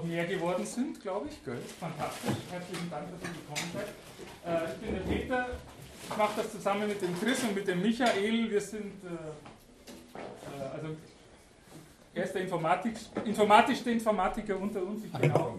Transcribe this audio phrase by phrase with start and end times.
[0.00, 1.44] noch mehr geworden sind, glaube ich.
[1.44, 1.58] Gell?
[1.78, 2.36] Fantastisch.
[2.50, 3.88] Herzlichen Dank, dass ihr gekommen seid.
[4.46, 5.46] Äh, ich bin der Peter.
[6.08, 8.50] Ich mache das zusammen mit dem Chris und mit dem Michael.
[8.50, 10.96] Wir sind, äh, äh, also
[12.14, 12.94] er ist der Informatik,
[13.24, 15.04] informatischste Informatiker unter uns.
[15.04, 15.54] Ich bin auch,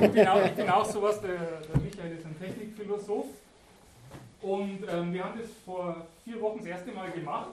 [0.00, 3.26] ich bin auch, ich bin auch sowas, der, der Michael ist ein Technikphilosoph.
[4.40, 7.50] Und ähm, wir haben das vor vier Wochen das erste Mal gemacht,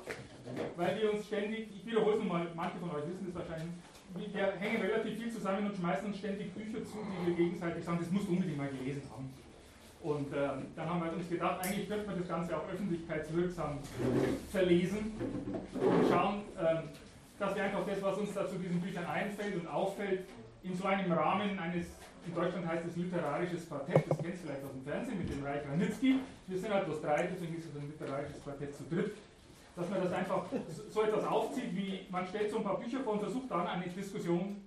[0.78, 3.74] weil wir uns ständig, ich wiederhole es nochmal, manche von euch wissen das wahrscheinlich,
[4.16, 8.00] wir hängen relativ viel zusammen und schmeißen uns ständig Bücher zu, die wir gegenseitig sagen,
[8.00, 9.30] das musst du unbedingt mal gelesen haben.
[10.02, 13.80] Und ähm, dann haben wir uns gedacht, eigentlich könnte man das Ganze auch öffentlichkeitswirksam
[14.52, 15.14] verlesen
[15.74, 16.90] und schauen, ähm,
[17.40, 20.26] dass wir einfach das, was uns da zu diesen Büchern einfällt und auffällt,
[20.64, 21.88] in so einem Rahmen eines,
[22.28, 25.44] in Deutschland heißt es literarisches Quartett, das kennst du vielleicht aus dem Fernsehen mit dem
[25.44, 26.20] Reich Ranitzky.
[26.48, 29.14] Wir sind halt bloß drei, deswegen ist es ein literarisches Quartett zu dritt.
[29.76, 30.46] Dass man das einfach
[30.90, 33.88] so etwas aufzieht, wie man stellt so ein paar Bücher vor und versucht dann eine
[33.88, 34.62] Diskussion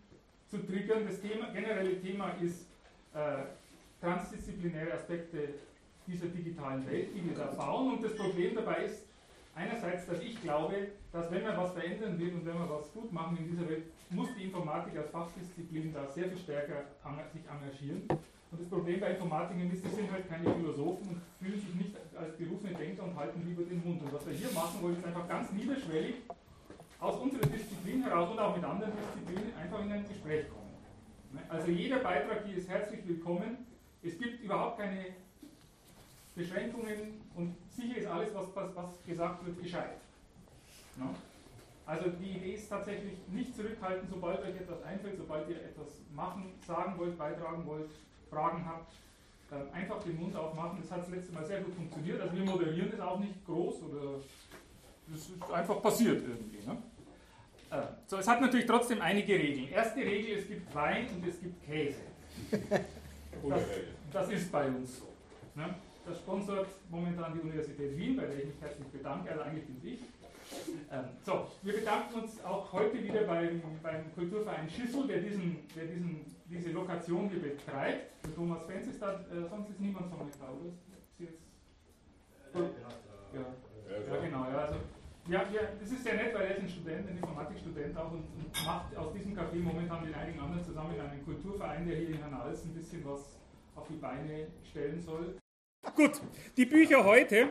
[0.48, 1.06] zu triggern.
[1.06, 2.66] Das Thema, generelle Thema ist
[3.14, 3.44] äh,
[4.00, 5.54] transdisziplinäre Aspekte
[6.06, 7.94] dieser digitalen Welt, die wir da bauen.
[7.94, 9.06] Und das Problem dabei ist
[9.54, 13.12] einerseits, dass ich glaube, dass wenn man was verändern will und wenn man was gut
[13.12, 16.84] machen in dieser Welt, muss die Informatik als Fachdisziplin da sehr viel stärker
[17.32, 18.06] sich engagieren.
[18.56, 21.94] Und das Problem bei Informatikern ist, die sind halt keine Philosophen und fühlen sich nicht
[22.16, 24.00] als berufene Denker und halten lieber den Mund.
[24.00, 26.14] Und was wir hier machen wollen, ist einfach ganz niederschwellig
[26.98, 30.72] aus unserer Disziplin heraus und auch mit anderen Disziplinen einfach in ein Gespräch kommen.
[31.50, 33.66] Also jeder Beitrag hier ist herzlich willkommen.
[34.02, 35.04] Es gibt überhaupt keine
[36.34, 39.98] Beschränkungen und sicher ist alles, was, was, was gesagt wird, gescheit.
[40.96, 41.14] No?
[41.84, 46.54] Also die Idee ist tatsächlich nicht zurückhalten, sobald euch etwas einfällt, sobald ihr etwas machen,
[46.66, 47.90] sagen wollt, beitragen wollt,
[48.36, 48.92] Fragen habt,
[49.72, 50.78] einfach den Mund aufmachen.
[50.82, 52.20] Das hat das letzte Mal sehr gut funktioniert.
[52.20, 54.20] Also wir moderieren das auch nicht groß oder
[55.08, 56.66] das ist einfach passiert irgendwie.
[56.66, 56.76] Ne?
[57.70, 59.68] Äh, so, es hat natürlich trotzdem einige Regeln.
[59.70, 62.00] Erste Regel, es gibt Wein und es gibt Käse.
[63.46, 63.60] Das,
[64.12, 65.08] das ist bei uns so.
[65.54, 65.74] Ne?
[66.06, 69.92] Das sponsert momentan die Universität Wien, bei der ich mich herzlich bedanke, also eigentlich bin
[69.92, 70.00] ich.
[70.90, 75.86] Ähm, so, wir bedanken uns auch heute wieder beim, beim Kulturverein Schissel, der, diesen, der
[75.86, 78.24] diesen, diese Lokation hier betreibt.
[78.24, 80.70] Der Thomas Fenz ist da, äh, sonst ist niemand von euch da, oder?
[81.18, 81.42] Sie jetzt,
[82.54, 83.40] ja.
[83.40, 84.44] ja, genau.
[84.44, 84.76] Ja, also,
[85.28, 88.24] ja, ja, das ist sehr nett, weil er ist ein Student, ein Informatikstudent auch und,
[88.36, 92.18] und macht aus diesem Café momentan mit einigen anderen zusammen einen Kulturverein, der hier in
[92.18, 93.36] Herrn Hals ein bisschen was
[93.74, 95.36] auf die Beine stellen soll.
[95.96, 96.20] Gut,
[96.56, 97.48] die Bücher heute.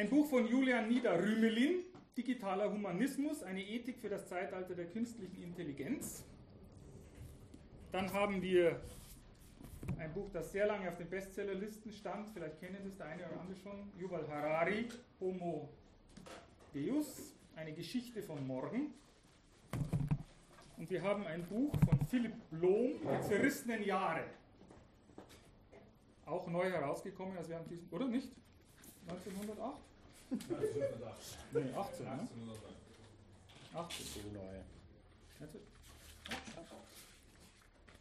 [0.00, 1.84] Ein Buch von Julian Nieder-Rümelin,
[2.16, 6.24] Digitaler Humanismus, eine Ethik für das Zeitalter der künstlichen Intelligenz.
[7.92, 8.80] Dann haben wir
[9.98, 13.40] ein Buch, das sehr lange auf den Bestsellerlisten stand, vielleicht kennen das der eine oder
[13.42, 14.88] andere schon, Yuval Harari,
[15.20, 15.68] Homo
[16.72, 18.94] Deus, eine Geschichte von morgen.
[20.78, 24.24] Und wir haben ein Buch von Philipp Blom, Die zerrissenen Jahre.
[26.24, 28.30] Auch neu herausgekommen, also wir haben diesen, oder nicht?
[29.06, 29.89] 1908?
[30.30, 31.38] 1908.
[31.52, 32.28] Nee, 18, ne?
[33.74, 34.06] 18.
[34.06, 34.60] So neu.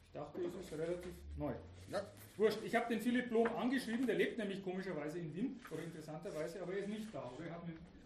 [0.07, 1.53] Ich dachte, es ist relativ neu.
[1.91, 2.01] Ja.
[2.37, 6.61] Wurscht, ich habe den Philipp Blom angeschrieben, der lebt nämlich komischerweise in Wien, oder interessanterweise,
[6.61, 7.31] aber er ist nicht da.
[7.37, 7.45] Oder?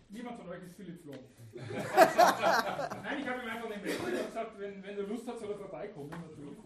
[0.09, 1.19] niemand von euch ist Philipp Blom.
[1.53, 5.57] Nein, ich habe ihm einfach den Mail gesagt, wenn, wenn er Lust hat, soll er
[5.57, 6.09] vorbeikommen.
[6.09, 6.57] Natürlich.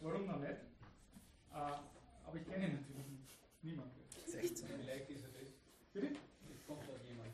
[0.00, 0.52] Warum noch nicht?
[0.52, 3.28] Äh, aber ich kenne ihn natürlich nicht.
[3.62, 3.92] Niemand.
[4.26, 4.68] 16.
[4.68, 5.52] Vielleicht ist er das.
[5.92, 6.08] Bitte?
[6.50, 7.30] Es kommt doch jemand.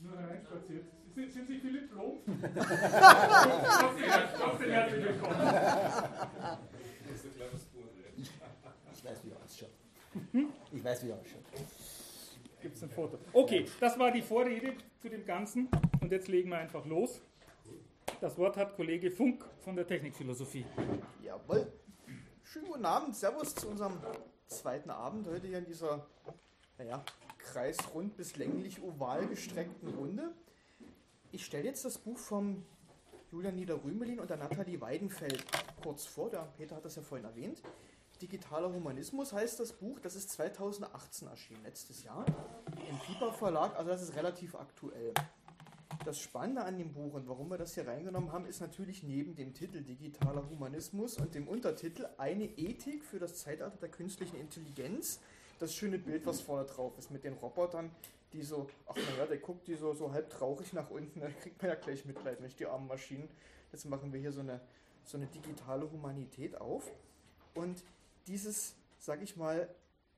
[0.00, 0.86] Nur hereinspaziert.
[1.14, 2.20] Sind, sind Sie Philipp Blom?
[4.38, 5.36] Trotzdem herzlich willkommen.
[8.94, 9.70] Ich weiß, wie er ausschaut.
[10.72, 11.42] Ich weiß, wie er ausschaut.
[12.62, 13.18] Gibt es ein Foto?
[13.32, 15.68] Okay, das war die Vorrede zu dem Ganzen.
[16.00, 17.20] Und jetzt legen wir einfach los.
[18.20, 20.64] Das Wort hat Kollege Funk von der Technikphilosophie.
[21.22, 21.70] Jawohl.
[22.44, 23.98] Schönen guten Abend, Servus zu unserem
[24.46, 26.06] zweiten Abend heute hier in dieser,
[26.78, 27.04] naja,
[27.38, 30.32] kreisrund bis länglich oval gestreckten Runde.
[31.34, 32.62] Ich stelle jetzt das Buch vom
[33.30, 35.42] Julian Niederrümelin und der Nathalie Weidenfeld
[35.82, 36.28] kurz vor.
[36.28, 37.62] Der Peter hat das ja vorhin erwähnt.
[38.20, 39.98] Digitaler Humanismus heißt das Buch.
[40.00, 42.26] Das ist 2018 erschienen, letztes Jahr.
[42.90, 45.14] Im Piper Verlag, also das ist relativ aktuell.
[46.04, 49.34] Das Spannende an dem Buch und warum wir das hier reingenommen haben, ist natürlich neben
[49.34, 55.18] dem Titel Digitaler Humanismus und dem Untertitel Eine Ethik für das Zeitalter der künstlichen Intelligenz.
[55.58, 57.90] Das schöne Bild, was vorne drauf ist, mit den Robotern,
[58.32, 61.60] die so, ach naja, der guckt die so, so halb traurig nach unten, da kriegt
[61.60, 63.28] man ja gleich Mitleid, nicht die armen Maschinen.
[63.72, 64.60] Jetzt machen wir hier so eine,
[65.04, 66.90] so eine digitale Humanität auf.
[67.54, 67.82] Und
[68.26, 69.68] dieses, sag ich mal,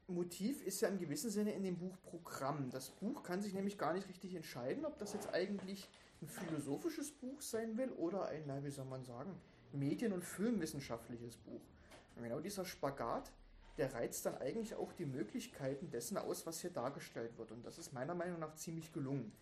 [0.07, 2.71] Motiv ist ja im gewissen Sinne in dem Buch Programm.
[2.71, 5.89] Das Buch kann sich nämlich gar nicht richtig entscheiden, ob das jetzt eigentlich
[6.21, 9.35] ein philosophisches Buch sein will oder ein, wie soll man sagen,
[9.73, 11.61] medien- und filmwissenschaftliches Buch.
[12.17, 13.33] Und genau dieser Spagat,
[13.76, 17.50] der reizt dann eigentlich auch die Möglichkeiten dessen aus, was hier dargestellt wird.
[17.50, 19.32] Und das ist meiner Meinung nach ziemlich gelungen.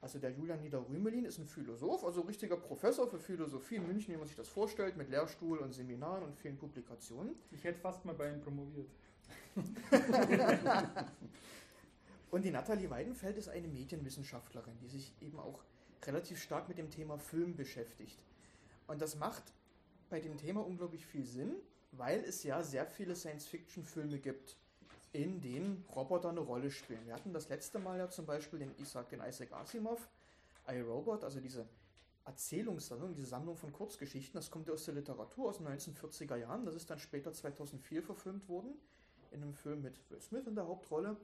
[0.00, 4.18] Also der Julian Niederrümelin ist ein Philosoph, also richtiger Professor für Philosophie in München, wie
[4.18, 7.34] man sich das vorstellt, mit Lehrstuhl und Seminaren und vielen Publikationen.
[7.50, 8.88] Ich hätte fast mal bei ihm promoviert.
[12.30, 15.64] und die Nathalie Weidenfeld ist eine Medienwissenschaftlerin, die sich eben auch
[16.06, 18.18] relativ stark mit dem Thema Film beschäftigt.
[18.86, 19.42] Und das macht
[20.10, 21.54] bei dem Thema unglaublich viel Sinn,
[21.92, 24.56] weil es ja sehr viele Science-Fiction-Filme gibt
[25.12, 27.06] in denen Roboter eine Rolle spielen.
[27.06, 30.08] Wir hatten das letzte Mal ja zum Beispiel den Isaac, den Isaac Asimov,
[30.66, 31.66] iRobot, also diese
[32.24, 36.66] Erzählungssammlung, diese Sammlung von Kurzgeschichten, das kommt ja aus der Literatur aus den 1940er Jahren,
[36.66, 38.74] das ist dann später 2004 verfilmt worden,
[39.30, 41.16] in einem Film mit Will Smith in der Hauptrolle.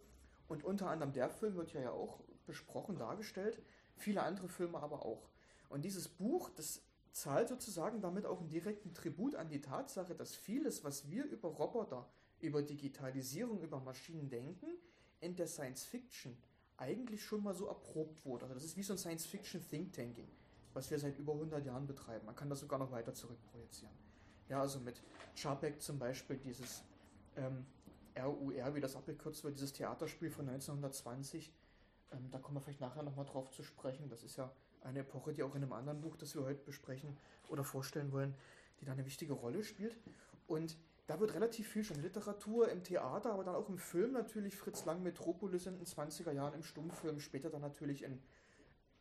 [0.48, 3.60] Und unter anderem der Film wird ja, ja auch besprochen, dargestellt,
[3.96, 5.28] viele andere Filme aber auch.
[5.68, 6.82] Und dieses Buch, das
[7.14, 11.48] zahlt sozusagen damit auch einen direkten Tribut an die Tatsache, dass vieles, was wir über
[11.48, 12.08] Roboter
[12.40, 14.68] über Digitalisierung, über Maschinendenken
[15.20, 16.36] in der Science Fiction
[16.76, 18.44] eigentlich schon mal so erprobt wurde.
[18.44, 20.28] Also das ist wie so ein Science Fiction Think Tanking,
[20.74, 22.26] was wir seit über 100 Jahren betreiben.
[22.26, 23.94] Man kann das sogar noch weiter zurückprojizieren.
[24.48, 25.00] Ja, also mit
[25.36, 26.82] Charbeck zum Beispiel dieses
[27.36, 27.64] ähm,
[28.18, 31.52] RUR, wie das abgekürzt wird, dieses Theaterspiel von 1920.
[32.10, 34.08] Ähm, da kommen wir vielleicht nachher nochmal drauf zu sprechen.
[34.08, 34.52] Das ist ja
[34.84, 37.16] eine Epoche, die auch in einem anderen Buch, das wir heute besprechen
[37.48, 38.34] oder vorstellen wollen,
[38.80, 39.96] die da eine wichtige Rolle spielt.
[40.46, 40.76] Und
[41.06, 44.56] da wird relativ viel schon Literatur, im Theater, aber dann auch im Film natürlich.
[44.56, 48.22] Fritz Lang Metropolis in den 20er Jahren im Stummfilm, später dann natürlich in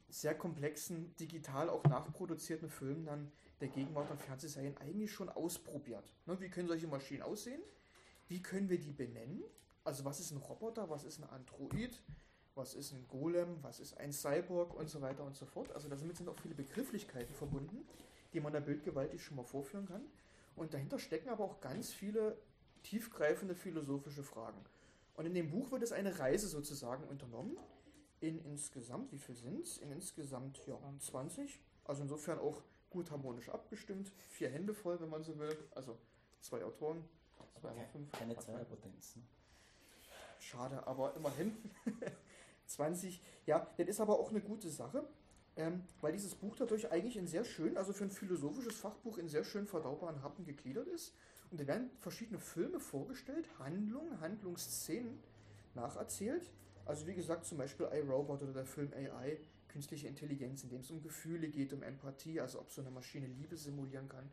[0.09, 3.31] sehr komplexen, digital auch nachproduzierten Filmen dann
[3.62, 6.13] der Gegenwart und Fernsehserien eigentlich schon ausprobiert.
[6.25, 7.62] Ne, wie können solche Maschinen aussehen?
[8.27, 9.44] Wie können wir die benennen?
[9.83, 12.01] Also was ist ein Roboter, was ist ein Android,
[12.55, 15.71] was ist ein Golem, was ist ein Cyborg und so weiter und so fort.
[15.73, 17.85] Also damit sind auch viele Begrifflichkeiten verbunden,
[18.33, 20.03] die man der Bildgewaltig schon mal vorführen kann.
[20.55, 22.38] Und dahinter stecken aber auch ganz viele
[22.83, 24.59] tiefgreifende philosophische Fragen.
[25.15, 27.57] Und in dem Buch wird es eine Reise sozusagen unternommen.
[28.19, 29.77] In insgesamt, wie viel sind es?
[29.77, 31.59] In insgesamt ja, 20.
[31.85, 34.11] Also insofern auch gut harmonisch abgestimmt.
[34.29, 35.57] Vier Hände voll, wenn man so will.
[35.75, 35.97] Also
[36.39, 37.03] zwei Autoren.
[37.59, 37.85] Zwei okay.
[37.91, 38.11] fünf.
[38.11, 39.15] Keine Zweierpotenz.
[39.17, 39.23] Ne?
[40.39, 41.56] Schade, aber immerhin.
[42.73, 43.21] 20.
[43.45, 45.07] Ja, das ist aber auch eine gute Sache
[45.55, 49.27] ähm, weil dieses Buch dadurch eigentlich in sehr schön, also für ein philosophisches Fachbuch in
[49.29, 51.13] sehr schön verdaubaren Happen gegliedert ist.
[51.51, 55.19] Und da werden verschiedene Filme vorgestellt, Handlungen, Handlungsszenen
[55.75, 56.51] nacherzählt.
[56.85, 59.37] Also wie gesagt, zum Beispiel iRobot oder der Film AI,
[59.67, 63.27] künstliche Intelligenz, in dem es um Gefühle geht, um Empathie, also ob so eine Maschine
[63.27, 64.31] Liebe simulieren kann.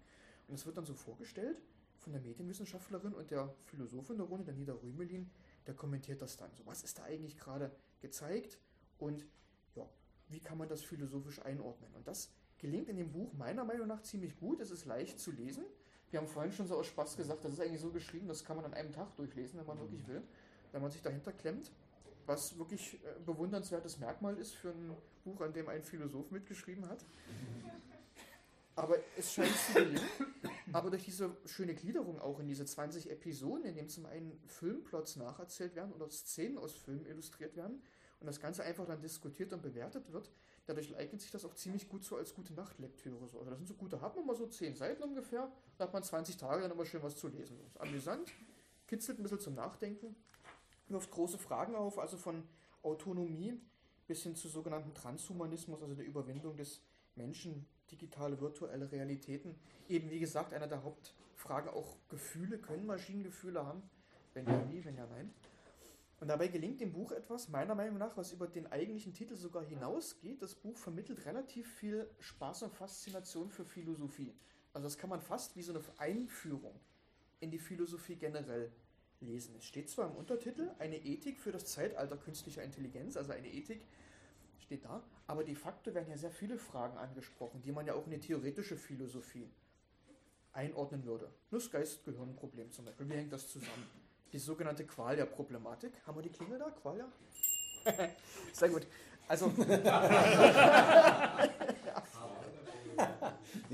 [0.48, 1.60] Und es wird dann so vorgestellt
[1.98, 5.30] von der Medienwissenschaftlerin und der Philosophin der Runde, der Nida Rümelin,
[5.66, 6.50] der kommentiert das dann.
[6.54, 7.70] So, was ist da eigentlich gerade
[8.00, 8.58] gezeigt?
[8.98, 9.24] Und
[10.30, 11.92] wie kann man das philosophisch einordnen.
[11.94, 14.60] Und das gelingt in dem Buch meiner Meinung nach ziemlich gut.
[14.60, 15.64] Es ist leicht zu lesen.
[16.10, 18.56] Wir haben vorhin schon so aus Spaß gesagt, das ist eigentlich so geschrieben, das kann
[18.56, 19.82] man an einem Tag durchlesen, wenn man mhm.
[19.82, 20.22] wirklich will,
[20.72, 21.70] wenn man sich dahinter klemmt.
[22.26, 26.88] Was wirklich ein äh, bewundernswertes Merkmal ist für ein Buch, an dem ein Philosoph mitgeschrieben
[26.88, 27.04] hat.
[28.76, 30.00] Aber es scheint zu gelingen.
[30.72, 35.16] Aber durch diese schöne Gliederung auch in diese 20 Episoden, in denen zum einen Filmplots
[35.16, 37.82] nacherzählt werden oder Szenen aus Filmen illustriert werden,
[38.20, 40.30] und das Ganze einfach dann diskutiert und bewertet wird,
[40.66, 43.26] dadurch eignet sich das auch ziemlich gut so als gute Nachtlektüre.
[43.28, 43.38] So.
[43.38, 46.02] Also das sind so gute, hat man mal so 10 Seiten ungefähr, da hat man
[46.02, 47.56] 20 Tage dann immer schön was zu lesen.
[47.58, 48.30] Das ist amüsant,
[48.86, 50.14] kitzelt ein bisschen zum Nachdenken,
[50.88, 52.42] wirft große Fragen auf, also von
[52.82, 53.58] Autonomie
[54.06, 56.82] bis hin zu sogenannten Transhumanismus, also der Überwindung des
[57.16, 59.54] Menschen, digitale, virtuelle Realitäten.
[59.88, 63.82] Eben wie gesagt, einer der Hauptfragen auch Gefühle, können Maschinen Gefühle haben?
[64.34, 65.32] Wenn ja, wie, wenn ja, nein.
[66.20, 69.64] Und dabei gelingt dem Buch etwas, meiner Meinung nach, was über den eigentlichen Titel sogar
[69.64, 70.42] hinausgeht.
[70.42, 74.34] Das Buch vermittelt relativ viel Spaß und Faszination für Philosophie.
[74.74, 76.78] Also das kann man fast wie so eine Einführung
[77.40, 78.70] in die Philosophie generell
[79.20, 79.54] lesen.
[79.56, 83.82] Es steht zwar im Untertitel eine Ethik für das Zeitalter künstlicher Intelligenz, also eine Ethik
[84.70, 88.04] steht da, aber de facto werden ja sehr viele Fragen angesprochen, die man ja auch
[88.04, 89.50] in die theoretische Philosophie
[90.52, 91.28] einordnen würde.
[91.50, 93.88] Das Geist-Gehirn-Problem zum Beispiel, wie hängt das zusammen?
[94.32, 95.92] die sogenannte Qualia-Problematik.
[96.06, 96.70] Haben wir die Klingel da?
[96.70, 97.08] Qualia?
[98.52, 98.86] Sehr gut.
[99.26, 99.52] Also.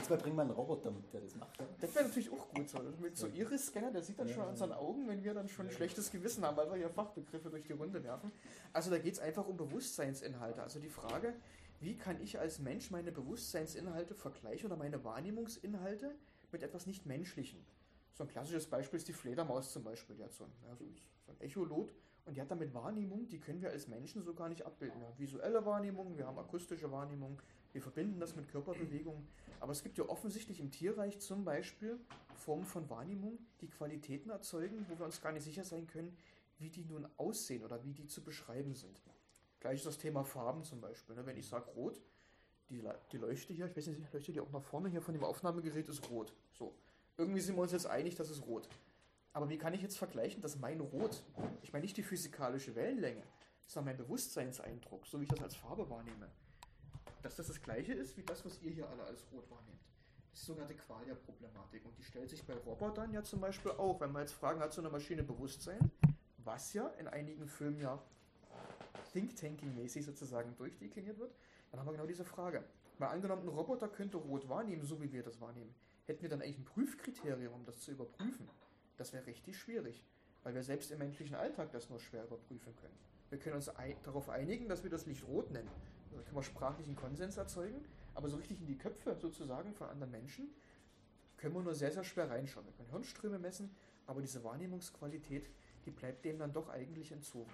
[0.07, 1.59] Jetzt mal bringen wir einen Roboter mit, der das macht.
[1.81, 2.79] Das wäre natürlich auch gut so.
[3.01, 5.73] Mit so Iris-Scanner, der sieht dann schon an unseren Augen, wenn wir dann schon ein
[5.73, 8.31] schlechtes Gewissen haben, weil wir hier Fachbegriffe durch die Runde werfen.
[8.73, 10.63] Also da geht es einfach um Bewusstseinsinhalte.
[10.63, 11.35] Also die Frage,
[11.81, 16.15] wie kann ich als Mensch meine Bewusstseinsinhalte vergleichen oder meine Wahrnehmungsinhalte
[16.53, 17.59] mit etwas nicht Menschlichem?
[18.15, 20.15] So ein klassisches Beispiel ist die Fledermaus zum Beispiel.
[20.15, 21.93] Die hat so ein, ja, so ein Echolot
[22.27, 25.01] und die hat damit Wahrnehmung, die können wir als Menschen so gar nicht abbilden.
[25.01, 27.43] Wir haben visuelle Wahrnehmung, wir haben akustische Wahrnehmung,
[27.77, 29.29] Wir verbinden das mit Körperbewegungen.
[29.61, 32.01] Aber es gibt ja offensichtlich im Tierreich zum Beispiel
[32.35, 36.17] Formen von Wahrnehmung, die Qualitäten erzeugen, wo wir uns gar nicht sicher sein können,
[36.57, 39.03] wie die nun aussehen oder wie die zu beschreiben sind.
[39.61, 41.17] Gleich das Thema Farben zum Beispiel.
[41.17, 41.27] Ne?
[41.27, 42.01] Wenn ich sage rot,
[42.71, 45.25] die, die Leuchte hier, ich weiß nicht, leuchtet die auch nach vorne hier von dem
[45.25, 46.33] Aufnahmegerät ist rot.
[46.55, 46.75] So.
[47.19, 48.71] Irgendwie sind wir uns jetzt einig, dass es rot.
[49.35, 51.23] Aber wie kann ich jetzt vergleichen, dass mein Rot,
[51.61, 53.23] ich meine nicht die physikalische Wellenlänge,
[53.67, 56.31] sondern mein Bewusstseinseindruck, so wie ich das als Farbe wahrnehme,
[57.23, 59.81] dass das das gleiche ist wie das, was ihr hier alle als rot wahrnehmt.
[60.31, 61.85] Das ist sogar die Qualia-Problematik.
[61.85, 64.73] Und die stellt sich bei Robotern ja zum Beispiel auch, wenn man jetzt fragen, hat
[64.73, 65.91] so eine Maschine Bewusstsein,
[66.39, 68.03] was ja in einigen Filmen ja
[69.13, 71.35] Think-Tanking-mäßig sozusagen durchdekliniert wird,
[71.71, 72.63] dann haben wir genau diese Frage.
[72.99, 75.75] Mal angenommen, ein Roboter könnte rot wahrnehmen, so wie wir das wahrnehmen.
[76.05, 78.49] Hätten wir dann eigentlich ein Prüfkriterium, um das zu überprüfen?
[78.97, 80.03] Das wäre richtig schwierig,
[80.43, 82.97] weil wir selbst im menschlichen Alltag das nur schwer überprüfen können.
[83.29, 83.71] Wir können uns
[84.05, 85.71] darauf einigen, dass wir das Licht rot nennen.
[86.17, 90.11] Da können wir sprachlichen Konsens erzeugen, aber so richtig in die Köpfe sozusagen von anderen
[90.11, 90.49] Menschen
[91.37, 92.67] können wir nur sehr, sehr schwer reinschauen.
[92.67, 93.71] Wir können Hirnströme messen,
[94.07, 95.51] aber diese Wahrnehmungsqualität,
[95.85, 97.53] die bleibt dem dann doch eigentlich entzogen.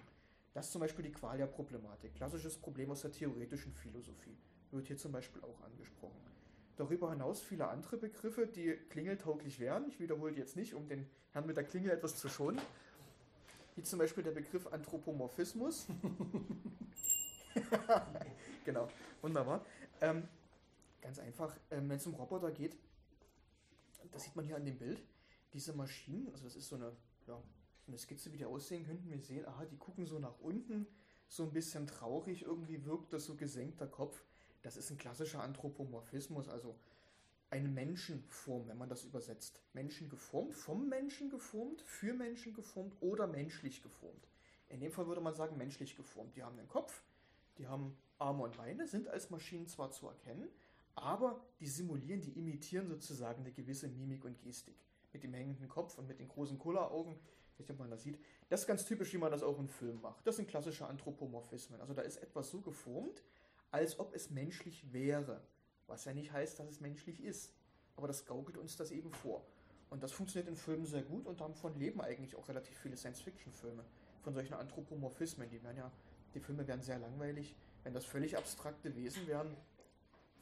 [0.54, 2.14] Das ist zum Beispiel die Qualia-Problematik.
[2.14, 4.36] Klassisches Problem aus der theoretischen Philosophie.
[4.70, 6.20] Wird hier zum Beispiel auch angesprochen.
[6.76, 9.86] Darüber hinaus viele andere Begriffe, die klingeltauglich wären.
[9.88, 12.60] Ich wiederhole jetzt nicht, um den Herrn mit der Klingel etwas zu schonen.
[13.74, 15.86] Wie zum Beispiel der Begriff Anthropomorphismus.
[18.64, 18.88] genau,
[19.20, 19.64] wunderbar.
[20.00, 20.28] Ähm,
[21.00, 22.76] ganz einfach, ähm, wenn es um Roboter geht,
[24.10, 25.02] das sieht man hier an dem Bild,
[25.52, 26.92] diese Maschinen, also das ist so eine,
[27.26, 27.42] ja,
[27.86, 29.10] eine Skizze, wie die aussehen könnten.
[29.10, 30.86] Wir sehen, aha, die gucken so nach unten,
[31.28, 34.22] so ein bisschen traurig, irgendwie wirkt das so gesenkter Kopf.
[34.62, 36.76] Das ist ein klassischer Anthropomorphismus, also
[37.50, 39.60] eine Menschenform, wenn man das übersetzt.
[39.72, 44.28] Menschen geformt, vom Menschen geformt, für Menschen geformt oder menschlich geformt.
[44.68, 46.34] In dem Fall würde man sagen, menschlich geformt.
[46.36, 47.02] Die haben einen Kopf,
[47.62, 50.48] die haben Arme und Beine, sind als Maschinen zwar zu erkennen,
[50.94, 54.76] aber die simulieren, die imitieren sozusagen eine gewisse Mimik und Gestik.
[55.12, 57.16] Mit dem hängenden Kopf und mit den großen Kulleraugen,
[57.58, 58.18] ich weiß man das sieht.
[58.48, 60.26] Das ist ganz typisch, wie man das auch im Film macht.
[60.26, 61.80] Das sind klassische Anthropomorphismen.
[61.80, 63.22] Also da ist etwas so geformt,
[63.70, 65.42] als ob es menschlich wäre.
[65.86, 67.52] Was ja nicht heißt, dass es menschlich ist.
[67.96, 69.46] Aber das gaukelt uns das eben vor.
[69.90, 73.84] Und das funktioniert in Filmen sehr gut und davon leben eigentlich auch relativ viele Science-Fiction-Filme.
[74.22, 75.50] Von solchen Anthropomorphismen.
[75.50, 75.92] Die werden ja,
[76.34, 79.56] die Filme werden sehr langweilig, wenn das völlig abstrakte Wesen wären,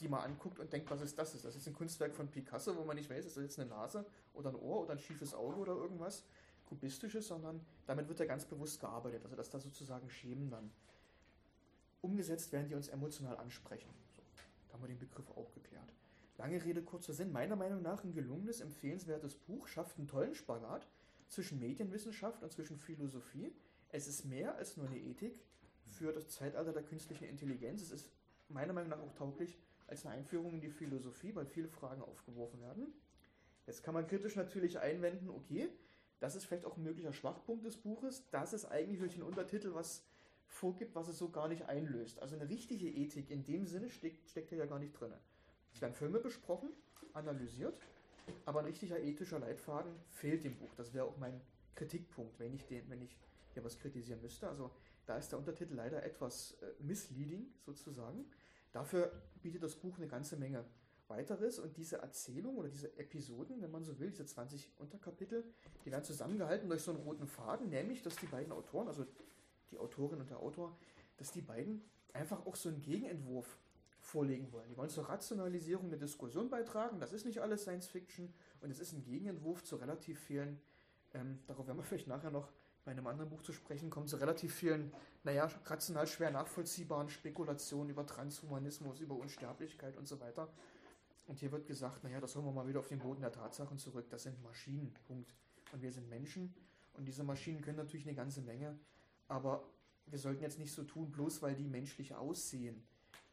[0.01, 1.41] die man anguckt und denkt, was ist das?
[1.43, 4.05] Das ist ein Kunstwerk von Picasso, wo man nicht weiß, ist das jetzt eine Nase
[4.35, 6.25] oder ein Ohr oder ein schiefes Auge oder irgendwas
[6.67, 9.23] kubistisches, sondern damit wird ja ganz bewusst gearbeitet.
[9.25, 10.71] Also dass da sozusagen Schemen dann
[12.01, 13.91] umgesetzt werden, die uns emotional ansprechen.
[14.17, 14.23] So,
[14.69, 15.93] da haben wir den Begriff auch geklärt.
[16.39, 17.33] Lange Rede, kurzer Sinn.
[17.33, 20.87] Meiner Meinung nach ein gelungenes, empfehlenswertes Buch, schafft einen tollen Spagat
[21.29, 23.53] zwischen Medienwissenschaft und zwischen Philosophie.
[23.91, 25.39] Es ist mehr als nur eine Ethik
[25.91, 27.83] für das Zeitalter der künstlichen Intelligenz.
[27.83, 28.09] Es ist
[28.49, 32.61] meiner Meinung nach auch tauglich als eine Einführung in die Philosophie, weil viele Fragen aufgeworfen
[32.61, 32.93] werden.
[33.67, 35.69] Jetzt kann man kritisch natürlich einwenden, okay,
[36.21, 39.75] das ist vielleicht auch ein möglicher Schwachpunkt des Buches, dass es eigentlich durch den Untertitel
[39.75, 40.05] was
[40.47, 42.21] vorgibt, was es so gar nicht einlöst.
[42.21, 45.13] Also eine richtige Ethik in dem Sinne steckt, steckt ja gar nicht drin.
[45.73, 46.71] Es werden Filme besprochen,
[47.15, 47.79] analysiert,
[48.45, 50.75] aber ein richtiger ethischer Leitfaden fehlt dem Buch.
[50.77, 51.41] Das wäre auch mein
[51.75, 53.17] Kritikpunkt, wenn ich, den, wenn ich
[53.55, 54.49] hier was kritisieren müsste.
[54.49, 54.71] Also
[55.11, 58.25] da ist der Untertitel leider etwas äh, misleading sozusagen.
[58.71, 59.11] Dafür
[59.43, 60.65] bietet das Buch eine ganze Menge
[61.09, 65.45] weiteres und diese Erzählung oder diese Episoden, wenn man so will, diese 20 Unterkapitel,
[65.85, 69.05] die werden zusammengehalten durch so einen roten Faden, nämlich, dass die beiden Autoren, also
[69.73, 70.79] die Autorin und der Autor,
[71.17, 73.59] dass die beiden einfach auch so einen Gegenentwurf
[73.99, 74.69] vorlegen wollen.
[74.69, 77.01] Die wollen zur Rationalisierung der Diskussion beitragen.
[77.01, 80.61] Das ist nicht alles Science Fiction und es ist ein Gegenentwurf zu relativ vielen,
[81.15, 82.53] ähm, darauf werden wir vielleicht nachher noch
[82.85, 87.91] bei einem anderen Buch zu sprechen kommen, zu relativ vielen, naja, rational schwer nachvollziehbaren Spekulationen
[87.91, 90.49] über Transhumanismus, über Unsterblichkeit und so weiter.
[91.27, 93.79] Und hier wird gesagt, naja, das holen wir mal wieder auf den Boden der Tatsachen
[93.79, 94.07] zurück.
[94.11, 95.33] Das sind Maschinen, Punkt.
[95.73, 96.55] Und wir sind Menschen.
[96.95, 98.79] Und diese Maschinen können natürlich eine ganze Menge.
[99.29, 99.63] Aber
[100.07, 102.83] wir sollten jetzt nicht so tun, bloß weil die menschlich aussehen,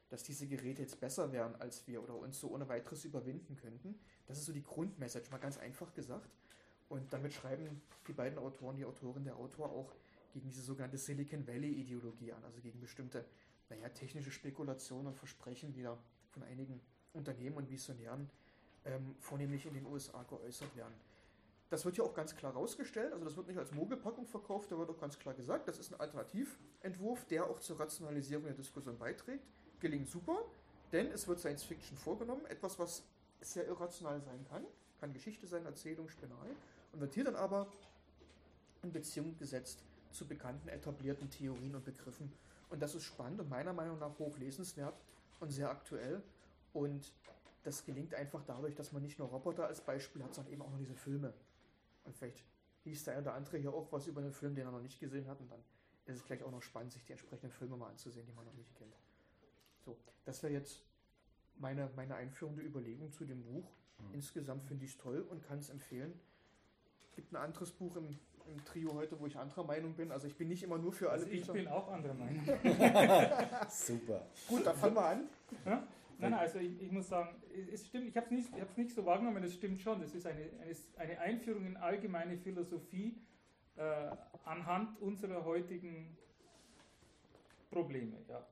[0.10, 4.00] dass diese Geräte jetzt besser wären als wir oder uns so ohne weiteres überwinden könnten.
[4.26, 6.30] Das ist so die Grundmessage, mal ganz einfach gesagt.
[6.90, 9.94] Und damit schreiben die beiden Autoren, die Autorin, der Autor auch
[10.34, 13.26] gegen diese sogenannte Silicon Valley-Ideologie an, also gegen bestimmte,
[13.70, 15.98] naja, technische Spekulationen und Versprechen, die da
[16.30, 16.80] von einigen
[17.14, 18.30] Unternehmen und Visionären
[18.86, 20.94] ähm, vornehmlich in den USA geäußert werden.
[21.70, 24.78] Das wird ja auch ganz klar rausgestellt, also das wird nicht als Mogelpackung verkauft, da
[24.78, 28.98] wird auch ganz klar gesagt, das ist ein Alternativentwurf, der auch zur Rationalisierung der Diskussion
[28.98, 29.44] beiträgt.
[29.82, 30.38] Gelingt super,
[30.94, 33.04] denn es wird Science Fiction vorgenommen, etwas, was
[33.42, 34.64] sehr irrational sein kann,
[35.00, 36.50] kann Geschichte sein, Erzählung, Spinnerei,
[36.92, 37.68] und wird hier dann aber
[38.84, 42.32] in Beziehung gesetzt zu bekannten, etablierten Theorien und Begriffen.
[42.70, 44.96] Und das ist spannend und meiner Meinung nach hochlesenswert
[45.40, 46.22] und sehr aktuell
[46.74, 47.12] Und
[47.64, 50.70] das gelingt einfach dadurch, dass man nicht nur Roboter als Beispiel hat, sondern eben auch
[50.70, 51.34] noch diese Filme.
[52.04, 52.44] Und vielleicht
[52.84, 55.00] hieß der eine oder andere hier auch was über einen Film, den er noch nicht
[55.00, 55.40] gesehen hat.
[55.42, 55.60] Und dann
[56.06, 58.54] ist es gleich auch noch spannend, sich die entsprechenden Filme mal anzusehen, die man noch
[58.54, 58.96] nicht kennt.
[59.84, 60.84] So, das wäre jetzt
[61.58, 63.70] meine, meine einführende Überlegung zu dem Buch.
[64.00, 64.14] Mhm.
[64.14, 66.14] Insgesamt finde ich es toll und kann es empfehlen.
[67.18, 68.16] Gibt ein anderes Buch im,
[68.48, 70.12] im Trio heute, wo ich anderer Meinung bin.
[70.12, 71.54] Also ich bin nicht immer nur für alle Also ich Bücher.
[71.54, 72.46] bin auch anderer Meinung.
[73.70, 74.28] Super.
[74.48, 75.30] Gut, dann fangen wir an.
[75.66, 75.88] Ja?
[76.20, 77.30] Nein, nein, also ich, ich muss sagen,
[77.74, 80.00] es, stimmt, ich habe es nicht, ich hab's nicht so wahrgenommen, es stimmt schon.
[80.00, 80.48] Das ist eine,
[80.98, 83.18] eine, Einführung in allgemeine Philosophie
[83.76, 84.12] äh,
[84.46, 86.16] anhand unserer heutigen
[87.72, 88.18] Probleme.
[88.30, 88.46] Ja.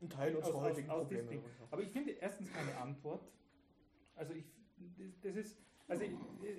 [0.00, 1.22] Ein Teil Aus- unserer aus- heutigen aus Probleme.
[1.28, 1.50] diesem Ding.
[1.72, 3.22] Aber ich finde erstens keine Antwort.
[4.14, 4.44] Also ich,
[5.22, 5.56] das ist,
[5.92, 6.04] also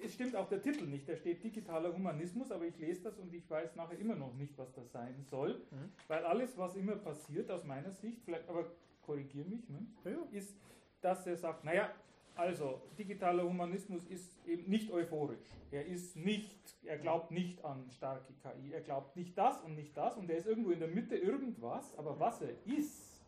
[0.04, 1.08] es stimmt auch der Titel nicht.
[1.10, 4.58] Da steht digitaler Humanismus, aber ich lese das und ich weiß nachher immer noch nicht,
[4.58, 5.92] was das sein soll, Mhm.
[6.08, 8.66] weil alles, was immer passiert aus meiner Sicht, vielleicht, aber
[9.02, 10.18] korrigiere mich, ne, Ja, ja.
[10.32, 10.56] ist,
[11.02, 11.92] dass er sagt, naja,
[12.36, 15.48] also digitaler Humanismus ist eben nicht euphorisch.
[15.72, 19.96] Er ist nicht, er glaubt nicht an starke KI, er glaubt nicht das und nicht
[19.96, 23.22] das und er ist irgendwo in der Mitte irgendwas, aber was er ist,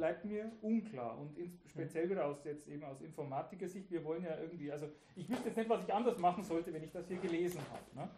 [0.00, 4.34] bleibt mir unklar und ins, speziell wieder aus jetzt eben aus Informatiker-Sicht, wir wollen ja
[4.38, 7.18] irgendwie, also ich wüsste jetzt nicht, was ich anders machen sollte, wenn ich das hier
[7.18, 7.84] gelesen habe.
[7.94, 8.10] Ne?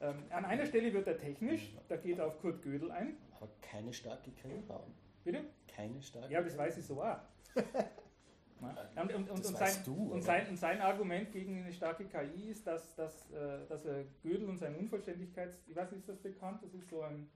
[0.00, 3.16] Ähm, an einer Stelle wird er technisch, da geht er auf Kurt Gödel ein.
[3.36, 4.94] Aber keine starke KI bauen.
[5.24, 5.40] Bitte?
[5.66, 7.18] Keine starke Ja, das weiß ich so auch.
[10.12, 14.48] Und, sein, und Argument gegen eine starke KI ist, dass, dass, äh, dass er Gödel
[14.48, 15.62] und sein Unvollständigkeits...
[15.66, 16.62] Ich weiß nicht, ist das bekannt?
[16.62, 17.28] Das ist so ein...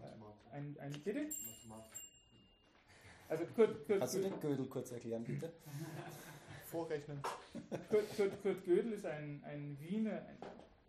[0.00, 1.28] Äh, ein, ein bitte?
[3.32, 5.50] Also Kurt, Kurt, Kannst du Kurt, den Gödel kurz erklären, bitte?
[6.66, 7.22] Vorrechnen.
[7.88, 10.36] Kurt, Kurt, Kurt Gödel ist ein, ein, Wiener, ein,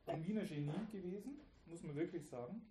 [0.08, 2.62] ein Wiener Genie gewesen, muss man wirklich sagen.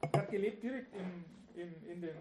[0.00, 2.16] Er hat gelebt direkt im, im, in, dem,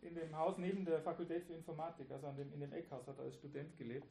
[0.00, 3.18] in dem Haus neben der Fakultät für Informatik, also an dem, in dem Eckhaus hat
[3.18, 4.08] er als Student gelebt.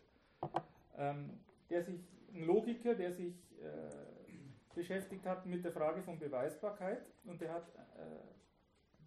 [1.00, 1.40] Ähm,
[1.72, 2.00] der sich,
[2.36, 7.68] ein Logiker, der sich äh, beschäftigt hat mit der Frage von Beweisbarkeit und der hat
[7.98, 8.41] äh,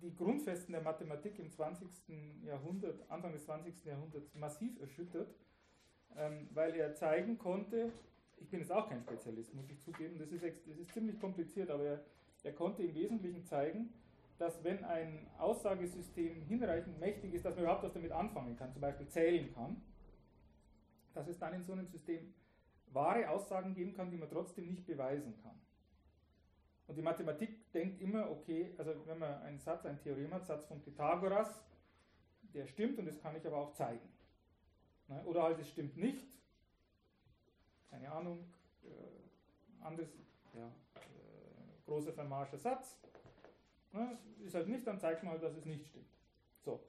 [0.05, 1.89] die Grundfesten der Mathematik im 20.
[2.45, 3.87] Jahrhundert, Anfang des 20.
[3.87, 5.35] Jahrhunderts massiv erschüttert,
[6.17, 7.91] ähm, weil er zeigen konnte,
[8.37, 11.71] ich bin jetzt auch kein Spezialist, muss ich zugeben, das ist, das ist ziemlich kompliziert,
[11.71, 12.05] aber er,
[12.43, 13.95] er konnte im Wesentlichen zeigen,
[14.37, 18.83] dass wenn ein Aussagesystem hinreichend mächtig ist, dass man überhaupt was damit anfangen kann, zum
[18.83, 19.81] Beispiel zählen kann,
[21.15, 22.35] dass es dann in so einem System
[22.89, 25.59] wahre Aussagen geben kann, die man trotzdem nicht beweisen kann.
[26.87, 30.67] Und die Mathematik denkt immer, okay, also wenn man einen Satz, ein Theorem hat, Satz
[30.67, 31.63] von Pythagoras,
[32.53, 34.09] der stimmt und das kann ich aber auch zeigen.
[35.09, 35.23] Ne?
[35.25, 36.27] Oder halt, es stimmt nicht,
[37.91, 38.45] keine Ahnung,
[38.85, 40.11] äh, anderes,
[40.55, 42.99] ja, äh, großer Fermatscher Satz,
[43.93, 44.19] ne?
[44.45, 46.07] ist halt nicht, dann zeigt man halt, dass es nicht stimmt.
[46.65, 46.81] So.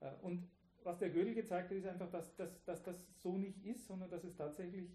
[0.00, 0.48] Äh, und
[0.84, 4.10] was der Gödel gezeigt hat, ist einfach, dass, dass, dass das so nicht ist, sondern
[4.10, 4.90] dass es tatsächlich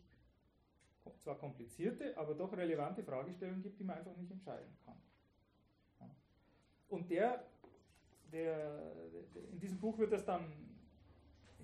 [1.20, 4.96] zwar komplizierte, aber doch relevante Fragestellungen gibt, die man einfach nicht entscheiden kann.
[6.88, 7.46] Und der,
[8.32, 8.94] der,
[9.52, 10.52] in diesem Buch wird das dann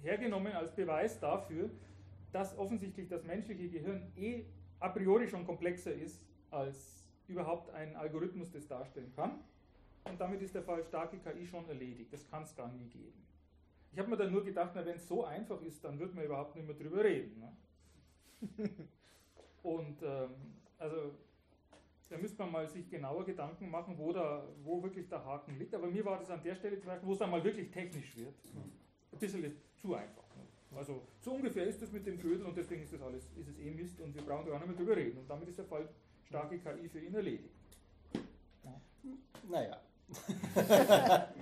[0.02, 1.70] hergenommen als Beweis dafür,
[2.32, 4.46] dass offensichtlich das menschliche Gehirn eh
[4.80, 9.40] a priori schon komplexer ist, als überhaupt ein Algorithmus das darstellen kann.
[10.04, 12.12] Und damit ist der Fall starke KI schon erledigt.
[12.12, 13.26] Das kann es gar nie geben.
[13.92, 16.56] Ich habe mir dann nur gedacht, wenn es so einfach ist, dann wird man überhaupt
[16.56, 17.40] nicht mehr drüber reden.
[17.40, 17.58] Ne?
[19.64, 20.30] Und ähm,
[20.78, 21.12] also
[22.10, 25.74] da müsste man mal sich genauer Gedanken machen, wo, da, wo wirklich der Haken liegt.
[25.74, 28.18] Aber mir war das an der Stelle zum Beispiel, wo es dann mal wirklich technisch
[28.18, 28.36] wird,
[29.14, 30.24] ein bisschen zu einfach.
[30.36, 30.78] Ne?
[30.78, 33.60] Also so ungefähr ist das mit dem Ködel und deswegen ist das alles, ist es
[33.60, 35.20] eh Mist und wir brauchen gar nicht mehr drüber reden.
[35.20, 35.88] Und damit ist der Fall
[36.24, 37.50] starke KI für ihn erledigt.
[39.50, 39.82] Naja.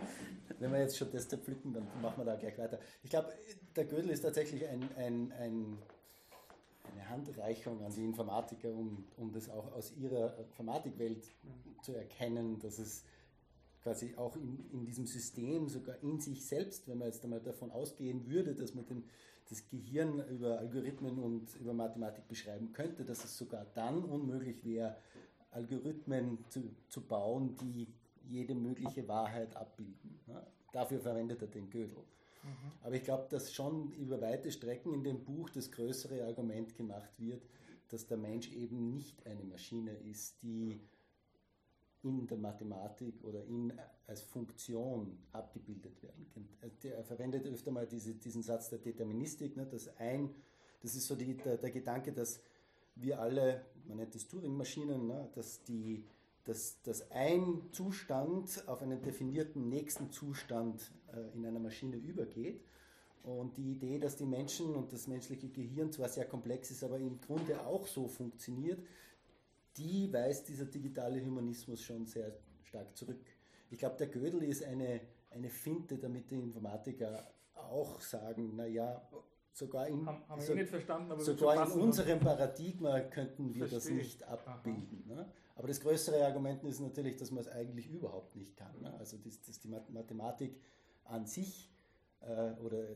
[0.59, 2.79] Wenn wir jetzt schon das zerpflücken, dann machen wir da gleich weiter.
[3.03, 3.31] Ich glaube,
[3.75, 5.77] der Gödel ist tatsächlich ein, ein, ein,
[6.91, 11.23] eine Handreichung an die Informatiker, um, um das auch aus ihrer Informatikwelt
[11.81, 13.03] zu erkennen, dass es
[13.81, 17.71] quasi auch in, in diesem System, sogar in sich selbst, wenn man jetzt einmal davon
[17.71, 19.03] ausgehen würde, dass man den,
[19.49, 24.95] das Gehirn über Algorithmen und über Mathematik beschreiben könnte, dass es sogar dann unmöglich wäre,
[25.51, 27.87] Algorithmen zu, zu bauen, die
[28.27, 30.19] jede mögliche Wahrheit abbilden.
[30.71, 31.97] Dafür verwendet er den Gödel.
[32.81, 37.11] Aber ich glaube, dass schon über weite Strecken in dem Buch das größere Argument gemacht
[37.17, 37.43] wird,
[37.89, 40.79] dass der Mensch eben nicht eine Maschine ist, die
[42.03, 43.73] in der Mathematik oder in,
[44.07, 46.47] als Funktion abgebildet werden kann.
[46.61, 50.33] Also Er verwendet öfter mal diese, diesen Satz der Deterministik, ne, dass ein,
[50.81, 52.39] das ist so die, der, der Gedanke, dass
[52.95, 56.05] wir alle, man nennt es Turing-Maschinen, ne, dass, die,
[56.49, 62.63] dass, dass ein Zustand auf einen definierten nächsten Zustand äh, in einer Maschine übergeht
[63.21, 66.97] Und die Idee, dass die Menschen und das menschliche Gehirn zwar sehr komplex ist, aber
[66.97, 68.83] im Grunde auch so funktioniert,
[69.77, 73.23] die weist dieser digitale Humanismus schon sehr stark zurück.
[73.69, 79.07] Ich glaube, der Gödel ist eine, eine Finte, damit die Informatiker auch sagen, naja,
[79.51, 80.05] sogar in,
[80.39, 80.53] so,
[81.11, 83.97] aber sogar in unserem Paradigma könnten wir das Verstehe.
[83.97, 85.03] nicht abbilden.
[85.05, 85.31] Ne?
[85.59, 88.79] Aber das größere Argument ist natürlich, dass man es eigentlich überhaupt nicht kann.
[88.79, 88.93] Ne?
[88.97, 90.57] Also dass, dass die Math- Mathematik
[91.03, 91.69] an sich
[92.21, 92.95] äh, oder äh,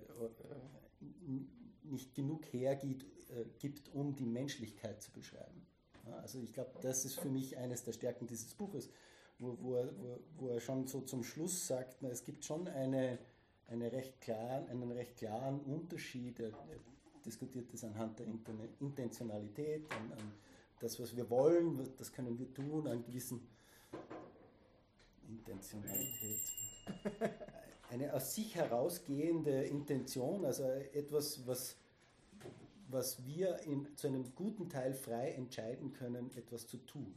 [1.83, 5.67] nicht genug hergibt, äh, gibt, um die Menschlichkeit zu beschreiben.
[6.07, 8.89] Ja, also ich glaube, das ist für mich eines der Stärken dieses Buches,
[9.39, 12.69] wo, wo, er, wo, wo er schon so zum Schluss sagt, na, es gibt schon
[12.69, 13.19] eine,
[13.67, 16.79] eine recht klaren, einen recht klaren Unterschied, er, er
[17.25, 18.27] diskutiert das anhand der
[18.79, 20.31] Intentionalität, an, an
[20.83, 23.39] das, was wir wollen, das können wir tun, an gewissen
[25.29, 26.41] Intentionalität.
[27.89, 31.77] Eine aus sich herausgehende Intention, also etwas, was,
[32.89, 37.13] was wir in, zu einem guten Teil frei entscheiden können, etwas zu tun.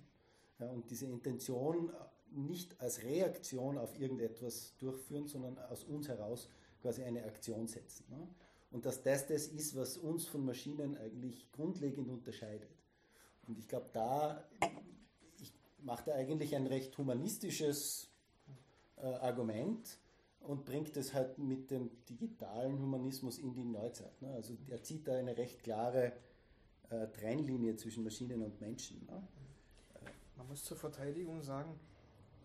[0.60, 1.90] Ja, und diese Intention
[2.30, 6.48] nicht als Reaktion auf irgendetwas durchführen, sondern aus uns heraus
[6.82, 8.04] quasi eine Aktion setzen.
[8.10, 8.28] Ne?
[8.70, 12.75] Und dass das das ist, was uns von Maschinen eigentlich grundlegend unterscheidet.
[13.48, 14.44] Und ich glaube, da
[15.38, 18.10] ich mache da eigentlich ein recht humanistisches
[18.96, 19.98] äh, Argument
[20.40, 24.20] und bringt es halt mit dem digitalen Humanismus in die Neuzeit.
[24.22, 24.32] Ne?
[24.32, 26.12] Also er zieht da eine recht klare
[26.90, 29.04] äh, Trennlinie zwischen Maschinen und Menschen.
[29.06, 29.22] Ne?
[30.36, 31.78] Man muss zur Verteidigung sagen,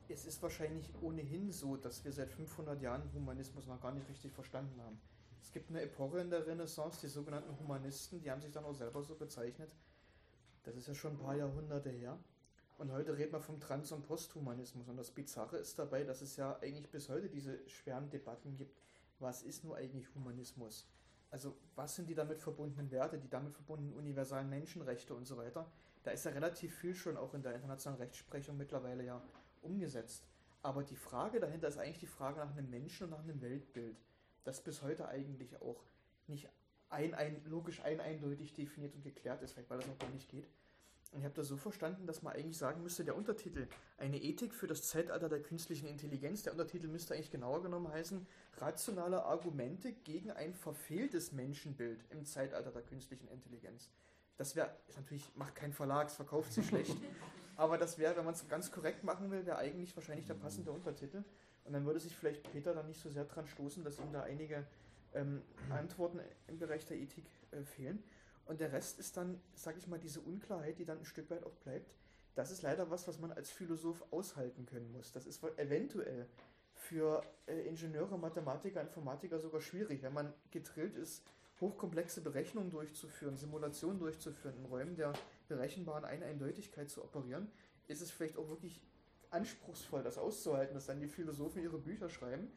[0.10, 4.32] es ist wahrscheinlich ohnehin so, dass wir seit 500 Jahren Humanismus noch gar nicht richtig
[4.32, 5.00] verstanden haben.
[5.42, 8.76] Es gibt eine Epoche in der Renaissance, die sogenannten Humanisten, die haben sich dann auch
[8.76, 9.72] selber so bezeichnet.
[10.64, 12.18] Das ist ja schon ein paar Jahrhunderte her.
[12.78, 14.88] Und heute redet man vom Trans- und Posthumanismus.
[14.88, 18.76] Und das Bizarre ist dabei, dass es ja eigentlich bis heute diese schweren Debatten gibt.
[19.20, 20.88] Was ist nur eigentlich Humanismus?
[21.30, 25.72] Also, was sind die damit verbundenen Werte, die damit verbundenen universalen Menschenrechte und so weiter?
[26.04, 29.22] Da ist ja relativ viel schon auch in der internationalen Rechtsprechung mittlerweile ja
[29.62, 30.26] umgesetzt.
[30.64, 33.98] Aber die Frage dahinter ist eigentlich die Frage nach einem Menschen und nach einem Weltbild,
[34.44, 35.84] das bis heute eigentlich auch
[36.28, 36.50] nicht
[36.92, 40.30] ein, ein, logisch ein eindeutig definiert und geklärt ist, vielleicht weil das noch gar nicht
[40.30, 40.48] geht.
[41.12, 44.54] Und ich habe das so verstanden, dass man eigentlich sagen müsste, der Untertitel, eine Ethik
[44.54, 48.26] für das Zeitalter der künstlichen Intelligenz, der Untertitel müsste eigentlich genauer genommen heißen,
[48.58, 53.90] rationale Argumente gegen ein verfehltes Menschenbild im Zeitalter der künstlichen Intelligenz.
[54.38, 56.96] Das wäre, natürlich macht kein Verlag, es verkauft sich schlecht,
[57.58, 60.72] aber das wäre, wenn man es ganz korrekt machen will, wäre eigentlich wahrscheinlich der passende
[60.72, 61.26] Untertitel.
[61.66, 64.24] Und dann würde sich vielleicht Peter dann nicht so sehr dran stoßen, dass ihm da
[64.24, 64.66] einige
[65.14, 68.04] ähm, Antworten im Bereich der Ethik äh, fehlen.
[68.46, 71.44] Und der Rest ist dann, sag ich mal, diese Unklarheit, die dann ein Stück weit
[71.46, 71.96] auch bleibt.
[72.36, 75.12] Das ist leider was, was man als Philosoph aushalten können muss.
[75.12, 76.28] Das ist eventuell
[76.74, 81.24] für äh, Ingenieure, Mathematiker, Informatiker sogar schwierig, wenn man getrillt ist,
[81.60, 85.14] hochkomplexe Berechnungen durchzuführen, Simulationen durchzuführen, in Räumen der
[85.48, 87.52] berechenbaren Eineindeutigkeit zu operieren,
[87.88, 88.82] ist es vielleicht auch wirklich
[89.30, 92.52] anspruchsvoll, das auszuhalten, dass dann die Philosophen ihre Bücher schreiben,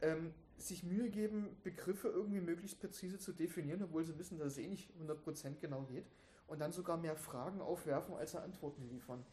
[0.00, 4.58] ähm, sich Mühe geben, Begriffe irgendwie möglichst präzise zu definieren, obwohl sie wissen, dass es
[4.58, 6.06] eh nicht 100% genau geht,
[6.48, 9.24] und dann sogar mehr Fragen aufwerfen, als sie Antworten liefern.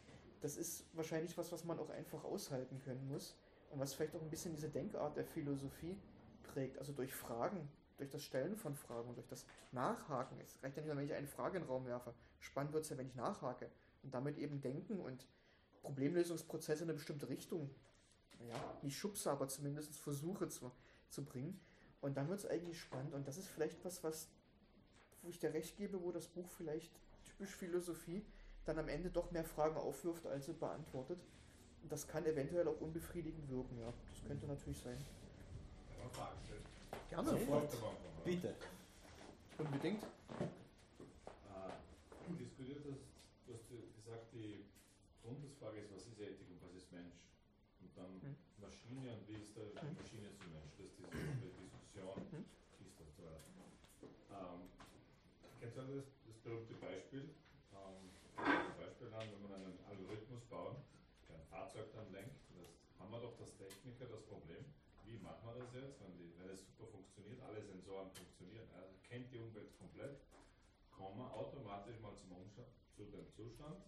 [0.41, 3.35] Das ist wahrscheinlich was, was man auch einfach aushalten können muss
[3.71, 5.97] und was vielleicht auch ein bisschen diese Denkart der Philosophie
[6.43, 10.37] prägt, also durch Fragen, durch das Stellen von Fragen und durch das Nachhaken.
[10.41, 12.13] Es reicht ja nicht nur, wenn ich eine Frage in den Raum werfe.
[12.39, 13.71] Spannend wird es ja, wenn ich nachhake
[14.03, 15.25] und damit eben denken und
[15.81, 17.69] Problemlösungsprozesse in eine bestimmte Richtung,
[18.39, 20.71] ja, nicht schubse, aber zumindest versuche zu,
[21.15, 21.59] zu bringen.
[22.01, 24.27] Und dann wird es eigentlich spannend und das ist vielleicht was, was,
[25.23, 26.91] wo ich dir recht gebe, wo das Buch vielleicht
[27.23, 28.23] typisch Philosophie
[28.65, 31.19] dann am Ende doch mehr Fragen aufwirft, als sie beantwortet.
[31.81, 33.91] Und das kann eventuell auch unbefriedigend wirken, ja.
[34.11, 34.97] Das könnte natürlich sein.
[37.09, 37.29] Gerne.
[37.29, 37.69] Sofort.
[38.23, 38.55] Bitte.
[39.57, 40.03] Unbedingt.
[40.03, 40.07] Äh,
[42.37, 43.05] diskutiert hast,
[43.47, 44.65] du hast gesagt, die
[45.23, 47.15] Grundsatzfrage ist, was ist Ethik und was ist Mensch?
[47.81, 48.35] Und dann Hm.
[48.61, 49.93] Maschine und wie ist der Hm.
[49.95, 50.73] Maschine zu Mensch?
[50.77, 51.09] Das ist diese
[51.45, 52.45] Diskussion, Hm.
[52.81, 53.25] ist das so.
[54.33, 54.59] Ähm,
[55.61, 57.29] kennst du das, das berühmte Beispiel?
[57.77, 58.09] Ähm,
[58.41, 60.75] ein Beispiel an, wenn man einen Algorithmus bauen,
[61.29, 62.67] der ein Fahrzeug dann lenkt, das
[62.99, 64.65] haben wir doch als Techniker das Problem.
[65.05, 65.17] Wie
[65.75, 69.75] das jetzt, wenn, die, wenn es super funktioniert, alle Sensoren funktionieren, er kennt die Umwelt
[69.77, 70.23] komplett,
[70.91, 73.83] kommen wir automatisch mal zum Umstand, zu dem Zustand,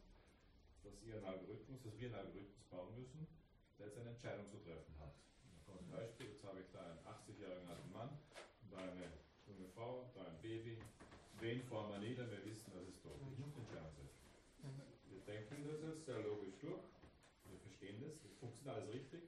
[0.83, 3.27] dass ihr einen Algorithmus, dass wir einen Algorithmus bauen müssen,
[3.79, 5.15] der jetzt eine Entscheidung zu treffen hat.
[5.63, 8.09] Zum Beispiel, jetzt habe ich da einen 80-jährigen alten Mann,
[8.71, 9.07] da eine
[9.47, 10.77] junge Frau, da ein Baby.
[11.39, 12.29] Wen fahren wir nieder?
[12.29, 13.15] Wir wissen, das ist tot.
[13.31, 14.27] Ich muss Entscheidung treffen.
[15.07, 16.83] Wir denken das jetzt sehr logisch durch,
[17.47, 19.23] wir verstehen das, es funktioniert alles richtig,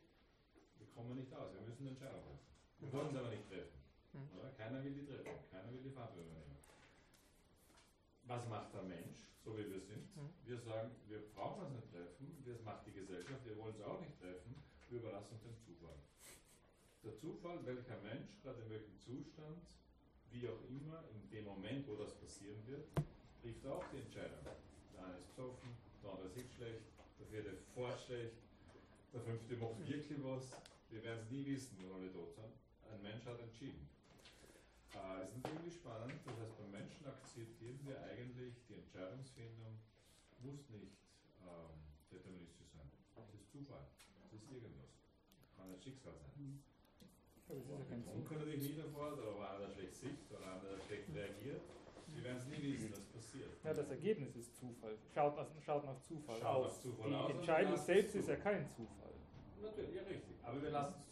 [0.80, 2.29] wir kommen nicht aus, wir müssen eine Entscheidung.
[2.80, 3.80] Wir wollen es aber nicht treffen.
[4.13, 4.30] Hm.
[4.39, 4.50] Oder?
[4.58, 6.63] Keiner will die treffen, keiner will die Verantwortung übernehmen.
[8.24, 10.08] Was macht der Mensch, so wie wir sind?
[10.15, 10.30] Hm.
[10.46, 14.00] Wir sagen, wir brauchen uns nicht treffen, das macht die Gesellschaft, wir wollen es auch
[14.02, 14.56] nicht treffen,
[14.89, 15.98] wir überlassen uns den Zufall.
[17.04, 19.60] Der Zufall, welcher Mensch gerade in welchem Zustand,
[20.32, 22.88] wie auch immer, in dem Moment, wo das passieren wird,
[23.42, 24.39] trifft auch die Entscheidung.
[24.94, 25.70] Der eine ist besoffen,
[26.04, 26.84] der andere sieht schlecht,
[27.20, 28.36] der vierte fährt schlecht,
[29.13, 30.52] der fünfte macht wirklich was.
[30.89, 32.59] Wir werden es nie wissen, wenn alle tot sind.
[32.99, 33.88] Ein Mensch hat entschieden.
[34.91, 39.79] Äh, es ist natürlich spannend, das heißt, beim Menschen akzeptieren wir eigentlich, die Entscheidungsfindung
[40.43, 40.99] muss nicht
[41.39, 41.79] ähm,
[42.12, 42.91] deterministisch sein.
[43.15, 43.88] Es ist Zufall,
[44.27, 44.91] es ist irgendwas.
[45.55, 46.27] Kann ein Schicksal sein.
[46.35, 46.59] Mhm.
[47.47, 48.19] Das ist ja kein Zufall.
[48.27, 51.63] kann natürlich einer schlecht sieht, oder einer schlecht reagiert.
[52.07, 53.63] Wir werden es nie wissen, was passiert.
[53.63, 54.97] Ja, das Ergebnis ist Zufall.
[55.15, 56.75] Schaut nach, schaut nach Zufall schaut aus.
[56.75, 59.13] Nach Zufall die aus Entscheidung selbst ist ja kein Zufall.
[59.62, 60.35] Natürlich, ja richtig.
[60.43, 61.09] Aber wir lassen es.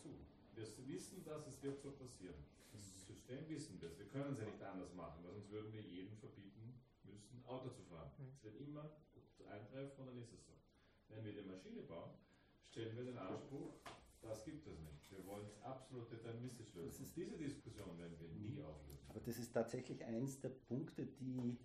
[0.58, 2.34] Wir wissen, dass es wird so passieren.
[2.74, 4.00] Das System wissen wir es.
[4.00, 7.70] Wir können es ja nicht anders machen, weil sonst würden wir jedem verbieten müssen, Auto
[7.70, 8.10] zu fahren.
[8.18, 8.26] Hm.
[8.34, 8.90] Es wird immer
[9.50, 10.54] eintreffen und dann ist es so.
[11.10, 12.12] Wenn wir die Maschine bauen,
[12.64, 13.76] stellen wir den Anspruch,
[14.22, 15.12] das gibt es nicht.
[15.12, 17.04] Wir wollen es absolut deterministisch lösen.
[17.04, 19.06] Ist, diese Diskussion werden wir nie auflösen.
[19.10, 21.58] Aber das ist tatsächlich eins der Punkte, die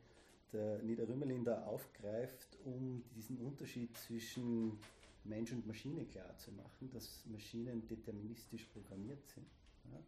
[0.52, 4.78] der Niederrümelin da aufgreift, um diesen Unterschied zwischen
[5.24, 9.46] Mensch und Maschine klar zu machen, dass Maschinen deterministisch programmiert sind.
[9.90, 9.98] Ja?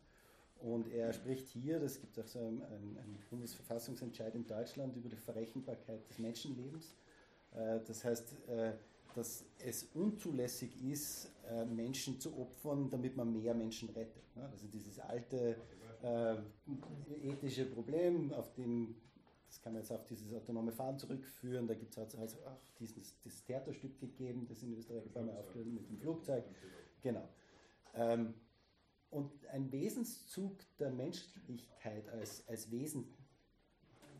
[0.60, 5.16] Und er spricht hier, das gibt auch so einen, einen Bundesverfassungsentscheid in Deutschland über die
[5.16, 6.94] Verrechenbarkeit des Menschenlebens.
[7.52, 8.72] Äh, das heißt, äh,
[9.14, 14.24] dass es unzulässig ist, äh, Menschen zu opfern, damit man mehr Menschen rettet.
[14.36, 15.56] Also dieses alte
[17.22, 18.94] ethische Problem, auf dem
[19.54, 21.68] das kann man jetzt auf dieses autonome Fahren zurückführen.
[21.68, 25.68] Da gibt es also, also auch dieses, dieses Theaterstück gegeben, das in Österreich paar aufgeführt
[25.68, 26.44] mit dem Flugzeug.
[27.02, 27.28] Genau.
[27.94, 28.34] Ähm,
[29.10, 33.14] und ein Wesenszug der Menschlichkeit als, als Wesen,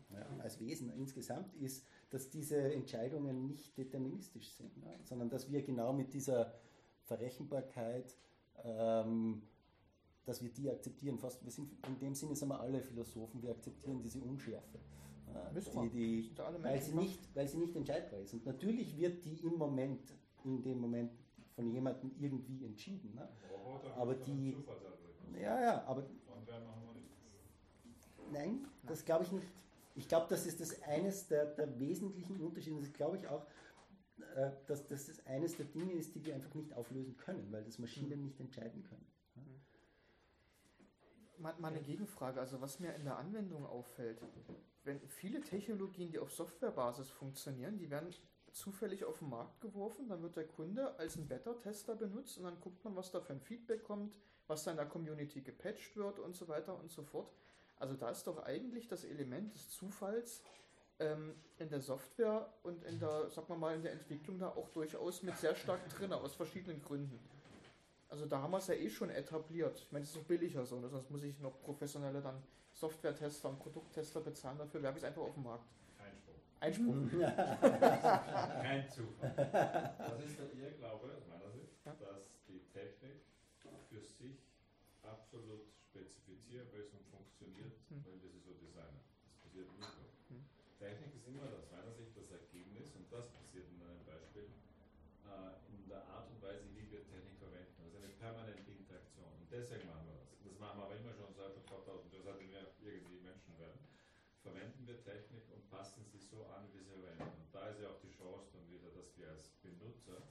[0.09, 5.63] ja, als Wesen insgesamt ist, dass diese Entscheidungen nicht deterministisch sind, ja, sondern dass wir
[5.63, 6.53] genau mit dieser
[7.03, 8.15] Verrechenbarkeit,
[8.63, 9.41] ähm,
[10.23, 11.19] dass wir die akzeptieren.
[11.19, 14.79] Fast, wir sind in dem Sinne sind wir alle Philosophen, wir akzeptieren diese Unschärfe.
[15.93, 18.33] Die, die, weil, sie nicht, weil sie nicht entscheidbar ist.
[18.33, 20.01] Und natürlich wird die im Moment,
[20.43, 21.11] in dem Moment
[21.55, 23.13] von jemandem irgendwie entschieden.
[23.15, 23.27] Ne?
[23.95, 24.57] Aber die.
[25.33, 26.05] Ja, ja, aber.
[28.31, 29.47] Nein, das glaube ich nicht.
[29.95, 32.81] Ich glaube, das ist das eines der, der wesentlichen Unterschiede.
[32.81, 33.45] Das glaube ich auch,
[34.35, 37.63] äh, dass, dass das eines der Dinge ist, die wir einfach nicht auflösen können, weil
[37.63, 39.05] das Maschinen nicht entscheiden können.
[41.37, 44.21] Mal eine Gegenfrage, also was mir in der Anwendung auffällt,
[44.85, 48.13] wenn viele Technologien, die auf Softwarebasis funktionieren, die werden
[48.51, 52.59] zufällig auf den Markt geworfen, dann wird der Kunde als ein Beta-Tester benutzt und dann
[52.61, 54.17] guckt man, was da für ein Feedback kommt,
[54.47, 57.33] was da in der Community gepatcht wird und so weiter und so fort.
[57.77, 60.41] Also da ist doch eigentlich das Element des Zufalls
[60.99, 64.69] ähm, in der Software und in der, sagen wir mal, in der Entwicklung da auch
[64.69, 67.19] durchaus mit sehr stark drin, aus verschiedenen Gründen.
[68.15, 69.77] Also da haben wir es ja eh schon etabliert.
[69.77, 70.87] Ich meine, es ist doch billiger so, ne?
[70.87, 75.23] sonst muss ich noch professionelle dann Software-Tester und Produkttester bezahlen, dafür werfe ich es einfach
[75.23, 75.67] auf den Markt.
[75.99, 76.95] Einspruch.
[76.95, 77.03] Einspruch.
[78.63, 79.35] Kein Zufall.
[79.35, 81.91] Das ist der Irrglaube aus meiner Sicht, ja?
[81.99, 83.19] dass die Technik
[83.89, 84.47] für sich
[85.03, 87.99] absolut spezifizierbar ist und funktioniert, hm.
[88.07, 89.03] weil wir sie so designen.
[89.27, 90.07] Das passiert nie so.
[90.31, 90.45] Hm.
[90.79, 94.47] Technik ist immer das Ergebnis, und das passiert in einem Beispiel,
[95.25, 97.75] äh, in der Art und Weise, wie wir Technik verwenden.
[97.81, 99.31] Also eine permanente Interaktion.
[99.39, 100.35] Und deswegen machen wir das.
[100.43, 103.79] Das machen wir aber immer schon seit 2000 seitdem wir irgendwie Menschen werden,
[104.41, 107.37] verwenden wir Technik und passen sie so an, wie sie verwenden.
[107.37, 110.25] Und da ist ja auch die Chance dann wieder, dass wir als Benutzer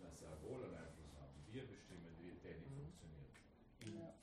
[0.00, 1.32] na, sehr wohl einen Einfluss haben.
[1.48, 2.84] Wir bestimmen, wie die Technik mhm.
[2.84, 3.32] funktioniert.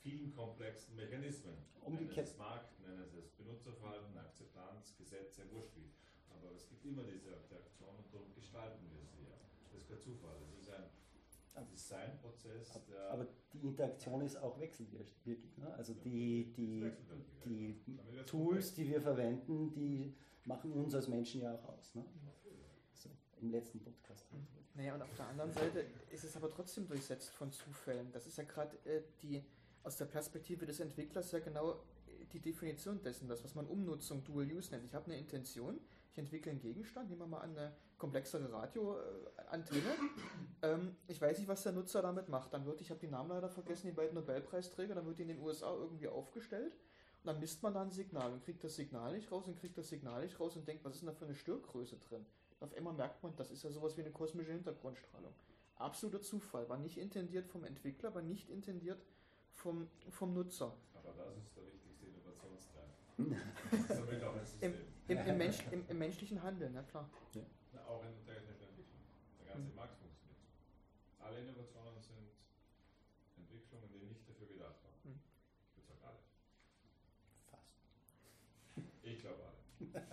[0.06, 1.54] In komplexen Mechanismen.
[1.82, 2.16] Umgekehrt.
[2.16, 5.90] Nennen es Markt, nennen es Benutzerverhalten, Akzeptanz, Gesetze, wurscht wie.
[6.30, 9.38] Aber es gibt immer diese Interaktion und darum gestalten wir sie ja.
[9.72, 10.36] Das ist kein Zufall.
[10.40, 10.70] Das ist
[11.54, 12.72] ein Designprozess.
[13.10, 15.58] Aber die Interaktion ist auch wechselwirkend.
[15.58, 15.72] Ne?
[15.74, 16.90] Also die, die,
[17.44, 17.76] die
[18.26, 21.94] Tools, die wir verwenden, die machen uns als Menschen ja auch aus.
[21.94, 22.04] Ne?
[22.92, 24.26] Also Im letzten Podcast.
[24.74, 28.10] Naja, und auf der anderen Seite ist es aber trotzdem durchsetzt von Zufällen.
[28.10, 29.44] Das ist ja gerade äh, die
[29.84, 34.24] aus der Perspektive des Entwicklers ja genau äh, die Definition dessen, das, was man Umnutzung
[34.24, 34.84] Dual Use nennt.
[34.84, 35.78] Ich habe eine Intention,
[36.10, 39.94] ich entwickle einen Gegenstand, nehmen wir mal an eine komplexere Radioantenne.
[40.62, 42.54] Ähm, ich weiß nicht, was der Nutzer damit macht.
[42.54, 45.28] Dann wird, ich habe die Namen leider vergessen, die beiden Nobelpreisträger, dann wird die in
[45.28, 49.12] den USA irgendwie aufgestellt und dann misst man da ein Signal und kriegt das Signal
[49.12, 51.26] nicht raus und kriegt das Signal nicht raus und denkt, was ist denn da für
[51.26, 52.24] eine Störgröße drin?
[52.60, 55.34] Und auf einmal merkt man, das ist ja sowas wie eine kosmische Hintergrundstrahlung.
[55.76, 59.02] Absoluter Zufall, war nicht intendiert vom Entwickler, war nicht intendiert
[59.54, 60.76] vom, vom Nutzer.
[60.94, 62.92] Aber das ist der wichtigste Innovationstreiber.
[63.18, 63.36] Ein
[64.60, 64.74] Im,
[65.08, 67.08] im, im, Mensch, im, Im menschlichen Handeln, ja klar.
[67.72, 69.00] Na, auch in der technischen Entwicklung.
[69.38, 71.24] Der ganze Markt funktioniert so.
[71.24, 72.30] Alle Innovationen sind
[73.36, 74.94] Entwicklungen, die nicht dafür gedacht waren.
[75.04, 75.20] Hm.
[75.68, 76.18] Ich würde sagen alle.
[77.50, 77.74] Fast.
[79.02, 79.54] Ich glaube alle.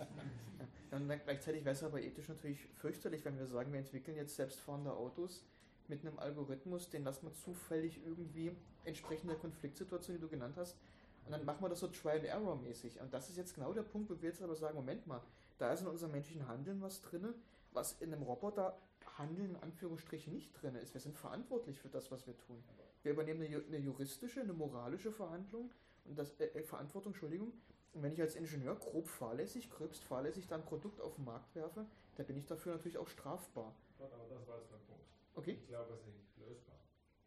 [0.90, 4.14] Ja, und dann gleichzeitig wäre es aber ethisch natürlich fürchterlich, wenn wir sagen, wir entwickeln
[4.14, 5.42] jetzt selbstfahrende Autos
[5.88, 10.76] mit einem Algorithmus, den lassen wir zufällig irgendwie entsprechend der Konfliktsituation, die du genannt hast,
[11.24, 13.00] und dann machen wir das so Trial-and-Error-mäßig.
[13.00, 15.22] Und das ist jetzt genau der Punkt, wo wir jetzt aber sagen, Moment mal,
[15.58, 17.34] da ist in unserem menschlichen Handeln was drin,
[17.72, 18.76] was in einem Roboter
[19.18, 20.94] Handeln in Anführungsstrichen nicht drin ist.
[20.94, 22.62] Wir sind verantwortlich für das, was wir tun.
[23.02, 25.70] Wir übernehmen eine, eine juristische, eine moralische Verhandlung
[26.04, 27.52] und das, äh, äh, Verantwortung, Entschuldigung.
[27.92, 31.54] Und wenn ich als Ingenieur grob fahrlässig, gröbst fahrlässig dann ein Produkt auf den Markt
[31.54, 33.74] werfe, dann bin ich dafür natürlich auch strafbar.
[33.98, 35.01] Aber das war jetzt mein Punkt.
[35.34, 35.52] Okay?
[35.60, 36.78] Ich glaube, es ist nicht lösbar.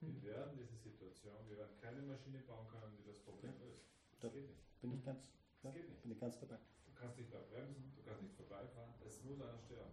[0.01, 0.21] Hm.
[0.21, 3.85] Wir werden diese Situation, wir werden keine Maschine bauen können, die das Problem löst.
[4.19, 4.81] Da- Das geht nicht.
[4.81, 5.19] Bin ich ganz,
[5.63, 6.01] ja, Das geht nicht.
[6.03, 6.57] bin ich ganz dabei.
[6.85, 9.91] Du kannst nicht mehr bremsen, du kannst nicht vorbeifahren, es muss einer sterben.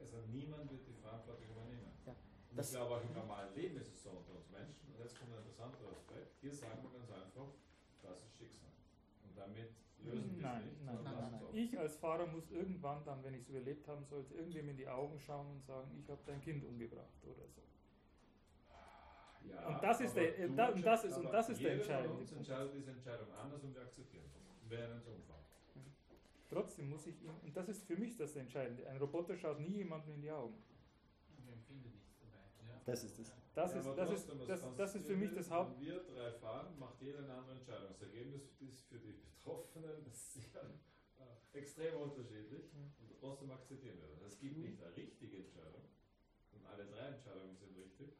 [0.00, 1.92] Also niemand wird die Verantwortung übernehmen.
[2.06, 2.16] Ja,
[2.50, 4.90] Und ich glaube auch im normalen Leben ist es so unter uns Menschen.
[4.92, 6.34] Und jetzt kommt ein interessanter Aspekt.
[6.40, 7.52] Hier sagen wir ganz einfach,
[8.02, 8.70] das ist Schicksal.
[9.22, 9.70] Und damit
[10.08, 11.40] lösen Nein, nein, nein, nein.
[11.52, 14.88] Ich als Fahrer muss irgendwann dann, wenn ich es überlebt haben sollte, irgendwem in die
[14.88, 17.62] Augen schauen und sagen, ich habe dein Kind umgebracht oder so.
[19.48, 22.32] Ja, Und das ist der- da- und das ist- und das ist der entscheidende Punkt.
[22.32, 25.44] entscheidet diese Entscheidung anders und wir akzeptieren umfahren.
[26.48, 29.76] Trotzdem muss ich ihm, und das ist für mich das Entscheidende, ein Roboter schaut nie
[29.78, 30.54] jemandem in die Augen.
[32.84, 33.32] Das ist es.
[33.54, 35.78] Das Ja, ist, das ist, das, das ist für mich das Haupt...
[35.78, 37.88] Wenn wir drei fahren, macht jeder eine andere Entscheidung.
[37.88, 39.14] Das Ergebnis ist für die
[39.48, 40.60] Betroffenen sehr
[41.18, 44.34] äh, extrem unterschiedlich und trotzdem akzeptieren wir das.
[44.34, 45.88] Es gibt nicht eine richtige Entscheidung
[46.52, 48.10] und alle drei Entscheidungen sind richtig.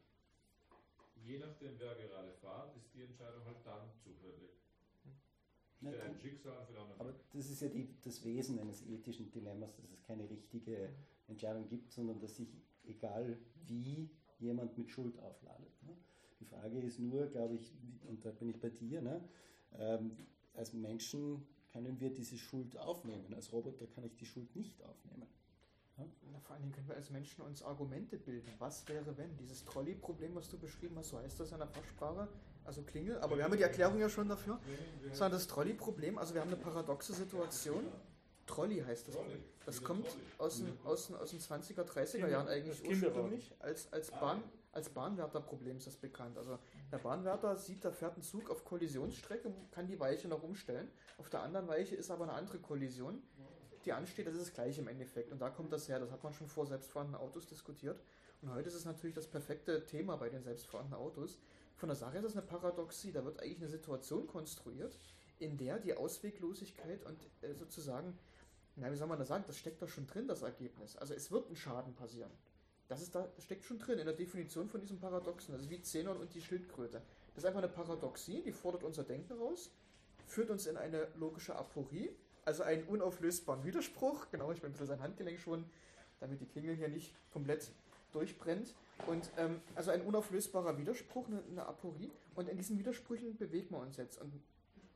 [1.15, 4.57] Je nachdem, wer gerade fährt, ist die Entscheidung halt dann zufällig.
[5.81, 6.15] Ja, Für ein.
[6.19, 10.01] Schicksal, für einen Aber das ist ja die, das Wesen eines ethischen Dilemmas, dass es
[10.03, 10.89] keine richtige
[11.27, 12.49] Entscheidung gibt, sondern dass sich,
[12.83, 15.83] egal wie, jemand mit Schuld aufladet.
[15.83, 15.95] Ne?
[16.39, 17.71] Die Frage ist nur, glaube ich,
[18.07, 19.23] und da bin ich bei dir, ne?
[19.77, 20.17] ähm,
[20.53, 25.27] als Menschen können wir diese Schuld aufnehmen, als Roboter kann ich die Schuld nicht aufnehmen.
[26.31, 28.47] Na, vor allen Dingen können wir als Menschen uns Argumente bilden.
[28.57, 29.35] Was wäre, wenn?
[29.35, 32.29] Dieses Trolley-Problem, was du beschrieben hast, so heißt das in der Fachsprache,
[32.63, 34.59] also Klingel, aber wir haben ja die Erklärung ja schon dafür.
[35.11, 37.83] Sondern das Trolley-Problem, also wir haben eine paradoxe Situation.
[38.45, 39.15] Trolley heißt das.
[39.15, 39.43] Trolley.
[39.65, 40.23] Das kommt Trolley.
[40.37, 43.53] aus den, aus, den, aus den 20er, 30er Kinder- Jahren eigentlich ursprünglich.
[43.59, 44.43] Als, als, Ah, Bahn, ja.
[44.71, 46.37] als Bahnwärterproblem ist das bekannt.
[46.37, 46.57] Also
[46.91, 50.89] der Bahnwärter sieht, da fährt ein Zug auf Kollisionsstrecke, kann die Weiche noch umstellen.
[51.17, 53.21] Auf der anderen Weiche ist aber eine andere Kollision,
[53.85, 54.27] die ansteht.
[54.27, 55.31] Das ist das gleiche im Endeffekt.
[55.31, 55.99] Und da kommt das her.
[55.99, 58.01] Das hat man schon vor selbstfahrenden Autos diskutiert.
[58.41, 61.39] Und heute ist es natürlich das perfekte Thema bei den selbstfahrenden Autos.
[61.75, 63.11] Von der Sache ist das eine Paradoxie.
[63.11, 64.97] Da wird eigentlich eine Situation konstruiert,
[65.39, 68.17] in der die Ausweglosigkeit und äh, sozusagen,
[68.75, 70.97] na, wie soll man das sagen, das steckt doch schon drin, das Ergebnis.
[70.97, 72.31] Also es wird ein Schaden passieren.
[72.89, 75.53] Das, ist da, steckt schon drin in der Definition von diesem Paradoxen.
[75.53, 77.01] Das ist wie Zenon und die Schildkröte.
[77.33, 79.71] Das ist einfach eine Paradoxie, die fordert unser Denken raus,
[80.25, 82.09] führt uns in eine logische Aporie,
[82.45, 84.27] also einen unauflösbaren Widerspruch.
[84.31, 85.65] Genau, ich bin ein bisschen sein Handgelenk schon,
[86.19, 87.71] damit die Klingel hier nicht komplett
[88.11, 88.73] durchbrennt.
[89.05, 92.11] Und ähm, also ein unauflösbarer Widerspruch, eine, eine Aporie.
[92.33, 94.19] Und in diesen Widersprüchen bewegen wir uns jetzt.
[94.19, 94.33] Und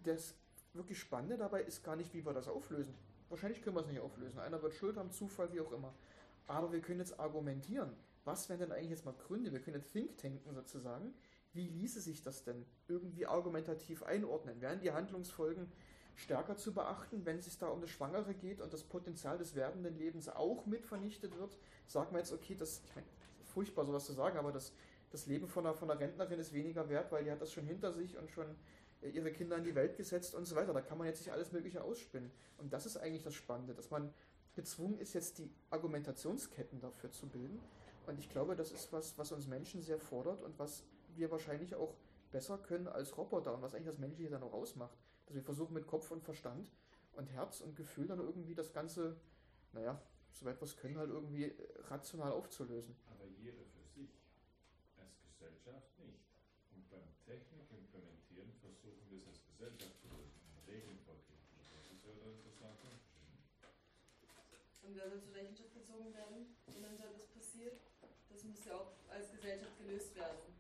[0.04, 0.34] das
[0.74, 2.96] wirklich Spannende dabei ist gar nicht, wie wir das auflösen.
[3.30, 4.40] Wahrscheinlich können wir es nicht auflösen.
[4.40, 5.94] Einer wird Schuld haben, Zufall, wie auch immer.
[6.48, 7.92] Aber wir können jetzt argumentieren.
[8.26, 9.52] Was wären denn eigentlich jetzt mal Gründe?
[9.52, 11.14] Wir können jetzt Think tanken sozusagen.
[11.54, 14.62] Wie ließe sich das denn irgendwie argumentativ einordnen?
[14.62, 15.72] Wären die Handlungsfolgen
[16.16, 19.56] stärker zu beachten, wenn es sich da um das Schwangere geht und das Potenzial des
[19.56, 21.58] werdenden Lebens auch mit vernichtet wird?
[21.88, 23.08] Sagen wir jetzt, okay, das, ich meine,
[23.46, 24.74] furchtbar sowas zu sagen, aber das,
[25.12, 27.66] das Leben von einer, von einer Rentnerin ist weniger wert, weil die hat das schon
[27.66, 28.48] hinter sich und schon
[29.02, 30.74] äh, ihre Kinder in die Welt gesetzt und so weiter.
[30.74, 32.32] Da kann man jetzt sich alles Mögliche ausspinnen.
[32.58, 34.14] Und das ist eigentlich das Spannende, dass man
[34.54, 37.60] gezwungen ist, jetzt die Argumentationsketten dafür zu bilden.
[38.06, 40.84] Und ich glaube, das ist was, was uns Menschen sehr fordert und was
[41.16, 41.96] wir wahrscheinlich auch
[42.32, 44.98] besser können als Roboter und was eigentlich das Menschliche dann auch ausmacht.
[45.26, 46.72] Dass wir versuchen mit Kopf und Verstand
[47.14, 49.16] und Herz und Gefühl dann irgendwie das Ganze,
[49.72, 50.02] naja,
[50.32, 51.54] soweit wir es können, halt irgendwie äh,
[51.90, 52.96] rational aufzulösen.
[53.06, 54.10] Aber jeder für sich,
[54.98, 56.26] als Gesellschaft nicht.
[56.76, 61.46] Und beim Technik implementieren versuchen wir es als Gesellschaft zu lösen, Regeln vorgeben.
[61.70, 63.64] Das ist ja der interessante Unterschied.
[64.94, 67.82] Und wer soll zur Rechenschaft gezogen werden, wenn dann so etwas passiert?
[68.30, 70.54] Das muss ja auch als Gesellschaft gelöst werden.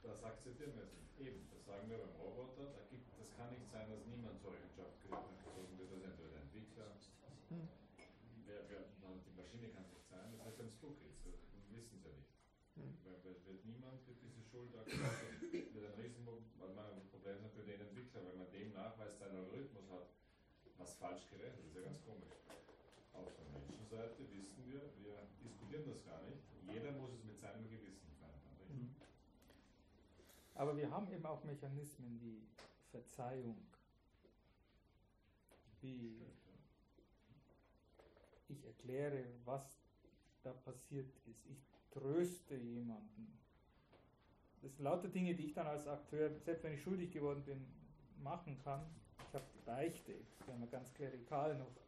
[0.00, 1.12] Das akzeptieren wir nicht.
[1.20, 2.72] Eben, das sagen wir beim Roboter.
[2.72, 5.84] Da gibt, das kann nicht sein, dass niemand zur Rechenschaft gezogen wird.
[5.84, 6.96] Das ist entweder der Entwickler,
[8.48, 11.20] wer, wer, na, die Maschine kann es nicht sein, das heißt, wenn es du kriegst,
[11.28, 12.32] das wissen sie ja nicht.
[12.72, 12.96] Hm.
[13.04, 15.76] Weil, weil wird niemand für diese Schuld akzeptiert.
[15.76, 20.08] wird ein Riesenproblem sein für den Entwickler, wenn man dem nachweist, sein Algorithmus hat
[20.78, 21.58] was falsch gerechnet.
[21.58, 22.00] Das ist ja ganz
[23.88, 26.42] Menschenseite wissen wir, wir diskutieren das gar nicht.
[26.70, 28.68] Jeder muss es mit seinem Gewissen vereinbaren.
[28.68, 28.94] Mhm.
[30.54, 32.46] Aber wir haben eben auch Mechanismen wie
[32.90, 33.56] Verzeihung,
[35.80, 36.20] wie
[38.48, 39.80] ich erkläre, was
[40.42, 41.46] da passiert ist.
[41.46, 43.38] Ich tröste jemanden.
[44.60, 47.64] Das sind lauter Dinge, die ich dann als Akteur, selbst wenn ich schuldig geworden bin,
[48.22, 48.84] machen kann.
[49.28, 50.14] Ich habe die Beichte,
[50.46, 51.87] wäre mal ganz klerikal noch.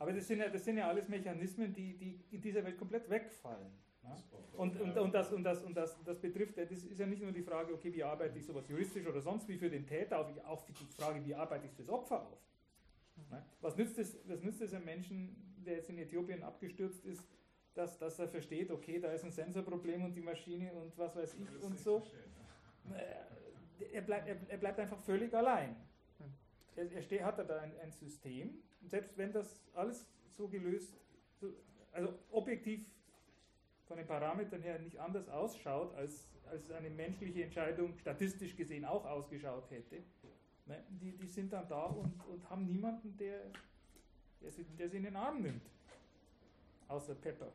[0.00, 3.10] Aber das sind, ja, das sind ja alles Mechanismen, die, die in dieser Welt komplett
[3.10, 3.72] wegfallen.
[4.04, 4.16] Ja.
[4.56, 7.32] Und, und, und, das, und, das, und das, das betrifft, das ist ja nicht nur
[7.32, 10.26] die Frage, okay, wie arbeite ich sowas juristisch oder sonst wie für den Täter auf,
[10.44, 12.38] auch die Frage, wie arbeite ich fürs Opfer auf.
[13.30, 13.44] Ne?
[13.60, 17.28] Was nützt, es, was nützt es einem Menschen, der jetzt in Äthiopien abgestürzt ist,
[17.74, 21.34] dass, dass er versteht, okay, da ist ein Sensorproblem und die Maschine und was weiß
[21.34, 22.04] ich und so.
[22.94, 25.76] Äh, Er bleibt, er, er bleibt einfach völlig allein.
[26.78, 30.96] Er, er hat da ein, ein System, und selbst wenn das alles so gelöst,
[31.40, 31.52] so,
[31.92, 32.86] also objektiv
[33.86, 39.04] von den Parametern her nicht anders ausschaut, als, als eine menschliche Entscheidung statistisch gesehen auch
[39.04, 40.04] ausgeschaut hätte,
[40.66, 43.40] ne, die, die sind dann da und, und haben niemanden, der,
[44.40, 45.68] der, sie, der sie in den Arm nimmt.
[46.86, 47.46] Außer Pepper.
[47.46, 47.52] Ne,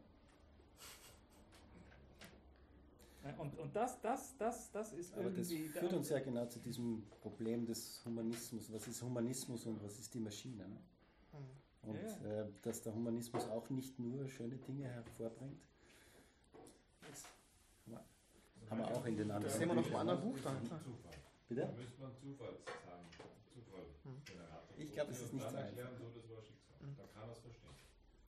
[3.38, 7.04] Und, und das, das, das, das ist Aber das führt uns ja genau zu diesem
[7.22, 8.72] Problem des Humanismus.
[8.72, 10.68] Was ist Humanismus und was ist die Maschine?
[10.68, 10.78] Ne?
[11.32, 11.90] Hm.
[11.90, 15.62] Und Ja, Äh, dass der Humanismus auch nicht nur schöne Dinge hervorbringt.
[17.02, 17.24] Das
[18.70, 20.22] haben wir auch in den anderen Das sehen wir noch im Büchern, anderen?
[20.32, 20.58] Buch dann.
[21.48, 21.62] Bitte?
[21.62, 23.08] Da müsste man Zufall sagen.
[23.54, 23.86] Zufall.
[24.78, 26.00] Ich glaube, es ist nicht dann so erklären, einfach.
[26.00, 26.80] so, das war Schicksal.
[26.80, 26.96] Hm.
[26.98, 27.70] Da kann er es verstehen.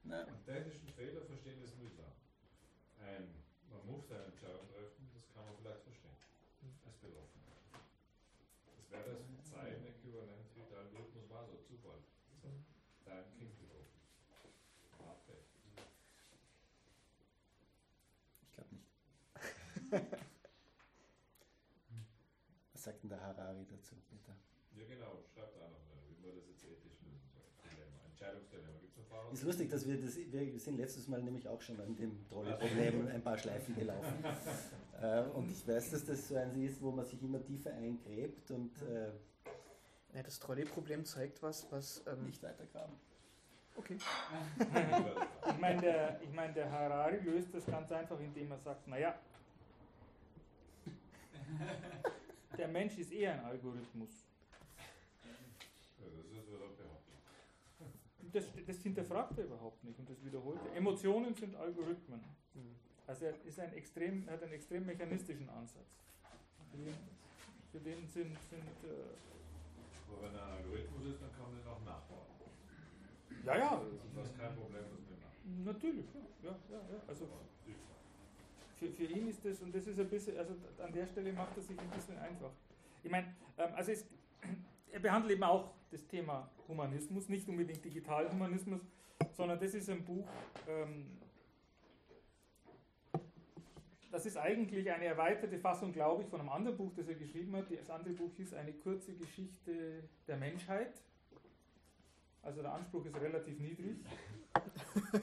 [0.03, 2.11] Na, Einen technischen Fehler verstehen ist mühsam.
[3.01, 3.27] Ein,
[3.71, 6.13] man muss eine Entscheidung treffen, das kann man vielleicht verstehen.
[6.85, 7.57] Als Betroffener.
[8.77, 11.97] Das wäre das Verzeihen-Äquivalent wie der Algorithmus war so, Zufall.
[12.43, 12.49] So,
[13.05, 13.97] dein Kind getroffen.
[14.99, 15.33] Warte.
[18.43, 18.91] ich glaube nicht.
[22.73, 24.35] Was sagt denn der Harari dazu, Peter?
[24.75, 27.47] Ja genau, schreibt da noch mal, wie man das jetzt ethisch lösen soll.
[27.71, 27.97] Dilemma.
[28.05, 28.77] Entscheidungsdilemma.
[28.79, 29.14] Gibt es noch Fahrer?
[29.34, 33.07] Ist lustig, dass wir das, wir sind letztes Mal nämlich auch schon an dem Trolley-Problem
[33.07, 34.23] ein paar Schleifen gelaufen.
[35.01, 38.51] äh, und ich weiß, dass das so eins ist, wo man sich immer tiefer eingräbt
[38.51, 39.09] und äh,
[40.13, 42.03] Ja, das Trolley-Problem zeigt was, was.
[42.07, 42.95] Ähm, nicht weitergraben.
[43.76, 43.97] okay.
[45.47, 49.15] Ich meine, der, ich mein, der Harari löst das ganz einfach, indem er sagt, naja,
[52.57, 54.09] der Mensch ist eher ein Algorithmus.
[55.23, 55.32] Ja,
[56.09, 56.86] das ist, was er behauptet.
[58.36, 60.75] Das, das hinterfragt er überhaupt nicht und das wiederholt er.
[60.75, 62.19] Emotionen sind Algorithmen.
[62.53, 62.75] Hm.
[63.07, 65.95] Also er ist ein extrem, er hat einen extrem mechanistischen Ansatz.
[66.69, 66.95] Für den,
[67.71, 71.67] für den sind, sind äh, Aber wenn er ein Algorithmus ist, dann kann man den
[71.67, 72.27] auch nachbauen.
[73.45, 75.63] ja, ja, Und das ist kein Problem, das mit nachbauen.
[75.63, 76.99] natürlich, ja, ja, ja, ja.
[77.07, 77.29] Also
[78.77, 81.55] für, für ihn ist das, und das ist ein bisschen, also an der Stelle macht
[81.55, 82.51] er sich ein bisschen einfach.
[83.01, 84.05] Ich meine, ähm, also es,
[84.95, 88.79] er behandelt eben auch das Thema Humanismus, nicht unbedingt Digitalhumanismus,
[89.33, 90.25] sondern das ist ein Buch,
[90.69, 91.19] ähm,
[94.09, 97.53] das ist eigentlich eine erweiterte Fassung, glaube ich, von einem anderen Buch, das er geschrieben
[97.57, 97.65] hat.
[97.69, 100.93] Das andere Buch hieß Eine kurze Geschichte der Menschheit.
[102.41, 103.97] Also der Anspruch ist relativ niedrig.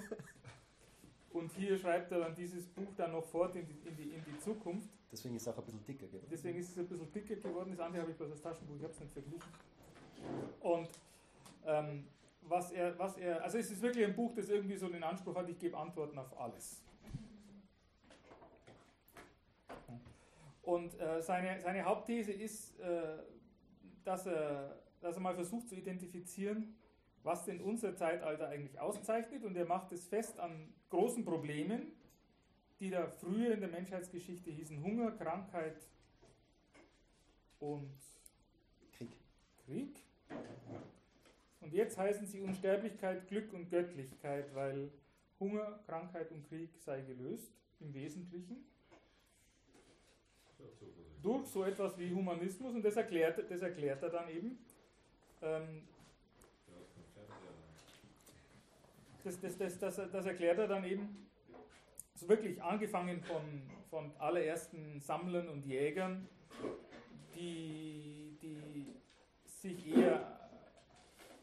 [1.30, 4.22] Und hier schreibt er dann dieses Buch dann noch fort in die, in die, in
[4.22, 4.90] die Zukunft.
[5.12, 6.26] Deswegen ist es auch ein bisschen dicker geworden.
[6.30, 7.70] Deswegen ist es ein bisschen dicker geworden.
[7.70, 9.52] Das andere habe ich bloß als Taschenbuch, ich habe es nicht verglichen.
[10.60, 10.88] Und
[11.66, 12.06] ähm,
[12.42, 15.36] was, er, was er, also es ist wirklich ein Buch, das irgendwie so den Anspruch
[15.36, 16.82] hat, ich gebe Antworten auf alles.
[20.62, 23.18] Und äh, seine, seine Hauptthese ist, äh,
[24.04, 26.74] dass, er, dass er mal versucht zu identifizieren,
[27.22, 29.44] was denn unser Zeitalter eigentlich auszeichnet.
[29.44, 31.92] Und er macht es fest an großen Problemen,
[32.82, 35.76] die da früher in der Menschheitsgeschichte hießen Hunger, Krankheit
[37.60, 37.92] und
[38.98, 39.12] Krieg.
[39.64, 39.96] Krieg.
[41.60, 44.90] Und jetzt heißen sie Unsterblichkeit, Glück und Göttlichkeit, weil
[45.38, 48.64] Hunger, Krankheit und Krieg sei gelöst im Wesentlichen
[51.22, 54.58] durch so etwas wie Humanismus und das erklärt, das erklärt er dann eben.
[55.40, 55.82] Ähm,
[59.22, 61.22] das, das, das, das, das erklärt er dann eben
[62.22, 66.28] so wirklich angefangen von, von allerersten Sammlern und Jägern,
[67.34, 68.86] die, die
[69.44, 70.38] sich eher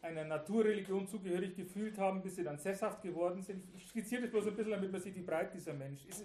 [0.01, 3.63] einer Naturreligion zugehörig gefühlt haben, bis sie dann sesshaft geworden sind.
[3.75, 6.23] Ich skizziere das bloß ein bisschen, damit man sieht, wie breit dieser Mensch ist.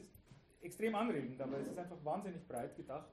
[0.62, 3.08] extrem anregend, aber es ist einfach wahnsinnig breit gedacht.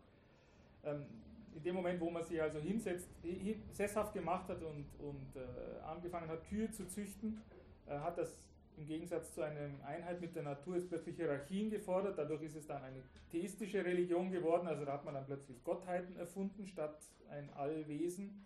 [0.83, 1.05] Ähm,
[1.53, 5.81] in dem Moment, wo man sich also hinsetzt, hin, sesshaft gemacht hat und, und äh,
[5.83, 7.41] angefangen hat, Kühe zu züchten,
[7.87, 12.17] äh, hat das im Gegensatz zu einer Einheit mit der Natur jetzt plötzlich Hierarchien gefordert.
[12.17, 13.01] Dadurch ist es dann eine
[13.31, 14.67] theistische Religion geworden.
[14.67, 16.97] Also da hat man dann plötzlich Gottheiten erfunden statt
[17.29, 18.45] ein Allwesen.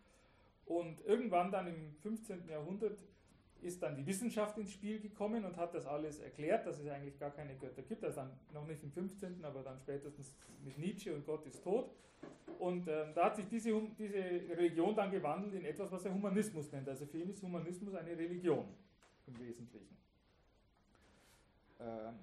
[0.66, 2.50] Und irgendwann dann im 15.
[2.50, 2.98] Jahrhundert
[3.62, 7.20] ist dann die Wissenschaft ins Spiel gekommen und hat das alles erklärt, dass es eigentlich
[7.20, 8.04] gar keine Götter gibt.
[8.04, 11.90] Also dann noch nicht im 15., aber dann spätestens mit Nietzsche und Gott ist tot.
[12.60, 16.72] Und ähm, da hat sich diese, diese Religion dann gewandelt in etwas, was er Humanismus
[16.72, 16.88] nennt.
[16.88, 18.66] Also für ihn ist Humanismus eine Religion
[19.28, 19.96] im Wesentlichen.
[21.80, 22.20] Ähm,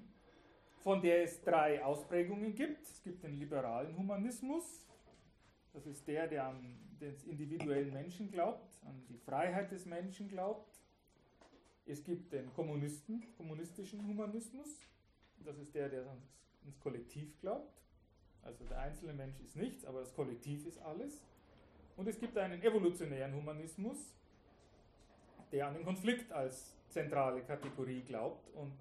[0.82, 2.82] von der es drei Ausprägungen gibt.
[2.82, 4.86] Es gibt den liberalen Humanismus,
[5.72, 10.80] das ist der, der an den individuellen Menschen glaubt, an die Freiheit des Menschen glaubt.
[11.86, 14.80] Es gibt den Kommunisten, kommunistischen Humanismus,
[15.44, 16.05] das ist der, der
[16.64, 17.80] ins Kollektiv glaubt.
[18.42, 21.22] Also der einzelne Mensch ist nichts, aber das Kollektiv ist alles.
[21.96, 24.14] Und es gibt einen evolutionären Humanismus,
[25.53, 28.72] der an den Konflikt als zentrale Kategorie glaubt und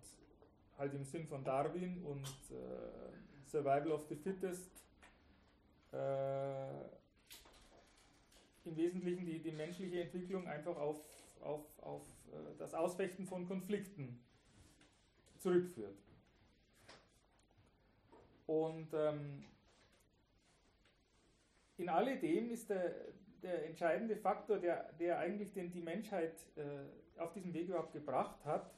[0.81, 4.71] halt im Sinn von Darwin und äh, Survival of the Fittest
[5.93, 6.71] äh,
[8.65, 10.97] im Wesentlichen die, die menschliche Entwicklung einfach auf,
[11.41, 12.01] auf, auf
[12.31, 14.19] äh, das Ausfechten von Konflikten
[15.37, 15.97] zurückführt.
[18.47, 19.43] Und ähm,
[21.77, 22.95] in alledem ist der,
[23.43, 28.43] der entscheidende Faktor, der, der eigentlich den, die Menschheit äh, auf diesem Weg überhaupt gebracht
[28.45, 28.73] hat,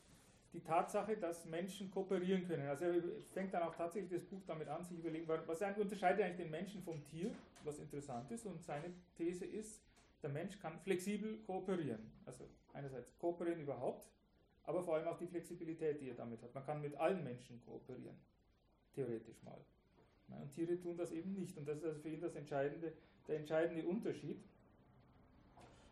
[0.54, 2.68] die Tatsache, dass Menschen kooperieren können.
[2.68, 3.02] Also er
[3.34, 6.84] fängt dann auch tatsächlich das Buch damit an, sich überlegen, was unterscheidet eigentlich den Menschen
[6.84, 7.32] vom Tier,
[7.64, 8.46] was interessant ist.
[8.46, 9.82] Und seine These ist,
[10.22, 12.12] der Mensch kann flexibel kooperieren.
[12.26, 14.08] Also einerseits kooperieren überhaupt,
[14.64, 16.54] aber vor allem auch die Flexibilität, die er damit hat.
[16.54, 18.16] Man kann mit allen Menschen kooperieren,
[18.94, 19.60] theoretisch mal.
[20.30, 21.58] Und Tiere tun das eben nicht.
[21.58, 22.94] Und das ist also für ihn das entscheidende,
[23.28, 24.44] der entscheidende Unterschied,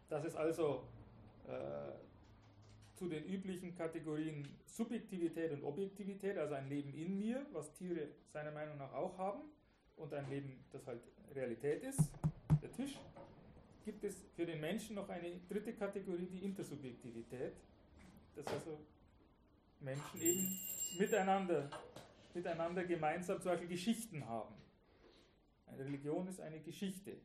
[0.08, 0.84] dass es also
[1.48, 1.92] äh,
[3.02, 8.52] zu den üblichen Kategorien Subjektivität und Objektivität, also ein Leben in mir, was Tiere seiner
[8.52, 9.42] Meinung nach auch haben,
[9.98, 11.02] und ein Leben, das halt
[11.34, 12.00] Realität ist,
[12.62, 13.00] der Tisch,
[13.84, 17.54] gibt es für den Menschen noch eine dritte Kategorie, die Intersubjektivität,
[18.36, 18.78] dass also
[19.80, 20.60] Menschen eben
[21.00, 21.72] miteinander,
[22.36, 24.54] miteinander gemeinsam zum Beispiel Geschichten haben.
[25.66, 27.18] Eine Religion ist eine Geschichte.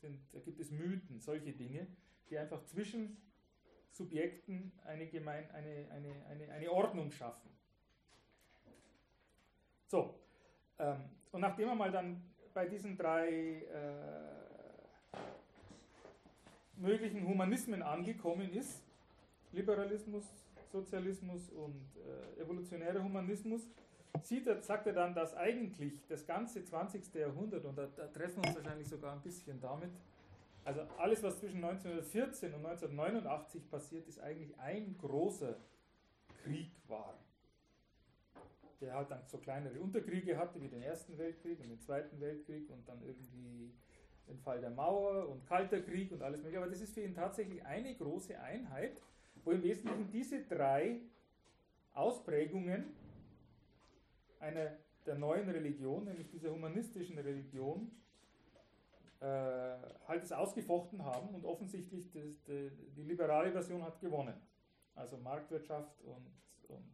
[0.00, 1.86] Sind, da gibt es Mythen, solche Dinge,
[2.30, 3.18] die einfach zwischen
[3.96, 7.50] Subjekten eine, gemein, eine, eine, eine, eine Ordnung schaffen.
[9.86, 10.14] So,
[10.78, 12.22] ähm, und nachdem er mal dann
[12.52, 13.28] bei diesen drei
[13.62, 15.16] äh,
[16.76, 18.82] möglichen Humanismen angekommen ist,
[19.52, 20.24] Liberalismus,
[20.70, 23.62] Sozialismus und äh, evolutionärer Humanismus,
[24.22, 27.14] sieht er, sagt er dann, dass eigentlich das ganze 20.
[27.14, 29.90] Jahrhundert, und da, da treffen wir uns wahrscheinlich sogar ein bisschen damit,
[30.66, 35.56] also alles, was zwischen 1914 und 1989 passiert, ist eigentlich ein großer
[36.42, 37.14] Krieg war.
[38.80, 42.68] Der halt dann so kleinere Unterkriege hatte, wie den Ersten Weltkrieg und den Zweiten Weltkrieg
[42.68, 43.72] und dann irgendwie
[44.26, 46.58] den Fall der Mauer und Kalter Krieg und alles mögliche.
[46.60, 49.00] Aber das ist für ihn tatsächlich eine große Einheit,
[49.44, 51.00] wo im Wesentlichen diese drei
[51.92, 52.86] Ausprägungen
[54.40, 57.92] einer der neuen Religion, nämlich dieser humanistischen Religion,
[59.20, 64.34] halt es ausgefochten haben und offensichtlich das, die, die, liberale Version hat gewonnen.
[64.94, 66.32] Also Marktwirtschaft und,
[66.68, 66.90] und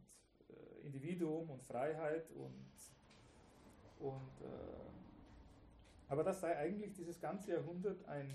[0.49, 2.65] äh, Individuum und Freiheit und,
[3.99, 4.83] und äh,
[6.07, 8.29] aber das sei eigentlich dieses ganze Jahrhundert ein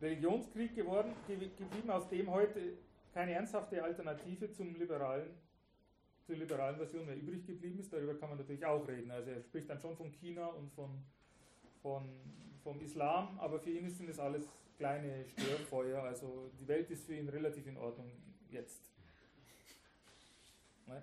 [0.00, 2.76] Religionskrieg geworden, geblieben, aus dem heute
[3.12, 5.30] keine ernsthafte Alternative zum liberalen,
[6.26, 7.92] zur liberalen Version mehr übrig geblieben ist.
[7.92, 9.10] Darüber kann man natürlich auch reden.
[9.10, 10.90] Also er spricht dann schon von China und von,
[11.80, 12.08] von
[12.62, 16.02] vom Islam, aber für ihn sind das alles kleine Störfeuer.
[16.02, 18.10] Also die Welt ist für ihn relativ in Ordnung
[18.50, 18.80] jetzt.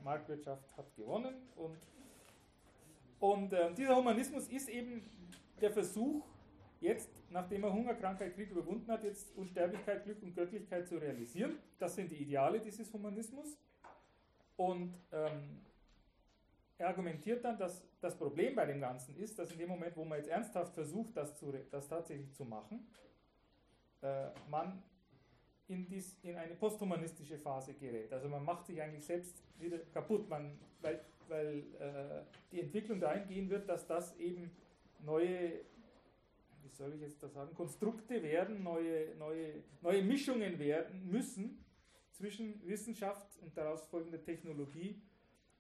[0.04, 1.78] Marktwirtschaft hat gewonnen und,
[3.20, 5.02] und äh, dieser Humanismus ist eben
[5.60, 6.26] der Versuch,
[6.80, 11.58] jetzt, nachdem er Hunger, Krankheit, Krieg überwunden hat, jetzt Unsterblichkeit, Glück und Göttlichkeit zu realisieren.
[11.78, 13.58] Das sind die Ideale dieses Humanismus.
[14.56, 15.62] Und ähm,
[16.80, 20.06] er argumentiert dann, dass das Problem bei dem Ganzen ist, dass in dem Moment, wo
[20.06, 22.88] man jetzt ernsthaft versucht, das, zu, das tatsächlich zu machen,
[24.02, 24.82] äh, man
[25.68, 28.12] in, dies, in eine posthumanistische Phase gerät.
[28.14, 33.28] Also man macht sich eigentlich selbst wieder kaputt, man, weil, weil äh, die Entwicklung dahin
[33.28, 34.50] gehen wird, dass das eben
[35.04, 35.60] neue,
[36.64, 41.64] wie soll ich jetzt das sagen, Konstrukte werden, neue, neue, neue Mischungen werden müssen
[42.12, 45.02] zwischen Wissenschaft und daraus folgender Technologie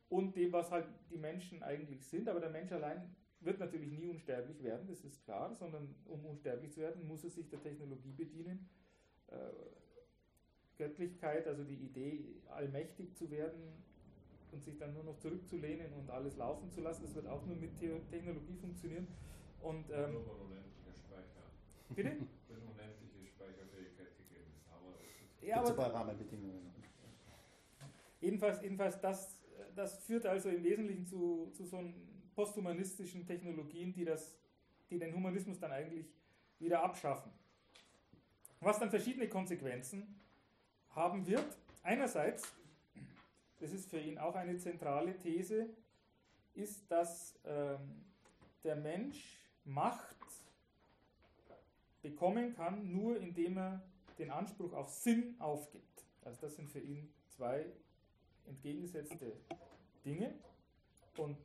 [0.09, 2.27] und dem, was halt die Menschen eigentlich sind.
[2.27, 6.71] Aber der Mensch allein wird natürlich nie unsterblich werden, das ist klar, sondern um unsterblich
[6.73, 8.67] zu werden, muss er sich der Technologie bedienen.
[9.27, 9.35] Äh,
[10.77, 13.83] Göttlichkeit, also die Idee, allmächtig zu werden
[14.51, 17.57] und sich dann nur noch zurückzulehnen und alles laufen zu lassen, das wird auch nur
[17.57, 19.07] mit The Technologie funktionieren.
[19.61, 20.23] Und, ähm, Nur
[20.95, 21.43] Speicher.
[21.89, 22.11] bitte?
[22.47, 24.67] Wenn unendliche Speicherfähigkeit gegeben ist,
[25.41, 25.47] das.
[25.47, 26.73] Ja, aber Rahmenbedingungen.
[28.21, 29.38] Jedenfalls, jedenfalls das,
[29.79, 31.81] das führt also im Wesentlichen zu, zu so
[32.35, 34.37] posthumanistischen Technologien, die, das,
[34.89, 36.05] die den Humanismus dann eigentlich
[36.59, 37.31] wieder abschaffen.
[38.59, 40.19] Was dann verschiedene Konsequenzen
[40.89, 41.57] haben wird.
[41.81, 42.53] Einerseits,
[43.59, 45.69] das ist für ihn auch eine zentrale These,
[46.55, 48.03] ist, dass ähm,
[48.65, 50.17] der Mensch Macht
[52.01, 53.81] bekommen kann, nur indem er
[54.17, 56.03] den Anspruch auf Sinn aufgibt.
[56.23, 57.65] Also das sind für ihn zwei
[58.45, 59.37] entgegengesetzte
[60.05, 60.33] Dinge.
[61.17, 61.37] Und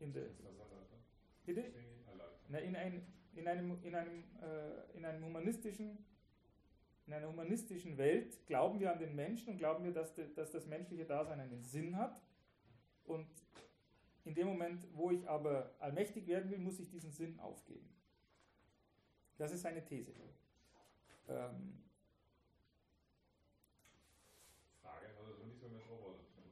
[0.00, 1.00] in der, erläutern?
[1.44, 1.64] bitte?
[2.48, 5.98] Na, in, ein, in, einem, in, einem, äh, in einem humanistischen
[7.06, 10.50] in einer humanistischen Welt glauben wir an den Menschen und glauben wir, dass, de, dass
[10.50, 12.20] das menschliche Dasein einen Sinn hat.
[13.04, 13.28] Und
[14.24, 17.88] in dem Moment, wo ich aber allmächtig werden will, muss ich diesen Sinn aufgeben.
[19.38, 20.12] Das ist seine These.
[21.28, 21.84] Ähm,
[24.82, 26.50] Frage hat also nichts mehr mit Roboter zu tun.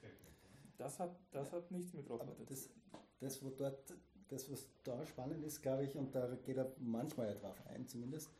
[0.00, 0.34] Technik.
[0.80, 3.00] Das, hat, das hat nichts mit Roboter zu das, tun.
[3.20, 3.94] das, wo dort,
[4.28, 7.86] das, was da spannend ist, glaube ich, und da geht er manchmal ja drauf ein
[7.86, 8.30] zumindest,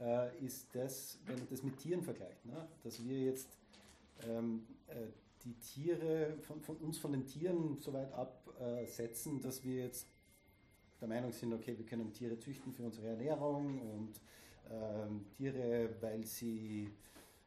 [0.00, 2.68] äh, ist das, wenn man das mit Tieren vergleicht, ne?
[2.84, 3.48] dass wir jetzt
[4.28, 5.08] ähm, äh,
[5.44, 10.06] die Tiere, von, von uns von den Tieren so weit absetzen, dass wir jetzt
[11.00, 14.20] der Meinung sind, okay, wir können Tiere züchten für unsere Ernährung und
[14.70, 16.90] ähm, Tiere, weil sie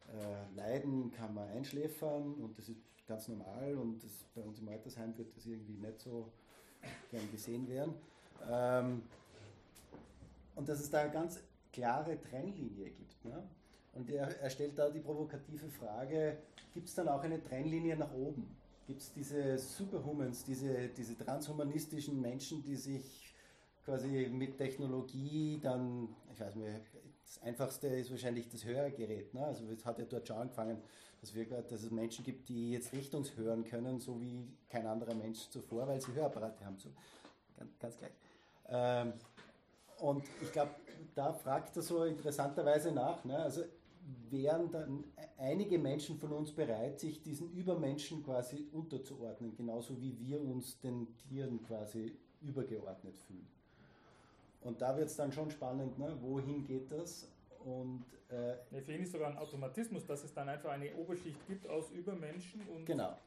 [0.08, 4.70] äh, leiden, kann man einschläfern und das ist ganz normal und das, bei uns im
[4.70, 6.32] Altersheim wird das irgendwie nicht so
[7.12, 7.94] gern gesehen werden.
[8.50, 9.04] Ähm,
[10.56, 11.40] und dass es da eine ganz
[11.74, 13.26] klare Trennlinie gibt.
[13.26, 13.44] Ne?
[13.94, 16.38] Und er, er stellt da die provokative Frage,
[16.74, 18.48] gibt es dann auch eine Trennlinie nach oben?
[18.88, 23.34] Gibt es diese Superhumans, diese, diese transhumanistischen Menschen, die sich
[23.84, 26.80] quasi mit Technologie dann, ich weiß nicht,
[27.34, 29.34] das einfachste ist wahrscheinlich das Hörgerät.
[29.34, 29.46] Ne?
[29.46, 30.82] Also es hat ja dort schon angefangen,
[31.22, 35.48] dass, wir, dass es Menschen gibt, die jetzt richtungshören können, so wie kein anderer Mensch
[35.50, 36.78] zuvor, weil sie Hörapparate haben.
[36.78, 36.90] So,
[37.58, 38.12] ganz, ganz gleich.
[38.68, 39.14] Ähm,
[40.00, 40.72] und ich glaube,
[41.16, 43.24] da fragt er so interessanterweise nach.
[43.24, 43.38] Ne?
[43.38, 43.64] Also
[44.30, 45.06] wären dann
[45.38, 51.16] einige Menschen von uns bereit, sich diesen Übermenschen quasi unterzuordnen, genauso wie wir uns den
[51.16, 52.12] Tieren quasi
[52.42, 53.48] übergeordnet fühlen.
[54.64, 56.16] Und da wird es dann schon spannend, ne?
[56.22, 57.28] wohin geht das?
[57.66, 61.48] Und äh, Nee, für ihn ist sogar ein Automatismus, dass es dann einfach eine Oberschicht
[61.48, 63.18] gibt aus Übermenschen und, genau,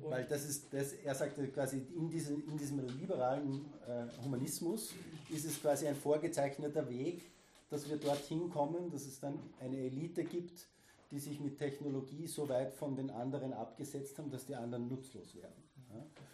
[0.00, 4.92] und weil das ist, das, er sagte quasi, in diesem, in diesem liberalen äh, Humanismus
[5.30, 7.22] ist es quasi ein vorgezeichneter Weg,
[7.70, 10.66] dass wir dorthin kommen, dass es dann eine Elite gibt,
[11.10, 15.34] die sich mit Technologie so weit von den anderen abgesetzt haben, dass die anderen nutzlos
[15.34, 15.63] werden.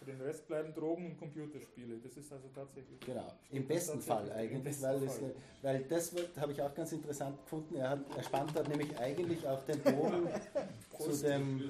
[0.01, 1.99] Für den Rest bleiben Drogen und Computerspiele.
[1.99, 2.99] Das ist also tatsächlich.
[3.01, 5.35] Genau, im besten Fall eigentlich, besten weil, es, Fall.
[5.61, 7.75] weil das wird- habe ich auch ganz interessant gefunden.
[7.75, 10.27] Er, hat, er spannt dort nämlich eigentlich auch den Bogen
[10.97, 11.69] zu dem.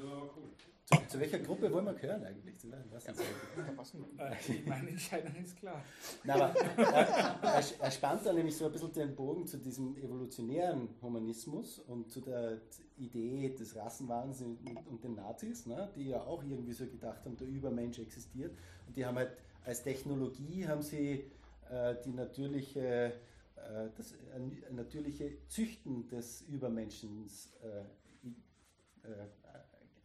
[0.91, 2.59] Zu, zu welcher Gruppe wollen wir gehören eigentlich?
[2.59, 2.71] Zu?
[2.91, 3.19] Was das?
[3.19, 5.83] Äh, meine Entscheidung ist klar.
[6.23, 9.97] Na, aber er, er, er spannt da nämlich so ein bisschen den Bogen zu diesem
[9.97, 12.61] evolutionären Humanismus und zu der
[12.97, 14.59] Idee des Rassenwahns und,
[15.03, 18.57] den Nazis, ne, die ja auch irgendwie so gedacht haben, der Übermensch existiert.
[18.87, 19.31] Und die haben halt
[19.63, 21.31] als Technologie haben sie
[21.69, 23.13] äh, die natürliche,
[23.55, 27.27] äh, das äh, natürliche Züchten des Übermenschen
[27.61, 29.27] äh, äh,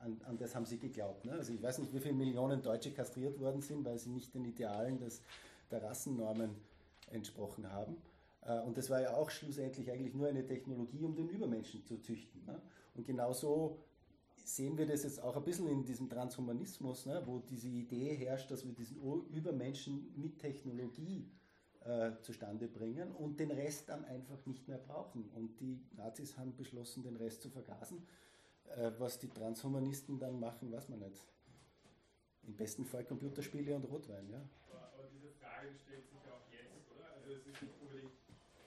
[0.06, 1.24] an, an das haben sie geglaubt.
[1.24, 1.32] Ne?
[1.32, 4.44] Also ich weiß nicht, wie viele Millionen Deutsche kastriert worden sind, weil sie nicht den
[4.44, 5.20] Idealen des,
[5.70, 6.50] der Rassennormen
[7.10, 7.96] entsprochen haben.
[8.42, 11.98] Äh, Und das war ja auch schlussendlich eigentlich nur eine Technologie, um den Übermenschen zu
[11.98, 12.44] züchten.
[12.46, 12.60] Ne?
[12.94, 13.78] Und genauso
[14.36, 17.20] sehen wir das jetzt auch ein bisschen in diesem Transhumanismus, ne?
[17.26, 18.98] wo diese Idee herrscht, dass wir diesen
[19.32, 21.28] Übermenschen mit Technologie
[21.84, 25.28] äh, zustande bringen und den Rest dann einfach nicht mehr brauchen.
[25.34, 28.06] Und die Nazis haben beschlossen, den Rest zu vergasen.
[28.74, 31.22] Äh, was die Transhumanisten dann machen, weiß man nicht.
[32.46, 34.42] Im besten Fall Computerspiele und Rotwein, ja.
[34.70, 37.10] Aber, diese Frage stellt sich auch jetzt, oder?
[37.14, 38.12] Also es ist nicht unbedingt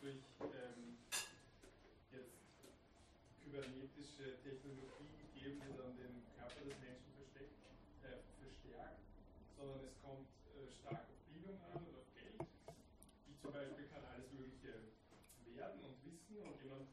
[0.01, 0.97] durch ähm,
[2.11, 2.39] jetzt
[3.43, 7.55] kybernetische Technologie gegeben, die dann den Körper des Menschen versteckt,
[8.03, 8.99] äh, verstärkt,
[9.55, 12.39] sondern es kommt äh, stark auf Bildung an und auf Geld.
[13.29, 14.91] Ich zum Beispiel kann alles Mögliche
[15.55, 16.87] werden und wissen und jemand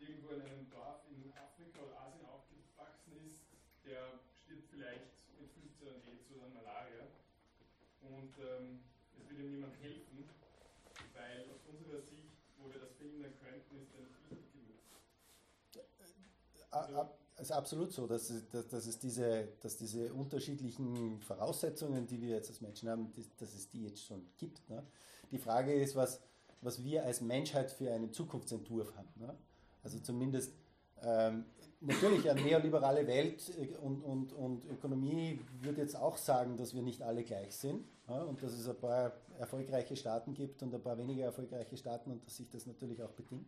[0.00, 3.44] irgendwo in einem Dorf in Afrika oder Asien aufgewachsen ist,
[3.84, 7.04] der stirbt vielleicht mit 15 an AIDS oder an Malaria.
[8.00, 8.80] Und ähm,
[9.18, 10.28] es wird ihm niemand helfen,
[11.14, 15.86] weil aus unserer Sicht, wo wir das verhindern könnten, ist er nicht wichtig genug.
[16.70, 21.20] A- ab- Es ist absolut so, dass, es- dass, dass, es diese, dass diese unterschiedlichen
[21.22, 24.68] Voraussetzungen, die wir jetzt als Menschen haben, dass, dass es die jetzt schon gibt.
[24.68, 24.82] Ne?
[25.30, 26.20] Die Frage ist, was,
[26.60, 29.08] was wir als Menschheit für einen Zukunftsentwurf haben.
[29.16, 29.34] Ne?
[29.82, 30.52] Also zumindest
[31.02, 31.44] ähm,
[31.80, 36.82] natürlich eine neoliberale Welt äh, und, und, und Ökonomie würde jetzt auch sagen, dass wir
[36.82, 38.22] nicht alle gleich sind ja?
[38.22, 42.24] und dass es ein paar erfolgreiche Staaten gibt und ein paar weniger erfolgreiche Staaten und
[42.24, 43.46] dass sich das natürlich auch bedingt.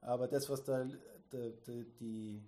[0.00, 0.84] Aber das, was da,
[1.30, 2.40] da, da, die,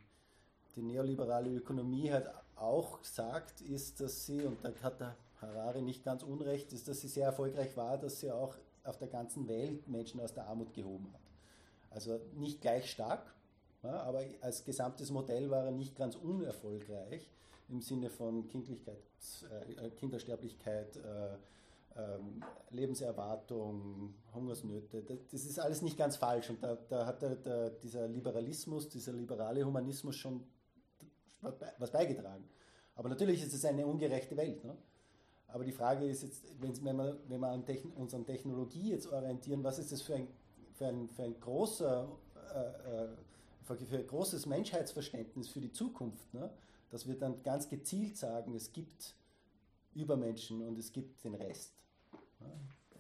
[0.77, 6.05] die neoliberale Ökonomie halt auch sagt, ist, dass sie, und da hat der Harari nicht
[6.05, 9.89] ganz unrecht, ist, dass sie sehr erfolgreich war, dass sie auch auf der ganzen Welt
[9.89, 11.21] Menschen aus der Armut gehoben hat.
[11.91, 13.35] Also nicht gleich stark,
[13.93, 17.29] aber als gesamtes Modell war er nicht ganz unerfolgreich
[17.69, 18.99] im Sinne von Kindlichkeit,
[19.81, 21.37] äh, Kindersterblichkeit, äh,
[21.97, 25.03] ähm, Lebenserwartung, Hungersnöte.
[25.03, 28.89] Das, das ist alles nicht ganz falsch und da, da hat der, der, dieser Liberalismus,
[28.89, 30.45] dieser liberale Humanismus schon
[31.79, 32.45] was beigetragen.
[32.97, 34.65] Aber natürlich ist es eine ungerechte Welt.
[34.65, 34.77] Ne?
[35.49, 39.07] Aber die Frage ist jetzt, wenn wir, wenn wir an Techn uns an Technologie jetzt
[39.13, 40.29] orientieren, was ist das für ein,
[40.73, 42.09] für ein, für ein großer,
[42.55, 43.07] äh,
[43.65, 46.51] für, ein großes Menschheitsverständnis für die Zukunft, ne?
[46.91, 49.15] dass wir dann ganz gezielt sagen, es gibt
[49.95, 51.73] Übermenschen und es gibt den Rest.
[52.41, 52.51] Ne?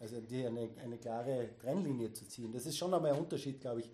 [0.00, 2.52] Also eine, eine klare Trennlinie zu ziehen.
[2.52, 3.90] Das ist schon einmal ein Unterschied, glaube ich,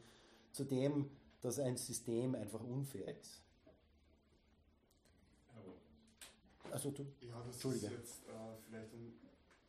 [0.52, 1.10] zu dem,
[1.40, 3.42] dass ein System einfach unfair ist.
[6.70, 9.12] Also du, Ja, das ist jetzt äh, vielleicht ein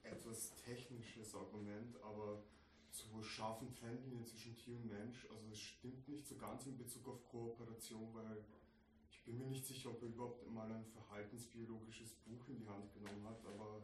[0.03, 2.43] etwas technisches Argument, aber
[3.21, 7.27] scharfen Trennlinien zwischen Tier und Mensch, also es stimmt nicht so ganz in Bezug auf
[7.29, 8.37] Kooperation, weil
[9.09, 12.91] ich bin mir nicht sicher, ob er überhaupt mal ein verhaltensbiologisches Buch in die Hand
[12.93, 13.81] genommen hat, aber,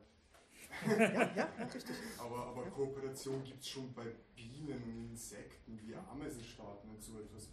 [0.88, 1.96] Ja, ja, richtig.
[2.20, 4.06] aber, aber Kooperation gibt es schon bei
[4.36, 7.50] Bienen und Insekten, wie Ameisenstaaten und so etwas,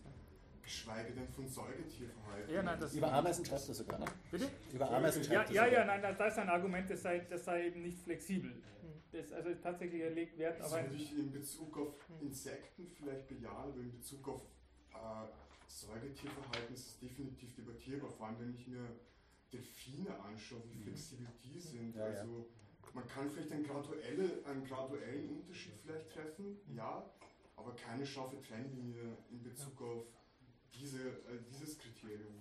[0.62, 2.54] geschweige denn von Säugetierverhalten.
[2.54, 4.06] Ja, nein, das über Ameisen schreibst du sogar, ne?
[4.30, 4.48] Bitte?
[4.72, 5.78] Über Ameisen Ja, schreibst du ja, sogar.
[5.80, 8.52] ja, nein, das ist ein Argument, das sei, das sei eben nicht flexibel.
[9.14, 10.90] Das, also tatsächlich, legt Wert auf Das ein.
[10.90, 14.42] würde ich in Bezug auf Insekten vielleicht bejahen, aber in Bezug auf
[14.92, 15.26] äh,
[15.68, 18.86] Säugetierverhalten ist es definitiv debattierbar, vor allem wenn ich mir
[19.52, 21.94] Delfine anschaue, wie flexibel die sind.
[21.94, 22.20] Ja, ja.
[22.20, 22.46] also
[22.92, 27.08] man kann vielleicht einen, graduelle, einen graduellen Unterschied vielleicht treffen, ja,
[27.56, 30.06] aber keine scharfe Trennlinie in Bezug auf
[30.74, 32.34] diese, äh, dieses Kriterium.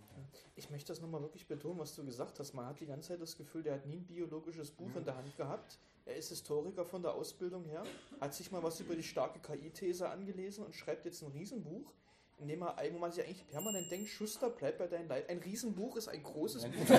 [0.55, 2.53] Ich möchte das nochmal wirklich betonen, was du gesagt hast.
[2.53, 4.97] Man hat die ganze Zeit das Gefühl, der hat nie ein biologisches Buch Ja.
[4.99, 5.78] in der Hand gehabt.
[6.06, 7.84] Er ist Historiker von der Ausbildung her,
[8.20, 11.93] hat sich mal was über die starke KI-These angelesen und schreibt jetzt ein Riesenbuch,
[12.39, 15.30] in dem er, wo man sich eigentlich permanent denkt, Schuster, bleib bei deinen Leid.
[15.30, 16.88] Ein Riesenbuch ist ein großes Buch.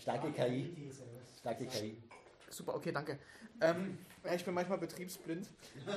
[0.00, 0.90] Starke KI.
[1.38, 2.02] Starke KI.
[2.48, 3.18] Super, okay, danke.
[3.60, 3.98] Ähm,
[4.34, 5.48] ich bin manchmal betriebsblind.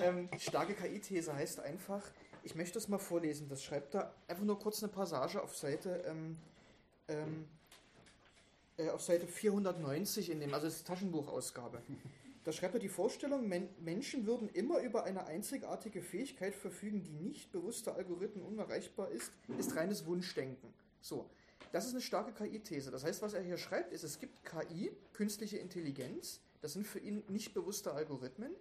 [0.01, 2.01] Ähm, starke KI-These heißt einfach,
[2.45, 3.49] ich möchte das mal vorlesen.
[3.49, 6.37] Das schreibt da einfach nur kurz eine Passage auf Seite, ähm,
[7.07, 7.47] ähm,
[8.77, 11.81] äh, auf Seite 490 in dem, also das Taschenbuchausgabe.
[12.43, 17.13] Da schreibt er die Vorstellung, Men Menschen würden immer über eine einzigartige Fähigkeit verfügen, die
[17.13, 20.71] nicht bewusster Algorithmen unerreichbar ist, ist reines Wunschdenken.
[21.01, 21.27] So,
[21.71, 22.91] das ist eine starke KI-These.
[22.91, 26.99] Das heißt, was er hier schreibt, ist, es gibt KI, künstliche Intelligenz, das sind für
[26.99, 28.51] ihn nicht bewusste Algorithmen,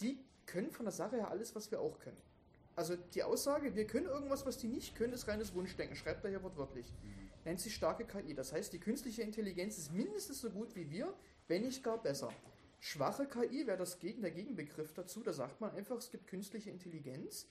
[0.00, 2.33] die können von der Sache her alles, was wir auch können.
[2.76, 6.30] Also die Aussage, wir können irgendwas, was die nicht können, ist reines Wunschdenken, schreibt er
[6.30, 6.92] hier wortwörtlich.
[7.44, 8.34] Nennt sich starke KI.
[8.34, 11.14] Das heißt, die künstliche Intelligenz ist mindestens so gut wie wir,
[11.46, 12.32] wenn nicht gar besser.
[12.80, 15.22] Schwache KI wäre das Gegen, der Gegenbegriff dazu.
[15.22, 17.46] Da sagt man einfach, es gibt künstliche Intelligenz,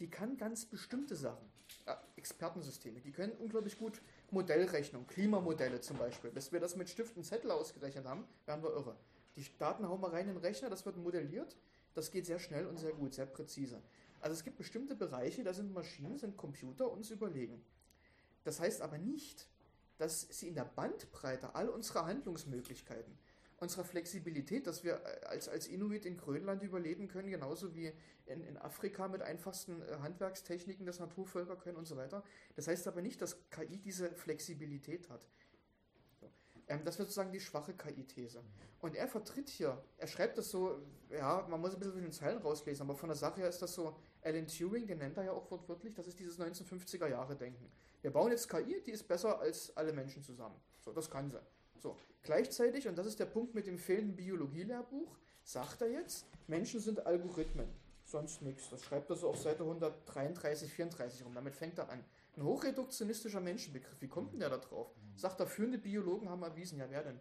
[0.00, 1.48] die kann ganz bestimmte Sachen.
[1.86, 6.30] Ja, Expertensysteme, die können unglaublich gut Modellrechnung, Klimamodelle zum Beispiel.
[6.30, 8.96] Bis wir das mit Stift und Zettel ausgerechnet haben, wären wir irre.
[9.36, 11.56] Die Daten hauen wir rein in den Rechner, das wird modelliert.
[11.94, 13.80] Das geht sehr schnell und sehr gut, sehr präzise.
[14.24, 17.62] Also es gibt bestimmte Bereiche, da sind Maschinen, sind Computer uns überlegen.
[18.44, 19.46] Das heißt aber nicht,
[19.98, 23.18] dass sie in der Bandbreite all unserer Handlungsmöglichkeiten,
[23.58, 27.92] unserer Flexibilität, dass wir als, als Inuit in Grönland überleben können, genauso wie
[28.24, 32.24] in, in Afrika mit einfachsten äh, Handwerkstechniken das Naturvölker können und so weiter.
[32.56, 35.28] Das heißt aber nicht, dass KI diese Flexibilität hat.
[36.68, 38.42] Ähm, das wird sozusagen die schwache KI-These.
[38.80, 40.78] Und er vertritt hier, er schreibt das so,
[41.10, 43.60] ja, man muss ein bisschen zwischen den Zeilen rauslesen, aber von der Sache her ist
[43.60, 47.36] das so, Alan Turing, den nennt er ja auch wortwörtlich, das ist dieses 1950er Jahre
[47.36, 47.70] Denken.
[48.00, 50.56] Wir bauen jetzt KI, die ist besser als alle Menschen zusammen.
[50.80, 51.40] So, das kann sie.
[51.78, 56.80] So, gleichzeitig, und das ist der Punkt mit dem fehlenden Biologielehrbuch, sagt er jetzt, Menschen
[56.80, 57.68] sind Algorithmen.
[58.06, 58.68] sonst nichts.
[58.70, 61.34] Das schreibt er so auf Seite 133, 34 rum.
[61.34, 62.04] Damit fängt er an.
[62.36, 64.00] Ein hochreduktionistischer Menschenbegriff.
[64.00, 64.90] Wie kommt denn der da drauf?
[65.16, 66.78] Sagt er, führende Biologen haben erwiesen.
[66.78, 67.20] Ja, wer denn?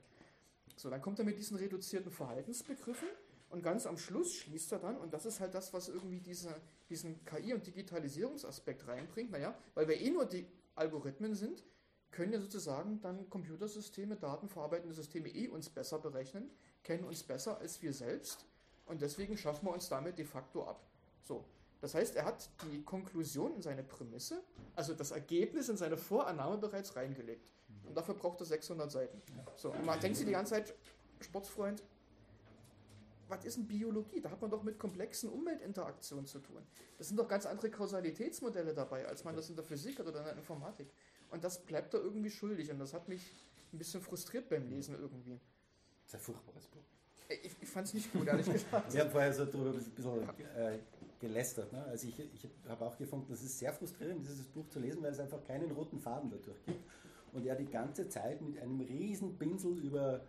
[0.75, 3.07] So, dann kommt er mit diesen reduzierten Verhaltensbegriffen
[3.53, 6.55] und ganz am Schluss schließt er dann, und das ist halt das, was irgendwie diese,
[6.89, 9.29] diesen KI- und Digitalisierungsaspekt reinbringt.
[9.29, 11.63] Naja, weil wir eh nur die Algorithmen sind,
[12.09, 16.49] können ja sozusagen dann Computersysteme, datenverarbeitende Systeme eh uns besser berechnen,
[16.81, 18.43] kennen uns besser als wir selbst
[18.87, 20.83] und deswegen schaffen wir uns damit de facto ab.
[21.21, 21.45] So.
[21.79, 24.41] Das heißt, er hat die Konklusion in seine Prämisse,
[24.75, 27.51] also das Ergebnis in seine Vorannahme bereits reingelegt.
[27.85, 29.21] Und dafür braucht er 600 Seiten.
[29.57, 30.73] So, und man denkt sich die ganze Zeit,
[31.19, 31.83] Sportsfreund,
[33.27, 34.21] was ist denn Biologie?
[34.21, 36.61] Da hat man doch mit komplexen Umweltinteraktionen zu tun.
[36.97, 40.19] Das sind doch ganz andere Kausalitätsmodelle dabei, als man das in der Physik hat oder
[40.19, 40.87] in der Informatik.
[41.31, 43.33] Und das bleibt da irgendwie schuldig und das hat mich
[43.71, 45.39] ein bisschen frustriert beim Lesen irgendwie.
[46.05, 46.83] Das ist ein furchtbares Buch.
[47.29, 48.93] Ich, ich fand es nicht gut, ehrlich gesagt.
[48.93, 50.79] Wir haben vorher so darüber ein bisschen äh,
[51.19, 51.71] gelästert.
[51.71, 51.83] Ne?
[51.85, 55.11] Also ich, ich habe auch gefunden, es ist sehr frustrierend, dieses Buch zu lesen, weil
[55.11, 56.83] es einfach keinen roten Faden dadurch gibt.
[57.31, 60.21] Und er die ganze Zeit mit einem riesen Pinsel über,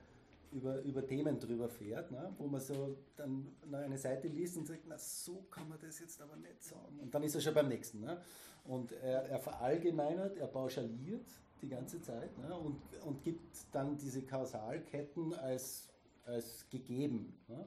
[0.55, 2.33] über, über Themen drüber fährt, ne?
[2.39, 6.23] wo man so dann eine Seite liest und sagt, na so kann man das jetzt
[6.23, 7.01] aber nicht sagen.
[7.01, 8.01] Und dann ist er schon beim nächsten.
[8.01, 8.21] Ne?
[8.65, 11.27] Und er, er verallgemeinert, er pauschaliert
[11.61, 12.57] die ganze Zeit ne?
[12.57, 15.89] und, und gibt dann diese Kausalketten als,
[16.25, 17.37] als gegeben.
[17.49, 17.67] Ne?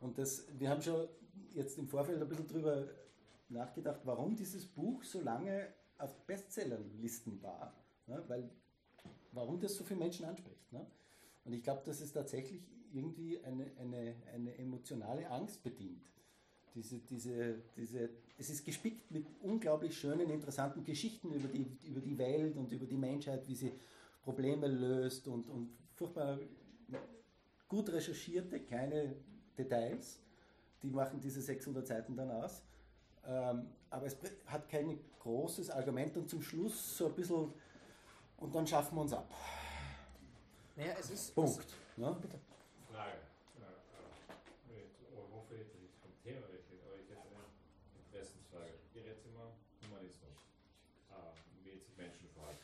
[0.00, 1.08] Und das, wir haben schon
[1.54, 2.86] jetzt im Vorfeld ein bisschen drüber
[3.48, 7.72] nachgedacht, warum dieses Buch so lange auf Bestsellerlisten war.
[8.06, 8.22] Ne?
[8.28, 8.50] Weil,
[9.32, 10.70] warum das so viele Menschen anspricht.
[10.70, 10.86] Ne?
[11.46, 12.60] Und ich glaube, dass es tatsächlich
[12.92, 16.04] irgendwie eine, eine, eine emotionale Angst bedient.
[16.74, 22.18] Diese, diese, diese, es ist gespickt mit unglaublich schönen, interessanten Geschichten über die, über die
[22.18, 23.72] Welt und über die Menschheit, wie sie
[24.22, 26.38] Probleme löst und, und furchtbar
[27.68, 29.14] gut recherchierte kleine
[29.56, 30.18] Details.
[30.82, 32.62] Die machen diese 600 Seiten dann aus.
[33.24, 34.16] Ähm, aber es
[34.46, 37.52] hat kein großes Argument und zum Schluss so ein bisschen,
[38.36, 39.32] und dann schaffen wir uns ab.
[40.76, 41.34] Naja, es ist.
[41.34, 41.66] Punkt.
[41.96, 42.16] Ne?
[42.20, 42.38] Bitte.
[42.92, 43.16] Frage.
[43.56, 47.48] Äh, äh, ich hoffe, dass ich vom Thema weggehe, aber ich hätte eine
[47.96, 48.76] Interessensfrage.
[48.92, 50.36] Ihr redet immer Humanismus,
[51.08, 51.32] äh,
[51.64, 52.60] wie jetzt sich Menschen verhalten.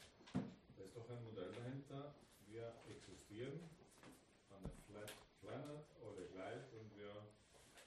[0.77, 2.13] Da ist doch ein Modell dahinter.
[2.47, 3.65] Wir existieren
[4.53, 5.09] on a flat
[5.41, 7.33] planet, alle gleich und wir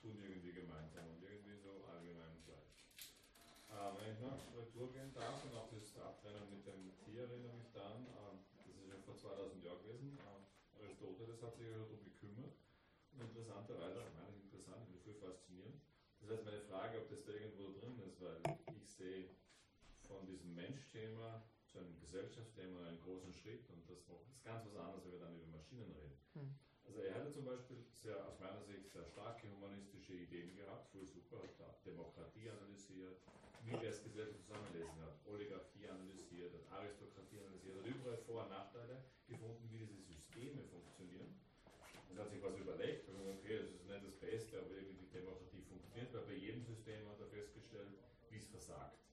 [0.02, 2.74] tun irgendwie gemeinsam und irgendwie so allgemein gleich.
[3.70, 7.54] Äh, wenn ich noch Retour gehen darf und auch das Abtrennen mit dem Tier erinnere
[7.54, 10.18] mich dann, äh, das ist ja vor 2000 Jahren gewesen.
[10.18, 12.54] Äh, Aristoteles hat sich ja darum gekümmert.
[13.66, 15.82] Und interessanterweise, ich meine, interessant, ich bin viel faszinierend.
[16.22, 18.38] Das heißt, meine Frage, ob das da irgendwo drin ist, weil
[18.78, 19.30] ich sehe
[20.06, 25.04] von diesem Menschthema zu einem Gesellschaftsthema einen großen Schritt und das ist ganz was anderes,
[25.06, 26.18] wenn wir dann über Maschinen reden.
[26.34, 26.54] Hm.
[26.86, 31.06] Also er hatte zum Beispiel sehr, aus meiner Sicht sehr starke humanistische Ideen gehabt, voll
[31.06, 33.18] super, hat Demokratie analysiert,
[33.66, 38.50] wie wir es Gesellschaft zusammenlesen hat, Oligarchie analysiert, hat Aristokratie analysiert, hat überall Vor- und
[38.50, 41.34] Nachteile gefunden, wie diese Systeme funktionieren.
[42.16, 45.12] Und hat sich was überlegt, und okay, das ist nicht das Beste, aber irgendwie die
[45.12, 47.92] Demokratie funktioniert, weil bei jedem System hat er festgestellt,
[48.30, 49.04] wie es versagt.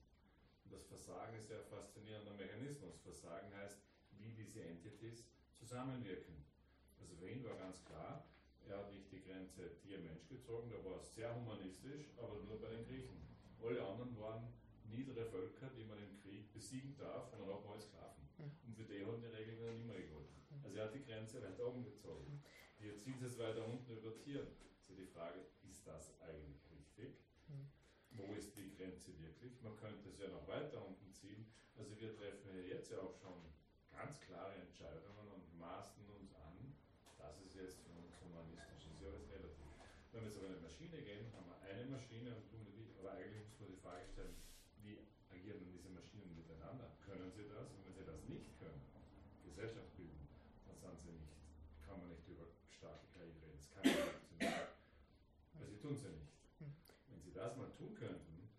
[0.63, 2.95] Und das Versagen ist ja ein faszinierender Mechanismus.
[3.03, 3.77] Versagen heißt,
[4.19, 6.45] wie diese Entities zusammenwirken.
[6.97, 8.25] Also für ihn war ganz klar,
[8.69, 12.69] er hat nicht die Grenze Tier-Mensch gezogen, da war es sehr humanistisch, aber nur bei
[12.69, 13.19] den Griechen.
[13.61, 14.47] Alle anderen waren
[14.85, 18.23] niedere Völker, die man im Krieg besiegen darf und dann auch mal Sklaven.
[18.39, 20.39] Und für die haben die Regeln dann immer gegolten.
[20.63, 22.41] Also er hat die Grenze weiter oben gezogen.
[22.79, 24.55] Wir ziehen es weiter unten über Tieren.
[24.87, 26.62] Also die Frage, ist das eigentlich?
[28.27, 29.61] Wo ist die Grenze wirklich?
[29.61, 31.45] Man könnte es ja noch weiter unten ziehen.
[31.77, 33.35] Also wir treffen ja jetzt ja auch schon
[33.91, 36.75] ganz klare Entscheidungen und maßen uns an,
[37.17, 39.67] das ist jetzt für uns humanistisch, ist ja alles relativ.
[40.11, 43.13] Wenn wir jetzt in eine Maschine gehen, haben wir eine Maschine und tun die, aber
[43.13, 44.35] eigentlich muss man die Frage stellen,
[44.81, 44.99] wie
[45.29, 46.91] agieren denn diese Maschinen miteinander?
[47.05, 47.71] Können sie das?
[47.73, 48.81] Und wenn sie das nicht können,
[49.45, 50.27] Gesellschaft bilden,
[50.65, 51.33] dann sind sie nicht,
[51.85, 53.57] kann man nicht über starke KI reden.
[53.57, 54.69] Das kann nicht funktionieren.
[55.57, 56.33] Weil sie tun es ja nicht.
[57.09, 58.49] Wenn sie das mal tun könnten,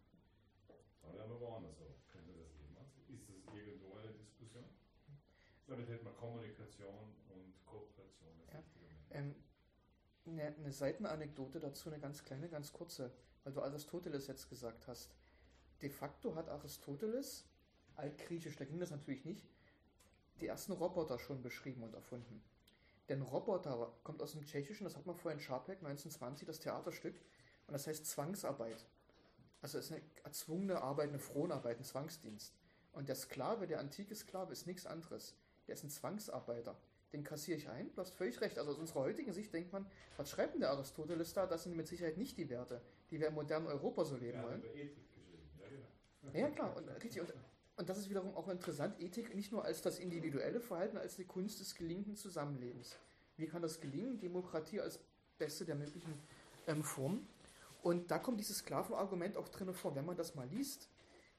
[1.03, 1.99] dann wären wir woanders auch.
[2.11, 2.91] Könnte das jemals?
[3.11, 4.65] Ist das irgendwo eine Diskussion?
[5.67, 6.15] Damit hätte man
[6.77, 8.67] Kommunikation und Kooperation als
[9.11, 9.19] Ja.
[9.19, 9.35] Ähm,
[10.27, 13.13] eine, eine Seitenanekdote dazu, eine ganz kleine, ganz kurze,
[13.43, 15.15] weil du Aristoteles jetzt gesagt hast.
[15.83, 17.45] De facto hat Aristoteles,
[17.97, 19.47] altgriechisch, da ging das natürlich nicht,
[20.41, 22.43] die ersten Roboter schon beschrieben und erfunden.
[23.09, 27.15] Denn Roboter kommt aus dem Tschechischen, das hat man vorhin in Scharpeck 1920, das Theaterstück,
[27.67, 28.87] und das heißt Zwangsarbeit.
[29.61, 32.55] Also es ist eine erzwungene Arbeit, eine Fronarbeit, ein Zwangsdienst.
[32.93, 35.35] Und der Sklave, der antike Sklave, ist nichts anderes.
[35.67, 36.77] Der ist ein Zwangsarbeiter.
[37.13, 38.59] den kassiere ich ein, du hast völlig recht.
[38.59, 39.87] Also aus unserer heutigen Sicht denkt man,
[40.17, 41.47] was schreibt denn der Aristoteles da?
[41.47, 44.47] Das sind mit Sicherheit nicht die Werte, die wir im modernen Europa so leben hat
[44.47, 44.63] wollen.
[44.65, 46.39] ja genau.
[46.39, 47.21] Ja, klar, und, richtig.
[47.21, 47.33] Und,
[47.77, 51.25] und das ist wiederum auch interessant, Ethik nicht nur als das individuelle Verhalten, als die
[51.25, 52.97] Kunst des gelingenden Zusammenlebens.
[53.37, 54.19] Wie kann das gelingen?
[54.21, 55.01] Demokratie als
[55.39, 56.15] beste der möglichen
[56.67, 57.29] ähm, Formen.
[57.83, 59.95] Und da kommt dieses Sklavenargument auch drin vor.
[59.95, 60.89] Wenn man das mal liest,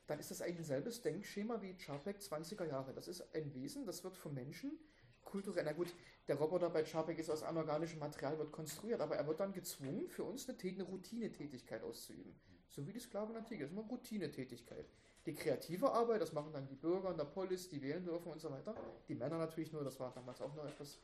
[0.07, 2.93] dann ist das eigentlich ein selbes Denkschema wie Charpek 20er Jahre.
[2.93, 4.77] Das ist ein Wesen, das wird vom Menschen
[5.25, 5.93] kulturell, na gut,
[6.27, 10.07] der Roboter bei Charpek ist aus anorganischem Material, wird konstruiert, aber er wird dann gezwungen,
[10.07, 12.33] für uns eine, eine Routinetätigkeit auszuüben.
[12.69, 14.85] So wie die Sklaven in der Antike, das ist immer Routinetätigkeit.
[15.25, 18.39] Die kreative Arbeit, das machen dann die Bürger in der Polis, die wählen dürfen und
[18.39, 18.75] so weiter.
[19.07, 20.99] Die Männer natürlich nur, das war damals auch noch etwas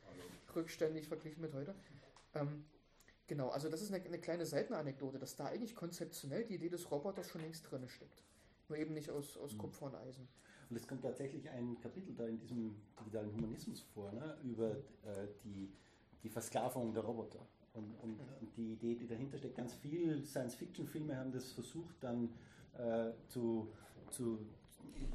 [0.54, 1.74] rückständig verglichen mit heute.
[2.34, 2.64] Ähm,
[3.26, 6.90] genau, also das ist eine, eine kleine Seitenanekdote, dass da eigentlich konzeptionell die Idee des
[6.90, 8.22] Roboters schon längst drin steckt.
[8.72, 9.58] Nur eben nicht aus, aus Mhm.
[9.58, 10.26] Kupfer und Eisen.
[10.70, 15.28] Und es kommt tatsächlich ein Kapitel da in diesem digitalen Humanismus vor, ne, über äh,
[15.44, 15.70] die,
[16.22, 17.40] die Versklavung der Roboter.
[17.74, 22.30] Und, und, und die Idee, die dahinter steckt, ganz viele Science-Fiction-Filme haben das versucht dann
[22.78, 23.68] äh, zu,
[24.10, 24.38] zu,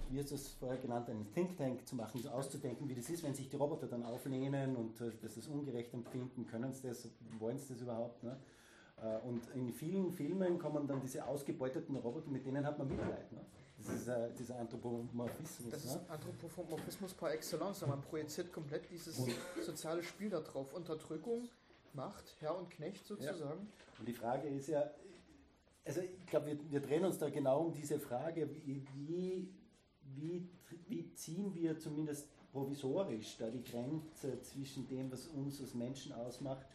[0.09, 3.23] wie ist das vorher genannt, einen Think Tank zu machen, so auszudenken, wie das ist,
[3.23, 7.09] wenn sich die Roboter dann auflehnen und äh, das ist ungerecht empfinden, können sie das,
[7.39, 8.23] wollen sie das überhaupt?
[8.23, 8.37] Ne?
[9.01, 13.31] Äh, Und in vielen Filmen kommen dann diese ausgebeuteten Roboter, mit denen hat man Mitleid.
[13.31, 13.45] Ne?
[13.77, 15.69] Das ist äh, dieser Anthropomorphismus.
[15.71, 15.91] Das ne?
[15.91, 17.85] ist Anthropomorphismus par excellence.
[17.85, 20.73] Man projiziert komplett dieses Und- soziale Spiel da drauf.
[20.73, 21.47] Unterdrückung,
[21.93, 23.67] Macht, Herr und Knecht sozusagen.
[23.99, 24.89] Und die Frage ist ja,
[25.85, 30.49] also ich glaube, wir, wir drehen uns da genau um diese Frage, wie, wie,
[30.87, 36.65] wie ziehen wir zumindest provisorisch da die Grenze zwischen dem, was uns als Menschen ausmacht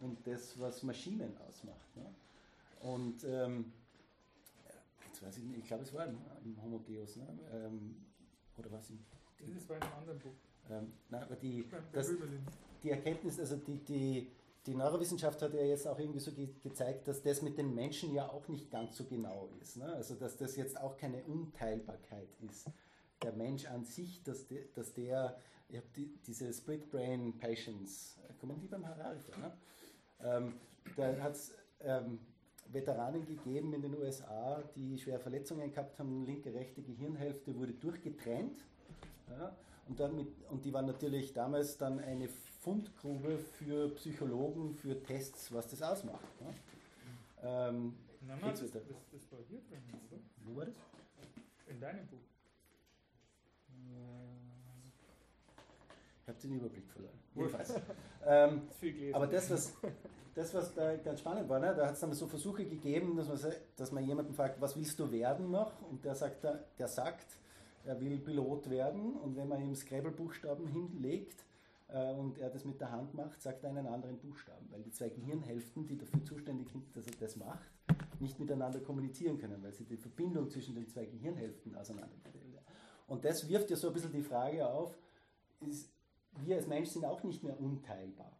[0.00, 1.96] und das, was Maschinen ausmacht.
[1.96, 2.06] Ne?
[2.80, 3.72] Und ähm,
[5.06, 7.26] jetzt weiß ich nicht, ich glaube, es war im, im Homo Deus, ne?
[7.52, 7.96] ähm,
[8.56, 8.98] oder was im
[9.54, 10.34] Das war in einem anderen Buch.
[10.70, 12.12] ähm, nein, aber die, das,
[12.82, 14.30] die Erkenntnis, also die, die,
[14.66, 18.12] die Neurowissenschaft hat ja jetzt auch irgendwie so ge gezeigt, dass das mit den Menschen
[18.12, 19.76] ja auch nicht ganz so genau ist.
[19.76, 19.86] Ne?
[19.92, 22.70] Also dass das jetzt auch keine Unteilbarkeit ist.
[23.22, 25.38] Der Mensch an sich, dass, de, dass der,
[25.68, 29.36] ich habe die, diese Split Brain Patients, kommen die beim Harari vor?
[29.38, 29.52] Ne?
[30.24, 30.54] Ähm,
[30.96, 32.18] da hat es ähm,
[32.70, 38.58] Veteranen gegeben in den USA, die schwere Verletzungen gehabt haben, linke, rechte Gehirnhälfte wurde durchgetrennt.
[39.30, 39.54] Ja,
[39.88, 45.52] und, dann mit, und die waren natürlich damals dann eine Fundgrube für Psychologen, für Tests,
[45.52, 46.24] was das ausmacht.
[46.40, 46.54] Ne?
[47.42, 50.20] Ähm, Nein, nein, das, das, das war hier drin, oder?
[50.44, 50.74] wo war das?
[51.66, 52.18] In deinem Buch.
[56.22, 57.17] Ich habe den Überblick verloren.
[57.38, 57.74] Jedenfalls.
[58.26, 58.62] ähm,
[59.12, 59.74] aber das was,
[60.34, 63.28] das, was da ganz spannend war, ne, da hat es dann so Versuche gegeben, dass
[63.28, 65.72] man, dass man jemanden fragt, was willst du werden noch?
[65.90, 67.26] Und der sagt, der sagt,
[67.84, 69.14] er will Pilot werden.
[69.14, 71.44] Und wenn man ihm Scrabble-Buchstaben hinlegt
[71.88, 74.92] äh, und er das mit der Hand macht, sagt er einen anderen Buchstaben, weil die
[74.92, 77.70] zwei Gehirnhälften, die dafür zuständig sind, dass er das macht,
[78.20, 82.44] nicht miteinander kommunizieren können, weil sie die Verbindung zwischen den zwei Gehirnhälften auseinandergestellt
[83.06, 84.96] Und das wirft ja so ein bisschen die Frage auf,
[85.60, 85.90] ist,
[86.44, 88.32] wir als Mensch sind auch nicht mehr unteilbar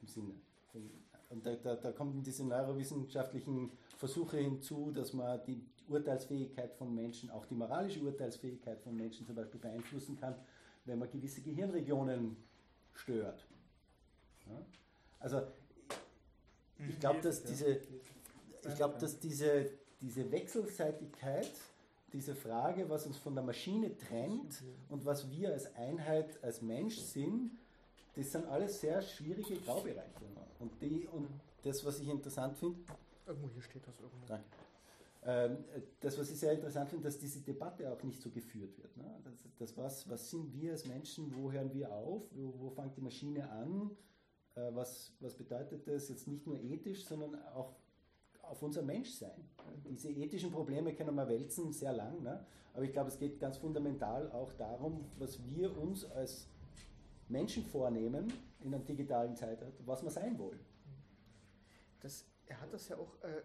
[0.00, 0.34] im Sinne.
[0.72, 0.90] Von,
[1.28, 7.30] und da, da, da kommen diese neurowissenschaftlichen Versuche hinzu, dass man die Urteilsfähigkeit von Menschen,
[7.30, 10.34] auch die moralische Urteilsfähigkeit von Menschen zum Beispiel beeinflussen kann,
[10.84, 12.36] wenn man gewisse Gehirnregionen
[12.94, 13.46] stört.
[14.48, 14.64] Ja?
[15.18, 15.42] Also
[16.88, 17.80] ich glaube, dass diese,
[18.68, 19.70] ich glaube, dass diese,
[20.00, 21.50] diese Wechselseitigkeit,
[22.16, 26.96] diese Frage, was uns von der Maschine trennt und was wir als Einheit, als Mensch
[26.96, 27.50] sind,
[28.14, 30.24] das sind alles sehr schwierige Graubereiche.
[30.58, 31.28] Und, die, und
[31.62, 32.78] das, was ich interessant finde,
[33.26, 34.26] Irgendwo hier steht das irgendwo.
[34.26, 34.44] Danke.
[35.24, 35.64] Ähm,
[36.00, 38.96] das, was ich sehr interessant finde, dass diese Debatte auch nicht so geführt wird.
[38.96, 39.20] Ne?
[39.24, 42.96] Das, das was, was sind wir als Menschen, wo hören wir auf, wo, wo fängt
[42.96, 43.90] die Maschine an,
[44.54, 47.74] äh, was, was bedeutet das jetzt nicht nur ethisch, sondern auch
[48.48, 49.48] auf unser Menschsein.
[49.84, 52.44] Diese ethischen Probleme können wir wälzen sehr lang, ne?
[52.74, 56.48] aber ich glaube, es geht ganz fundamental auch darum, was wir uns als
[57.28, 60.60] Menschen vornehmen in einem digitalen Zeitalter, was wir sein wollen.
[62.00, 63.42] Das, er hat das ja auch, äh,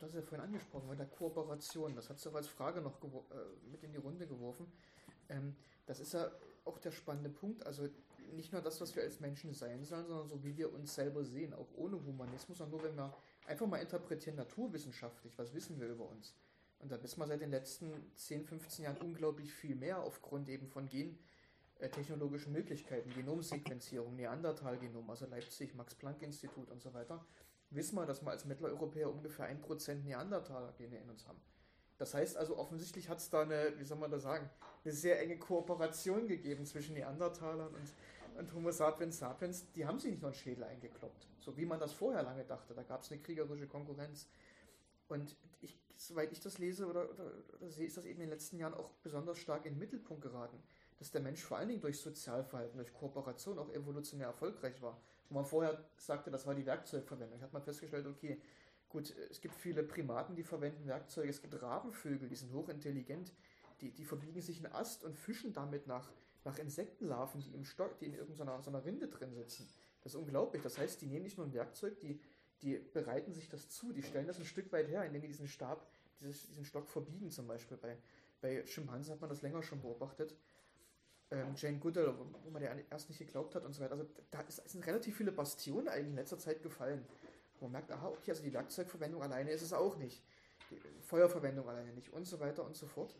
[0.00, 1.94] das ist ja vorhin angesprochen, bei der Kooperation.
[1.94, 3.08] Das hat es auch als Frage noch äh,
[3.70, 4.66] mit in die Runde geworfen.
[5.28, 5.56] Ähm,
[5.86, 6.30] das ist ja
[6.64, 7.66] auch der spannende Punkt.
[7.66, 7.88] Also
[8.32, 11.24] nicht nur das, was wir als Menschen sein sollen, sondern so wie wir uns selber
[11.24, 13.14] sehen, auch ohne Humanismus, sondern nur wenn wir
[13.46, 16.34] einfach mal interpretieren, naturwissenschaftlich, was wissen wir über uns.
[16.78, 20.68] Und da wissen wir seit den letzten 10, 15 Jahren unglaublich viel mehr aufgrund eben
[20.68, 27.24] von gentechnologischen Möglichkeiten, Genomsequenzierung, Neandertal-Genom, also Leipzig, Max-Planck-Institut und so weiter,
[27.70, 31.40] wissen wir, dass wir als Mitteleuropäer ungefähr 1% Neandertaler-Gene in uns haben.
[31.96, 34.50] Das heißt also, offensichtlich hat es da eine, wie soll man das sagen,
[34.84, 37.92] eine sehr enge Kooperation gegeben zwischen Neandertalern und
[38.36, 41.78] und Homo sapiens sapiens, die haben sich nicht nur einen Schädel eingekloppt, so wie man
[41.78, 42.74] das vorher lange dachte.
[42.74, 44.28] Da gab es eine kriegerische Konkurrenz.
[45.08, 48.30] Und ich, soweit ich das lese oder, oder, oder sehe, ist das eben in den
[48.30, 50.62] letzten Jahren auch besonders stark in den Mittelpunkt geraten,
[50.98, 55.00] dass der Mensch vor allen Dingen durch Sozialverhalten, durch Kooperation auch evolutionär erfolgreich war.
[55.28, 57.40] Wo man vorher sagte, das war die Werkzeugverwendung.
[57.40, 58.40] Hat man festgestellt, okay,
[58.88, 63.32] gut, es gibt viele Primaten, die verwenden Werkzeuge, es gibt Rabenvögel, die sind hochintelligent,
[63.80, 66.08] die, die verbiegen sich einen Ast und fischen damit nach,
[66.44, 69.68] nach Insektenlarven, die im Stock, die in irgendeiner so einer Rinde drin sitzen.
[70.02, 70.62] Das ist unglaublich.
[70.62, 72.20] Das heißt, die nehmen nicht nur ein Werkzeug, die,
[72.62, 75.48] die bereiten sich das zu, die stellen das ein Stück weit her, indem die diesen
[75.48, 75.86] Stab,
[76.20, 77.78] dieses, diesen Stock verbiegen zum Beispiel.
[77.78, 77.96] Bei,
[78.40, 80.36] bei Schimpansen hat man das länger schon beobachtet.
[81.30, 82.14] Ähm, Jane Goodall,
[82.44, 83.92] wo, man ja erst nicht geglaubt hat und so weiter.
[83.92, 87.04] Also da ist, sind relativ viele Bastionen eigentlich in letzter Zeit gefallen.
[87.58, 90.22] Wo man merkt, aha, okay, also die Werkzeugverwendung alleine ist es auch nicht.
[90.70, 93.16] Die Feuerverwendung alleine nicht und so weiter und so fort.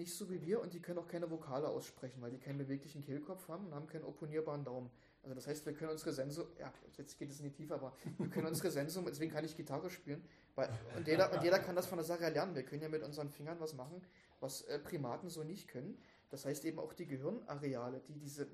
[0.00, 3.02] Nicht so wie wir und die können auch keine Vokale aussprechen, weil die keinen beweglichen
[3.02, 4.90] Kehlkopf haben und haben keinen opponierbaren Daumen.
[5.22, 7.92] Also das heißt, wir können unsere Sensor, ja, jetzt geht es in die Tiefe, aber
[8.16, 10.24] wir können unsere Sensor, deswegen kann ich Gitarre spielen,
[10.54, 12.54] weil, und, jeder, und jeder kann das von der Sache lernen.
[12.54, 14.00] Wir können ja mit unseren Fingern was machen,
[14.40, 15.98] was äh, Primaten so nicht können.
[16.30, 18.46] Das heißt eben auch die Gehirnareale, die diese,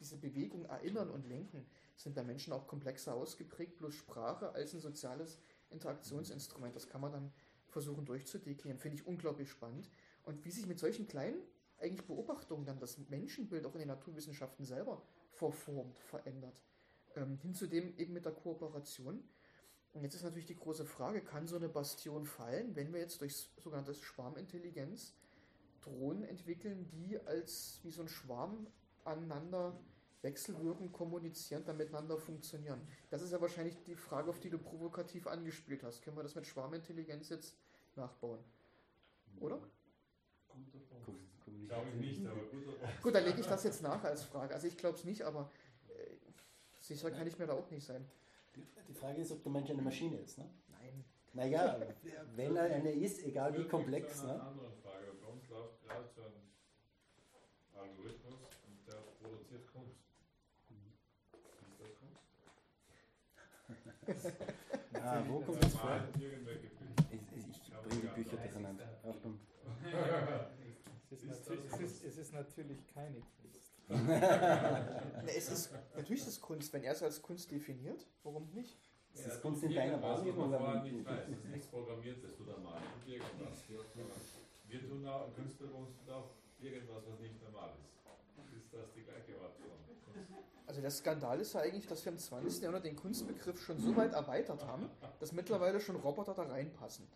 [0.00, 4.80] diese Bewegung erinnern und lenken, sind bei Menschen auch komplexer ausgeprägt, bloß Sprache als ein
[4.80, 5.38] soziales
[5.70, 6.74] Interaktionsinstrument.
[6.74, 7.32] Das kann man dann
[7.68, 8.80] versuchen durchzudeklinieren.
[8.80, 9.88] Finde ich unglaublich spannend.
[10.28, 11.38] Und wie sich mit solchen kleinen
[11.78, 15.00] eigentlich Beobachtungen dann das Menschenbild auch in den Naturwissenschaften selber
[15.30, 16.60] verformt, verändert.
[17.16, 19.24] Ähm, hin zu dem eben mit der Kooperation.
[19.94, 23.22] Und jetzt ist natürlich die große Frage, kann so eine Bastion fallen, wenn wir jetzt
[23.22, 25.14] durch sogenannte Schwarmintelligenz
[25.80, 28.66] Drohnen entwickeln, die als wie so ein Schwarm
[29.04, 29.80] aneinander
[30.20, 32.86] wechselwirkend kommunizieren, dann miteinander funktionieren.
[33.08, 36.02] Das ist ja wahrscheinlich die Frage, auf die du provokativ angespielt hast.
[36.02, 37.56] Können wir das mit Schwarmintelligenz jetzt
[37.96, 38.40] nachbauen?
[39.40, 39.58] Oder?
[41.68, 42.64] Glaube ich nicht, aber gut.
[43.02, 44.54] Gut, dann lege ich das jetzt nach als Frage.
[44.54, 45.50] Also ich glaube es nicht, aber
[45.88, 46.16] äh,
[46.80, 48.04] sicher kann ich mir da auch nicht sein.
[48.56, 50.38] Die, die Frage ist, ob der Mensch eine Maschine ist.
[50.38, 50.48] Ne?
[50.68, 51.04] Nein.
[51.34, 51.78] Naja,
[52.36, 54.20] wenn er eine ist, egal wie komplex.
[54.22, 54.42] Eine Ne?
[54.42, 55.12] andere Frage.
[55.20, 56.32] Bei uns läuft gerade so ein
[57.78, 60.00] Algorithmus und der produziert Kunst.
[61.70, 62.22] Ist das Kunst?
[65.00, 66.00] Ah, wo kommt das vor?
[66.18, 66.22] Ich,
[67.12, 68.88] ich, ich bringe die Bücher durcheinander.
[69.08, 69.38] Achtung.
[71.10, 73.72] Es ist, natürlich, es, ist, es ist natürlich keine Kunst.
[75.26, 78.76] Es ist, natürlich ist es Kunst, wenn er es als Kunst definiert, warum nicht?
[79.14, 80.50] Ist das Kunst in deiner Was Wahrnehmung?
[80.50, 81.28] man vorher nicht weiß.
[81.28, 83.64] Es ist nichts Programmiertes, du da mal irgendwas.
[84.68, 86.30] Wir tun auch, Künstler tun auch
[86.60, 88.56] irgendwas, was nicht normal ist.
[88.56, 89.58] Ist das die gleiche Kunst?
[90.66, 92.60] Also der Skandal ist ja eigentlich, dass wir im 20.
[92.60, 97.06] Jahrhundert den Kunstbegriff schon so weit erweitert haben, dass mittlerweile schon Roboter da reinpassen.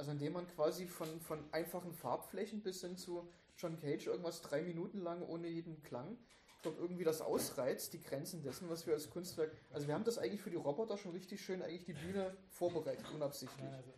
[0.00, 4.62] Also indem man quasi von, von einfachen Farbflächen bis hin zu John Cage irgendwas drei
[4.62, 6.16] Minuten lang ohne jeden Klang,
[6.56, 9.54] ich glaube irgendwie das ausreizt, die Grenzen dessen, was wir als Kunstwerk...
[9.70, 13.04] Also wir haben das eigentlich für die Roboter schon richtig schön eigentlich die Bühne vorbereitet,
[13.14, 13.68] unabsichtlich.
[13.68, 13.92] Also,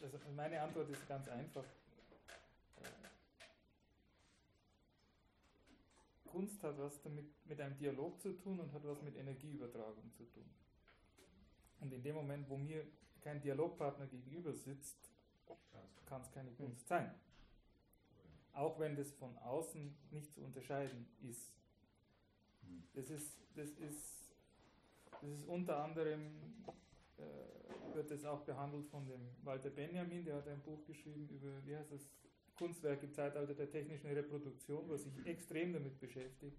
[0.00, 1.64] also meine Antwort ist ganz einfach.
[6.24, 10.22] Kunst hat was damit mit einem Dialog zu tun und hat was mit Energieübertragung zu
[10.22, 10.48] tun.
[11.80, 12.86] Und in dem Moment, wo mir
[13.22, 15.08] kein Dialogpartner gegenüber sitzt,
[16.06, 17.14] kann es keine Kunst sein.
[18.52, 21.52] Auch wenn das von außen nicht zu unterscheiden ist.
[22.94, 24.34] Das ist, das ist,
[25.20, 26.32] das ist unter anderem,
[27.18, 31.64] äh, wird es auch behandelt von dem Walter Benjamin, der hat ein Buch geschrieben über,
[31.64, 32.08] wie heißt das,
[32.56, 36.58] Kunstwerk im Zeitalter der technischen Reproduktion, was sich extrem damit beschäftigt.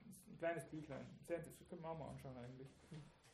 [0.00, 2.68] Das ein kleines Büchlein, sehr interessant, können wir auch mal anschauen eigentlich.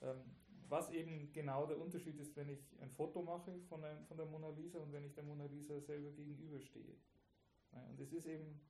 [0.02, 0.20] Ähm,
[0.68, 4.26] was eben genau der Unterschied ist, wenn ich ein Foto mache von, einem, von der
[4.26, 6.94] Mona Lisa und wenn ich der Mona Lisa selber gegenüberstehe.
[7.90, 8.60] Und es ist eben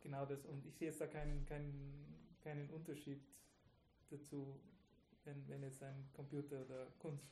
[0.00, 0.44] genau das.
[0.46, 2.04] Und ich sehe jetzt da keinen, keinen,
[2.42, 3.20] keinen Unterschied
[4.10, 4.58] dazu,
[5.24, 7.26] wenn, wenn jetzt ein Computer oder Kunst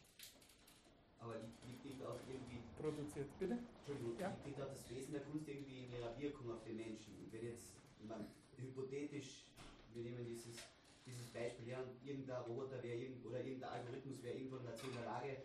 [1.18, 1.36] Aber
[1.66, 3.26] liegt nicht auch irgendwie, produziert.
[3.38, 3.58] Bitte?
[3.78, 4.28] Entschuldigung, Ja.
[4.28, 7.16] liegt nicht auch das Wesen der Kunst irgendwie in ihrer Wirkung auf den Menschen?
[7.18, 7.72] Und wenn jetzt,
[8.06, 8.26] man,
[8.58, 9.46] hypothetisch,
[9.94, 10.58] wir nehmen dieses,
[11.06, 14.94] dieses Beispiel her, und irgendein Roboter wäre irgend, oder irgendein Algorithmus wäre irgendwann dazu in
[14.94, 15.36] der Lage,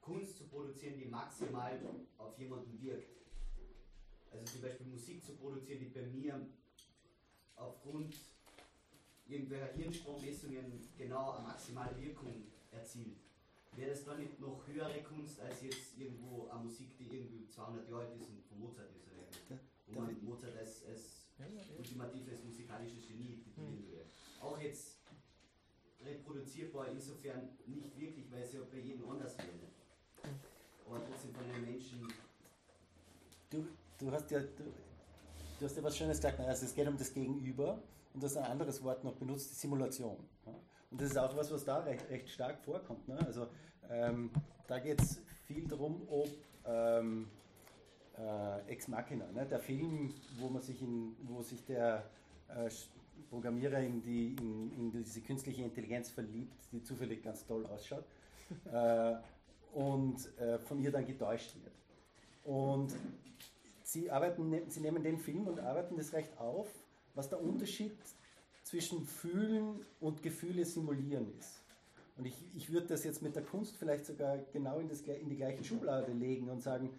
[0.00, 1.78] Kunst zu produzieren, die maximal
[2.18, 3.16] auf jemanden wirkt.
[4.32, 6.40] Also zum Beispiel Musik zu produzieren, die bei mir
[7.56, 8.16] aufgrund
[9.28, 13.18] irgendwelcher Hirnstrommessungen genau eine maximale Wirkung erzielt.
[13.76, 17.88] Wäre das dann nicht noch höhere Kunst als jetzt irgendwo eine Musik, die irgendwie 200
[17.88, 19.60] Jahre alt ist und von Mozart ist oder?
[19.86, 21.26] Wo man Mozart als, als
[21.76, 23.88] ultimatives musikalisches Genie titulieren Hm.
[23.88, 24.04] würde.
[24.40, 24.99] Auch jetzt
[26.04, 30.32] reproduzierbar insofern nicht wirklich, weil es ja bei jedem anders wäre.
[30.86, 32.08] Aber trotzdem von einem Menschen
[33.50, 33.66] du,
[33.98, 34.64] du hast ja, du,
[35.58, 37.82] du hast ja was Schönes gesagt, also es geht um das Gegenüber
[38.14, 40.16] und du hast ein anderes Wort noch benutzt, die Simulation.
[40.90, 43.06] Und das ist auch was, was da recht, recht stark vorkommt.
[43.06, 43.18] Ne?
[43.24, 43.46] Also
[43.88, 44.30] ähm,
[44.66, 46.28] da geht es viel darum, ob
[46.66, 47.28] ähm,
[48.18, 49.46] äh, Ex Machina, ne?
[49.46, 52.10] der Film, wo man sich in, wo sich der
[52.48, 52.68] äh,
[53.30, 58.04] Programmierer in, die, in, in, diese künstliche Intelligenz verliebt, die zufällig ganz toll ausschaut
[58.72, 59.14] äh,
[59.72, 61.74] und äh, von ihr dann getäuscht wird.
[62.44, 62.92] Und
[63.84, 66.68] sie, arbeiten, ne, sie nehmen den Film und arbeiten das recht auf,
[67.14, 67.96] was der Unterschied
[68.64, 71.62] zwischen Fühlen und Gefühle simulieren ist.
[72.16, 75.28] Und ich, ich würde das jetzt mit der Kunst vielleicht sogar genau in, das, in
[75.28, 76.90] die gleiche Schublade legen und sagen,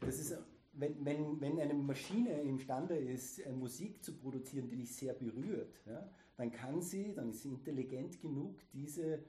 [0.00, 0.36] das ist
[0.78, 6.08] wenn, wenn, wenn eine Maschine imstande ist, Musik zu produzieren, die dich sehr berührt, ja,
[6.36, 9.20] dann kann sie, dann ist sie intelligent genug, diese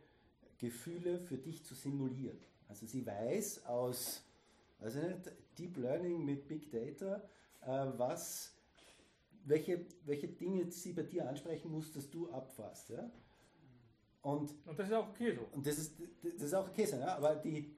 [0.59, 2.37] Gefühle für dich zu simulieren.
[2.67, 4.23] Also sie weiß aus
[4.81, 7.21] also nicht, Deep Learning mit Big Data,
[7.61, 8.53] äh, was,
[9.45, 12.89] welche, welche Dinge sie bei dir ansprechen muss, dass du abfasst.
[12.89, 13.09] Ja?
[14.21, 15.47] Und, und das ist auch okay so.
[15.51, 17.17] Und das ist, das ist auch okay so, ja?
[17.17, 17.75] aber die,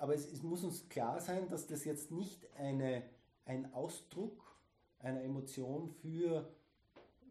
[0.00, 3.02] aber es, es, muss uns klar sein, dass das jetzt nicht eine,
[3.44, 4.42] ein Ausdruck
[4.98, 6.48] einer Emotion für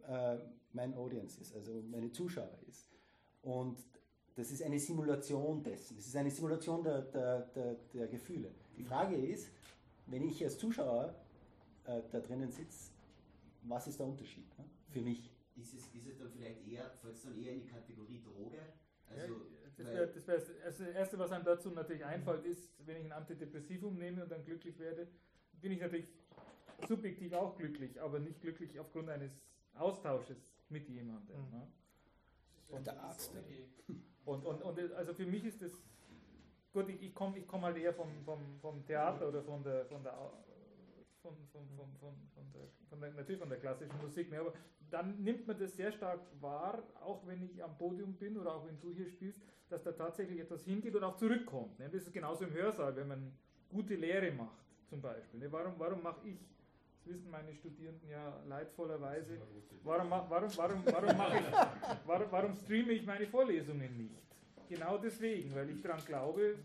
[0.07, 0.37] äh,
[0.73, 2.87] mein Audience ist, also meine Zuschauer ist.
[3.41, 3.79] Und
[4.35, 5.97] das ist eine Simulation dessen.
[5.97, 8.51] Es ist eine Simulation der, der, der, der Gefühle.
[8.77, 9.49] Die Frage ist,
[10.05, 11.15] wenn ich als Zuschauer
[11.85, 12.91] äh, da drinnen sitze,
[13.63, 15.31] was ist der Unterschied ne, für mich?
[15.55, 18.59] Ist es, ist es dann vielleicht eher, fällt es dann eher in die Kategorie Droge?
[19.09, 22.97] Also, ja, das wäre das, wär das Erste, was einem dazu natürlich einfällt, ist, wenn
[22.97, 25.07] ich ein Antidepressivum nehme und dann glücklich werde,
[25.53, 26.07] bin ich natürlich
[26.87, 29.31] subjektiv auch glücklich, aber nicht glücklich aufgrund eines
[29.75, 30.37] Austausches
[30.69, 31.37] mit jemandem.
[31.37, 31.51] Mhm.
[31.51, 31.67] Ne?
[32.69, 33.31] Und der Arzt.
[34.25, 35.71] Und, und, und also für mich ist das,
[36.73, 39.85] gut, ich, ich komme ich komm halt eher vom, vom, vom Theater oder von der,
[39.85, 40.13] von der
[41.21, 44.53] von, von, von, von, von, der, von der, natürlich von der klassischen Musik, ne, aber
[44.89, 48.65] dann nimmt man das sehr stark wahr, auch wenn ich am Podium bin oder auch
[48.65, 51.77] wenn du hier spielst, dass da tatsächlich etwas hingeht und auch zurückkommt.
[51.79, 51.89] Ne?
[51.91, 53.31] Das ist genauso im Hörsaal, wenn man
[53.69, 55.39] gute Lehre macht, zum Beispiel.
[55.39, 55.51] Ne?
[55.51, 56.37] Warum, warum mache ich,
[56.97, 59.39] das wissen meine Studierenden ja leidvollerweise,
[59.83, 61.45] warum, warum, warum, warum, mache ich,
[62.05, 64.15] warum, warum streame ich meine Vorlesungen nicht?
[64.67, 66.57] Genau deswegen, weil ich daran glaube,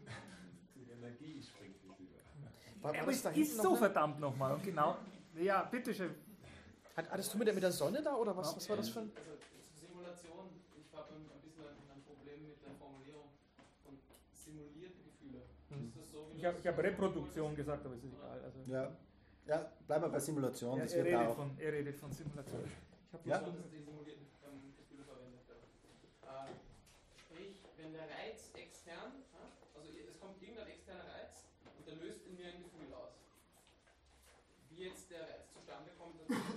[0.75, 2.19] die Energie springt nicht über.
[2.83, 4.55] War, aber es ist so verdammt nochmal.
[4.55, 4.99] Und genau,
[5.37, 6.15] ja, bitteschön.
[6.97, 9.01] Hat, hattest du mit der, mit der Sonne da oder was, was war das für
[9.01, 9.11] ein.
[9.17, 10.47] Also zur Simulation,
[10.79, 13.35] ich habe ein, ein bisschen ein, Problem mit der Formulierung
[13.83, 13.99] von
[14.31, 15.43] simulierte Gefühle.
[15.71, 15.93] Hm.
[16.05, 18.41] So, ich habe hab Reproduktion gesagt, aber es ist egal.
[18.45, 18.93] Also ja.
[19.47, 20.79] ja, bleiben wir bei Simulation.
[20.79, 22.65] Ja, er, redet von, er redet von Simulation.
[22.65, 23.39] Ich habe ja?
[23.39, 24.27] die simulierten
[24.77, 25.41] Gefühle verwendet.
[27.17, 29.25] Sprich, wenn der Reiz extern,
[29.75, 31.47] also es kommt irgendein externer Reiz
[31.79, 33.15] und der löst in mir ein Gefühl aus.
[34.69, 36.55] Wie jetzt der Reiz zustande kommt, das ist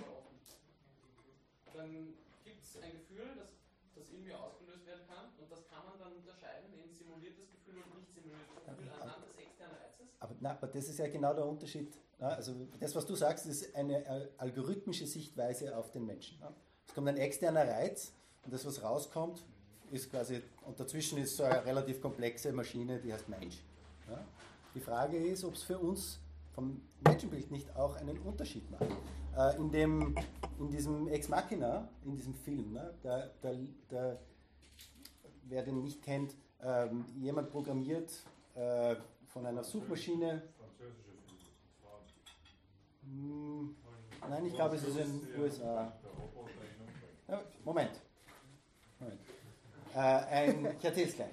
[1.78, 1.94] dann
[2.42, 3.54] gibt es ein Gefühl, das,
[3.94, 7.78] das in mir ausgelöst werden kann und das kann man dann unterscheiden in simuliertes Gefühl
[7.86, 10.07] und nicht simuliertes Gefühl anhand des externen Reizes.
[10.20, 11.96] Aber, na, aber das ist ja genau der Unterschied.
[12.18, 16.38] Also das, was du sagst, ist eine algorithmische Sichtweise auf den Menschen.
[16.86, 18.12] Es kommt ein externer Reiz
[18.44, 19.44] und das, was rauskommt,
[19.92, 23.62] ist quasi, und dazwischen ist so eine relativ komplexe Maschine, die heißt Mensch.
[24.74, 26.18] Die Frage ist, ob es für uns
[26.52, 28.90] vom Menschenbild nicht auch einen Unterschied macht.
[29.36, 30.16] Äh, in, dem,
[30.58, 33.52] in diesem Ex Machina, in diesem Film, ne, da, da,
[33.88, 34.18] da,
[35.44, 38.10] wer den nicht kennt, ähm, jemand programmiert
[38.56, 38.96] äh,
[39.28, 40.42] von einer Suchmaschine.
[43.02, 43.76] Hm,
[44.28, 45.92] nein, ich glaube, es ist in den USA.
[47.64, 47.90] Moment.
[48.98, 49.20] Moment.
[49.94, 51.30] Äh, ein, ich erzähle es gleich.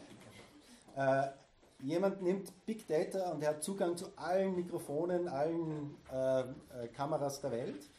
[0.95, 1.31] Äh,
[1.80, 7.41] jemand nimmt Big Data und er hat Zugang zu allen Mikrofonen, allen äh, äh, Kameras
[7.41, 7.89] der Welt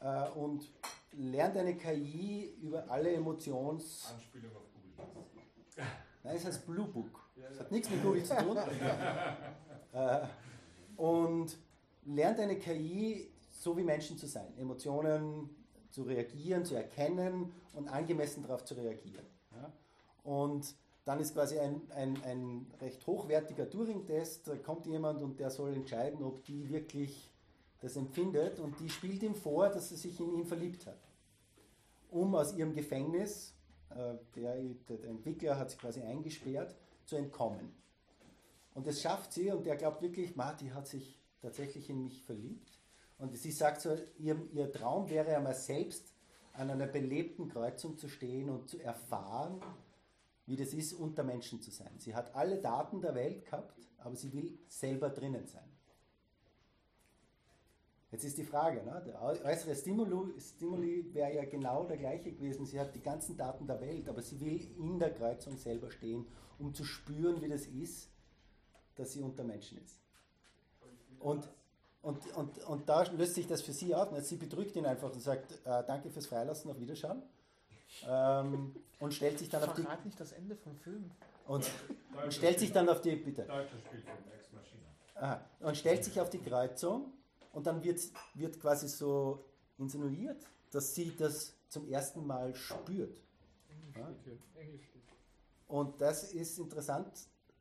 [0.00, 0.70] äh, und
[1.12, 4.12] lernt eine KI über alle Emotions...
[4.12, 5.86] Anspielung auf Google.
[6.24, 7.21] Nein, es heißt Blue Book.
[7.36, 8.56] Das hat nichts mit Google zu tun.
[9.92, 10.20] äh,
[10.96, 11.56] und
[12.04, 15.50] lernt eine KI so wie Menschen zu sein, Emotionen
[15.90, 19.24] zu reagieren, zu erkennen und angemessen darauf zu reagieren.
[20.24, 25.50] Und dann ist quasi ein, ein, ein recht hochwertiger Turing-Test, da kommt jemand und der
[25.50, 27.30] soll entscheiden, ob die wirklich
[27.80, 31.00] das empfindet und die spielt ihm vor, dass sie sich in ihn verliebt hat.
[32.10, 33.54] Um aus ihrem Gefängnis,
[33.90, 34.56] äh, der,
[34.88, 36.76] der Entwickler hat sie quasi eingesperrt,
[37.06, 37.72] zu entkommen.
[38.74, 42.78] Und das schafft sie und der glaubt wirklich, Marty hat sich tatsächlich in mich verliebt.
[43.18, 46.14] Und sie sagt so, ihr, ihr Traum wäre einmal selbst
[46.54, 49.60] an einer belebten Kreuzung zu stehen und zu erfahren,
[50.46, 51.98] wie das ist, unter Menschen zu sein.
[51.98, 55.71] Sie hat alle Daten der Welt gehabt, aber sie will selber drinnen sein.
[58.12, 59.02] Jetzt ist die Frage, ne?
[59.06, 62.66] der äu- äußere Stimuli, Stimuli wäre ja genau der gleiche gewesen.
[62.66, 66.26] Sie hat die ganzen Daten der Welt, aber sie will in der Kreuzung selber stehen,
[66.58, 68.10] um zu spüren, wie das ist,
[68.96, 69.98] dass sie unter Menschen ist.
[71.20, 71.48] Und,
[72.02, 74.12] und, und, und da löst sich das für sie auf.
[74.12, 74.20] Ne?
[74.20, 77.22] Sie betrügt ihn einfach und sagt, äh, danke fürs Freilassen, auf Wiederschauen.
[78.06, 81.10] Ähm, und stellt sich dann auf die nicht das Ende vom Film.
[81.46, 81.70] und,
[82.22, 83.46] und stellt sich dann auf die bitte.
[85.14, 85.40] Aha.
[85.60, 87.12] und stellt sich auf die Kreuzung
[87.52, 88.00] und dann wird,
[88.34, 89.44] wird quasi so
[89.78, 93.20] insinuiert, dass sie das zum ersten Mal spürt.
[93.96, 94.14] Ja?
[94.54, 94.88] Englisch.
[95.68, 97.10] Und das ist interessant,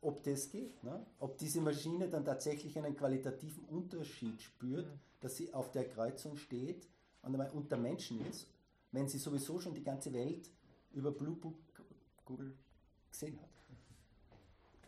[0.01, 0.83] ob das geht.
[0.83, 1.05] Ne?
[1.19, 4.87] Ob diese Maschine dann tatsächlich einen qualitativen Unterschied spürt,
[5.19, 6.87] dass sie auf der Kreuzung steht
[7.21, 8.47] und einmal unter Menschen ist,
[8.91, 10.49] wenn sie sowieso schon die ganze Welt
[10.93, 11.55] über Blue Book
[12.25, 12.53] Google
[13.09, 13.49] gesehen hat.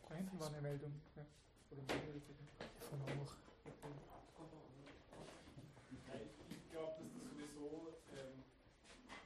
[0.09, 0.93] Da hinten war eine Meldung.
[1.15, 1.25] Ja.
[1.71, 2.21] Oder eine Meldung.
[2.79, 3.33] Von auch.
[6.07, 8.43] Ja, ich ich glaube, dass das sowieso ähm,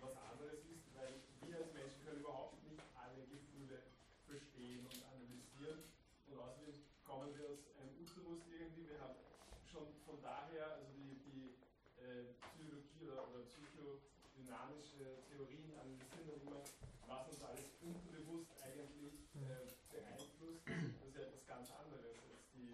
[0.02, 3.84] was anderes ist, weil wir als Menschen können überhaupt nicht alle Gefühle
[4.26, 5.84] verstehen und analysieren.
[6.32, 6.74] Und außerdem
[7.04, 8.88] kommen wir aus einem Uterus irgendwie.
[8.88, 9.20] Wir haben
[9.66, 11.60] schon von daher, also die, die
[12.00, 13.44] äh, Psychologie oder, oder
[15.38, 16.62] Theorien analysieren dann immer,
[17.06, 20.66] was uns alles unterbewusst eigentlich äh, beeinflusst.
[20.66, 22.74] Das ist ja etwas ganz anderes als die,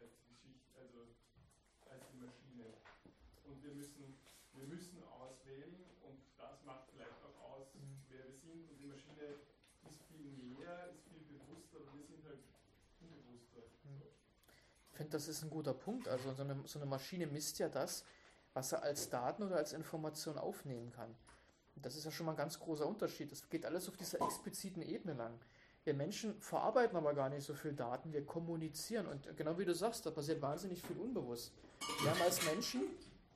[0.00, 1.12] als die Geschichte, also
[1.84, 2.80] als die Maschine.
[3.44, 4.16] Und wir müssen,
[4.56, 7.76] wir müssen auswählen und das macht vielleicht auch aus,
[8.08, 8.64] wer wir sind.
[8.72, 9.44] Und die Maschine
[9.84, 12.40] ist viel näher, ist viel bewusster, aber wir sind halt
[13.04, 13.68] unbewusster.
[13.68, 16.08] Ich finde, das ist ein guter Punkt.
[16.08, 18.02] Also so eine, so eine Maschine misst ja das,
[18.54, 21.14] was er als Daten oder als Information aufnehmen kann.
[21.82, 23.30] Das ist ja schon mal ein ganz großer Unterschied.
[23.32, 25.38] Das geht alles auf dieser expliziten Ebene lang.
[25.84, 29.06] Wir Menschen verarbeiten aber gar nicht so viel Daten, wir kommunizieren.
[29.06, 31.52] Und genau wie du sagst, da passiert wahnsinnig viel unbewusst.
[32.02, 32.82] Wir haben als Menschen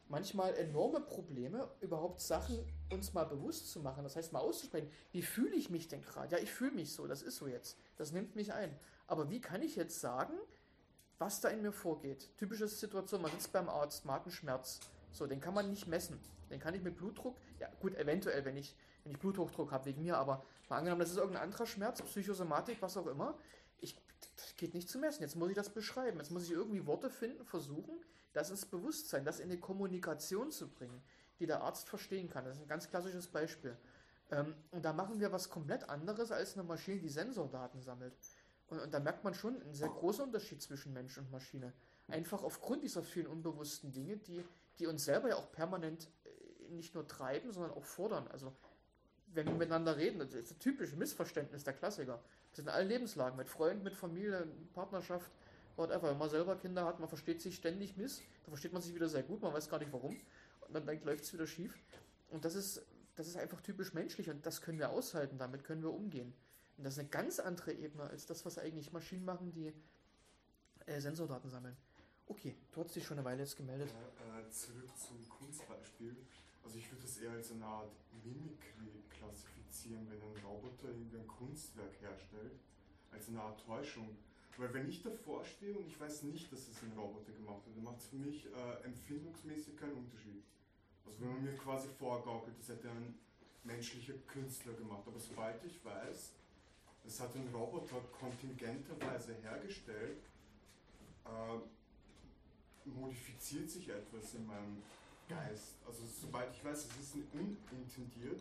[0.09, 2.59] manchmal enorme Probleme, überhaupt Sachen
[2.91, 4.05] uns mal bewusst zu machen.
[4.05, 6.37] Das heißt, mal auszusprechen, wie fühle ich mich denn gerade?
[6.37, 7.79] Ja, ich fühle mich so, das ist so jetzt.
[7.97, 8.79] Das nimmt mich ein.
[9.07, 10.35] Aber wie kann ich jetzt sagen,
[11.19, 12.29] was da in mir vorgeht?
[12.37, 14.81] Typische Situation, man sitzt beim Arzt, man hat einen Schmerz.
[15.13, 16.19] So, den kann man nicht messen.
[16.51, 20.03] Den kann ich mit Blutdruck, ja gut, eventuell, wenn ich, wenn ich Bluthochdruck habe wegen
[20.03, 23.39] mir, aber mal angenommen, das ist irgendein anderer Schmerz, Psychosomatik, was auch immer.
[23.79, 23.97] Ich,
[24.37, 25.23] das geht nicht zu messen.
[25.23, 26.19] Jetzt muss ich das beschreiben.
[26.19, 27.95] Jetzt muss ich irgendwie Worte finden, versuchen,
[28.33, 31.03] das ins Bewusstsein, das in eine Kommunikation zu bringen,
[31.39, 32.45] die der Arzt verstehen kann.
[32.45, 33.77] Das ist ein ganz klassisches Beispiel.
[34.33, 38.15] Ähm, und da machen wir was komplett anderes als eine Maschine, die Sensordaten sammelt.
[38.67, 41.73] Und, und da merkt man schon einen sehr großen Unterschied zwischen Mensch und Maschine.
[42.09, 44.45] Einfach aufgrund dieser vielen unbewussten Dinge, die,
[44.79, 46.11] die uns selber ja auch permanent
[46.77, 48.27] nicht nur treiben, sondern auch fordern.
[48.29, 48.53] Also
[49.35, 52.21] wenn wir miteinander reden, das ist ein typisches Missverständnis der Klassiker.
[52.51, 55.31] Das ist in allen Lebenslagen, mit Freunden, mit Familie, Partnerschaft,
[55.77, 56.11] whatever.
[56.11, 59.09] Wenn man selber Kinder hat, man versteht sich ständig miss, da versteht man sich wieder
[59.09, 60.17] sehr gut, man weiß gar nicht warum.
[60.61, 61.79] Und dann, dann läuft es wieder schief.
[62.31, 62.83] Und das ist,
[63.17, 66.33] das ist einfach typisch menschlich und das können wir aushalten, damit können wir umgehen.
[66.77, 69.73] Und das ist eine ganz andere Ebene als das, was eigentlich Maschinen machen, die
[70.87, 71.77] äh, Sensordaten sammeln.
[72.27, 73.89] Okay, du hast dich schon eine Weile jetzt gemeldet.
[73.91, 76.17] Ja, äh, zurück zum Kunstbeispiel.
[76.65, 77.93] Also ich würde das eher als eine Art
[78.25, 82.61] Mimikry klassifizieren, wenn ein Roboter irgendwie ein Kunstwerk herstellt,
[83.11, 84.17] als eine Art Täuschung.
[84.59, 87.75] Weil wenn ich davor stehe und ich weiß nicht, dass es ein Roboter gemacht hat,
[87.75, 90.45] dann macht es für mich äh, empfindungsmäßig keinen Unterschied.
[91.07, 93.15] Also wenn man mir quasi vorgaukelt, das hätte ein
[93.65, 95.03] menschlicher Künstler gemacht.
[95.07, 96.33] Aber sobald ich weiß,
[97.05, 100.23] es hat ein Roboter kontingenterweise hergestellt,
[101.25, 104.83] äh, modifiziert sich etwas in meinem
[105.35, 105.77] Geist.
[105.87, 108.41] Also sobald ich weiß, es ist unintendiert,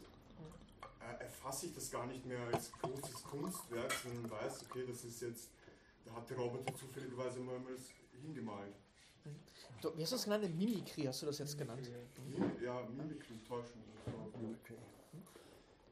[1.00, 5.22] äh, erfasse ich das gar nicht mehr als großes Kunstwerk, sondern weiß, okay, das ist
[5.22, 5.50] jetzt,
[6.06, 7.90] da hat der Roboter zufälligerweise mal was
[8.22, 8.76] hingemalt.
[9.82, 10.58] Du, wie hast du das genannt?
[10.58, 11.90] Mimikry hast du das jetzt genannt?
[12.28, 13.82] Mim ja, Mimikry, Täuschung.
[14.06, 14.76] So.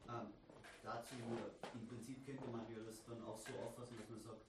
[0.08, 0.26] Ähm,
[0.82, 1.14] dazu,
[1.74, 4.42] im Prinzip könnte man ja das dann auch so auffassen, dass man sagt,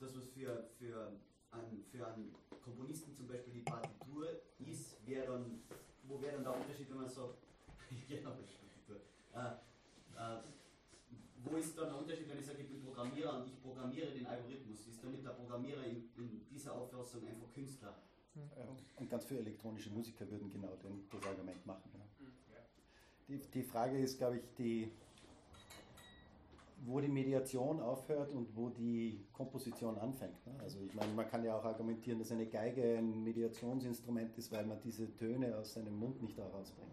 [0.00, 1.12] das was für, für,
[1.50, 5.62] einen, für einen Komponisten zum Beispiel die Partitur ist, wäre dann,
[6.04, 7.34] wo wäre dann der Unterschied, wenn man sagt,
[8.08, 8.30] genau.
[9.32, 9.38] Äh,
[10.16, 10.42] äh,
[11.42, 14.26] wo ist dann der Unterschied, wenn ich sage, ich bin Programmierer und ich programmiere den
[14.26, 14.86] Algorithmus?
[14.86, 17.96] Ist damit der Programmierer in, in dieser Auffassung einfach Künstler?
[18.96, 21.90] Und ganz viele elektronische Musiker würden genau den, das Argument machen.
[21.94, 22.60] Ja.
[23.28, 24.92] Die, die Frage ist, glaube ich, die,
[26.82, 30.46] wo die Mediation aufhört und wo die Komposition anfängt.
[30.46, 30.54] Ne?
[30.60, 34.64] Also ich meine, man kann ja auch argumentieren, dass eine Geige ein Mediationsinstrument ist, weil
[34.64, 36.90] man diese Töne aus seinem Mund nicht herausbringt.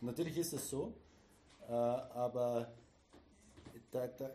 [0.00, 0.94] Und natürlich ist es so,
[1.68, 2.72] äh, aber
[3.90, 4.30] da, da,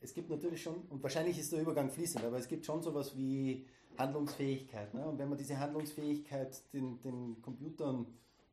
[0.00, 3.16] es gibt natürlich schon, und wahrscheinlich ist der Übergang fließend, aber es gibt schon sowas
[3.16, 3.66] wie
[3.98, 4.92] Handlungsfähigkeit.
[4.94, 5.06] Ne?
[5.06, 8.06] Und wenn man diese Handlungsfähigkeit den, den Computern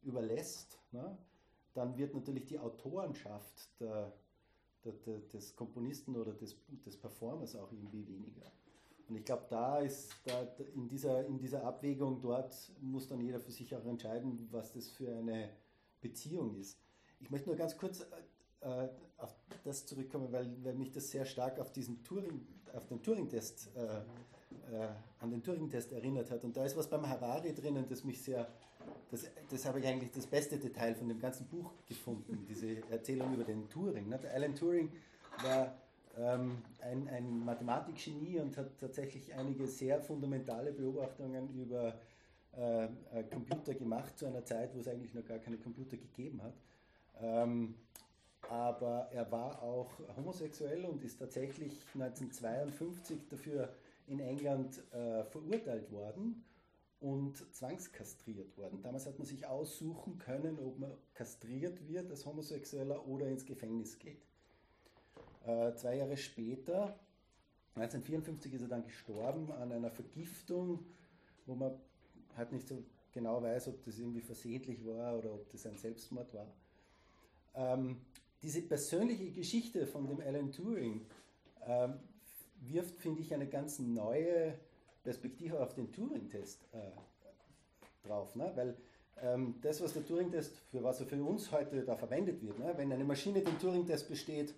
[0.04, 1.18] überlässt, ne,
[1.74, 4.14] dann wird natürlich die Autorenschaft der,
[4.86, 6.56] des Komponisten oder des,
[6.86, 8.52] des Performers auch irgendwie weniger.
[9.10, 13.40] Und ich glaube, da ist da in, dieser, in dieser Abwägung dort muss dann jeder
[13.40, 15.50] für sich auch entscheiden, was das für eine
[16.02, 16.80] Beziehung ist.
[17.20, 18.06] Ich möchte nur ganz kurz
[18.62, 18.88] äh,
[19.18, 23.70] auf das zurückkommen, weil, weil mich das sehr stark auf diesen Turing, auf den Turing-Test,
[23.76, 23.98] äh,
[24.74, 24.90] äh,
[25.20, 26.44] an den Turing-Test erinnert hat.
[26.44, 28.48] Und da ist was beim Harari drinnen, das mich sehr,
[29.12, 33.34] das, das habe ich eigentlich das beste Detail von dem ganzen Buch gefunden, diese Erzählung
[33.34, 34.10] über den Turing.
[34.10, 34.18] Ne?
[34.20, 34.92] Der Alan Turing
[35.44, 35.76] war
[36.18, 41.96] ähm, ein, ein Mathematikgenie und hat tatsächlich einige sehr fundamentale Beobachtungen über
[42.58, 42.90] äh, äh,
[43.32, 46.54] Computer gemacht zu einer Zeit, wo es eigentlich noch gar keine Computer gegeben hat.
[47.22, 47.76] Ähm,
[48.50, 53.70] aber er war auch homosexuell und ist tatsächlich 1952 dafür
[54.08, 56.44] in England äh, verurteilt worden
[57.04, 58.82] und zwangskastriert worden.
[58.82, 64.00] Damals hat man sich aussuchen können, ob man kastriert wird als Homosexueller oder ins Gefängnis
[64.00, 64.26] geht.
[65.46, 66.98] Äh, zwei Jahre später,
[67.76, 70.86] 1954, ist er dann gestorben an einer Vergiftung,
[71.46, 71.74] wo man
[72.38, 72.82] halt nicht so
[73.12, 76.48] genau weiß, ob das irgendwie versehentlich war oder ob das ein Selbstmord war.
[77.54, 77.98] Ähm,
[78.42, 81.06] diese persönliche Geschichte von dem Alan Turing
[81.66, 82.00] ähm,
[82.62, 84.58] wirft, finde ich, eine ganz neue
[85.04, 88.36] Perspektive auf den Turing-Test äh, drauf.
[88.36, 88.52] Ne?
[88.56, 88.78] Weil
[89.22, 92.74] ähm, das, was der Turing-Test, für was er für uns heute da verwendet wird, ne?
[92.78, 94.54] wenn eine Maschine den Turing-Test besteht,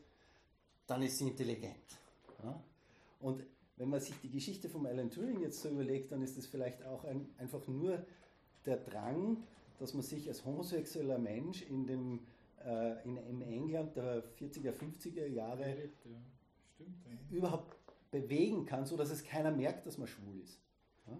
[0.87, 1.97] dann ist sie intelligent.
[2.43, 2.59] Ja?
[3.19, 3.43] Und
[3.77, 6.85] wenn man sich die Geschichte von Alan Turing jetzt so überlegt, dann ist es vielleicht
[6.85, 8.05] auch ein, einfach nur
[8.65, 9.43] der Drang,
[9.79, 12.19] dass man sich als homosexueller Mensch in dem
[12.65, 16.19] äh, in, in England der 40er, 50er Jahre ja,
[16.73, 17.37] Stimmt, ja.
[17.37, 17.75] überhaupt
[18.11, 20.59] bewegen kann, so dass es keiner merkt, dass man schwul ist.
[21.07, 21.17] Ja?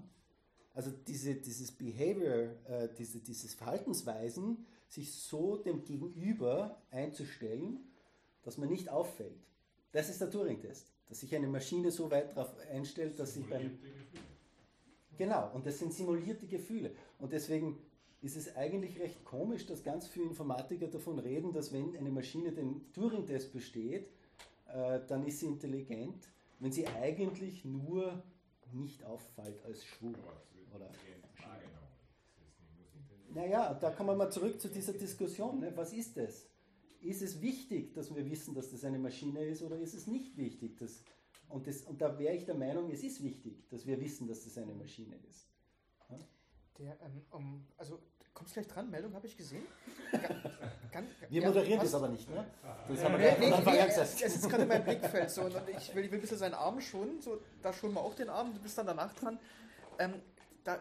[0.74, 7.80] Also diese, dieses Behavior, äh, diese, dieses Verhaltensweisen, sich so dem Gegenüber einzustellen,
[8.44, 9.48] dass man nicht auffällt.
[9.91, 13.80] Das ist der Turing-Test, dass sich eine Maschine so weit darauf einstellt, dass sich beim...
[15.18, 16.91] Genau, und das sind simulierte Gefühle.
[17.20, 17.78] Und deswegen
[18.22, 22.52] ist es eigentlich recht komisch, dass ganz viele Informatiker davon reden, dass wenn eine Maschine
[22.52, 24.10] den Turing-Test besteht,
[24.68, 26.28] äh, dann ist sie intelligent,
[26.60, 28.23] wenn sie eigentlich nur
[28.72, 30.15] nicht auffällt als schwul.
[30.73, 30.90] Oder
[33.36, 35.60] naja, da kommen wir mal zurück zu dieser Diskussion.
[35.60, 35.76] Ne?
[35.76, 36.48] Was ist das?
[37.02, 40.38] Ist es wichtig, dass wir wissen, dass das eine Maschine ist oder ist es nicht
[40.38, 40.77] wichtig?
[40.77, 41.03] Dass,
[41.49, 44.45] und, das, und da wäre ich der Meinung, es ist wichtig, dass wir wissen, dass
[44.45, 45.49] das eine Maschine ist.
[46.10, 46.19] Ja?
[46.80, 47.99] Der, ähm, um, also
[48.36, 49.66] Kommst gleich dran, Meldung habe ich gesehen.
[50.91, 52.45] Ganz, Wir ja, moderieren das aber nicht, ne?
[52.88, 55.44] Das haben wir nee, nee, nee, Es ist gerade in meinem Blickfeld so.
[55.44, 58.14] Und ich will, ich will ein bisschen seinen Arm schonen, so, da schonen wir auch
[58.14, 59.40] den Arm, du bist dann danach dran.
[59.99, 60.22] Ähm,
[60.66, 60.80] da,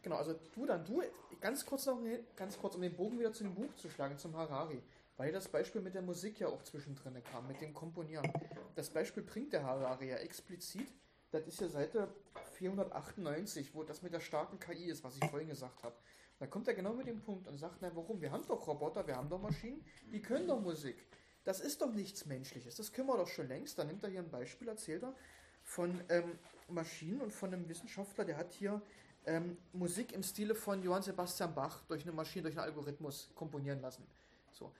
[0.00, 1.02] genau, also du dann, du,
[1.40, 1.98] ganz kurz noch,
[2.34, 4.82] ganz kurz, um den Bogen wieder zu dem Buch zu schlagen, zum Harari.
[5.18, 8.30] Weil das Beispiel mit der Musik ja auch zwischendrin kam, mit dem Komponieren.
[8.74, 10.88] Das Beispiel bringt der Harari ja explizit.
[11.30, 12.08] Das ist ja Seite
[12.54, 15.94] 498, wo das mit der starken KI ist, was ich vorhin gesagt habe.
[16.38, 18.20] Da kommt er genau mit dem Punkt und sagt, na warum?
[18.20, 19.82] Wir haben doch Roboter, wir haben doch Maschinen,
[20.12, 21.06] die können doch Musik.
[21.44, 23.78] Das ist doch nichts Menschliches, das können wir doch schon längst.
[23.78, 25.14] Da nimmt er hier ein Beispiel, erzählt er,
[25.62, 26.38] von ähm,
[26.68, 28.82] Maschinen und von einem Wissenschaftler, der hat hier
[29.24, 33.80] ähm, Musik im Stile von Johann Sebastian Bach durch eine Maschine, durch einen Algorithmus komponieren
[33.80, 34.06] lassen.
[34.52, 34.72] So.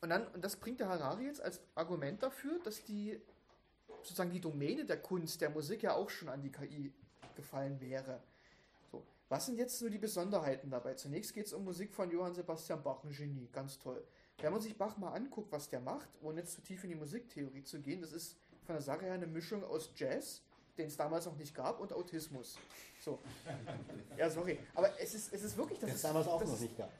[0.00, 3.20] Und dann, und das bringt der Harari jetzt als Argument dafür, dass die
[4.02, 6.92] sozusagen die Domäne der Kunst, der Musik ja auch schon an die KI
[7.36, 8.20] gefallen wäre.
[9.30, 10.94] Was sind jetzt so die Besonderheiten dabei?
[10.94, 14.04] Zunächst geht es um Musik von Johann Sebastian Bach, ein Genie, ganz toll.
[14.38, 16.96] Wenn man sich Bach mal anguckt, was der macht, ohne jetzt zu tief in die
[16.96, 18.36] Musiktheorie zu gehen, das ist
[18.66, 20.42] von der Sache her eine Mischung aus Jazz,
[20.76, 22.58] den es damals noch nicht gab, und Autismus.
[23.00, 23.20] So.
[24.18, 24.58] Ja, sorry.
[24.74, 25.78] Aber es ist, es ist wirklich.
[25.78, 26.90] Den es damals auch noch nicht gab.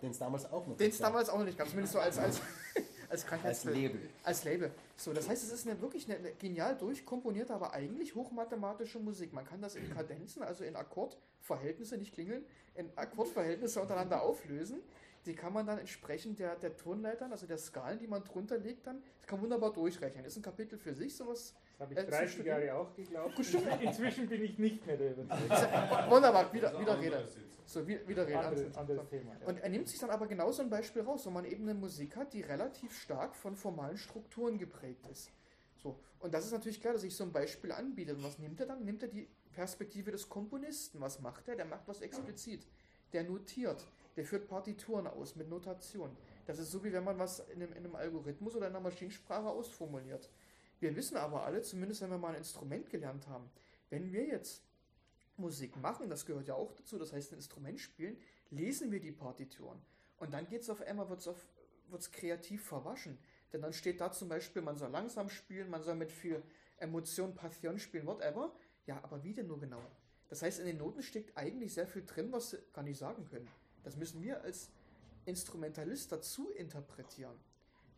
[0.00, 1.68] Den es damals auch noch Den es damals auch noch nicht gab.
[1.68, 2.40] Zumindest so als, als,
[3.08, 3.74] als Krankheitsbild.
[3.74, 4.00] Als Label.
[4.22, 4.70] Als Label.
[4.96, 9.32] So, das heißt, es ist eine wirklich eine, eine genial durchkomponierte, aber eigentlich hochmathematische Musik.
[9.32, 12.44] Man kann das in Kadenzen, also in Akkordverhältnisse, nicht klingeln,
[12.74, 14.80] in Akkordverhältnisse untereinander auflösen.
[15.26, 18.86] Die kann man dann entsprechend der, der Tonleitern, also der Skalen, die man drunter legt,
[18.86, 20.24] dann, das kann man wunderbar durchrechnen.
[20.24, 21.54] Ist ein Kapitel für sich, sowas.
[21.78, 23.38] Das habe ich 30 äh, Jahre auch geglaubt.
[23.80, 25.16] Inzwischen bin ich nicht mehr der
[26.10, 27.28] Wunderbar, wieder, wieder Rede.
[27.66, 28.36] So, wieder reden.
[28.36, 29.32] Andere, anderes Thema.
[29.40, 29.46] Ja.
[29.46, 32.16] Und er nimmt sich dann aber genauso ein Beispiel raus, wo man eben eine Musik
[32.16, 35.30] hat, die relativ stark von formalen Strukturen geprägt ist.
[35.82, 35.98] So.
[36.20, 38.18] Und das ist natürlich klar, dass sich so ein Beispiel anbietet.
[38.18, 38.84] Und was nimmt er dann?
[38.84, 41.00] Nimmt er die Perspektive des Komponisten.
[41.00, 41.56] Was macht er?
[41.56, 42.66] Der macht was explizit.
[43.12, 43.86] Der notiert.
[44.16, 46.16] Der führt Partituren aus mit Notation.
[46.46, 48.82] Das ist so, wie wenn man was in einem, in einem Algorithmus oder in einer
[48.82, 50.30] Maschinensprache ausformuliert.
[50.84, 53.50] Wir wissen aber alle, zumindest wenn wir mal ein Instrument gelernt haben,
[53.88, 54.62] Wenn wir jetzt
[55.38, 58.18] Musik machen, das gehört ja auch dazu, das heißt ein Instrument spielen,
[58.50, 59.80] lesen wir die Partituren.
[60.18, 63.16] Und dann geht es auf einmal, wird es kreativ verwaschen.
[63.50, 66.42] Denn dann steht da zum Beispiel, man soll langsam spielen, man soll mit viel
[66.76, 68.52] Emotion, Passion spielen, whatever.
[68.84, 69.80] Ja, aber wie denn nur genau?
[70.28, 73.24] Das heißt, in den Noten steckt eigentlich sehr viel drin, was sie gar nicht sagen
[73.30, 73.48] können.
[73.84, 74.68] Das müssen wir als
[75.24, 77.38] Instrumentalist dazu interpretieren.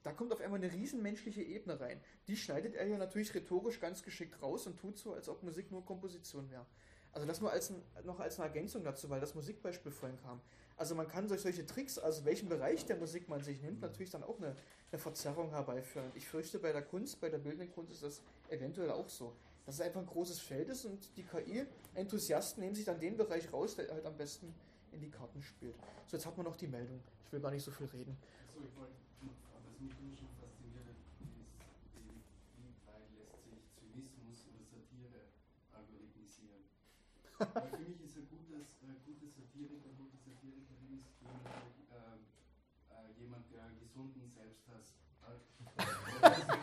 [0.07, 2.01] Da kommt auf einmal eine riesenmenschliche Ebene rein.
[2.29, 5.73] Die schneidet er ja natürlich rhetorisch ganz geschickt raus und tut so, als ob Musik
[5.73, 6.65] nur Komposition wäre.
[7.11, 10.41] Also das nur als ein, noch als eine Ergänzung dazu, weil das Musikbeispiel vorhin kam.
[10.77, 14.11] Also man kann durch solche Tricks, also welchen Bereich der Musik man sich nimmt, natürlich
[14.11, 14.55] dann auch eine,
[14.93, 16.13] eine Verzerrung herbeiführen.
[16.15, 19.35] Ich fürchte, bei der Kunst, bei der bildenden Kunst ist das eventuell auch so.
[19.65, 23.53] Dass es einfach ein großes Feld ist und die KI-Enthusiasten nehmen sich dann den Bereich
[23.53, 24.55] raus, der halt am besten
[24.93, 25.75] in die Karten spielt.
[26.07, 27.01] So, jetzt hat man noch die Meldung.
[27.25, 28.17] Ich will gar nicht so viel reden.
[28.55, 28.93] So, ich wollte,
[29.77, 31.05] was mich immer schon fasziniert ist,
[32.57, 35.29] wie weit lässt sich Zynismus oder Satire
[35.77, 36.65] algorithmisieren.
[37.39, 41.45] Weil für mich ist ein gutes, äh, gute Satiriker, gute Satirikerin ist jemand,
[41.93, 42.17] äh,
[42.97, 45.45] äh, jemand, der einen gesunden Selbsthass hat.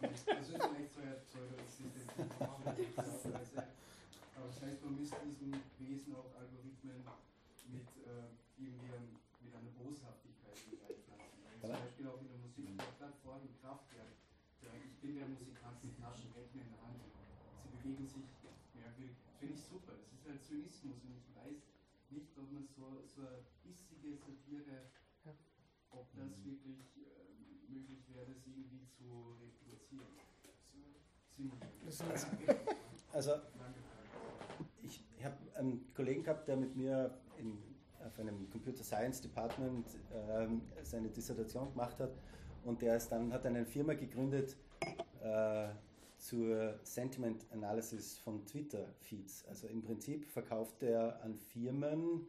[0.00, 1.58] das ist vielleicht so ein pseudo
[4.36, 5.52] aber das heißt, man müsste diesem
[5.82, 7.02] Wesen auch Algorithmen
[7.66, 11.34] mit äh, irgendwie einem, mit einer Boshaftigkeit hineinpflanzen.
[11.60, 14.14] Zum Beispiel auch in der Musik, gerade vorhin Kraftwerk.
[14.62, 17.02] Ich bin der Musikant mit Taschenrechner in der Hand.
[17.62, 18.35] Sie bewegen sich
[19.46, 19.92] finde ich super.
[19.94, 21.62] Das ist halt Zynismus und ich weiß
[22.10, 24.90] nicht, ob man so, so eine bissige Satire,
[25.90, 26.44] ob das mhm.
[26.44, 29.04] wirklich äh, möglich wäre, das irgendwie zu
[29.70, 31.52] reproduzieren.
[33.12, 33.32] Also,
[34.82, 37.58] ich habe einen Kollegen gehabt, der mit mir in,
[38.04, 42.18] auf einem Computer Science Department ähm, seine Dissertation gemacht hat
[42.64, 44.56] und der ist dann hat eine Firma gegründet
[45.22, 45.68] äh,
[46.26, 49.44] zur Sentiment Analysis von Twitter Feeds.
[49.46, 52.26] Also im Prinzip verkauft er an Firmen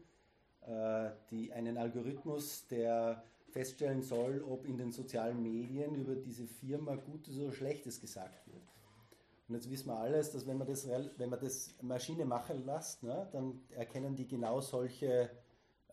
[0.61, 6.95] äh, die einen Algorithmus, der feststellen soll, ob in den sozialen Medien über diese Firma
[6.95, 8.61] Gutes oder Schlechtes gesagt wird.
[9.47, 10.87] Und jetzt wissen wir alles, dass wenn man das,
[11.17, 15.31] wenn man das Maschine machen lässt, ne, dann erkennen die genau solche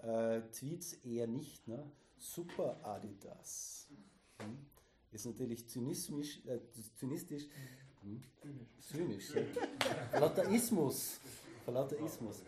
[0.02, 1.66] äh, Tweets eher nicht.
[1.68, 1.90] Ne?
[2.18, 3.88] Super Adidas.
[4.40, 4.58] Hm?
[5.12, 6.58] Ist natürlich zynismisch, äh,
[6.96, 7.46] zynistisch.
[8.04, 8.20] Hm?
[8.80, 9.32] Zynisch.
[10.12, 11.20] Lauterismus.
[11.66, 12.42] Lauterismus.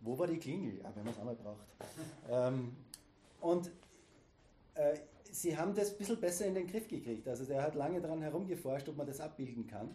[0.00, 0.78] Wo war die Klingel?
[0.78, 1.66] Ja, wenn man es einmal braucht.
[2.28, 2.76] Ähm,
[3.40, 3.70] und
[4.74, 4.96] äh,
[5.30, 7.26] sie haben das ein bisschen besser in den Griff gekriegt.
[7.28, 9.94] Also der hat lange daran herumgeforscht, ob man das abbilden kann.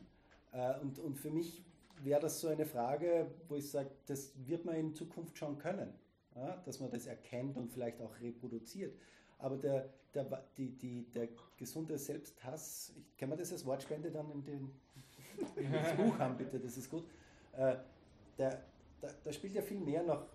[0.51, 1.63] Äh, und, und für mich
[2.01, 5.93] wäre das so eine Frage, wo ich sage, das wird man in Zukunft schon können,
[6.35, 6.61] ja?
[6.65, 8.95] dass man das erkennt und vielleicht auch reproduziert.
[9.39, 10.25] Aber der, der,
[10.57, 14.71] die, die, der gesunde Selbsthass, ich, kann man das als Wortspende dann in den,
[15.97, 17.05] Buch haben, bitte, das ist gut.
[17.53, 17.75] Äh,
[18.37, 18.61] da,
[19.23, 20.27] da, spielt ja viel mehr noch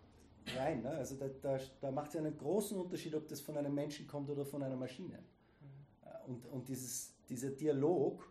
[0.56, 0.82] rein.
[0.82, 0.90] Ne?
[0.90, 4.06] Also da, da, da macht es ja einen großen Unterschied, ob das von einem Menschen
[4.06, 5.18] kommt oder von einer Maschine.
[5.18, 6.32] Mhm.
[6.34, 8.28] Und, und dieses, dieser Dialog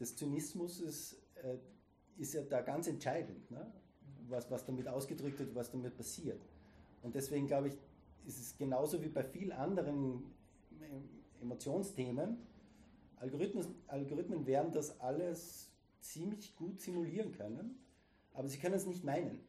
[0.00, 1.58] des Zynismus ist, äh,
[2.18, 3.72] ist ja da ganz entscheidend, ne?
[4.28, 6.40] was, was damit ausgedrückt wird, was damit passiert.
[7.02, 7.78] Und deswegen glaube ich,
[8.26, 10.24] ist es genauso wie bei vielen anderen
[10.80, 12.38] äh, Emotionsthemen,
[13.16, 15.70] Algorithmen, Algorithmen werden das alles
[16.00, 17.78] ziemlich gut simulieren können,
[18.32, 19.40] aber sie können es nicht meinen.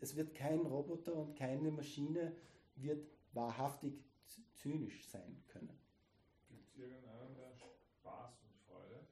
[0.00, 2.36] Es wird kein Roboter und keine Maschine
[2.76, 3.94] wird wahrhaftig
[4.52, 5.72] zynisch sein können.
[6.48, 9.06] Gibt es irgendeinen, der Spaß und Freude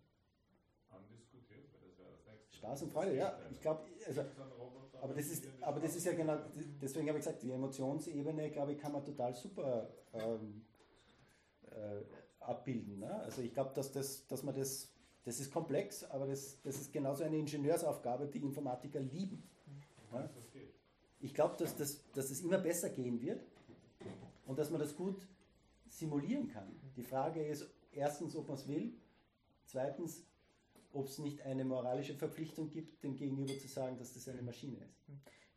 [0.90, 1.72] andiskutiert?
[1.72, 2.56] Weil das wäre das nächste.
[2.56, 3.38] Spaß und Freude, ja.
[3.50, 4.20] Ich glaube, also,
[5.02, 6.38] aber das ist, aber das ist ja genau,
[6.80, 10.64] deswegen habe ich gesagt, die Emotionsebene, glaube ich, kann man total super ähm,
[11.72, 12.02] äh,
[12.38, 13.00] abbilden.
[13.00, 13.12] Ne?
[13.12, 14.92] Also ich glaube, dass, das, dass man das,
[15.24, 19.42] das ist komplex, aber das, das ist genauso eine Ingenieursaufgabe, die Informatiker lieben.
[20.12, 20.30] Ja?
[21.18, 23.42] Ich glaube, dass, das, dass es immer besser gehen wird
[24.46, 25.26] und dass man das gut
[25.88, 26.80] simulieren kann.
[26.94, 28.92] Die Frage ist erstens, ob man es will,
[29.64, 30.22] zweitens,
[30.92, 34.78] ob es nicht eine moralische Verpflichtung gibt, dem Gegenüber zu sagen, dass das eine Maschine
[34.84, 35.02] ist.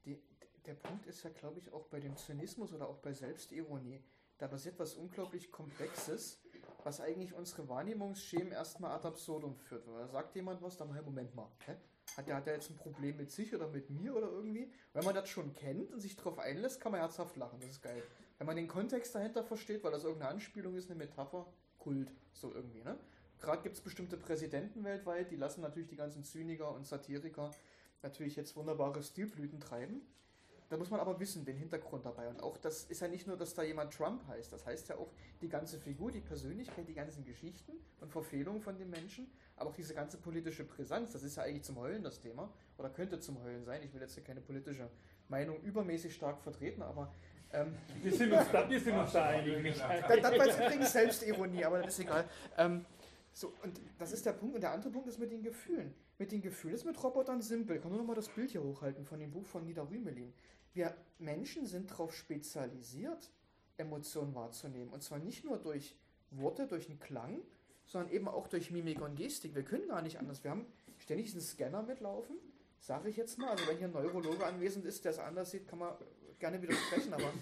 [0.06, 0.22] Die,
[0.66, 4.04] der Punkt ist ja, glaube ich, auch bei dem Zynismus oder auch bei Selbstironie.
[4.38, 6.42] Da passiert was unglaublich Komplexes,
[6.84, 9.88] was eigentlich unsere Wahrnehmungsschemen erstmal ad absurdum führt.
[9.88, 11.76] Da sagt jemand was, dann, Moment mal, hä?
[12.18, 14.72] Hat der, hat der jetzt ein Problem mit sich oder mit mir oder irgendwie?
[14.94, 17.60] Wenn man das schon kennt und sich darauf einlässt, kann man herzhaft lachen.
[17.60, 18.04] Das ist geil.
[18.38, 21.46] Wenn man den Kontext dahinter versteht, weil das irgendeine Anspielung ist, eine Metapher,
[21.78, 22.98] Kult, so irgendwie, ne?
[23.40, 27.52] Gerade gibt es bestimmte Präsidenten weltweit, die lassen natürlich die ganzen Zyniker und Satiriker
[28.02, 30.02] natürlich jetzt wunderbare Stilblüten treiben.
[30.70, 32.28] Da muss man aber wissen, den Hintergrund dabei.
[32.28, 34.52] Und auch das ist ja nicht nur, dass da jemand Trump heißt.
[34.52, 38.76] Das heißt ja auch die ganze Figur, die Persönlichkeit, die ganzen Geschichten und Verfehlungen von
[38.78, 41.12] den Menschen, aber auch diese ganze politische Brisanz.
[41.12, 42.52] Das ist ja eigentlich zum Heulen das Thema.
[42.78, 43.84] Oder könnte zum Heulen sein.
[43.84, 44.90] Ich will jetzt hier keine politische
[45.28, 47.14] Meinung übermäßig stark vertreten, aber.
[47.54, 49.76] Ähm, wir sind uns da, wir sind uns da einig.
[50.08, 52.26] Das, das war jetzt übrigens Selbstironie, aber das ist egal.
[52.58, 52.86] Ähm,
[53.38, 54.56] so, und das ist der Punkt.
[54.56, 55.94] Und der andere Punkt ist mit den Gefühlen.
[56.18, 57.76] Mit den Gefühlen ist mit Robotern simpel.
[57.76, 60.34] Ich kann nur noch mal das Bild hier hochhalten von dem Buch von Nida Rümelin.
[60.74, 63.30] Wir Menschen sind darauf spezialisiert,
[63.76, 64.88] Emotionen wahrzunehmen.
[64.94, 65.98] Und zwar nicht nur durch
[66.32, 67.42] Worte, durch einen Klang,
[67.86, 69.54] sondern eben auch durch Mimik und Gestik.
[69.54, 70.46] Wir können gar nicht anders.
[70.46, 70.66] Wir haben
[70.98, 72.38] ständig einen Scanner mitlaufen,
[72.80, 73.50] sage ich jetzt mal.
[73.50, 75.94] Also wenn hier ein Neurologe anwesend ist, der es anders sieht, kann man
[76.40, 77.34] gerne widersprechen, aber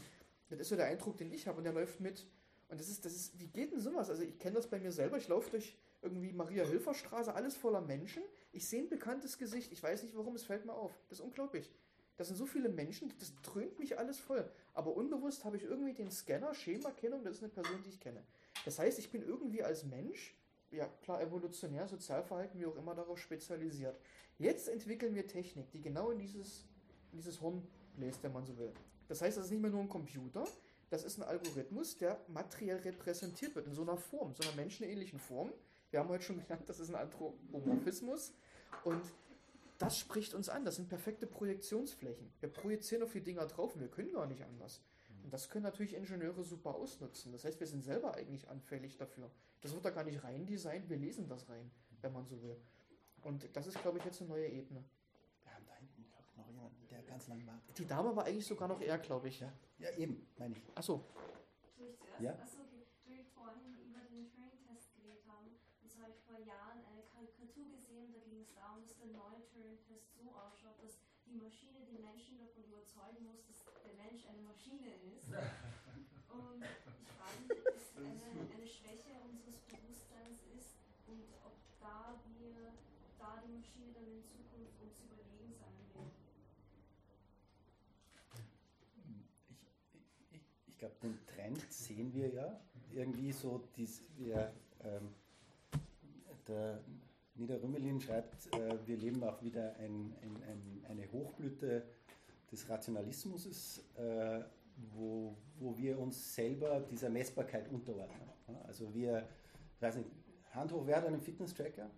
[0.49, 2.25] das ist so der Eindruck, den ich habe und der läuft mit.
[2.69, 4.09] Und das ist, das ist, wie geht denn sowas?
[4.09, 8.23] Also ich kenne das bei mir selber, ich laufe durch irgendwie Maria-Hilfer-Straße, alles voller Menschen.
[8.51, 10.91] Ich sehe ein bekanntes Gesicht, ich weiß nicht warum, es fällt mir auf.
[11.09, 11.71] Das ist unglaublich.
[12.17, 14.47] Das sind so viele Menschen, das dröhnt mich alles voll.
[14.73, 18.23] Aber unbewusst habe ich irgendwie den Scanner, Schemerkennung, das ist eine Person, die ich kenne.
[18.65, 20.37] Das heißt, ich bin irgendwie als Mensch,
[20.69, 23.99] ja klar, evolutionär, Sozialverhalten, wie auch immer, darauf spezialisiert.
[24.37, 26.65] Jetzt entwickeln wir Technik, die genau in dieses,
[27.11, 28.73] in dieses Horn bläst, wenn man so will.
[29.07, 30.45] Das heißt, das ist nicht mehr nur ein Computer,
[30.89, 35.19] das ist ein Algorithmus, der materiell repräsentiert wird, in so einer Form, so einer menschenähnlichen
[35.19, 35.51] Form.
[35.93, 38.33] Wir haben heute schon gelernt, das ist ein Anthropomorphismus.
[38.83, 39.03] Und
[39.77, 40.65] das spricht uns an.
[40.65, 42.33] Das sind perfekte Projektionsflächen.
[42.39, 44.81] Wir projizieren auf die Dinger drauf und wir können gar nicht anders.
[45.23, 47.31] Und das können natürlich Ingenieure super ausnutzen.
[47.31, 49.29] Das heißt, wir sind selber eigentlich anfällig dafür.
[49.61, 51.69] Das wird da gar nicht rein designt, wir lesen das rein,
[52.01, 52.57] wenn man so will.
[53.21, 54.83] Und das ist, glaube ich, jetzt eine neue Ebene.
[55.43, 57.77] Wir haben da hinten glaub, noch jemanden, der ganz lang wartet.
[57.77, 59.39] Die Dame war eigentlich sogar noch eher, glaube ich.
[59.39, 60.63] Ja, ja eben, meine ich.
[60.75, 61.05] Achso.
[61.77, 62.19] Ich?
[62.19, 62.33] Ja.
[62.33, 62.83] Achso, okay.
[63.05, 65.55] Weil wir vorhin über den Turing-Test geredet haben.
[65.81, 67.63] Und so habe ich vor Jahren eine Karikatur
[68.83, 73.63] dass der neue Turing-Test so ausschaut, dass die Maschine den Menschen davon überzeugen muss, dass
[73.81, 75.31] der Mensch eine Maschine ist.
[76.29, 80.77] Und ich frage mich, ob das eine, eine Schwäche unseres Bewusstseins ist
[81.07, 82.73] und ob da wir,
[83.17, 86.13] da die Maschine dann in Zukunft uns überlegen sein wird.
[89.93, 92.59] Ich, ich, ich glaube, den Trend sehen wir ja.
[92.91, 94.53] Irgendwie so, dies, wir,
[94.83, 95.15] ähm,
[96.47, 96.83] der
[97.35, 101.83] Nida Rümmelin schreibt, äh, wir leben auch wieder ein, ein, ein, eine Hochblüte
[102.51, 104.41] des Rationalismus, äh,
[104.95, 108.29] wo, wo wir uns selber dieser Messbarkeit unterordnen.
[108.65, 109.27] Also wir,
[109.75, 110.09] ich weiß nicht,
[110.51, 111.89] Hand hoch, wer hat einen Fitness-Tracker?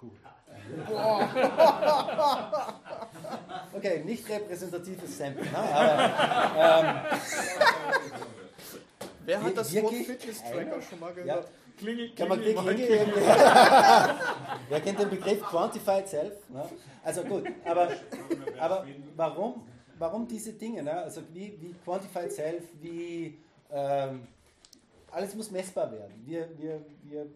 [0.00, 0.12] Cool.
[3.72, 5.58] Okay, nicht repräsentatives Sample, ne?
[5.58, 5.98] aber
[6.56, 7.18] ähm,
[9.24, 10.54] Wer hat das Wort wirklich Fitness einer?
[10.54, 11.44] Tracker schon mal ja,
[11.78, 13.14] Klingel, kann man klingel, mal, irgendwie- klingel.
[14.68, 16.50] Wer kennt den Begriff Quantified Self?
[16.50, 16.68] Ne?
[17.04, 17.90] Also gut, aber,
[18.58, 18.86] aber
[19.16, 19.66] warum,
[19.98, 20.82] warum diese Dinge?
[20.82, 20.92] Ne?
[20.92, 23.38] Also wie, wie Quantified Self, wie
[23.70, 24.26] ähm,
[25.10, 26.20] alles muss messbar werden.
[26.24, 27.26] Wir, wir, wir,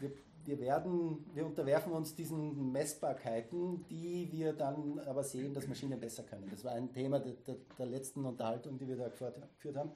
[0.00, 0.10] wir,
[0.44, 6.24] wir, werden, wir unterwerfen uns diesen Messbarkeiten, die wir dann aber sehen, dass Maschinen besser
[6.24, 6.48] können.
[6.50, 9.92] Das war ein Thema der, der, der letzten Unterhaltung, die wir da geführt, geführt haben.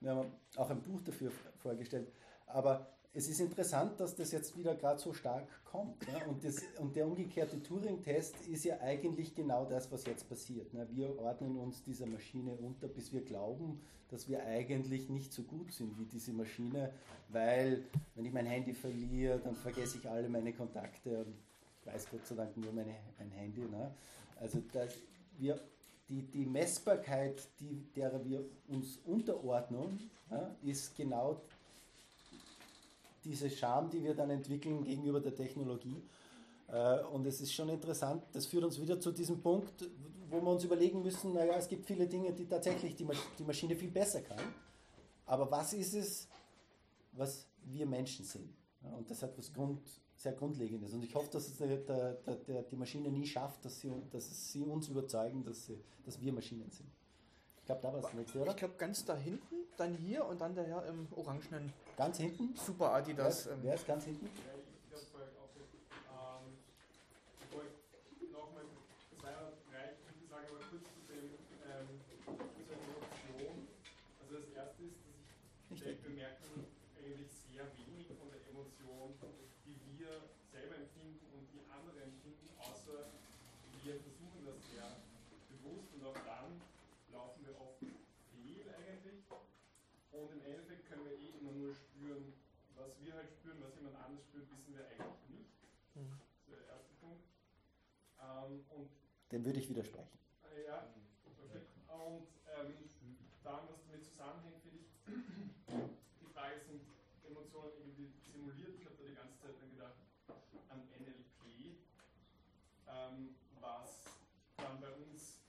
[0.00, 0.26] Wir haben
[0.56, 2.08] auch ein Buch dafür vorgestellt.
[2.46, 2.86] Aber
[3.16, 6.06] es ist interessant, dass das jetzt wieder gerade so stark kommt.
[6.06, 6.20] Ne?
[6.28, 10.74] Und, das, und der umgekehrte Turing-Test ist ja eigentlich genau das, was jetzt passiert.
[10.74, 10.86] Ne?
[10.92, 13.80] Wir ordnen uns dieser Maschine unter, bis wir glauben,
[14.10, 16.92] dass wir eigentlich nicht so gut sind wie diese Maschine,
[17.30, 17.84] weil
[18.14, 21.34] wenn ich mein Handy verliere, dann vergesse ich alle meine Kontakte und
[21.80, 23.62] ich weiß Gott sei Dank nur meine, mein Handy.
[23.62, 23.94] Ne?
[24.38, 24.94] Also das,
[25.38, 25.58] wir,
[26.10, 31.40] die, die Messbarkeit, die, derer wir uns unterordnen, ja, ist genau
[33.26, 36.02] diese Scham, die wir dann entwickeln gegenüber der Technologie.
[36.68, 39.88] Äh, Und es ist schon interessant, das führt uns wieder zu diesem Punkt,
[40.30, 43.44] wo wir uns überlegen müssen, naja, es gibt viele Dinge, die tatsächlich die, Masch die
[43.44, 44.40] Maschine viel besser kann.
[45.26, 46.28] Aber was ist es,
[47.12, 48.48] was wir Menschen sind?
[48.96, 49.80] Und das hat was Grund,
[50.14, 50.92] sehr Grundlegendes.
[50.92, 52.12] Und ich hoffe, dass es der, der,
[52.48, 56.32] der, die Maschine nie schafft, dass sie, dass sie uns überzeugen, dass, sie, dass wir
[56.32, 56.88] Maschinen sind.
[57.58, 58.52] Ich glaube, da war das nächste, oder?
[58.52, 62.54] Ich glaube, ganz da hinten, dann hier und dann der Herr im orangenen Ganz hinten?
[62.56, 63.46] Super Adidas.
[63.46, 64.28] Wer, Ähm, wer ist ganz hinten?
[94.78, 95.50] wir eigentlich nicht.
[95.94, 96.12] Mhm.
[96.18, 97.24] Das ist der erste Punkt.
[98.20, 98.90] Ähm, und
[99.32, 100.18] Dem würde ich widersprechen.
[100.54, 100.86] Äh, ja,
[101.42, 101.60] okay.
[101.88, 102.26] Und
[102.58, 102.74] ähm,
[103.42, 104.88] dann, was damit zusammenhängt, finde ich,
[106.20, 106.82] die Frage sind
[107.26, 108.74] Emotionen irgendwie simuliert.
[108.78, 109.96] Ich habe da die ganze Zeit dann gedacht
[110.68, 111.78] an NLP,
[112.88, 114.04] ähm, was
[114.56, 115.40] dann bei uns.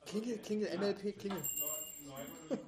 [0.00, 1.42] Also klingel, klingel, NLP, klingel.
[1.58, 2.58] Neu, neu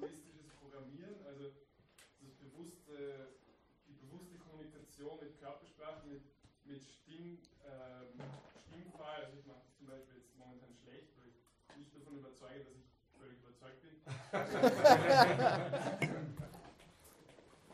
[6.70, 8.14] mit, Stimm, ähm,
[8.62, 9.26] Stimmfall.
[9.26, 11.42] Also ich mache das zum Beispiel jetzt momentan schlecht, weil ich
[11.74, 12.86] nicht davon überzeuge, dass ich
[13.18, 13.98] völlig überzeugt bin.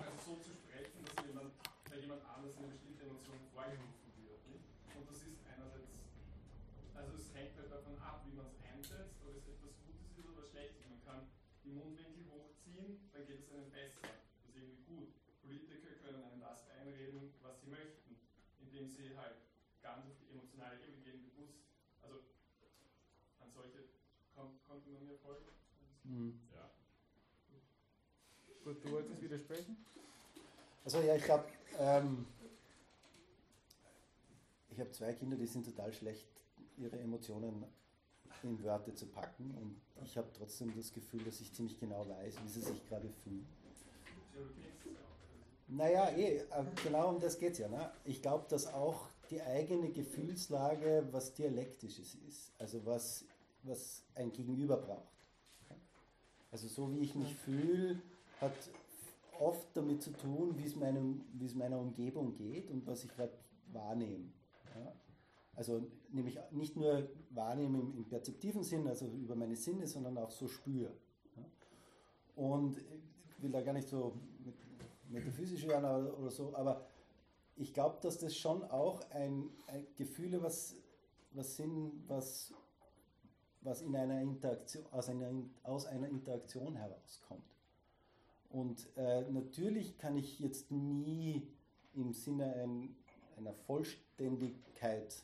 [0.00, 1.52] also so zu sprechen, dass jemand,
[1.92, 4.40] bei jemand anders eine bestimmte Emotion vorgerufen wird.
[4.48, 4.64] Nicht?
[4.96, 5.92] Und das ist einerseits,
[6.96, 10.24] also es hängt halt davon ab, wie man es einsetzt, ob es etwas Gutes ist
[10.24, 10.88] oder was Schlechtes.
[10.88, 11.28] Man kann
[11.68, 14.08] die Mundwinkel hochziehen, dann geht es einem besser.
[14.08, 15.12] Das ist irgendwie gut.
[15.44, 18.16] Politiker können einem das einreden, was sie möchten,
[18.76, 19.36] indem sie halt
[19.82, 21.56] ganz auf die emotionale Ebene gehen, bewusst.
[22.02, 22.16] Also
[23.40, 23.88] an solche
[24.34, 25.46] kon konnte man mir folgen.
[26.04, 26.40] Mhm.
[26.54, 26.70] Ja.
[28.64, 29.76] Gut, du wolltest widersprechen?
[30.84, 31.46] Also ja, ich glaube,
[31.78, 32.26] ähm,
[34.68, 36.28] ich habe zwei Kinder, die sind total schlecht,
[36.76, 37.64] ihre Emotionen
[38.42, 42.34] in Wörter zu packen und ich habe trotzdem das Gefühl, dass ich ziemlich genau weiß,
[42.44, 43.46] wie sie sich gerade fühlen.
[44.34, 45.16] Ja, du kennst es ja auch.
[45.68, 46.44] Naja, eh, äh,
[46.84, 47.68] genau um das geht es ja.
[47.68, 47.90] Ne?
[48.04, 53.24] Ich glaube, dass auch die eigene Gefühlslage was Dialektisches ist, also was,
[53.64, 55.16] was ein Gegenüber braucht.
[56.52, 58.00] Also so wie ich mich fühle,
[58.40, 58.54] hat
[59.40, 63.10] oft damit zu tun, wie es, meinem, wie es meiner Umgebung geht und was ich
[63.10, 63.32] gerade
[63.72, 64.30] wahrnehme.
[64.74, 64.92] Ja?
[65.54, 70.30] Also nämlich nicht nur wahrnehme im, im perzeptiven Sinn, also über meine Sinne, sondern auch
[70.30, 70.92] so spüre.
[71.36, 71.44] Ja?
[72.36, 74.14] Und ich will da gar nicht so
[75.08, 76.86] mit metaphysisch werden oder, oder so, aber
[77.56, 80.76] ich glaube, dass das schon auch ein, ein Gefühle, was,
[81.32, 82.52] was sind, was,
[83.62, 85.30] was in einer Interaktion, aus, einer,
[85.62, 87.42] aus einer Interaktion herauskommt.
[88.50, 91.46] Und äh, natürlich kann ich jetzt nie
[91.94, 92.94] im Sinne ein,
[93.36, 95.14] einer Vollständigkeit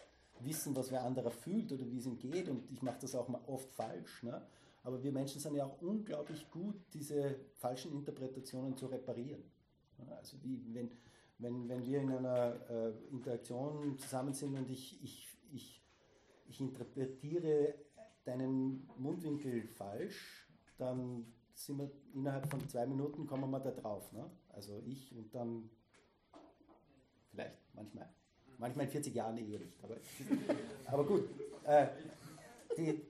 [0.40, 2.48] wissen, was wer anderer fühlt oder wie es ihm geht.
[2.48, 4.22] Und ich mache das auch mal oft falsch.
[4.22, 4.42] Ne?
[4.82, 9.42] Aber wir Menschen sind ja auch unglaublich gut, diese falschen Interpretationen zu reparieren.
[9.98, 10.90] Ja, Also wie wenn,
[11.38, 15.82] wenn, wenn wir in einer äh, Interaktion zusammen sind und ich, ich, ich,
[16.48, 17.74] ich interpretiere
[18.24, 20.48] deinen Mundwinkel falsch,
[20.78, 24.12] dann sind wir innerhalb von zwei Minuten kommen wir da drauf.
[24.12, 24.30] Ne?
[24.50, 25.70] Also ich und dann
[27.30, 28.08] vielleicht manchmal.
[28.58, 29.82] Manchmal in 40 Jahren eh nicht.
[29.82, 29.96] Aber,
[30.86, 31.28] aber gut.
[31.64, 31.88] Äh,
[32.76, 33.00] die,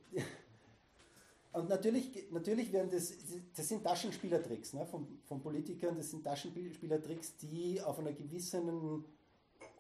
[1.53, 3.13] und natürlich, natürlich werden das,
[3.55, 9.05] das sind Taschenspielertricks ne, von, von Politikern, das sind Taschenspielertricks, die auf einer gewissen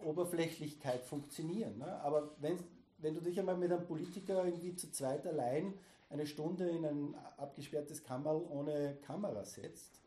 [0.04, 1.78] Oberflächlichkeit funktionieren.
[1.78, 1.86] Ne?
[2.02, 2.58] Aber wenn,
[2.98, 5.72] wenn du dich einmal mit einem Politiker irgendwie zu zweit allein
[6.10, 10.02] eine Stunde in ein abgesperrtes Kammerl ohne Kamera setzt,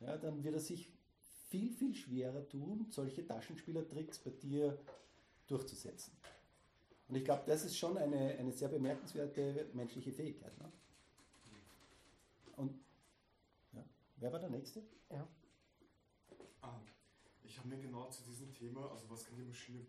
[0.00, 0.88] ja, dann wird er sich
[1.50, 4.78] viel, viel schwerer tun, solche Taschenspielertricks bei dir
[5.48, 6.12] durchzusetzen.
[7.08, 10.56] Und ich glaube, das ist schon eine, eine sehr bemerkenswerte menschliche Fähigkeit.
[10.58, 10.70] Ne?
[12.60, 12.78] Und
[13.72, 13.82] ja,
[14.16, 14.82] wer war der Nächste?
[15.08, 15.26] Ja.
[16.60, 16.78] Ah,
[17.42, 19.86] ich habe mir genau zu diesem Thema, also was kann die Maschine,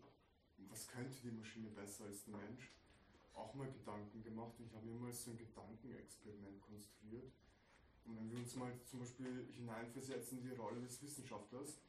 [0.69, 2.71] was könnte die Maschine besser als der Mensch,
[3.33, 7.33] auch mal Gedanken gemacht und ich habe mir mal so ein Gedankenexperiment konstruiert.
[8.05, 11.81] Und wenn wir uns mal zum Beispiel hineinversetzen in die Rolle des Wissenschaftlers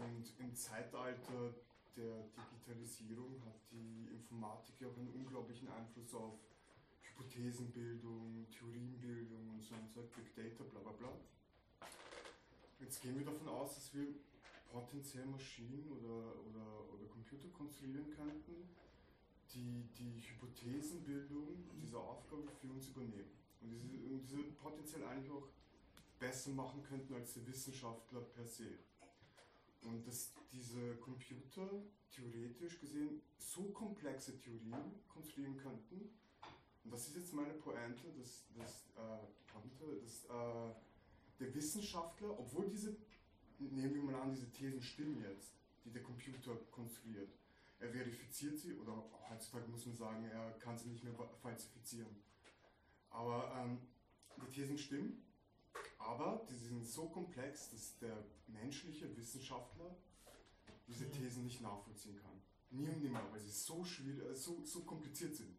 [0.00, 1.54] und im Zeitalter
[1.96, 6.40] der Digitalisierung hat die Informatik ja auch einen unglaublichen Einfluss auf
[7.20, 11.12] Hypothesenbildung, Theorienbildung und so ein Zeug, Big Data, bla bla bla.
[12.80, 14.06] Jetzt gehen wir davon aus, dass wir
[14.72, 18.68] potenziell Maschinen oder, oder, oder Computer konstruieren könnten,
[19.52, 23.30] die die Hypothesenbildung dieser Aufgabe für uns übernehmen.
[23.60, 25.48] Und diese, und diese potenziell eigentlich auch
[26.18, 28.78] besser machen könnten als die Wissenschaftler per se.
[29.82, 36.10] Und dass diese Computer theoretisch gesehen so komplexe Theorien konstruieren könnten,
[36.84, 40.74] und das ist jetzt meine Pointe, dass, dass, äh, dass äh,
[41.38, 42.96] der Wissenschaftler, obwohl diese,
[43.58, 45.52] nehmen wir mal an, diese Thesen stimmen jetzt,
[45.84, 47.30] die der Computer konstruiert,
[47.78, 52.14] er verifiziert sie, oder heutzutage muss man sagen, er kann sie nicht mehr falsifizieren.
[53.08, 53.78] Aber ähm,
[54.36, 55.22] die Thesen stimmen,
[55.98, 59.96] aber die sind so komplex, dass der menschliche Wissenschaftler
[60.86, 61.12] diese Mhm.
[61.12, 62.40] Thesen nicht nachvollziehen kann.
[62.70, 65.56] Nie und nimmer, weil sie so, schwierig, so, so kompliziert sind.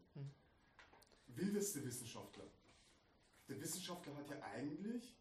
[1.36, 2.46] Wildeste Wissenschaftler.
[3.48, 5.16] Der Wissenschaftler hat ja eigentlich,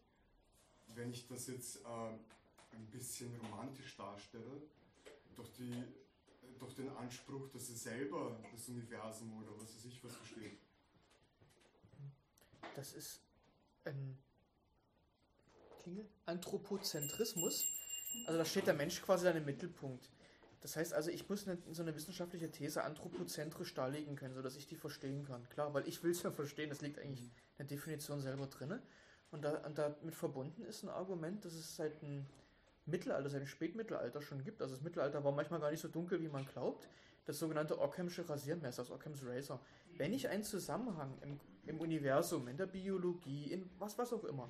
[0.95, 4.61] wenn ich das jetzt äh, ein bisschen romantisch darstelle,
[5.35, 5.83] doch, die,
[6.59, 10.59] doch den Anspruch, dass er selber das Universum oder was weiß ich was versteht.
[12.75, 13.21] Das ist
[13.83, 14.17] ein
[15.81, 17.65] Klingel, Anthropozentrismus.
[18.25, 20.09] Also da steht der Mensch quasi dann im Mittelpunkt.
[20.61, 24.67] Das heißt also, ich muss eine, so eine wissenschaftliche These anthropozentrisch darlegen können, sodass ich
[24.67, 25.47] die verstehen kann.
[25.49, 28.79] Klar, weil ich will es ja verstehen, das liegt eigentlich in der Definition selber drin.
[29.31, 32.25] Und, da, und damit verbunden ist ein Argument, dass es seit dem
[32.85, 34.61] Mittelalter, seit dem Spätmittelalter schon gibt.
[34.61, 36.85] Also das Mittelalter war manchmal gar nicht so dunkel, wie man glaubt.
[37.25, 39.59] Das sogenannte Occamsche Rasiermesser, das Occam's Razor.
[39.97, 44.49] Wenn ich einen Zusammenhang im, im Universum, in der Biologie, in was, was auch immer,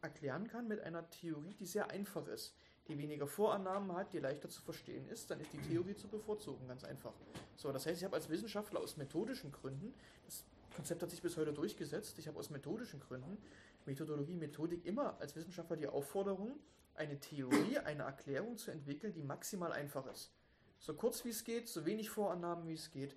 [0.00, 2.54] erklären kann mit einer Theorie, die sehr einfach ist,
[2.88, 6.66] die weniger Vorannahmen hat, die leichter zu verstehen ist, dann ist die Theorie zu bevorzugen,
[6.66, 7.12] ganz einfach.
[7.56, 9.94] So, das heißt, ich habe als Wissenschaftler aus methodischen Gründen,
[10.24, 10.44] das
[10.74, 13.36] Konzept hat sich bis heute durchgesetzt, ich habe aus methodischen Gründen,
[13.84, 16.58] Methodologie, Methodik, immer als Wissenschaftler die Aufforderung,
[16.94, 20.32] eine Theorie, eine Erklärung zu entwickeln, die maximal einfach ist.
[20.78, 23.16] So kurz wie es geht, so wenig Vorannahmen wie es geht,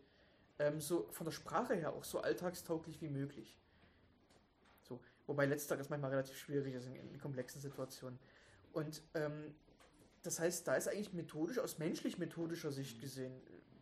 [0.59, 3.57] ähm, so von der Sprache her auch so alltagstauglich wie möglich.
[4.81, 8.19] So, wobei letzteres manchmal relativ schwierig ist in, in komplexen Situationen.
[8.73, 9.53] Und ähm,
[10.23, 13.33] das heißt, da ist eigentlich methodisch, aus menschlich-methodischer Sicht gesehen,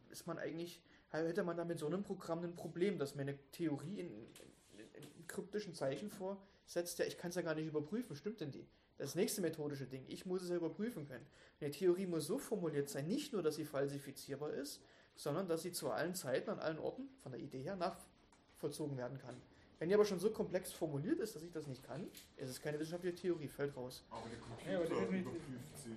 [0.09, 3.37] ist man eigentlich, hätte man da mit so einem Programm ein Problem, dass mir eine
[3.51, 8.15] Theorie in, in, in kryptischen Zeichen vorsetzt, ja, ich kann es ja gar nicht überprüfen,
[8.15, 8.67] stimmt denn die?
[8.97, 11.25] Das nächste methodische Ding, ich muss es ja überprüfen können.
[11.61, 14.81] Eine Theorie muss so formuliert sein, nicht nur, dass sie falsifizierbar ist,
[15.15, 19.17] sondern dass sie zu allen Zeiten, an allen Orten, von der Idee her, nachvollzogen werden
[19.17, 19.41] kann.
[19.79, 22.61] Wenn die aber schon so komplex formuliert ist, dass ich das nicht kann, ist es
[22.61, 24.03] keine wissenschaftliche Theorie, fällt raus.
[24.09, 24.81] Aber der Computer Ja,
[25.21, 25.95] überprüft sie.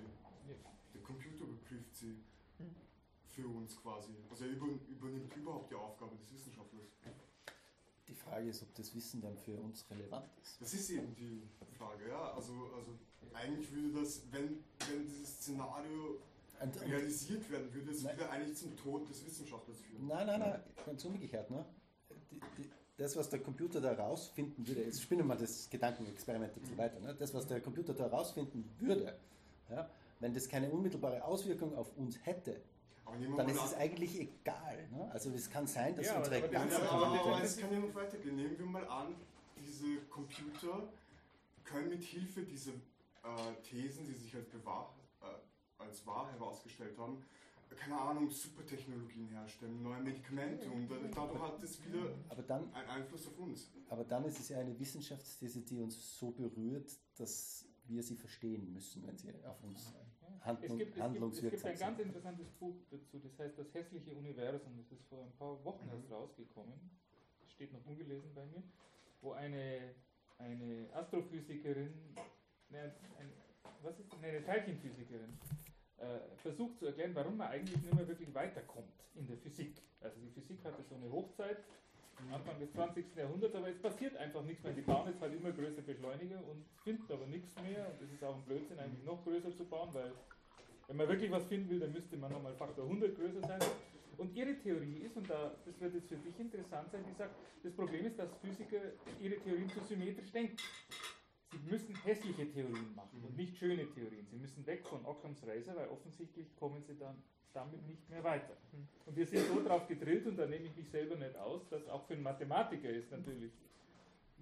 [0.93, 2.15] Der Computer überprüft sie
[3.29, 4.11] für uns quasi.
[4.29, 6.85] Also er über, übernimmt überhaupt die Aufgabe des Wissenschaftlers.
[8.07, 10.61] Die Frage ist, ob das Wissen dann für uns relevant ist.
[10.61, 11.41] Das ist eben die
[11.77, 12.33] Frage, ja.
[12.33, 12.91] Also, also
[13.33, 16.19] eigentlich würde das, wenn, wenn dieses Szenario
[16.61, 20.07] Und, und, realisiert werden würde, es würde eigentlich zum Tod des Wissenschaftlers führen.
[20.07, 21.49] nein, nein, nein, ganz umgekehrt.
[21.49, 21.65] Ne?
[22.29, 22.69] Die, die,
[23.03, 26.77] das, was der Computer da rausfinden würde, jetzt spinnen wir mal das Gedankenexperiment ein bisschen
[26.77, 26.99] weiter.
[27.01, 27.13] Ne?
[27.19, 29.13] Das, was der Computer da rausfinden würde,
[29.69, 29.89] ja,
[30.21, 32.61] wenn das keine unmittelbare Auswirkung auf uns hätte,
[33.35, 34.87] dann ist es eigentlich egal.
[34.89, 35.09] Ne?
[35.11, 37.79] Also es kann sein, dass Ja, unsere aber ist ganzen aber, aber, es kann ja
[37.79, 38.37] noch weitergehen.
[38.37, 39.15] Nehmen wir mal an,
[39.57, 40.87] diese Computer
[41.65, 47.21] können mit Hilfe dieser äh, Thesen, die sich als, bewahr, äh, als wahr herausgestellt haben,
[47.75, 52.89] keine Ahnung, Supertechnologien herstellen, neue Medikamente und dann- dadurch hat es wieder Aber dann, einen
[52.89, 53.71] Einfluss auf uns.
[53.89, 58.71] aber dann ist es ja eine Wissenschaftsthese, die uns so berührt, dass wir sie verstehen
[58.73, 59.93] müssen, wenn sie auf uns
[60.39, 63.57] Es handlung, gibt, es, gibt, es gibt handlungswirksam ein ganz interessantes Buch dazu, das heißt
[63.57, 64.75] Das hässliche Universum.
[64.77, 66.13] Das ist vor ein paar Wochen erst Mhm.
[66.13, 66.73] rausgekommen.
[67.41, 68.63] Das steht noch ungelesen bei mir.
[69.21, 69.95] Wo eine,
[70.37, 71.93] eine Astrophysikerin,
[72.69, 73.29] ne, ein,
[73.81, 75.37] was ist, ne, eine Teilchenphysikerin,
[76.37, 79.75] versucht zu erklären, warum man eigentlich nicht mehr wirklich weiterkommt in der Physik.
[80.01, 81.57] Also die Physik hatte so eine Hochzeit
[82.31, 83.15] Anfang des 20.
[83.15, 84.73] Jahrhunderts, aber es passiert einfach nichts mehr.
[84.73, 87.87] Die bauen jetzt halt immer größere Beschleuniger und finden aber nichts mehr.
[87.89, 90.11] Und es ist auch ein Blödsinn, eigentlich noch größer zu bauen, weil
[90.87, 93.59] wenn man wirklich was finden will, dann müsste man nochmal Faktor 100 größer sein.
[94.17, 97.35] Und ihre Theorie ist, und da, das wird jetzt für dich interessant sein, die sagt,
[97.63, 98.81] das Problem ist, dass Physiker
[99.19, 100.57] ihre Theorien zu symmetrisch denken.
[101.53, 104.25] Sie müssen hässliche Theorien machen und nicht schöne Theorien.
[104.31, 107.15] Sie müssen weg von Occam's Razor, weil offensichtlich kommen sie dann
[107.53, 108.57] damit nicht mehr weiter.
[109.05, 111.87] Und wir sind so drauf gedrillt, und da nehme ich mich selber nicht aus, dass
[111.87, 113.51] auch für einen Mathematiker ist natürlich,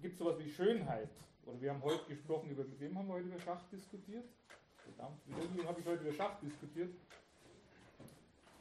[0.00, 1.10] gibt sowas wie Schönheit.
[1.44, 4.24] Oder wir haben heute gesprochen über, mit wem haben wir heute über Schach diskutiert?
[4.84, 6.94] Verdammt, mit irgendjemandem habe ich heute über Schach diskutiert.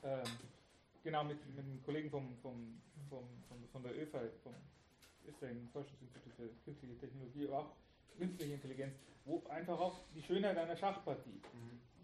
[0.04, 0.24] Ähm,
[1.04, 4.54] genau, mit, mit einem Kollegen vom, vom, vom, von, von der ÖFA, vom
[5.28, 7.76] Österreichischen Forschungsinstitut für künstliche Technologie, aber auch
[8.18, 11.42] künstliche Intelligenz, wo einfach auch die Schönheit einer Schachpartie.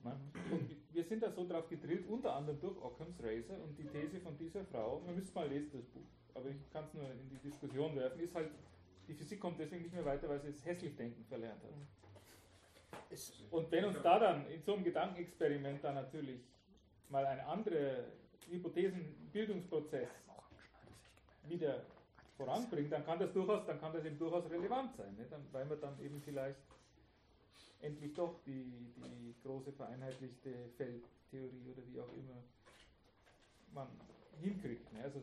[0.04, 0.16] Ne?
[0.52, 4.20] Und wir sind da so drauf gedrillt, unter anderem durch Occam's Razor und die These
[4.20, 6.02] von dieser Frau, man müsste mal lesen, das Buch,
[6.34, 8.50] aber ich kann es nur in die Diskussion werfen, ist halt,
[9.08, 11.72] die Physik kommt deswegen nicht mehr weiter, weil sie es hässlich denken verlernt hat.
[13.52, 16.42] Und wenn uns da dann in so einem Gedankenexperiment dann natürlich
[17.10, 18.04] mal ein anderer
[18.50, 20.10] Hypothesenbildungsprozess
[21.48, 21.86] wieder
[22.38, 25.26] voranbringt, dann kann das durchaus, dann kann das eben durchaus relevant sein, ne?
[25.30, 26.60] dann, weil man dann eben vielleicht
[27.82, 32.44] endlich doch die, die große vereinheitlichte Feldtheorie oder wie auch immer
[33.74, 33.88] man
[34.40, 34.92] hinkriegt.
[34.94, 35.04] Ne?
[35.04, 35.22] Also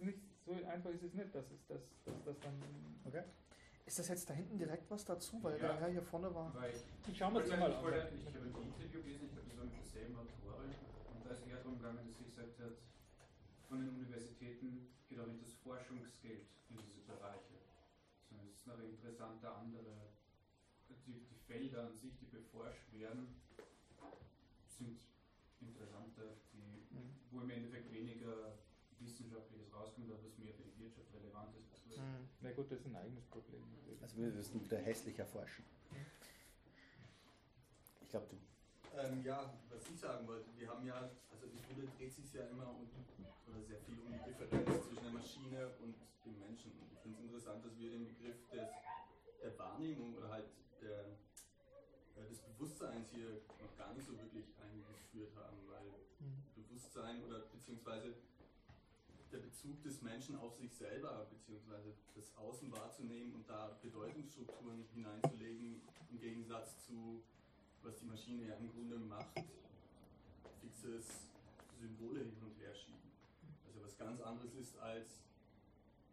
[0.00, 2.54] nicht, so einfach ist es nicht, dass, es, dass, dass das dann...
[3.04, 3.22] okay.
[3.86, 5.38] Ist das jetzt da hinten direkt was dazu?
[5.42, 5.68] Weil Ja.
[5.68, 6.52] der Herr hier vorne war.
[6.54, 6.72] Weil
[7.06, 7.72] Ich schau mir das mal an.
[7.72, 10.74] Ich habe ein Interview gelesen, ich habe das auch mit derselben Autorin
[11.14, 12.72] und da ist eher darum gegangen, dass sie gesagt hat,
[13.68, 17.54] von den Universitäten geht auch nicht das Forschungsgeld in diese Bereiche,
[18.28, 20.08] sondern es ist noch interessanter andere,
[21.06, 23.28] die, die Felder an sich, die beforscht werden,
[24.66, 25.00] sind
[25.60, 27.14] interessanter, die, Mhm.
[27.30, 28.58] wo im Endeffekt weniger
[29.00, 31.86] Wissenschaftliches rauskommt, aber was mehr für die Wirtschaft relevant ist.
[31.86, 32.28] Mhm.
[32.40, 33.62] Na gut, das ist ein eigenes Problem.
[34.02, 35.64] Also wir müssen wieder hässlich erforschen.
[38.02, 38.36] ich glaube, du.
[38.98, 40.94] Ähm, ja, was ich sagen wollte, wir haben ja,
[41.30, 42.88] also im Grunde dreht sich ja immer um,
[43.66, 45.94] sehr viel um die Differenz zwischen der Maschine und
[46.24, 46.72] dem Menschen.
[46.80, 48.68] Und ich finde es interessant, dass wir den Begriff des,
[49.42, 50.46] der Wahrnehmung oder halt
[50.80, 51.16] der,
[52.28, 55.94] des Bewusstseins hier noch gar nicht so wirklich eingeführt haben, weil
[56.54, 58.14] Bewusstsein oder beziehungsweise
[59.32, 65.82] der Bezug des Menschen auf sich selber, beziehungsweise das Außen wahrzunehmen und da Bedeutungsstrukturen hineinzulegen,
[66.10, 67.22] im Gegensatz zu,
[67.82, 69.42] was die Maschine ja im Grunde macht,
[70.60, 71.28] fixes
[71.78, 72.95] Symbole hin und her schieben.
[73.98, 75.22] Was ganz anderes ist, als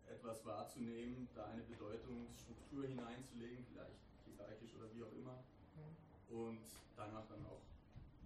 [0.10, 5.44] etwas wahrzunehmen, da eine Bedeutungsstruktur hineinzulegen, vielleicht hierarchisch oder wie auch immer,
[6.30, 6.62] und
[6.96, 7.60] danach dann auch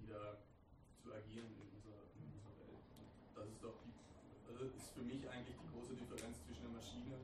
[0.02, 0.38] wieder
[1.02, 2.78] zu agieren in unserer, in unserer Welt.
[2.78, 3.94] Und das ist doch die,
[4.48, 7.16] also ist für mich eigentlich die große Differenz zwischen der Maschine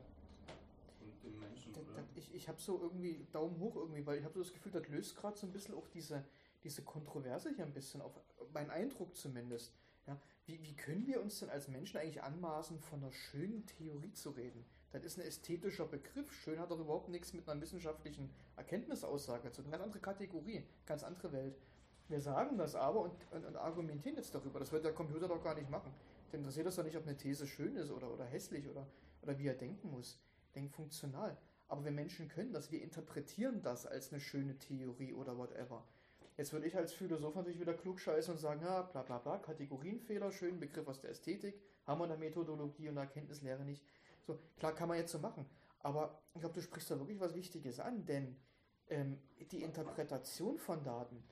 [1.00, 2.02] und dem Menschen, Da- oder?
[2.02, 4.72] da- Ich, ich habe so irgendwie Daumen hoch irgendwie, weil ich habe so das Gefühl,
[4.72, 6.24] das löst gerade so ein bisschen auch diese,
[6.64, 8.18] diese Kontroverse hier ein bisschen auf,
[8.52, 9.72] mein Eindruck zumindest.
[10.06, 14.12] Ja, wie, wie können wir uns denn als Menschen eigentlich anmaßen, von einer schönen Theorie
[14.12, 14.64] zu reden?
[14.92, 16.32] Das ist ein ästhetischer Begriff.
[16.32, 19.72] Schön hat doch überhaupt nichts mit einer wissenschaftlichen Erkenntnisaussage zu tun.
[19.72, 21.56] Ganz andere Kategorie, ganz andere Welt.
[22.08, 24.58] Wir sagen das aber und, und, und argumentieren jetzt darüber.
[24.58, 25.92] Das wird der Computer doch gar nicht machen.
[26.32, 28.86] Den interessiert das doch nicht, ob eine These schön ist oder, oder hässlich oder,
[29.22, 30.20] oder wie er denken muss.
[30.54, 31.36] Denkt funktional.
[31.66, 32.70] Aber wir Menschen können das.
[32.70, 35.82] Wir interpretieren das als eine schöne Theorie oder whatever.
[36.36, 40.32] Jetzt würde ich als Philosoph natürlich wieder klugscheißen und sagen, ja, bla bla bla, Kategorienfehler,
[40.32, 43.84] schönen Begriff aus der Ästhetik, haben wir in der Methodologie und der Erkenntnislehre nicht.
[44.26, 45.46] So, klar kann man jetzt so machen.
[45.80, 48.36] Aber ich glaube, du sprichst da wirklich was Wichtiges an, denn
[48.88, 49.20] ähm,
[49.52, 51.22] die Interpretation von Daten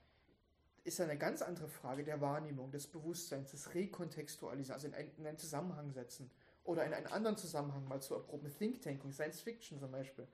[0.84, 5.26] ist eine ganz andere Frage der Wahrnehmung, des Bewusstseins, des Rekontextualisieren, also in einen, in
[5.26, 6.30] einen Zusammenhang setzen
[6.64, 8.52] oder in einen anderen Zusammenhang mal zu erproben.
[8.56, 10.28] Think Tanking, Science Fiction zum Beispiel.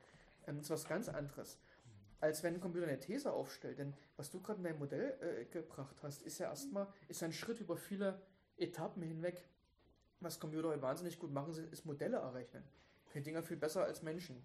[0.46, 1.58] Ähm, ist was ganz anderes,
[2.20, 3.78] als wenn ein Computer eine These aufstellt.
[3.78, 7.32] Denn was du gerade in deinem Modell äh, gebracht hast, ist ja erstmal ist ein
[7.32, 8.20] Schritt über viele
[8.56, 9.42] Etappen hinweg.
[10.20, 12.64] Was Computer heute wahnsinnig gut machen, ist Modelle errechnen.
[13.12, 14.42] Können Dinger viel besser als Menschen.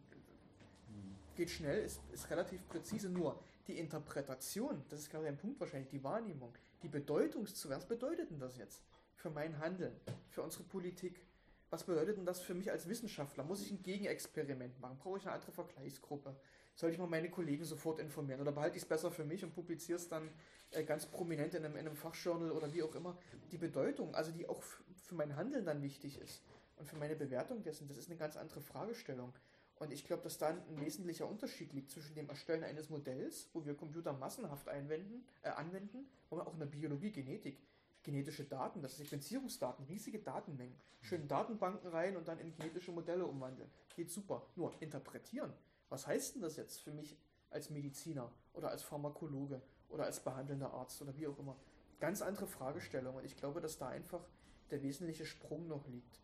[1.35, 5.89] Geht schnell, ist, ist relativ präzise, nur die Interpretation, das ist gerade ein Punkt wahrscheinlich,
[5.89, 8.83] die Wahrnehmung, die Bedeutungszuwendung, was bedeutet denn das jetzt
[9.15, 9.95] für mein Handeln,
[10.29, 11.25] für unsere Politik?
[11.69, 13.43] Was bedeutet denn das für mich als Wissenschaftler?
[13.43, 14.99] Muss ich ein Gegenexperiment machen?
[14.99, 16.35] Brauche ich eine andere Vergleichsgruppe?
[16.75, 18.41] Soll ich mal meine Kollegen sofort informieren?
[18.41, 20.29] Oder behalte ich es besser für mich und publiziere es dann
[20.71, 23.17] äh, ganz prominent in einem, in einem Fachjournal oder wie auch immer?
[23.51, 26.41] Die Bedeutung, also die auch für mein Handeln dann wichtig ist
[26.77, 29.33] und für meine Bewertung dessen, das ist eine ganz andere Fragestellung.
[29.75, 33.65] Und ich glaube, dass da ein wesentlicher Unterschied liegt zwischen dem Erstellen eines Modells, wo
[33.65, 37.57] wir Computer massenhaft einwenden, äh, anwenden, oder auch in der Biologie, Genetik,
[38.03, 43.25] genetische Daten, das sind Sequenzierungsdaten, riesige Datenmengen, schön Datenbanken rein und dann in genetische Modelle
[43.25, 43.69] umwandeln.
[43.95, 44.45] Geht super.
[44.55, 45.53] Nur interpretieren.
[45.93, 47.15] Was heißt denn das jetzt für mich
[47.51, 51.55] als Mediziner oder als Pharmakologe oder als behandelnder Arzt oder wie auch immer?
[51.99, 54.25] Ganz andere Fragestellung und ich glaube, dass da einfach
[54.71, 56.19] der wesentliche Sprung noch liegt,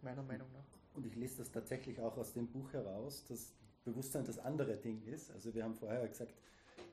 [0.00, 0.64] meiner Meinung nach.
[0.94, 3.52] Und ich lese das tatsächlich auch aus dem Buch heraus, dass
[3.84, 5.30] Bewusstsein das andere Ding ist.
[5.32, 6.32] Also wir haben vorher gesagt,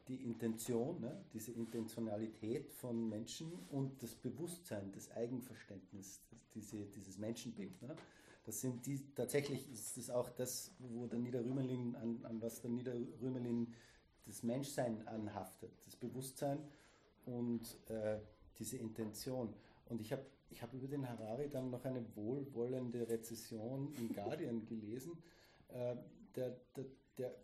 [0.10, 7.18] die Intention, ne, diese Intentionalität von Menschen und das Bewusstsein, das Eigenverständnis, das, diese, dieses
[7.18, 7.82] Menschenbild.
[7.82, 7.96] Ne,
[8.48, 12.72] das sind die, tatsächlich ist das auch das, wo der Niederrümelin, an, an was der
[12.72, 13.74] Niederrümelin
[14.26, 16.58] das Menschsein anhaftet, das Bewusstsein
[17.26, 18.20] und äh,
[18.58, 19.54] diese Intention.
[19.90, 24.66] Und ich habe ich hab über den Harari dann noch eine wohlwollende Rezession im Guardian
[24.66, 25.22] gelesen.
[25.68, 25.98] Äh,
[26.34, 26.86] der, der,
[27.18, 27.36] der,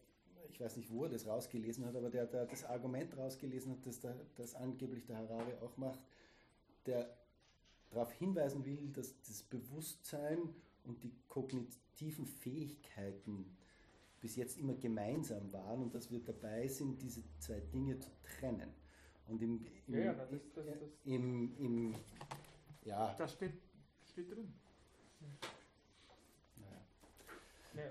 [0.48, 3.86] ich weiß nicht, wo er das rausgelesen hat, aber der, der das Argument rausgelesen hat,
[3.86, 6.00] das, der, das angeblich der Harari auch macht,
[6.86, 7.14] der
[7.90, 10.56] darauf hinweisen will, dass das Bewusstsein
[10.86, 13.56] und die kognitiven Fähigkeiten
[14.22, 18.70] bis jetzt immer gemeinsam waren und dass wir dabei sind, diese zwei Dinge zu trennen.
[19.28, 21.96] Und im, im, Ja, ja, das- das- das- im, im
[22.86, 23.54] ja, Das steht,
[24.12, 24.54] steht drin.
[27.76, 27.90] naja.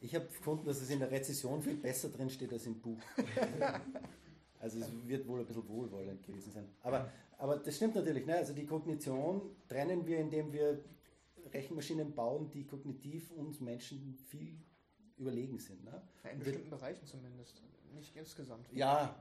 [0.00, 2.98] Ich habe gefunden, dass es in der Rezession viel besser drin steht als im Buch.
[4.60, 6.68] also es wird wohl ein bisschen wohlwollend gewesen sein.
[6.82, 8.24] Aber, aber das stimmt natürlich.
[8.24, 8.36] Ne?
[8.36, 10.78] Also die Kognition trennen wir, indem wir
[11.52, 14.58] Rechenmaschinen bauen, die kognitiv uns Menschen viel
[15.16, 15.84] überlegen sind.
[15.84, 16.02] Ne?
[16.24, 17.62] Ja, in bestimmten Bereichen zumindest,
[17.94, 18.66] nicht insgesamt.
[18.72, 19.14] Ja,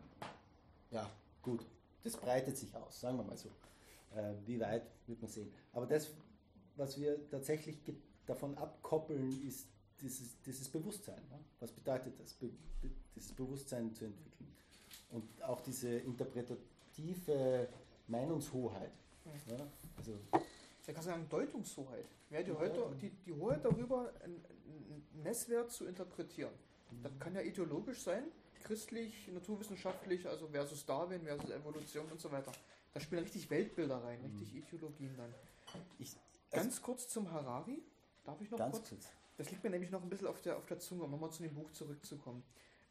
[0.91, 1.09] ja,
[1.41, 1.65] gut.
[2.03, 3.49] Das breitet sich aus, sagen wir mal so.
[4.15, 5.51] Äh, wie weit wird man sehen.
[5.73, 6.09] Aber das,
[6.75, 7.77] was wir tatsächlich
[8.25, 9.67] davon abkoppeln, ist
[10.01, 11.21] dieses, dieses Bewusstsein.
[11.29, 11.39] Ne?
[11.59, 12.51] Was bedeutet das, Be
[13.15, 14.55] dieses Bewusstsein zu entwickeln?
[15.09, 17.67] Und auch diese interpretative
[18.07, 18.91] Meinungshoheit.
[19.25, 19.31] Mhm.
[19.51, 19.67] Ja?
[19.97, 20.19] Also,
[20.93, 22.05] Kannst du sagen, Deutungshoheit.
[22.29, 24.43] Wer die, heute, die, die Hoheit darüber, einen
[25.23, 26.53] Messwert zu interpretieren?
[27.03, 28.23] Das kann ja ideologisch sein,
[28.63, 32.51] christlich, naturwissenschaftlich, also versus Darwin, versus Evolution und so weiter.
[32.93, 35.33] Da spielen richtig Weltbilder rein, richtig Ideologien dann.
[35.99, 36.15] Ich,
[36.51, 37.83] Ganz kurz zum Harari.
[38.23, 38.89] Darf ich noch Ganz kurz?
[38.89, 39.07] kurz.
[39.37, 41.43] Das liegt mir nämlich noch ein bisschen auf der, auf der Zunge, um nochmal zu
[41.43, 42.43] dem Buch zurückzukommen.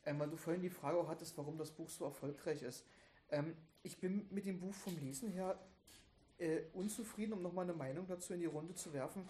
[0.04, 2.84] Ähm, weil du vorhin die Frage auch hattest, warum das Buch so erfolgreich ist.
[3.30, 5.58] Ähm, ich bin mit dem Buch vom Lesen her
[6.38, 9.28] äh, unzufrieden, um nochmal eine Meinung dazu in die Runde zu werfen,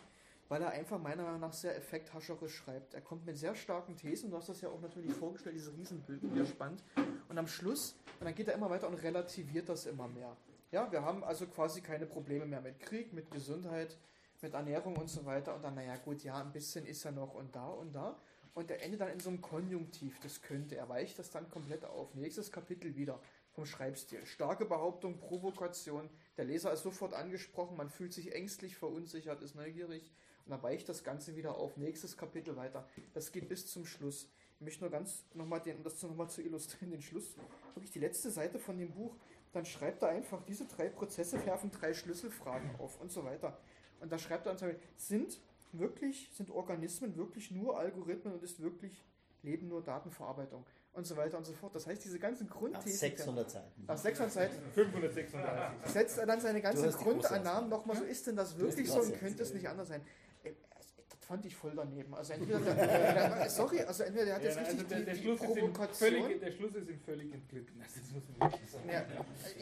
[0.48, 2.94] weil er einfach meiner Meinung nach sehr effekthascherisch schreibt.
[2.94, 6.34] Er kommt mit sehr starken Thesen, du hast das ja auch natürlich vorgestellt, diese Riesenbögen,
[6.34, 6.82] sehr spannend.
[7.28, 10.36] Und am Schluss, und dann geht er immer weiter und relativiert das immer mehr.
[10.72, 13.96] Ja, wir haben also quasi keine Probleme mehr mit Krieg, mit Gesundheit,
[14.42, 15.54] mit Ernährung und so weiter.
[15.54, 18.16] Und dann, naja, gut, ja, ein bisschen ist er noch und da und da.
[18.54, 20.76] Und er endet dann in so einem Konjunktiv, das könnte.
[20.76, 22.14] Er weicht das dann komplett auf.
[22.14, 23.20] Nächstes Kapitel wieder
[23.56, 24.24] vom Schreibstil.
[24.26, 26.10] Starke Behauptung, Provokation.
[26.36, 30.12] Der Leser ist sofort angesprochen, man fühlt sich ängstlich, verunsichert, ist neugierig.
[30.44, 31.78] Und dann weicht das Ganze wieder auf.
[31.78, 32.86] Nächstes Kapitel weiter.
[33.14, 34.30] Das geht bis zum Schluss.
[34.56, 37.34] Ich möchte nur ganz nochmal, um das nochmal zu illustrieren, den Schluss.
[37.74, 39.16] Wirklich die letzte Seite von dem Buch.
[39.54, 43.58] Dann schreibt er einfach, diese drei Prozesse werfen drei Schlüsselfragen auf und so weiter.
[44.00, 44.62] Und da schreibt er uns,
[44.98, 45.40] sind
[45.72, 49.02] wirklich, sind Organismen wirklich nur Algorithmen und ist wirklich
[49.42, 50.66] Leben nur Datenverarbeitung
[50.96, 51.74] und so weiter und so fort.
[51.74, 53.08] Das heißt, diese ganzen Grundthesen.
[53.10, 53.84] Nach 600 Seiten.
[53.86, 54.54] Nach 600 Seiten.
[54.74, 55.92] 536.
[55.92, 59.42] Setzt er dann seine ganzen Grundannahmen nochmal so, ist denn das wirklich so und könnte
[59.42, 60.00] es nicht anders sein?
[60.42, 60.86] Äh, Das
[61.28, 62.14] fand ich voll daneben.
[62.14, 65.04] Also entweder der, der, sorry, also entweder der hat Ja, jetzt also richtig der, die,
[65.04, 66.10] der, die Schluss ist ihm Provokation.
[66.22, 67.82] völlig, der Schluss ist ihm völlig entglitten.
[67.82, 68.88] Also das muss man wirklich sagen.
[68.90, 69.04] Ja,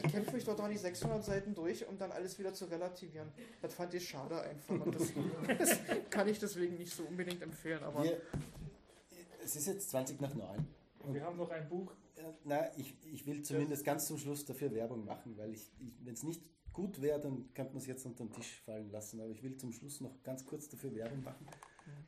[0.03, 3.27] ich kämpfe mich dort auch die 600 Seiten durch, um dann alles wieder zu relativieren.
[3.61, 4.73] Das fand ich schade einfach.
[4.85, 5.11] Und das,
[5.59, 5.79] das
[6.09, 7.83] kann ich deswegen nicht so unbedingt empfehlen.
[7.83, 8.21] Aber Wir,
[9.43, 10.67] es ist jetzt 20 nach 9.
[11.05, 11.93] Und wir haben noch ein Buch.
[12.43, 16.13] Na, ich, ich will zumindest ganz zum Schluss dafür Werbung machen, weil ich, ich wenn
[16.13, 16.41] es nicht
[16.73, 19.19] gut wäre, dann könnte man es jetzt unter den Tisch fallen lassen.
[19.21, 21.45] Aber ich will zum Schluss noch ganz kurz dafür Werbung machen.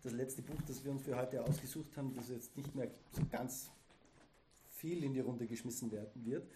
[0.04, 3.22] Das letzte Buch, das wir uns für heute ausgesucht haben, das jetzt nicht mehr so
[3.30, 3.70] ganz
[4.70, 6.48] viel in die Runde geschmissen werden wird,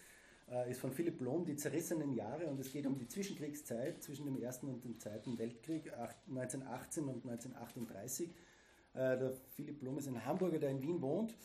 [0.50, 2.48] äh, ist von Philipp Blom, Die zerrissenen Jahre.
[2.48, 7.04] Und es geht um die Zwischenkriegszeit zwischen dem Ersten und dem Zweiten Weltkrieg, acht- 1918
[7.06, 8.30] und 1938.
[8.94, 11.36] Äh, Der Philipp Blom ist ein Hamburger, der in Wien wohnt.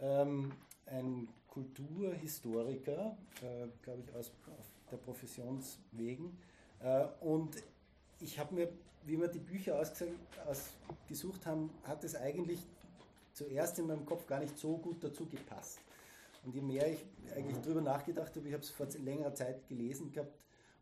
[0.00, 0.52] Ähm,
[0.86, 4.32] ein Kulturhistoriker, äh, glaube ich, aus
[4.90, 6.36] der Professionswegen.
[6.80, 7.56] Äh, und
[8.20, 8.68] ich habe mir,
[9.04, 12.60] wie wir die Bücher ausgesucht haben, hat es eigentlich
[13.32, 15.80] zuerst in meinem Kopf gar nicht so gut dazu gepasst.
[16.44, 17.04] Und je mehr ich
[17.34, 20.32] eigentlich drüber nachgedacht habe, ich habe es vor längerer Zeit gelesen gehabt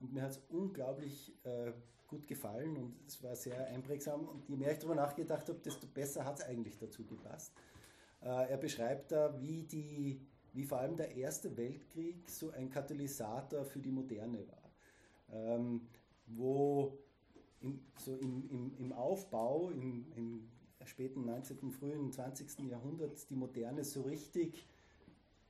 [0.00, 1.72] und mir hat es unglaublich äh,
[2.06, 4.28] gut gefallen und es war sehr einprägsam.
[4.28, 7.52] Und je mehr ich darüber nachgedacht habe, desto besser hat es eigentlich dazu gepasst.
[8.22, 10.20] Äh, er beschreibt da, wie, die,
[10.52, 14.70] wie vor allem der Erste Weltkrieg so ein Katalysator für die Moderne war.
[15.30, 15.82] Ähm,
[16.26, 16.98] wo
[17.60, 20.48] im, so im, im, im Aufbau, im, im
[20.84, 22.60] späten 19., frühen 20.
[22.70, 24.66] Jahrhundert die Moderne so richtig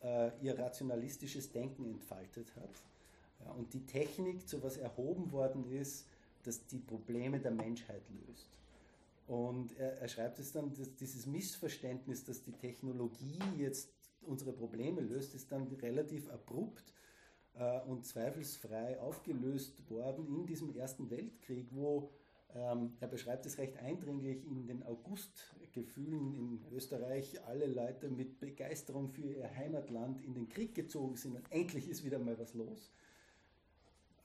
[0.03, 2.71] äh, ihr rationalistisches Denken entfaltet hat.
[3.45, 6.07] Ja, und die Technik zu was erhoben worden ist,
[6.45, 8.49] das die Probleme der Menschheit löst.
[9.29, 13.91] Und er, er schreibt es dann, dass dieses Missverständnis, dass die Technologie jetzt
[14.23, 16.95] unsere Probleme löst, ist dann relativ abrupt
[17.55, 22.11] äh, und zweifelsfrei aufgelöst worden in diesem Ersten Weltkrieg, wo
[22.55, 29.11] ähm, er beschreibt es recht eindringlich in den Augustgefühlen in Österreich, alle Leute mit Begeisterung
[29.11, 32.91] für ihr Heimatland in den Krieg gezogen sind und endlich ist wieder mal was los.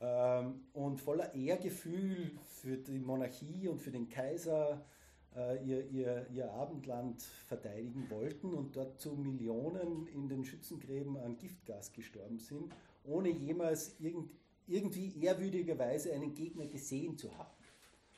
[0.05, 4.85] Ähm, und voller Ehrgefühl für die Monarchie und für den Kaiser
[5.33, 11.37] äh, ihr, ihr, ihr Abendland verteidigen wollten und dort zu Millionen in den Schützengräben an
[11.37, 12.73] Giftgas gestorben sind,
[13.05, 14.29] ohne jemals irgend,
[14.67, 17.49] irgendwie ehrwürdigerweise einen Gegner gesehen zu haben.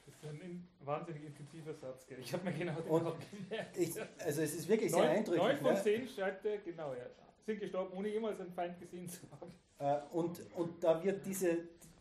[0.08, 2.18] Das ist ein in- wahnsinnig intensiver Satz, gell?
[2.20, 3.16] Ich habe mir genau den Und
[3.48, 3.78] gemerkt.
[3.78, 3.94] ich,
[4.24, 5.44] also es ist wirklich sehr Neun- eindrücklich.
[5.44, 5.84] Neun von ne?
[5.84, 7.06] zehn schreibt er, genau, ja.
[7.46, 9.52] Sind gestorben, ohne jemals einen Feind gesehen zu haben.
[9.80, 11.58] Äh, und, und da wird diese,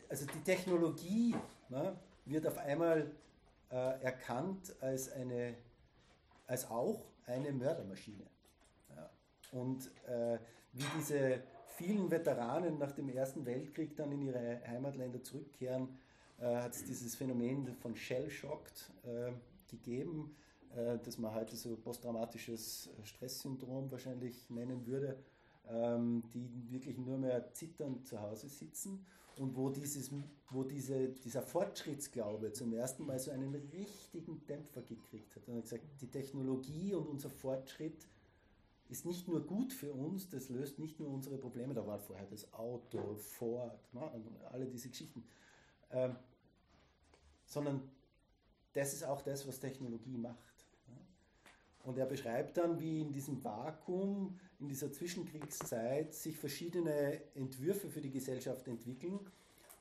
[0.09, 1.35] also die Technologie
[1.69, 3.11] ne, wird auf einmal
[3.71, 5.55] äh, erkannt als, eine,
[6.47, 8.25] als auch eine Mördermaschine.
[8.95, 9.09] Ja.
[9.51, 10.37] Und äh,
[10.73, 11.41] wie diese
[11.75, 15.97] vielen Veteranen nach dem Ersten Weltkrieg dann in ihre Heimatländer zurückkehren,
[16.39, 19.31] äh, hat es dieses Phänomen von Shell-Shocked äh,
[19.69, 20.35] gegeben,
[20.75, 25.17] äh, das man heute so posttraumatisches Stresssyndrom wahrscheinlich nennen würde,
[25.69, 29.05] ähm, die wirklich nur mehr zitternd zu Hause sitzen
[29.37, 30.11] und wo, dieses,
[30.49, 35.47] wo diese, dieser Fortschrittsglaube zum ersten Mal so einen richtigen Dämpfer gekriegt hat.
[35.47, 38.07] Und hat gesagt, die Technologie und unser Fortschritt
[38.87, 42.27] ist nicht nur gut für uns, das löst nicht nur unsere Probleme, da war vorher
[42.27, 45.23] das Auto, Ford, ne, und alle diese Geschichten,
[45.91, 46.15] ähm,
[47.45, 47.81] sondern
[48.73, 50.54] das ist auch das, was Technologie macht.
[51.85, 58.01] Und er beschreibt dann, wie in diesem Vakuum, in dieser Zwischenkriegszeit, sich verschiedene Entwürfe für
[58.01, 59.19] die Gesellschaft entwickeln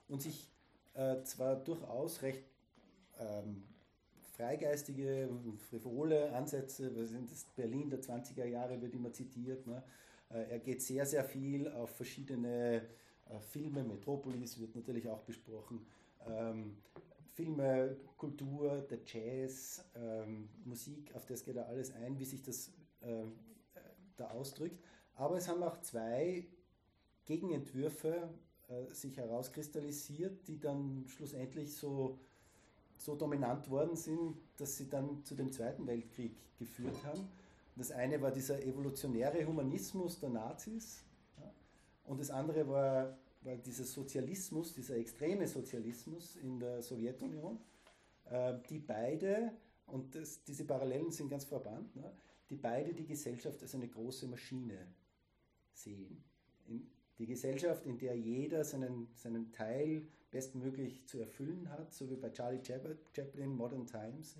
[0.09, 0.51] und sich
[0.93, 2.45] äh, zwar durchaus recht
[3.19, 3.65] ähm,
[4.37, 5.31] freigeistige,
[5.71, 9.67] frivole Ansätze, was sind das Berlin der 20er Jahre wird immer zitiert.
[9.67, 9.83] Ne?
[10.31, 12.83] Äh, er geht sehr, sehr viel auf verschiedene
[13.31, 15.87] äh, Filme, Metropolis wird natürlich auch besprochen,
[16.27, 16.77] ähm,
[17.35, 22.69] Filme, Kultur, der Jazz, ähm, Musik, auf das geht er alles ein, wie sich das
[23.01, 23.25] äh,
[24.17, 24.81] da ausdrückt.
[25.17, 26.47] Aber es haben auch zwei
[27.25, 28.29] Gegenentwürfe
[28.69, 32.21] äh, sich herauskristallisiert, die dann schlussendlich so,
[32.97, 37.29] so dominant worden sind, dass sie dann zu dem Zweiten Weltkrieg geführt haben.
[37.75, 41.03] Das eine war dieser evolutionäre Humanismus der Nazis
[41.41, 41.53] ja,
[42.05, 47.59] und das andere war war dieser Sozialismus, dieser extreme Sozialismus in der Sowjetunion,
[48.31, 49.53] äh, die beide,
[49.87, 52.13] und das, diese Parallelen sind ganz verbannt, ne,
[52.49, 54.87] die beide die Gesellschaft als eine große Maschine
[55.73, 56.23] sehen.
[56.67, 56.87] In,
[57.19, 62.31] die Gesellschaft, in der jeder seinen, seinen Teil bestmöglich zu erfüllen hat, so wie bei
[62.31, 64.37] Charlie Chaplin, Modern Times.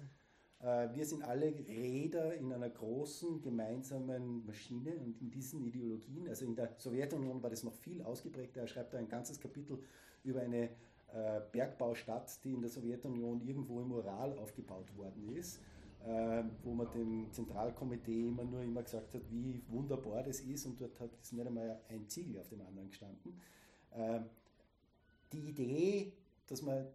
[0.65, 6.47] Äh, wir sind alle Räder in einer großen gemeinsamen Maschine und in diesen Ideologien, also
[6.47, 8.63] in der Sowjetunion war das noch viel ausgeprägter.
[8.63, 9.79] Er schreibt da ein ganzes Kapitel
[10.25, 10.71] über eine
[11.13, 15.61] äh, Bergbaustadt, die in der Sowjetunion irgendwo im Ural aufgebaut worden ist,
[16.07, 20.81] äh, wo man dem Zentralkomitee immer nur immer gesagt hat, wie wunderbar das ist und
[20.81, 23.39] dort hat es nicht einmal ein Ziegel auf dem anderen gestanden.
[25.33, 26.13] die Idee,
[26.49, 26.87] dass man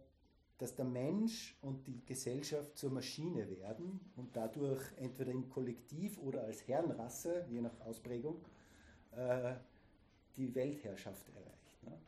[0.60, 6.42] dass der Mensch und die Gesellschaft zur Maschine werden und dadurch entweder im Kollektiv oder
[6.42, 8.44] als Herrenrasse, je nach Ausprägung,
[9.12, 9.54] äh,
[10.36, 11.82] die Weltherrschaft erreicht.
[11.82, 11.98] Ne?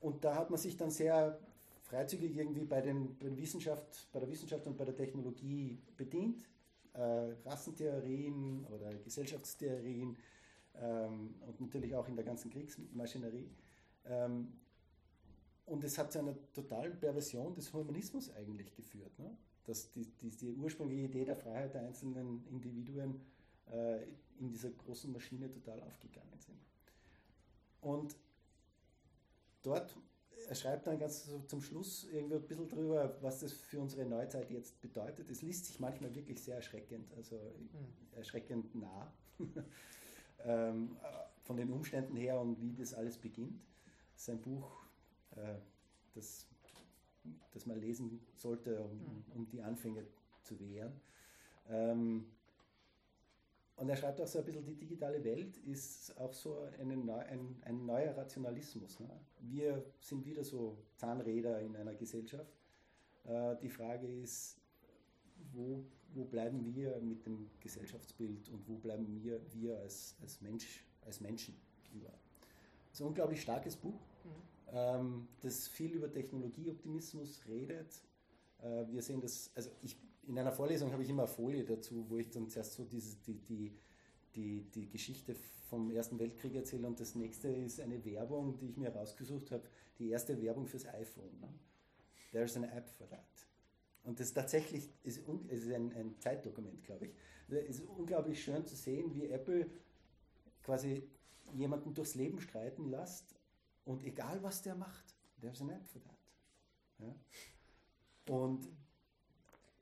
[0.00, 1.36] Und da hat man sich dann sehr
[1.80, 6.48] freizügig irgendwie bei, den, bei, Wissenschaft, bei der Wissenschaft und bei der Technologie bedient.
[6.92, 10.16] Äh, Rassentheorien oder Gesellschaftstheorien
[10.76, 13.50] ähm, und natürlich auch in der ganzen Kriegsmaschinerie.
[15.64, 19.16] Und es hat zu einer totalen Perversion des Humanismus eigentlich geführt.
[19.18, 19.36] Ne?
[19.64, 23.20] Dass die, die, die, ursprüngliche Idee der Freiheit der einzelnen Individuen
[23.70, 24.02] äh,
[24.38, 26.58] in dieser großen Maschine total aufgegangen sind.
[27.80, 28.16] Und
[29.62, 29.96] dort,
[30.48, 34.04] er schreibt dann ganz so zum Schluss irgendwie ein bisschen drüber, was das für unsere
[34.04, 35.30] Neuzeit jetzt bedeutet.
[35.30, 38.16] Es liest sich manchmal wirklich sehr erschreckend, also mhm.
[38.16, 39.12] erschreckend nah
[40.44, 40.96] ähm,
[41.44, 43.60] von den Umständen her und wie das alles beginnt.
[44.16, 44.81] Sein Buch
[45.36, 45.58] äh,
[46.14, 46.46] das,
[47.52, 49.24] das man lesen sollte, um, mhm.
[49.34, 50.06] um die Anfänge
[50.42, 50.92] zu wehren.
[51.68, 52.26] Ähm,
[53.76, 56.94] und er schreibt auch so ein bisschen, die digitale Welt ist auch so eine,
[57.26, 59.00] ein, ein neuer Rationalismus.
[59.00, 59.08] Ne?
[59.40, 62.52] Wir sind wieder so Zahnräder in einer Gesellschaft.
[63.24, 64.60] Äh, die Frage ist,
[65.52, 65.84] wo,
[66.14, 71.20] wo bleiben wir mit dem Gesellschaftsbild und wo bleiben wir, wir als, als, Mensch, als
[71.20, 71.56] Menschen
[71.92, 72.10] über?
[72.10, 74.00] Das ist ein unglaublich starkes Buch.
[74.24, 78.02] Mhm ähm, das viel über Technologieoptimismus redet.
[78.60, 79.96] Äh, wir sehen das, also ich,
[80.26, 83.16] in einer Vorlesung habe ich immer eine Folie dazu, wo ich dann zuerst so diese,
[83.26, 83.78] die, die,
[84.34, 85.34] die, die Geschichte
[85.68, 89.64] vom Ersten Weltkrieg erzähle und das nächste ist eine Werbung, die ich mir rausgesucht habe,
[89.98, 91.38] die erste Werbung fürs iPhone.
[91.40, 91.48] Ne?
[92.30, 93.20] There's an app for that.
[94.04, 97.14] Und das tatsächlich ist, ist ein, ein Zeitdokument, glaube ich.
[97.48, 99.70] Es ist unglaublich schön zu sehen, wie Apple
[100.62, 101.08] quasi
[101.54, 103.34] jemanden durchs Leben streiten lässt
[103.84, 106.18] und egal was der macht, there's an app for that.
[106.98, 107.14] Ja?
[108.34, 108.68] Und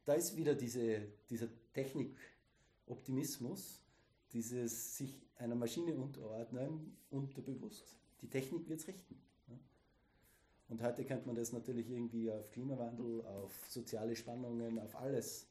[0.04, 3.82] da ist wieder diese, dieser Technik-Optimismus,
[4.32, 7.96] dieses sich einer Maschine unterordnen, unterbewusst.
[8.22, 9.20] Die Technik wird es richten.
[9.48, 9.58] Ja?
[10.68, 15.46] Und heute könnte man das natürlich irgendwie auf Klimawandel, auf soziale Spannungen, auf alles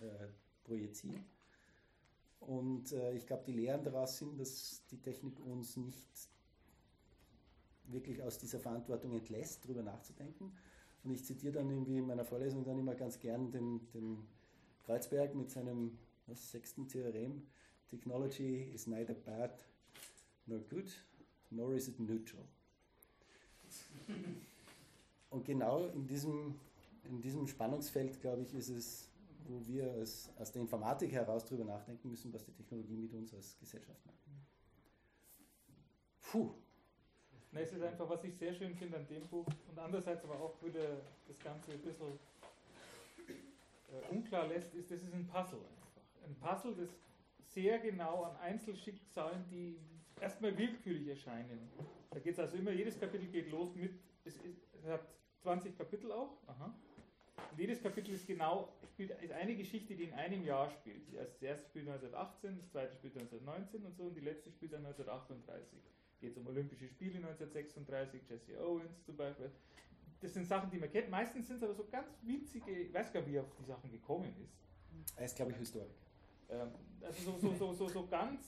[0.00, 0.26] äh,
[0.64, 1.24] projizieren.
[2.40, 6.28] Und äh, ich glaube, die Lehren daraus sind, dass die Technik uns nicht
[7.86, 10.52] wirklich aus dieser Verantwortung entlässt, darüber nachzudenken.
[11.02, 14.26] Und ich zitiere dann irgendwie in meiner Vorlesung dann immer ganz gern den, den
[14.84, 17.42] Kreuzberg mit seinem was, sechsten Theorem.
[17.88, 19.66] Technology is neither bad
[20.46, 20.90] nor good,
[21.50, 22.44] nor is it neutral.
[25.30, 26.58] Und genau in diesem,
[27.04, 29.08] in diesem Spannungsfeld, glaube ich, ist es,
[29.46, 33.34] wo wir als, aus der Informatik heraus darüber nachdenken müssen, was die Technologie mit uns
[33.34, 34.18] als Gesellschaft macht.
[36.20, 36.54] Puh,
[37.54, 40.34] na, es ist einfach, was ich sehr schön finde an dem Buch und andererseits aber
[40.40, 42.18] auch wieder das Ganze ein bisschen
[43.88, 46.02] äh, unklar lässt, ist, das ist ein Puzzle einfach.
[46.26, 46.88] Ein Puzzle, das
[47.52, 49.78] sehr genau an Einzelschicksalen, die
[50.20, 51.70] erstmal willkürlich erscheinen.
[52.10, 53.92] Da geht es also immer, jedes Kapitel geht los mit,
[54.24, 55.06] es, ist, es hat
[55.42, 56.74] 20 Kapitel auch, aha.
[57.56, 61.14] jedes Kapitel ist genau, spielt, ist eine Geschichte, die in einem Jahr spielt.
[61.14, 64.84] Das erste spielt 1918, das zweite spielt 1919 und so und die letzte spielt dann
[64.86, 65.78] 1938.
[66.24, 69.50] Geht es um Olympische Spiele 1936, Jesse Owens zum Beispiel.
[70.22, 71.10] Das sind Sachen, die man kennt.
[71.10, 73.64] Meistens sind es aber so ganz winzige, ich weiß gar nicht, wie er auf die
[73.64, 74.56] Sachen gekommen ist.
[75.18, 75.92] Er ist, glaube ich, Historiker.
[76.48, 76.70] Ähm,
[77.02, 78.40] also so, so, so, so, so ganz,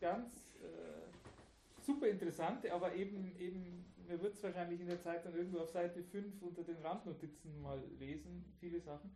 [0.00, 5.34] ganz äh, super interessante, aber eben, eben mir wird es wahrscheinlich in der Zeit dann
[5.34, 9.10] irgendwo auf Seite 5 unter den Randnotizen mal lesen, viele Sachen,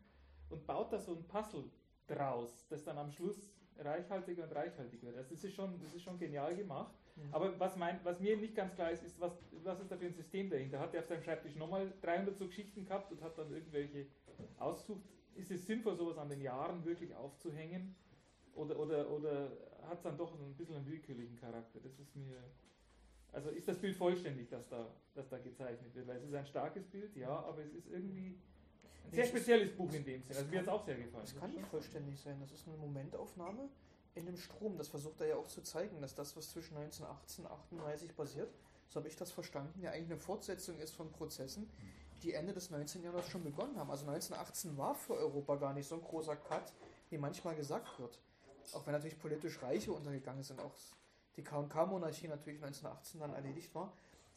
[0.51, 1.71] und baut da so ein Puzzle
[2.09, 5.19] draus, das dann am Schluss reichhaltiger und reichhaltiger wird.
[5.19, 6.98] Also das ist schon, das ist schon genial gemacht.
[7.19, 7.35] Mhm.
[7.35, 9.33] Aber was, mein, was mir nicht ganz klar ist, ist, was,
[9.65, 10.79] was ist da für ein System dahinter?
[10.79, 14.07] Hat er auf seinem Schreibtisch nochmal 300 so Geschichten gehabt und hat dann irgendwelche
[14.59, 15.03] ausgesucht?
[15.35, 17.95] Ist es sinnvoll, sowas an den Jahren wirklich aufzuhängen?
[18.55, 21.79] Oder, oder, oder hat es dann doch ein bisschen einen willkürlichen Charakter?
[21.81, 22.37] Das ist mir.
[23.31, 26.07] Also ist das Bild vollständig, das da, das da gezeichnet wird?
[26.07, 28.39] Weil es ist ein starkes Bild, ja, aber es ist irgendwie
[29.05, 30.39] ein sehr spezielles Buch in dem Sinne.
[30.39, 31.25] Also mir hat es auch sehr gefallen.
[31.25, 32.39] Es kann nicht vollständig sein.
[32.41, 33.69] Das ist eine Momentaufnahme
[34.19, 34.77] in dem Strom.
[34.77, 38.53] Das versucht er ja auch zu zeigen, dass das, was zwischen 1918 und 38 passiert,
[38.89, 41.69] so habe ich das verstanden, ja eigentlich eine Fortsetzung ist von Prozessen,
[42.23, 43.03] die Ende des 19.
[43.03, 43.91] Jahrhunderts schon begonnen haben.
[43.91, 46.73] Also 1918 war für Europa gar nicht so ein großer Cut,
[47.11, 48.19] wie manchmal gesagt wird.
[48.73, 50.73] Auch wenn natürlich politisch Reiche untergegangen sind, auch
[51.37, 53.93] die K&K-Monarchie natürlich 1918 dann erledigt war.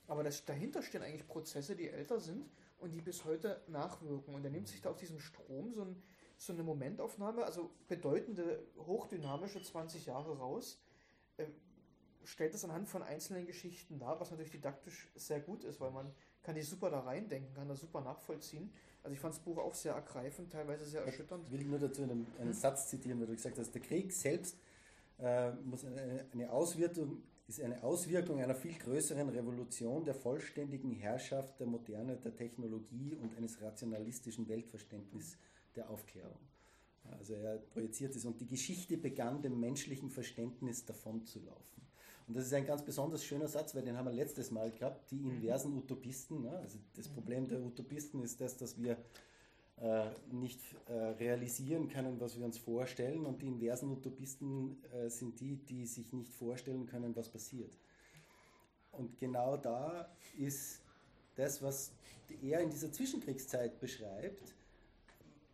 [0.08, 2.50] Aber das, dahinter stehen eigentlich Prozesse, die älter sind
[2.80, 4.36] und die bis heute nachwirken.
[4.36, 6.02] Und er nimmt sich da auf diesem Strom so, ein,
[6.42, 10.82] so eine Momentaufnahme, also bedeutende, hochdynamische 20 Jahre raus,
[11.38, 11.46] äh,
[12.24, 16.12] stellt das anhand von einzelnen Geschichten dar, was natürlich didaktisch sehr gut ist, weil man
[16.42, 18.74] kann die super da reindenken, kann das super nachvollziehen.
[19.04, 21.46] Also ich fand das Buch auch sehr ergreifend, teilweise sehr erschütternd.
[21.46, 24.58] Ich will nur dazu einen, einen Satz zitieren, weil du gesagt hast, der Krieg selbst
[25.20, 31.60] äh, muss eine, eine Auswirkung, ist eine Auswirkung einer viel größeren Revolution der vollständigen Herrschaft
[31.60, 35.38] der Moderne, der Technologie und eines rationalistischen Weltverständnisses
[35.76, 36.40] der Aufklärung.
[37.04, 41.82] Also er projiziert es und die Geschichte begann dem menschlichen Verständnis davonzulaufen.
[42.28, 45.12] Und das ist ein ganz besonders schöner Satz, weil den haben wir letztes Mal gehabt,
[45.12, 46.44] die inversen Utopisten.
[46.44, 46.52] Ne?
[46.52, 48.98] Also das Problem der Utopisten ist das, dass wir
[49.82, 53.26] äh, nicht äh, realisieren können, was wir uns vorstellen.
[53.26, 57.76] Und die inversen Utopisten äh, sind die, die sich nicht vorstellen können, was passiert.
[58.92, 60.82] Und genau da ist
[61.36, 61.92] das, was
[62.42, 64.54] er in dieser Zwischenkriegszeit beschreibt,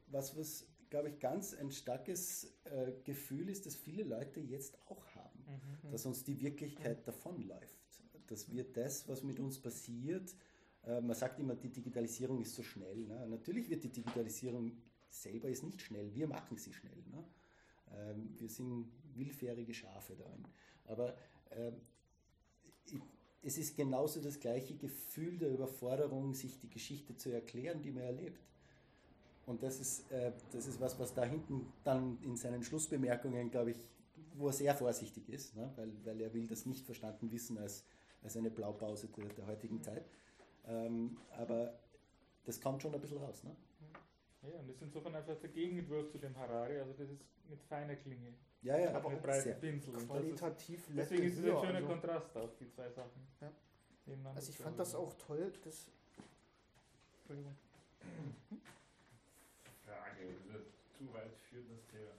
[0.07, 5.05] was, was glaube ich, ganz ein starkes äh, Gefühl ist, das viele Leute jetzt auch
[5.15, 5.91] haben, Mhm.
[5.91, 7.77] dass uns die Wirklichkeit davonläuft,
[8.27, 10.33] dass wir das, was mit uns passiert,
[10.83, 12.97] äh, man sagt immer, die Digitalisierung ist so schnell.
[13.05, 13.27] Ne?
[13.27, 14.77] Natürlich wird die Digitalisierung
[15.09, 17.03] selber ist nicht schnell, wir machen sie schnell.
[17.11, 17.23] Ne?
[17.95, 20.43] Ähm, wir sind willfährige Schafe darin.
[20.85, 21.15] Aber
[21.51, 21.75] ähm,
[22.85, 23.01] ich-
[23.41, 28.03] es ist genauso das gleiche Gefühl der Überforderung, sich die Geschichte zu erklären, die man
[28.03, 28.41] erlebt.
[29.47, 33.71] Und das ist, äh, das ist was, was da hinten dann in seinen Schlussbemerkungen, glaube
[33.71, 33.79] ich,
[34.33, 35.71] wo er sehr vorsichtig ist, ne?
[35.77, 37.85] weil, weil er will das nicht verstanden wissen als,
[38.21, 40.05] als eine Blaupause der, der heutigen Zeit.
[40.65, 41.79] Ähm, aber
[42.43, 43.41] das kommt schon ein bisschen raus.
[43.45, 43.55] Ne?
[44.41, 47.63] Ja, und das ist insofern einfach der Gegenentwurf zu dem Harari, also das ist mit
[47.63, 48.33] feiner Klinge.
[48.63, 49.55] Ja, ja, aber auch mit breiten sehr.
[49.55, 49.93] Pinsel.
[49.93, 53.25] Qualitativ ist, deswegen ist es ein schöner also- Kontrast auf die zwei Sachen.
[53.39, 53.49] Ja.
[54.35, 55.89] Also ich fand das auch toll, das...
[57.19, 57.55] Entschuldigung.
[60.97, 62.11] Zu weit führen, das Thema.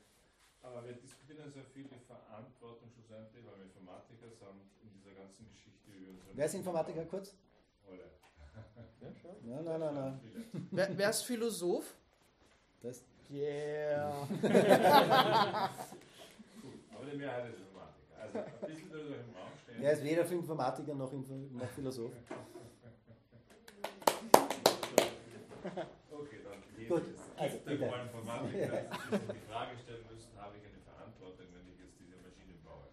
[0.62, 5.48] Aber wir diskutieren sehr viel die Verantwortung schlussendlich, weil wir Informatiker sind in dieser ganzen
[5.50, 6.36] Geschichte über unsere.
[6.36, 7.34] Wer ist Informatiker kurz?
[7.88, 8.04] Alle.
[9.00, 9.36] Ja, schau.
[9.42, 10.20] Nein, nein, nein.
[10.72, 11.94] Wer, wer ist Philosoph?
[12.82, 14.24] Das, Yeah.
[16.62, 18.16] Gut, aber die Mehrheit ist Informatiker.
[18.18, 19.82] Also ein bisschen darüber im Raum stehen.
[19.82, 22.12] er ist weder für Informatiker noch, Info, noch Philosoph.
[26.10, 26.38] Okay,
[26.78, 27.20] lese Gut, es.
[27.36, 28.02] also Gibt der bitte.
[28.06, 31.96] Informatiker, dass sie sich die Frage stellen müssen, habe ich eine Verantwortung, wenn ich jetzt
[31.98, 32.86] diese Maschine baue?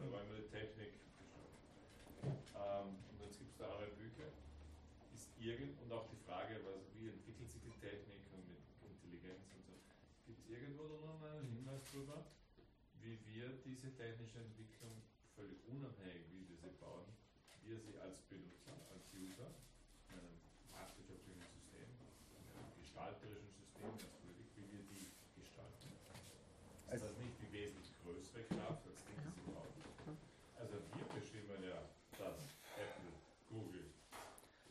[0.00, 0.92] Oder wollen wir die Technik
[2.56, 4.28] ähm, Und jetzt gibt es da andere Bücher.
[5.12, 9.44] Ist irgend, und auch die Frage, was, wie entwickelt sich die Technik und mit Intelligenz
[9.52, 9.76] und so.
[10.24, 12.24] Gibt es irgendwo da noch einen Hinweis drüber,
[13.04, 15.04] wie wir diese technische Entwicklung
[15.36, 17.04] völlig unabhängig, wie wir sie bauen,
[17.62, 19.52] wir sie als Benutzer, als User,
[20.08, 20.40] in einem
[20.72, 22.72] marktwirtschaftlichen System, in einem
[23.92, 25.06] Politik, wie wir die
[25.40, 25.88] gestalten.
[26.92, 30.16] Ist das nicht die wesentlich größere Kraft als die, die sie bauen?
[30.58, 31.80] Also wir bestimmen ja,
[32.18, 32.38] dass
[32.78, 33.12] Apple,
[33.50, 33.86] Google,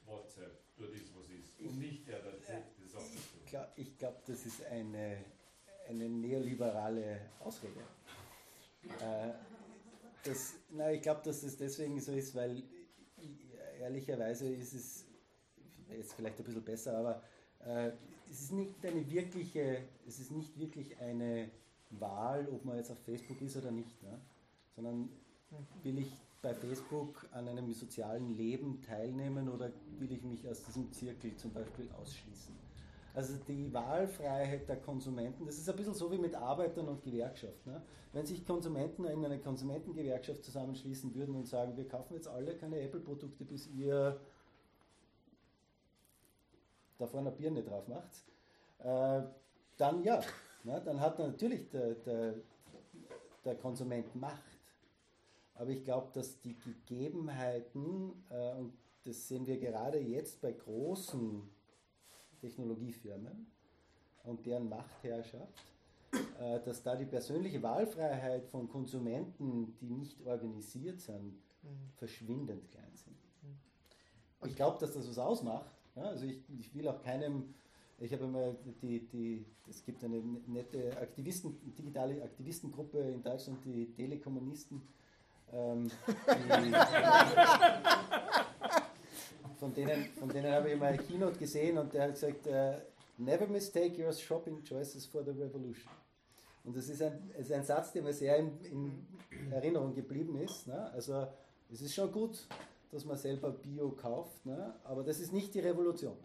[0.05, 1.59] WhatsApp, tut ist, was ist.
[1.59, 2.33] Und nicht der, der
[2.79, 3.77] die Software tut.
[3.77, 5.23] Ich glaube, das ist eine,
[5.89, 7.79] eine neoliberale Ausrede.
[8.99, 9.33] Äh,
[10.23, 12.59] das, na, ich glaube, dass es deswegen so ist, weil
[13.21, 13.39] i-
[13.79, 15.05] ehrlicherweise ist es
[15.89, 17.21] jetzt vielleicht ein bisschen besser, aber
[17.59, 17.91] äh,
[18.29, 21.49] es ist nicht eine wirkliche, es ist nicht wirklich eine
[21.89, 24.19] Wahl, ob man jetzt auf Facebook ist oder nicht, ne?
[24.75, 25.09] sondern
[25.83, 30.91] will ich bei Facebook an einem sozialen Leben teilnehmen oder will ich mich aus diesem
[30.91, 32.53] Zirkel zum Beispiel ausschließen?
[33.15, 37.71] Also die Wahlfreiheit der Konsumenten, das ist ein bisschen so wie mit Arbeitern und Gewerkschaften.
[37.71, 37.81] Ne?
[38.11, 42.79] Wenn sich Konsumenten in eine Konsumentengewerkschaft zusammenschließen würden und sagen, wir kaufen jetzt alle keine
[42.79, 44.19] Apple-Produkte, bis ihr
[46.97, 48.23] da vorne eine Birne drauf macht,
[48.79, 49.23] äh,
[49.77, 50.21] dann ja,
[50.63, 50.81] ne?
[50.83, 52.35] dann hat natürlich der, der,
[53.43, 54.43] der Konsument Macht.
[55.55, 58.73] Aber ich glaube, dass die Gegebenheiten, äh, und
[59.05, 61.49] das sehen wir gerade jetzt bei großen
[62.41, 63.47] Technologiefirmen
[64.23, 65.63] und deren Machtherrschaft,
[66.39, 71.89] äh, dass da die persönliche Wahlfreiheit von Konsumenten, die nicht organisiert sind, Mhm.
[71.95, 73.17] verschwindend klein sind.
[74.45, 75.72] Ich glaube, dass das was ausmacht.
[75.95, 77.53] Ja, also ich, ich will auch keinem,
[77.99, 83.91] ich habe mal die, die, es gibt eine nette Aktivisten, digitale Aktivistengruppe in Deutschland, die
[83.93, 84.81] Telekommunisten.
[85.51, 85.91] Ähm,
[86.27, 86.73] die,
[89.59, 92.79] von denen, von denen habe ich mal ein Keynote gesehen und der hat gesagt, äh,
[93.17, 95.91] never mistake your shopping choices for the revolution.
[96.63, 100.65] Und das ist ein, ist ein Satz, der mir sehr in, in Erinnerung geblieben ist.
[100.67, 100.91] Ne?
[100.91, 101.27] Also
[101.71, 102.47] es ist schon gut,
[102.93, 104.75] dass man selber Bio kauft, ne?
[104.83, 106.15] aber das ist nicht die Revolution.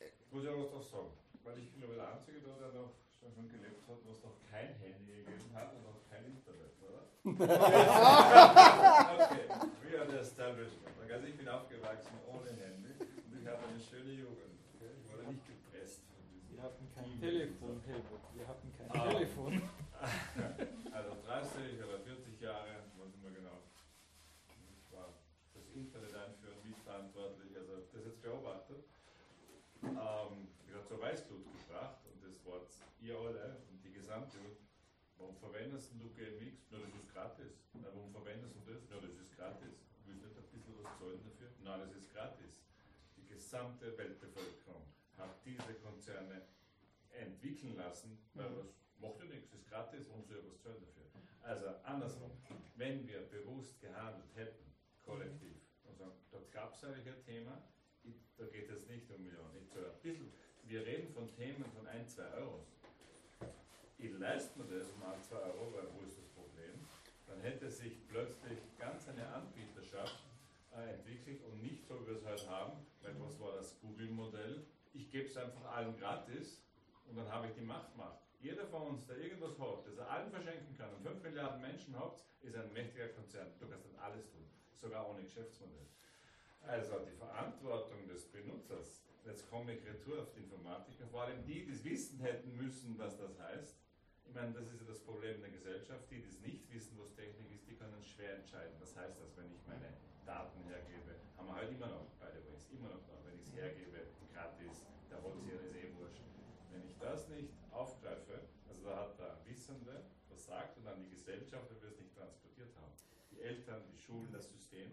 [0.00, 1.10] Ich muss ja was drauf sagen,
[1.44, 4.34] weil ich bin aber der Einzige da, der noch schon, schon gelebt hat, was noch
[4.50, 7.06] kein Handy gegeben hat und auch kein Internet, oder?
[8.04, 9.46] okay,
[9.86, 10.94] we are the establishment.
[11.08, 14.58] Also ich bin aufgewachsen ohne Handy und ich hatte eine schöne Jugend.
[14.74, 14.90] Okay?
[14.98, 17.20] Ich wurde nicht gepresst von diesem Wir hatten kein.
[17.20, 18.20] Telefon, Helmut.
[18.34, 19.08] Wir hatten kein Ah.
[19.14, 19.62] Telefon.
[20.92, 23.56] Also 30 oder 40 Jahre, was immer genau.
[24.52, 25.08] Ich war
[25.54, 28.84] das Internet einführen mitverantwortlich, also das jetzt beobachtet.
[29.82, 34.38] Ähm, ich habe zur Weißglut gebracht und das Wort ihr alle und die gesamte,
[35.18, 36.68] warum verwendest du GMX?
[36.70, 37.66] Na, das ist gratis.
[37.74, 38.82] Na, warum verwendest du das?
[38.88, 39.82] Na, das ist gratis.
[40.06, 41.50] Willst du nicht ein bisschen was zahlen dafür?
[41.64, 42.62] Nein, das ist gratis.
[43.16, 44.86] Die gesamte Weltbevölkerung
[45.18, 46.42] hat diese Konzerne
[47.10, 48.56] entwickeln lassen, weil Mhm.
[48.58, 51.02] was macht ja nichts, ist gratis, warum soll ich was zahlen dafür?
[51.42, 52.30] Also andersrum,
[52.76, 54.72] wenn wir bewusst gehandelt hätten,
[55.02, 57.62] kollektiv, und sagen, da gab es eigentlich ein Thema,
[58.04, 60.32] ich, da geht es nicht um Millionen, ich zahle ein bisschen,
[60.74, 62.66] wir reden von Themen von 1, 2 Euros.
[63.96, 66.74] Ich leiste mir das 1, 2 Euro, weil wo ist das Problem?
[67.28, 70.18] Dann hätte sich plötzlich ganz eine Anbieterschaft
[70.74, 72.72] äh, entwickelt und nicht so, wie wir es heute haben,
[73.02, 74.66] weil was war das Google-Modell?
[74.94, 76.60] Ich gebe es einfach allen gratis
[77.06, 78.18] und dann habe ich die Machtmacht.
[78.40, 81.96] Jeder von uns, der irgendwas hat, das er allen verschenken kann und 5 Milliarden Menschen
[81.96, 83.46] hat, ist ein mächtiger Konzern.
[83.60, 84.44] Du kannst dann alles tun,
[84.74, 85.86] sogar ohne Geschäftsmodell.
[86.66, 91.64] Also die Verantwortung des Benutzers, jetzt komme ich retour auf die Informatiker, vor allem die,
[91.64, 93.76] die es wissen hätten müssen, was das heißt.
[94.26, 96.10] Ich meine, das ist ja das Problem der Gesellschaft.
[96.10, 98.74] Die, die es nicht wissen, was Technik ist, die können schwer entscheiden.
[98.80, 99.92] Was heißt das, wenn ich meine
[100.24, 101.20] Daten hergebe?
[101.36, 103.14] Haben wir halt immer noch, by the way, ist immer noch da.
[103.24, 106.24] Wenn ich es hergebe, gratis, der Holzierer ist eh wurscht.
[106.70, 111.70] Wenn ich das nicht aufgreife, also da hat der Wissende versagt und dann die Gesellschaft,
[111.70, 112.92] weil wir es nicht transportiert haben.
[113.30, 114.90] Die Eltern, die Schulen, das System.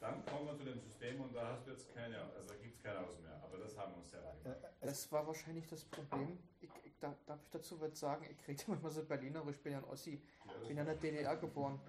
[0.00, 2.82] Dann kommen wir zu dem System und da hast du jetzt keine, also gibt es
[2.82, 3.40] kein Aus mehr.
[3.42, 4.58] Aber das haben wir uns selber gemacht.
[4.80, 6.38] Das war wahrscheinlich das Problem.
[6.60, 8.24] Ich, ich, da, darf ich dazu was sagen?
[8.30, 10.22] Ich kriege manchmal so Berlinerisch, ich bin ja ein Ossi.
[10.62, 11.80] Ich bin ja in der DDR geboren.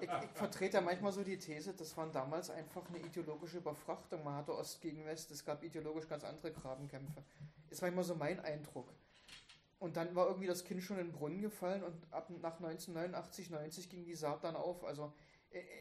[0.00, 4.22] Ich, ich vertrete ja manchmal so die These, das war damals einfach eine ideologische Überfrachtung.
[4.22, 7.24] Man hatte Ost gegen West, es gab ideologisch ganz andere Grabenkämpfe.
[7.70, 8.92] Ist manchmal so mein Eindruck.
[9.80, 13.50] Und dann war irgendwie das Kind schon in den Brunnen gefallen und ab nach 1989,
[13.50, 14.84] 90 ging die Saat dann auf.
[14.84, 15.37] Also äh,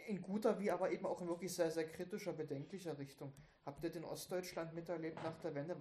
[0.07, 3.33] in guter wie aber eben auch in wirklich sehr, sehr kritischer, bedenklicher Richtung.
[3.65, 5.75] Habt ihr den Ostdeutschland miterlebt nach der Wende?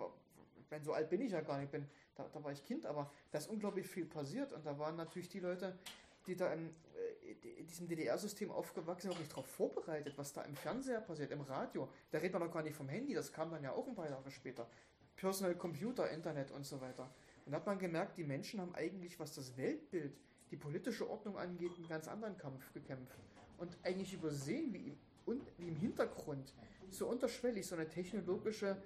[0.71, 3.11] Meine, so alt bin ich ja gar nicht, bin, da, da war ich Kind, aber
[3.31, 5.79] da ist unglaublich viel passiert und da waren natürlich die Leute,
[6.27, 10.43] die da im, äh, in diesem DDR-System aufgewachsen sind, auch nicht darauf vorbereitet, was da
[10.43, 11.89] im Fernseher passiert, im Radio.
[12.11, 14.11] Da redet man noch gar nicht vom Handy, das kam dann ja auch ein paar
[14.11, 14.69] Jahre später.
[15.15, 17.09] Personal Computer, Internet und so weiter.
[17.45, 20.19] Und da hat man gemerkt, die Menschen haben eigentlich, was das Weltbild,
[20.51, 23.17] die politische Ordnung angeht, einen ganz anderen Kampf gekämpft.
[23.59, 26.53] Und eigentlich übersehen, wie im, und, wie im Hintergrund
[26.91, 28.77] so unterschwellig so eine technologische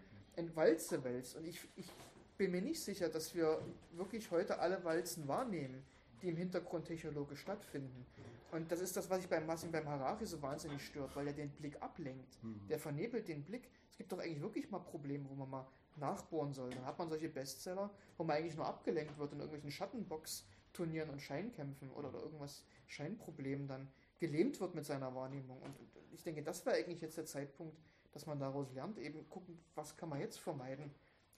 [0.55, 1.37] Walze wälzt.
[1.37, 1.91] Und ich, ich
[2.39, 3.61] bin mir nicht sicher, dass wir
[3.93, 5.83] wirklich heute alle Walzen wahrnehmen,
[6.23, 8.07] die im Hintergrund technologisch stattfinden.
[8.53, 11.33] Und das ist das, was ich beim Massim beim Harari so wahnsinnig stört, weil er
[11.33, 12.43] den Blick ablenkt.
[12.43, 12.67] Mhm.
[12.69, 13.69] Der vernebelt den Blick.
[13.91, 15.67] Es gibt doch eigentlich wirklich mal Probleme, wo man mal
[15.97, 16.71] nachbohren soll.
[16.71, 21.21] Dann hat man solche Bestseller, wo man eigentlich nur abgelenkt wird in irgendwelchen Schattenbox-Turnieren und
[21.21, 23.89] Scheinkämpfen oder, oder irgendwas Scheinproblemen dann
[24.21, 25.61] gelähmt wird mit seiner Wahrnehmung.
[25.63, 25.75] Und
[26.13, 27.77] ich denke, das wäre eigentlich jetzt der Zeitpunkt,
[28.13, 30.93] dass man daraus lernt, eben gucken, was kann man jetzt vermeiden.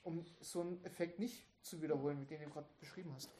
[0.05, 3.31] um so einen Effekt nicht zu wiederholen, mit dem du gerade beschrieben hast.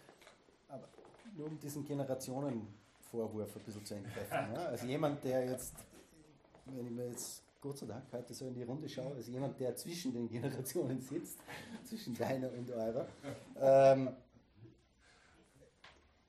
[0.69, 0.89] Aber
[1.37, 4.53] nur um diesen Generationenvorwurf ein bisschen zu entkräften.
[4.53, 4.59] Ne?
[4.61, 5.75] Also jemand, der jetzt,
[6.67, 9.59] wenn ich mir jetzt Gott sei Dank heute so in die Runde schaue, als jemand,
[9.61, 11.41] der zwischen den Generationen sitzt,
[11.85, 13.09] zwischen deiner und eurer.
[13.57, 14.17] Ähm,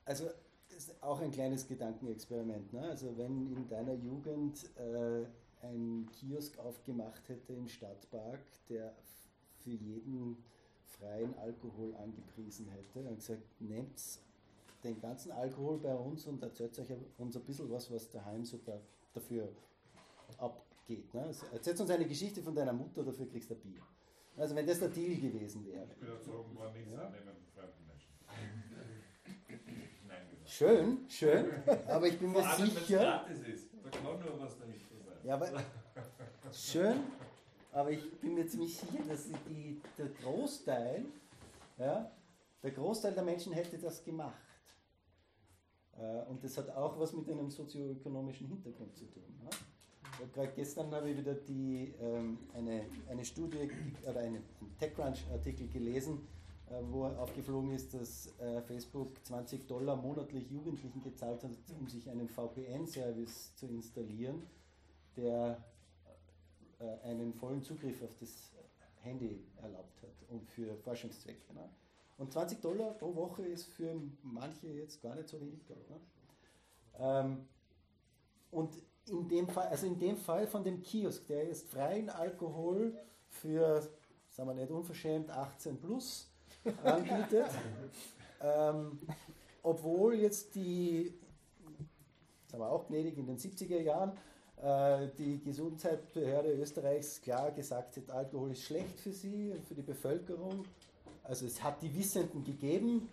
[0.04, 0.30] also
[0.76, 2.72] ist auch ein kleines Gedankenexperiment.
[2.72, 2.82] Ne?
[2.82, 5.24] Also wenn in deiner Jugend äh,
[5.62, 8.94] ein Kiosk aufgemacht hätte im Stadtpark, der
[9.62, 10.36] für jeden
[10.98, 14.00] freien Alkohol angepriesen hätte und gesagt, nehmt
[14.82, 16.88] den ganzen Alkohol bei uns und erzählt euch
[17.18, 18.78] uns ein bisschen was, was daheim so da,
[19.14, 19.48] dafür
[20.38, 21.12] abgeht.
[21.14, 21.22] Ne?
[21.22, 23.80] Also erzählt uns eine Geschichte von deiner Mutter, dafür kriegst du ein Bier.
[24.36, 25.86] Also wenn das der Deal gewesen wäre.
[25.90, 27.06] Ich bin erzogen worden, nichts Ja.
[27.06, 28.10] annehmen von fremden Menschen.
[30.08, 30.43] Nein, gesagt.
[30.56, 31.46] Schön, schön,
[31.88, 33.26] aber ich bin mir sicher.
[33.28, 33.66] ist.
[33.82, 35.18] Da kann nur was dahinter sein.
[35.24, 35.50] Ja, aber
[36.52, 37.00] schön,
[37.72, 41.06] aber ich bin mir ziemlich sicher, dass die, der Großteil,
[41.76, 42.08] ja,
[42.62, 44.38] der Großteil der Menschen hätte das gemacht.
[45.98, 49.24] Äh, Und das hat auch was mit einem sozioökonomischen Hintergrund zu tun.
[49.42, 49.50] Ne?
[50.22, 53.68] Und Gerade gestern habe ich wieder die, ähm, eine, eine Studie
[54.08, 54.44] oder einen
[54.78, 56.28] TechCrunch-Artikel gelesen,
[56.90, 62.28] wo aufgeflogen ist, dass äh, Facebook 20 Dollar monatlich Jugendlichen gezahlt hat, um sich einen
[62.28, 64.42] VPN-Service zu installieren,
[65.16, 65.62] der
[66.78, 68.52] äh, einen vollen Zugriff auf das
[69.02, 71.54] Handy erlaubt hat und für Forschungszwecke.
[71.54, 71.68] Ne?
[72.18, 75.90] Und 20 Dollar pro Woche ist für manche jetzt gar nicht so wenig Geld.
[75.90, 76.00] Ne?
[76.98, 77.48] Ähm,
[78.50, 78.76] und
[79.06, 82.96] in dem Fall, also in dem Fall von dem Kiosk, der jetzt freien Alkohol
[83.28, 83.86] für,
[84.30, 86.30] sagen wir nicht unverschämt, 18 plus
[86.82, 87.50] anbietet,
[88.40, 88.98] ähm,
[89.62, 91.14] obwohl jetzt die,
[92.46, 94.12] sagen wir auch gnädig in den 70er Jahren,
[94.62, 99.82] äh, die Gesundheitsbehörde Österreichs klar gesagt hat, Alkohol ist schlecht für sie und für die
[99.82, 100.64] Bevölkerung.
[101.22, 103.08] Also es hat die Wissenden gegeben,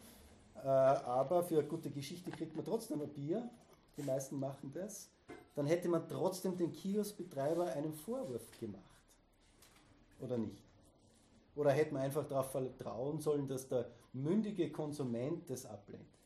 [0.55, 3.49] äh, aber für eine gute Geschichte kriegt man trotzdem ein Bier.
[3.97, 5.09] Die meisten machen das.
[5.55, 8.81] Dann hätte man trotzdem den Kioskbetreiber einen Vorwurf gemacht.
[10.21, 10.70] Oder nicht?
[11.55, 16.17] Oder hätte man einfach darauf vertrauen sollen, dass der mündige Konsument das ablehnt?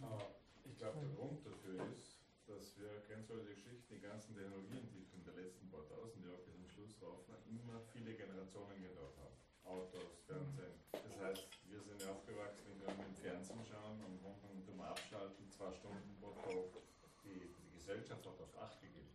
[0.00, 0.22] Aber
[0.64, 5.24] ich glaube, der Grund dafür ist, dass wir, kennst du die Geschichte, die ganzen Technologieentwicklungen
[5.24, 9.36] der letzten paar tausend Jahre bis zum Schluss rauf, immer viele Generationen gedauert haben.
[9.64, 10.74] Autos, Fernsehen.
[10.92, 14.76] Das heißt, wir sind ja aufgewachsen, wenn wir mit dem Fernsehen schauen und manchmal tun
[14.76, 16.82] wir abschalten, zwei Stunden pro Tag.
[17.24, 19.12] Die, die Gesellschaft hat auf acht gegeben.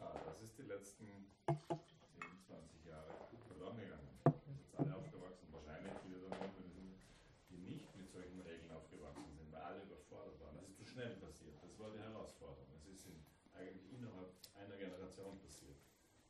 [0.00, 1.06] Ah, das ist die letzten
[1.46, 1.76] 10,
[2.46, 4.08] 20 Jahre verloren gegangen.
[4.24, 6.50] Wir sind jetzt alle aufgewachsen, wahrscheinlich viele davon,
[7.50, 10.56] die nicht mit solchen Regeln aufgewachsen sind, weil alle überfordert waren.
[10.58, 11.54] Das ist zu schnell passiert.
[11.62, 12.66] Das war die Herausforderung.
[12.78, 13.18] Es ist in,
[13.54, 15.78] eigentlich innerhalb einer Generation passiert.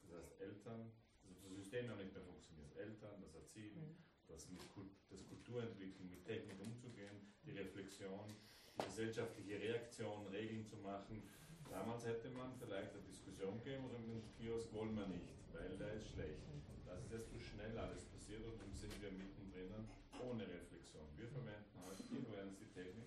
[0.03, 0.93] Das heißt, Eltern,
[1.29, 2.75] das, das System nicht mehr funktioniert.
[2.77, 3.95] Eltern, das Erziehen,
[4.27, 7.15] das, mit Kult, das Kulturentwickeln, mit Technik umzugehen,
[7.45, 8.35] die Reflexion,
[8.75, 11.23] die gesellschaftliche Reaktion, Regeln zu machen.
[11.71, 15.79] Damals hätte man vielleicht eine Diskussion gegeben oder mit dem Kiosk wollen wir nicht, weil
[15.79, 16.43] der ist schlecht.
[16.85, 19.87] Das ist jetzt zu schnell alles passiert und nun sind wir mittendrin
[20.19, 21.07] ohne Reflexion.
[21.15, 23.07] Wir verwenden halt, ihr verwendet die Technik,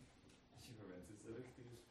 [0.55, 1.90] ich verwende sie jetzt richtig,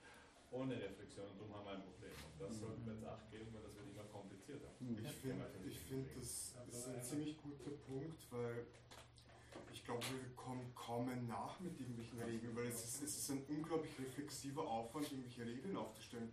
[0.50, 2.12] ohne Reflexion und darum haben wir ein Problem.
[2.12, 4.70] Und das sollten wir jetzt acht geben, weil das wird immer komplizierter.
[4.80, 8.66] Ich finde, ich find, das, das ist ein ziemlich guter Punkt, weil
[9.72, 13.30] ich glaube, wir kommen kaum mehr nach mit irgendwelchen Regeln, weil es ist, es ist
[13.30, 16.30] ein unglaublich reflexiver Aufwand, irgendwelche Regeln aufzustellen.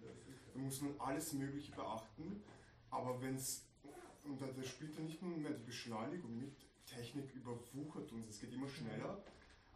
[0.54, 2.44] Da muss man alles Mögliche beachten,
[2.90, 3.66] aber wenn es,
[4.24, 8.40] und da, da spielt ja nicht nur mehr die Beschleunigung mit, Technik überwuchert uns, es
[8.40, 9.22] geht immer schneller,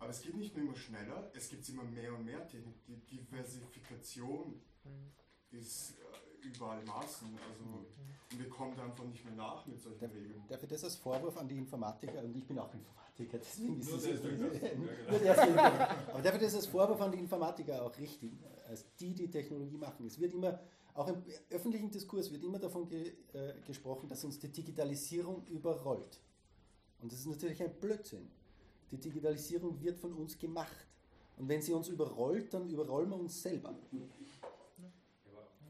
[0.02, 2.84] aber es geht nicht nur immer schneller, es gibt immer mehr und mehr Technik.
[2.88, 4.60] Die Diversifikation
[5.52, 7.28] ist äh, überall Maßen.
[7.28, 7.86] Also
[8.32, 10.44] und wir kommen da einfach nicht mehr nach mit solchen Regeln.
[10.49, 13.91] Darf ich das als Vorwurf an die Informatiker, und ich bin auch Informatiker, deswegen ist
[13.91, 14.03] es.
[15.23, 15.61] Ja, genau.
[15.61, 19.78] Aber darf ich das als Vorwurf an die Informatiker auch richten, als die, die Technologie
[19.78, 20.07] machen.
[20.07, 20.60] Es wird immer,
[20.95, 26.19] auch im öffentlichen Diskurs wird immer davon ge, äh, gesprochen, dass uns die Digitalisierung überrollt.
[27.02, 28.32] Und das ist natürlich ein Blödsinn.
[28.92, 30.88] Die Digitalisierung wird von uns gemacht.
[31.38, 33.74] Und wenn sie uns überrollt, dann überrollen wir uns selber.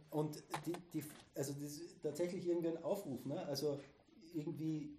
[0.09, 1.03] Und die, die,
[1.35, 3.25] also das ist tatsächlich irgendwie ein Aufruf.
[3.25, 3.41] Ne?
[3.45, 3.79] Also
[4.33, 4.97] irgendwie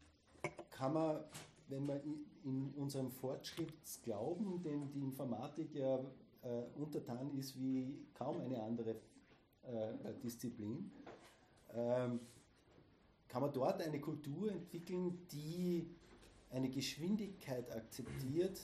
[0.70, 1.24] kann man,
[1.68, 2.00] wenn man
[2.44, 5.98] in unserem Fortschrittsglauben, den die Informatik ja
[6.42, 8.96] äh, untertan ist wie kaum eine andere
[9.62, 10.90] äh, Disziplin,
[11.74, 12.20] ähm,
[13.28, 15.94] kann man dort eine Kultur entwickeln, die
[16.52, 18.60] eine Geschwindigkeit akzeptiert,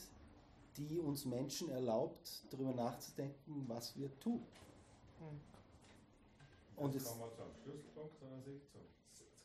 [0.77, 4.45] die uns Menschen erlaubt, darüber nachzudenken, was wir tun.
[6.75, 8.41] Und jetzt kommen wir zu einem Schlüsselpunkt, sondern.
[8.45, 8.71] Jetzt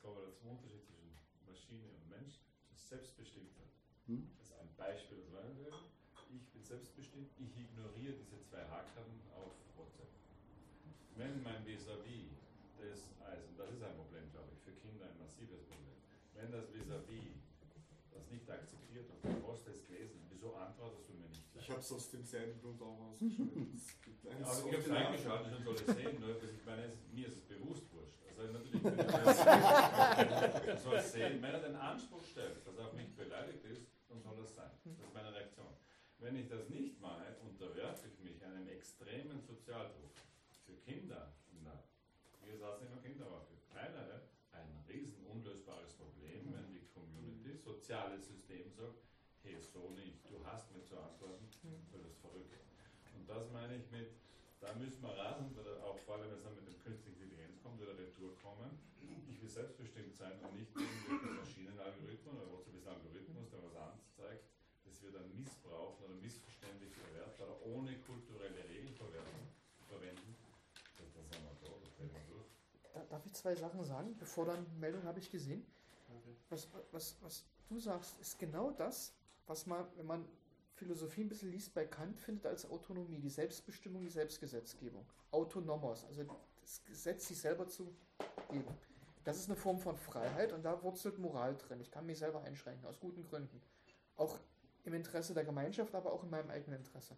[0.00, 1.10] kommen wir zum Unterschied zwischen
[1.48, 2.38] Maschine und Mensch.
[2.70, 3.72] To Selbstbestimmtheit.
[4.06, 4.30] Hm?
[4.38, 5.90] Das ist ein Beispiel aus meinem Leben.
[6.30, 10.10] Ich bin selbstbestimmt, ich ignoriere diese zwei Haken auf WhatsApp.
[11.16, 12.30] Wenn mein Vis-à-vis
[12.78, 13.14] das
[13.54, 15.94] und das ist ein Problem, glaube ich, für Kinder ein massives Problem,
[16.34, 17.33] wenn das Vis-à-vis das
[18.44, 21.90] nicht akzeptiert und du hast es gelesen, wieso antwortest du mir nicht Ich habe es
[21.92, 23.74] aus demselben Grund auch ausgeschaltet.
[23.74, 26.62] Es gibt ja, aber ich habe es eingeschaltet und soll es sehen, nur dass ich
[26.66, 28.18] meine, es, mir ist es bewusst wurscht.
[28.28, 31.40] Also natürlich ich das, soll es sehen.
[31.40, 34.70] Wenn er den Anspruch stellt, dass er auf mich beleidigt ist, dann soll das sein.
[34.84, 35.72] Das ist meine Reaktion.
[36.18, 40.12] Wenn ich das nicht mache, unterwerfe ich mich einem extremen Sozialdruck.
[40.66, 41.82] Für Kinder, na,
[42.44, 46.74] gesagt, nicht nur Kinder, aber für kleinere, ein riesen unlösbares Problem, wenn die
[47.94, 49.06] Soziales System sagt,
[49.46, 52.50] hey, so nicht, du hast mir zu antworten, du bist verrückt.
[53.14, 54.10] Und das meine ich mit,
[54.58, 57.62] da müssen wir rasend, oder auch vor allem, wenn es dann mit dem künstlichen Intelligenz
[57.62, 58.82] kommt, wieder Retour kommen.
[59.30, 63.76] Ich will selbstbestimmt sein und nicht irgendwelchen Maschinenalgorithmen oder was ist ein Algorithmus, der was
[63.78, 64.42] anzeigt,
[64.82, 69.54] das wird dann missbraucht oder missverständlich verwertet oder ohne kulturelle Regeln verwerten,
[69.86, 70.34] verwenden.
[70.98, 72.50] Das, das haben wir da, das drehen wir durch.
[72.90, 74.18] Da, darf ich zwei Sachen sagen?
[74.18, 75.62] Bevor dann Meldung habe ich gesehen.
[76.50, 79.12] Was, was, was du sagst, ist genau das,
[79.46, 80.24] was man, wenn man
[80.74, 85.04] Philosophie ein bisschen liest, bei Kant findet als Autonomie, die Selbstbestimmung, die Selbstgesetzgebung.
[85.30, 86.24] Autonomos, also
[86.60, 87.94] das Gesetz sich selber zu
[88.50, 88.74] geben.
[89.24, 91.80] Das ist eine Form von Freiheit und da wurzelt Moral drin.
[91.80, 93.60] Ich kann mich selber einschränken, aus guten Gründen.
[94.16, 94.38] Auch
[94.84, 97.16] im Interesse der Gemeinschaft, aber auch in meinem eigenen Interesse.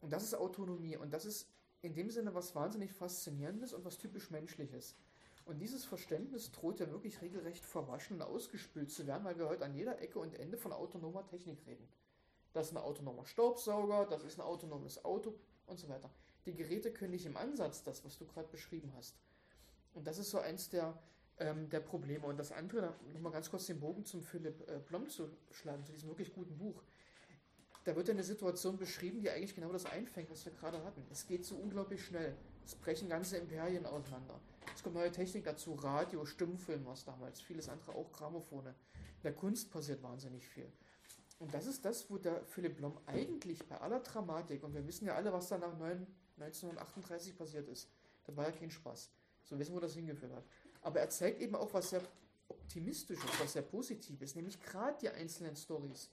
[0.00, 1.48] Und das ist Autonomie und das ist
[1.80, 4.94] in dem Sinne was wahnsinnig Faszinierendes und was typisch Menschliches.
[5.44, 9.64] Und dieses Verständnis droht ja wirklich regelrecht verwaschen und ausgespült zu werden, weil wir heute
[9.64, 11.86] an jeder Ecke und Ende von autonomer Technik reden.
[12.54, 15.34] Das ist ein autonomer Staubsauger, das ist ein autonomes Auto
[15.66, 16.10] und so weiter.
[16.46, 19.16] Die Geräte können nicht im Ansatz das, was du gerade beschrieben hast.
[19.92, 20.96] Und das ist so eins der,
[21.38, 22.26] ähm, der Probleme.
[22.26, 25.92] Und das andere, nochmal ganz kurz den Bogen zum Philipp äh, Blom zu schlagen, zu
[25.92, 26.82] diesem wirklich guten Buch.
[27.84, 31.04] Da wird ja eine Situation beschrieben, die eigentlich genau das einfängt, was wir gerade hatten.
[31.10, 32.34] Es geht so unglaublich schnell.
[32.64, 34.40] Es brechen ganze Imperien auseinander.
[34.74, 38.66] Es kommt neue Technik dazu, Radio, Stummfilm, was damals, vieles andere auch Grammophone.
[38.68, 40.70] In der Kunst passiert wahnsinnig viel.
[41.38, 45.06] Und das ist das, wo der Philipp Blom eigentlich bei aller Dramatik, und wir wissen
[45.06, 46.06] ja alle, was da nach 9
[46.38, 47.88] 1938 passiert ist,
[48.24, 49.10] das war ja kein Spaß.
[49.44, 50.44] So wissen wir, wo das hingeführt hat.
[50.82, 52.02] Aber er zeigt eben auch was sehr
[52.48, 56.10] Optimistisches, was sehr Positives, nämlich gerade die einzelnen Stories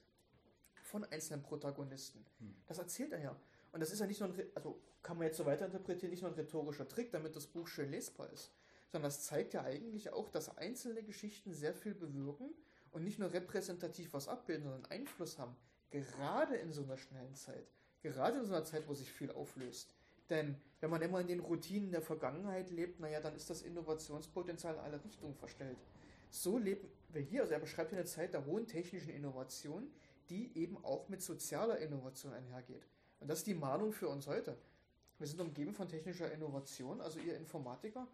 [0.83, 2.25] von einzelnen Protagonisten.
[2.67, 3.35] Das erzählt er ja.
[3.71, 6.31] Und das ist ja nicht nur ein, also kann man jetzt so weiterinterpretieren, nicht nur
[6.31, 8.51] ein rhetorischer Trick, damit das Buch schön lesbar ist,
[8.91, 12.53] sondern das zeigt ja eigentlich auch, dass einzelne Geschichten sehr viel bewirken
[12.91, 15.55] und nicht nur repräsentativ was abbilden, sondern Einfluss haben.
[15.89, 17.71] Gerade in so einer schnellen Zeit.
[18.01, 19.95] Gerade in so einer Zeit, wo sich viel auflöst.
[20.29, 24.75] Denn wenn man immer in den Routinen der Vergangenheit lebt, naja, dann ist das Innovationspotenzial
[24.75, 25.77] in alle Richtungen verstellt.
[26.29, 29.91] So leben wir hier, also er beschreibt hier eine Zeit der hohen technischen Innovation,
[30.29, 32.87] die eben auch mit sozialer Innovation einhergeht.
[33.21, 34.57] Und das ist die Mahnung für uns heute.
[35.19, 38.07] Wir sind umgeben von technischer Innovation, also ihr Informatiker.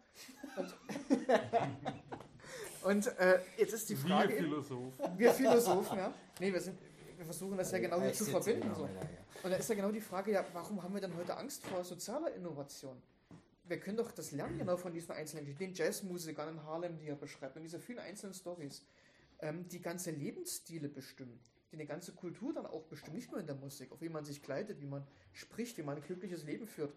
[0.56, 0.74] Und,
[2.84, 4.34] und äh, jetzt ist die Wir Frage.
[4.36, 4.92] eben- Philosophen.
[5.18, 6.14] Wir Philosophen, ja.
[6.38, 6.78] Nee, wir, sind,
[7.16, 8.62] wir versuchen das ja genau hier zu verbinden.
[8.62, 8.82] genau, So.
[9.42, 11.82] Und da ist ja genau die Frage, ja, warum haben wir denn heute Angst vor
[11.82, 13.00] sozialer Innovation?
[13.64, 17.06] Wir können doch das lernen genau von diesen einzelnen Geschichten, den Jazzmusikern in Harlem, die
[17.08, 18.82] er beschreibt, und diese vielen einzelnen Stories,
[19.40, 21.38] ähm, die ganze Lebensstile bestimmen,
[21.70, 24.24] die eine ganze Kultur dann auch bestimmen, nicht nur in der Musik, auch wie man
[24.24, 26.94] sich kleidet, wie man spricht, wie man ein glückliches Leben führt.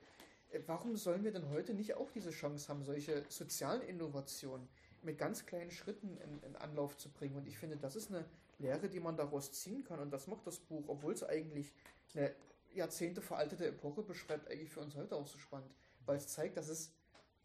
[0.51, 4.67] Äh, Warum sollen wir denn heute nicht auch diese Chance haben, solche sozialen Innovationen
[5.03, 7.35] mit ganz kleinen Schritten in, in Anlauf zu bringen?
[7.35, 8.25] Und ich finde, das ist eine
[8.59, 10.00] Lehre, die man daraus ziehen kann.
[10.00, 11.74] Und das macht das Buch, obwohl es eigentlich
[12.14, 12.33] eine
[12.74, 15.72] Jahrzehnte veraltete Epoche beschreibt, eigentlich für uns heute auch so spannend,
[16.06, 16.91] weil es zeigt, dass es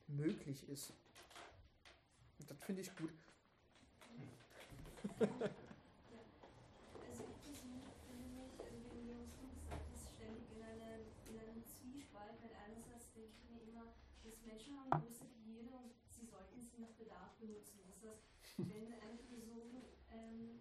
[0.06, 0.92] möglich ist.
[2.38, 3.10] Und das finde ich gut.
[7.06, 11.38] Also ich persönlich finde mich, irgendwie, wie was du gesagt hast, ständig in, einem, in
[11.38, 16.26] einem Zwiespalt, weil einerseits denke ich mir immer, dass Menschen haben große Gehirne und sie
[16.26, 17.78] sollten sie nach Bedarf benutzen.
[17.86, 18.26] Das heißt,
[18.58, 19.80] wenn eine Person
[20.12, 20.60] ähm,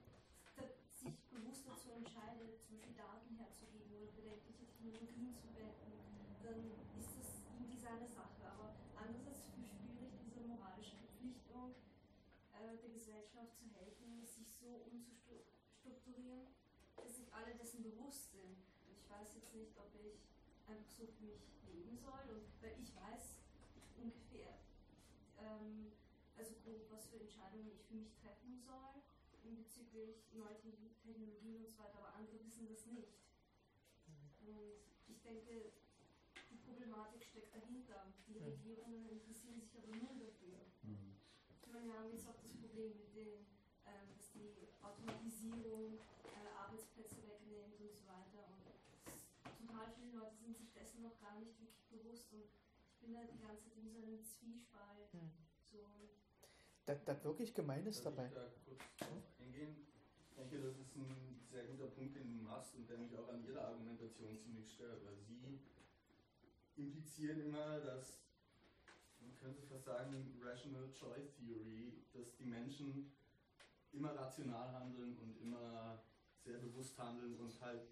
[0.55, 5.91] da, sich bewusst dazu entscheidet, zum Beispiel Daten herzugeben oder bedenkliche Technologien zu wenden,
[6.43, 6.59] dann
[6.99, 8.43] ist das irgendwie seine Sache.
[8.47, 11.75] Aber andererseits verspüre ich diese moralische Verpflichtung,
[12.55, 16.47] äh, der Gesellschaft zu helfen, sich so umzustrukturieren,
[16.95, 18.55] dass sich alle dessen bewusst sind.
[18.87, 20.19] Und ich weiß jetzt nicht, ob ich
[20.67, 23.35] einfach so für mich leben soll, und, weil ich weiß
[23.97, 24.53] ungefähr,
[25.37, 25.91] ähm,
[26.35, 29.01] also grob, was für Entscheidungen ich für mich treffen soll
[29.55, 33.13] bezüglich neuer Te- Technologien und so weiter, aber andere wissen das nicht.
[34.41, 34.73] Und
[35.07, 35.71] ich denke,
[36.49, 38.11] die Problematik steckt dahinter.
[38.27, 38.37] Die.
[38.39, 40.57] Regierungen interessieren sich aber nur dafür.
[40.81, 41.15] Mhm.
[41.61, 43.45] Ich meine, wir haben jetzt auch das Problem mit den,
[43.85, 45.99] ähm, dass die Automatisierung
[46.33, 48.45] äh, Arbeitsplätze wegnimmt und so weiter.
[49.45, 53.13] Und total viele Leute sind sich dessen noch gar nicht wirklich bewusst und ich bin
[53.13, 55.11] da die ganze Zeit in so einem Zwiespalt.
[55.11, 55.31] Hm.
[55.69, 55.83] So,
[56.85, 58.27] Das, das wirklich gemein ist dabei.
[58.27, 59.75] Ich da kurz drauf eingehen?
[60.29, 63.27] Ich denke, das ist ein sehr guter Punkt, den du machst und der mich auch
[63.27, 65.59] an Ihrer Argumentation ziemlich stört, weil Sie
[66.77, 68.21] implizieren immer, dass,
[69.19, 73.11] man könnte fast sagen, Rational Choice Theory, dass die Menschen
[73.91, 76.01] immer rational handeln und immer
[76.43, 77.87] sehr bewusst handeln und halt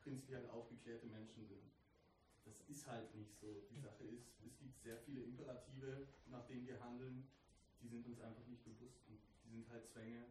[0.00, 1.75] prinzipiell aufgeklärte Menschen sind.
[2.46, 3.66] Das ist halt nicht so.
[3.70, 7.26] Die Sache ist, es gibt sehr viele Imperative, nach denen wir handeln,
[7.82, 10.24] die sind uns einfach nicht bewusst und die sind halt Zwänge.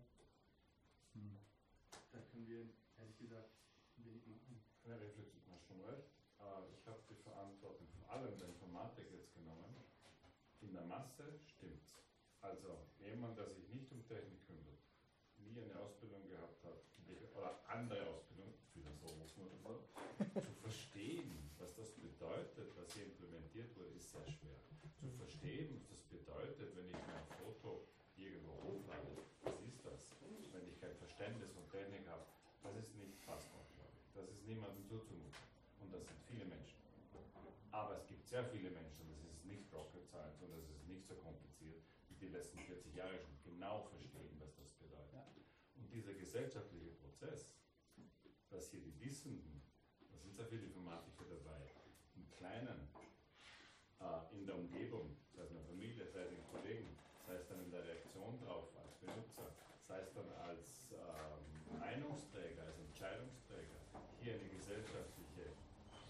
[2.11, 3.51] Da können wir ehrlich gesagt
[3.97, 4.59] wenig machen.
[4.85, 6.07] Eine Reflexion, du hast schon recht.
[6.39, 9.75] Äh, Ich habe die Verantwortung vor allem der Informatik jetzt genommen.
[10.61, 11.99] In der Masse stimmt's.
[12.41, 14.79] Also jemand, der sich nicht um Technik kümmert,
[15.37, 16.85] nie eine Ausbildung gehabt hat,
[17.35, 19.83] oder andere Ausbildung, Philosoph oder so,
[20.39, 24.59] zu verstehen, was das bedeutet, was hier implementiert wurde, ist sehr schwer.
[24.95, 29.11] Zu verstehen, was das bedeutet, wenn ich mein Foto irgendwo hochlade,
[29.43, 30.15] was ist das?
[30.53, 32.23] Wenn ich kein Verständnis von Technik habe,
[32.63, 33.65] das ist nicht fassbar.
[34.15, 35.43] Das ist niemandem zuzumuten.
[35.81, 36.79] Und das sind viele Menschen.
[37.71, 41.05] Aber es gibt sehr viele Menschen, das ist nicht Rocket Science und das ist nicht
[41.05, 45.27] so kompliziert, die die letzten 40 Jahre schon genau verstehen, was das bedeutet.
[45.75, 47.51] Und dieser gesellschaftliche Prozess,
[48.49, 49.61] dass hier die Wissenden,
[50.09, 51.69] da sind sehr viele Informatiker dabei,
[52.15, 52.87] im Kleinen,
[54.45, 56.85] in der Umgebung, sei es in der Familie, sei es in Kollegen,
[57.25, 59.49] sei es dann in der Reaktion drauf als Benutzer,
[59.81, 63.81] sei es dann als ähm, Meinungsträger, als Entscheidungsträger,
[64.21, 65.49] hier eine gesellschaftliche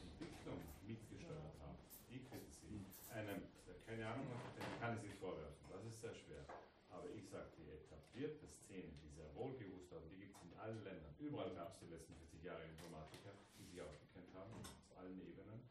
[0.04, 1.80] Entwicklung mitgesteuert haben,
[2.12, 2.84] die kritisieren.
[3.16, 5.72] Einem, der keine Ahnung hat, den kann ich sich vorwerfen.
[5.72, 6.44] Das ist sehr schwer.
[6.92, 10.52] Aber ich sage, die etablierte Szene, die sehr wohl gewusst haben, die gibt es in
[10.60, 11.16] allen Ländern.
[11.24, 15.64] Überall gab es die letzten 40 Jahre Informatiker, die sich ausgekannt haben, auf allen Ebenen.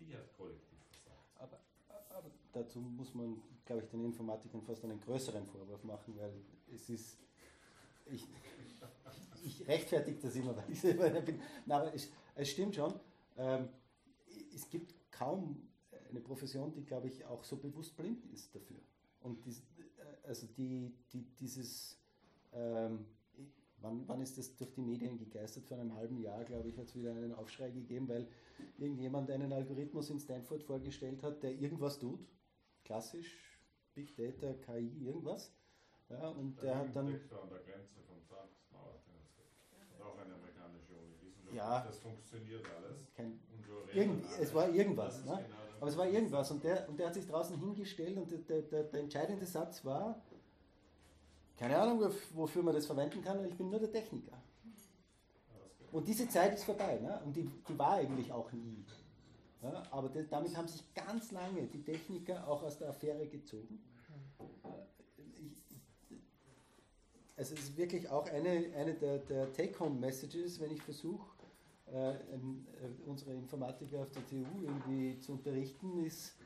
[0.00, 1.28] Die hat kollektiv versagt.
[1.36, 1.60] Aber,
[2.16, 6.32] aber dazu muss man, glaube ich, den Informatikern fast einen größeren Vorwurf machen, weil
[6.74, 7.18] es ist.
[8.06, 8.26] Ich,
[9.44, 11.40] ich rechtfertige das immer, weil ich selber einer bin.
[11.66, 12.94] Nein, aber es, es stimmt schon.
[13.36, 13.68] Ähm,
[14.54, 15.68] es gibt kaum
[16.10, 18.78] eine Profession, die, glaube ich, auch so bewusst blind ist dafür.
[19.20, 21.98] Und dies, äh, also die, die, dieses,
[22.52, 23.06] ähm,
[23.80, 25.64] wann, wann ist das durch die Medien gegeistert?
[25.66, 28.26] Vor einem halben Jahr, glaube ich, hat es wieder einen Aufschrei gegeben, weil
[28.78, 32.20] irgendjemand einen Algorithmus in Stanford vorgestellt hat, der irgendwas tut.
[32.88, 33.60] Klassisch,
[33.94, 35.52] Big Data, KI, irgendwas.
[36.08, 37.06] Ja, und der hat dann.
[37.06, 38.94] Detektor an der Grenze vom Zahnmauer.
[40.00, 41.12] Auch eine amerikanische Uni.
[41.20, 41.84] Wissenschaft, Ja.
[41.84, 43.06] Das funktioniert alles.
[43.14, 45.22] Kein, Und irgend, es war irgendwas.
[45.26, 45.32] Ne?
[45.44, 45.56] genau.
[45.80, 48.62] Aber es war irgendwas und der, und der hat sich draußen hingestellt und der, der,
[48.62, 50.20] der, der entscheidende Satz war,
[51.58, 54.42] keine Ahnung, wof- wofür man das verwenden kann, ich bin nur der Techniker.
[55.92, 57.20] Und diese Zeit ist vorbei ne?
[57.24, 58.84] und die, die war eigentlich auch nie.
[59.62, 59.82] Ja?
[59.90, 63.80] Aber das, damit haben sich ganz lange die Techniker auch aus der Affäre gezogen.
[64.64, 64.68] Äh,
[67.36, 71.26] also es ist wirklich auch eine, eine der, der Take-Home-Messages, wenn ich versuche,
[71.92, 72.18] äh, äh,
[73.06, 76.36] unsere Informatiker auf der TU irgendwie zu unterrichten, ist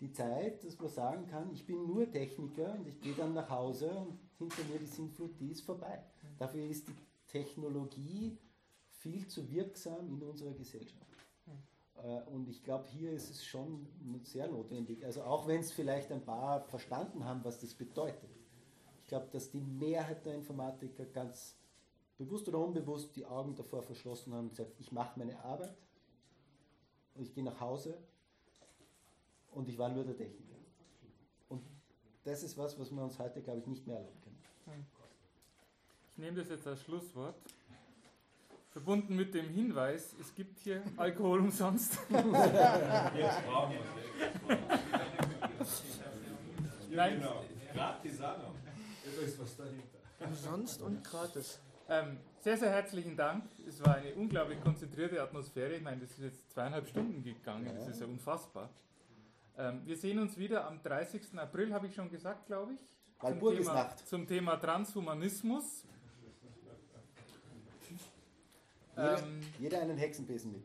[0.00, 3.48] die Zeit, dass man sagen kann, ich bin nur Techniker und ich gehe dann nach
[3.48, 6.02] Hause und hinter mir die Sintflut, die ist vorbei.
[6.38, 6.94] Dafür ist die
[7.28, 8.36] Technologie
[8.90, 11.11] viel zu wirksam in unserer Gesellschaft.
[12.02, 13.86] Äh, Und ich glaube, hier ist es schon
[14.22, 15.04] sehr notwendig.
[15.04, 18.30] Also auch wenn es vielleicht ein paar verstanden haben, was das bedeutet.
[19.02, 21.56] Ich glaube, dass die Mehrheit der Informatiker ganz
[22.18, 25.74] bewusst oder unbewusst die Augen davor verschlossen haben und gesagt, ich mache meine Arbeit
[27.14, 27.98] und ich gehe nach Hause
[29.50, 30.56] und ich war nur der Techniker.
[31.48, 31.62] Und
[32.24, 34.38] das ist was, was wir uns heute, glaube ich, nicht mehr erlauben können.
[36.10, 37.34] Ich nehme das jetzt als Schlusswort.
[38.72, 41.98] Verbunden mit dem Hinweis, es gibt hier Alkohol umsonst.
[42.08, 44.58] Jetzt brauchen wir
[45.60, 45.82] es.
[46.90, 47.20] Nein.
[47.20, 47.44] genau.
[47.74, 48.54] Gratis auch noch.
[49.04, 49.98] Da ist was dahinter.
[50.20, 51.60] Umsonst und gratis.
[51.88, 53.44] Ähm, sehr, sehr herzlichen Dank.
[53.68, 55.74] Es war eine unglaublich konzentrierte Atmosphäre.
[55.74, 57.70] Ich meine, das ist jetzt zweieinhalb Stunden gegangen.
[57.76, 58.70] Das ist ja unfassbar.
[59.58, 61.38] Ähm, wir sehen uns wieder am 30.
[61.38, 62.80] April, habe ich schon gesagt, glaube ich.
[63.20, 65.84] Zum Thema, zum Thema Transhumanismus.
[68.96, 70.62] Jeder, Ähm, jeder einen Hexenbesen mit.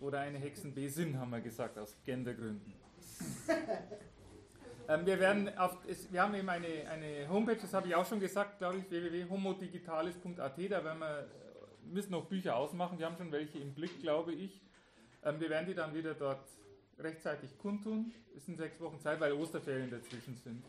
[0.00, 2.74] Oder eine Hexenbesin, haben wir gesagt, aus Gendergründen.
[4.88, 8.06] ähm, wir, werden auf, es, wir haben eben eine, eine Homepage, das habe ich auch
[8.06, 10.58] schon gesagt, glaube ich, www.homodigitalis.at.
[10.58, 11.26] Da werden wir,
[11.84, 12.98] müssen noch Bücher ausmachen.
[12.98, 14.60] Wir haben schon welche im Blick, glaube ich.
[15.24, 16.46] Ähm, wir werden die dann wieder dort
[16.98, 18.12] rechtzeitig kundtun.
[18.36, 20.62] Es sind sechs Wochen Zeit, weil Osterferien dazwischen sind.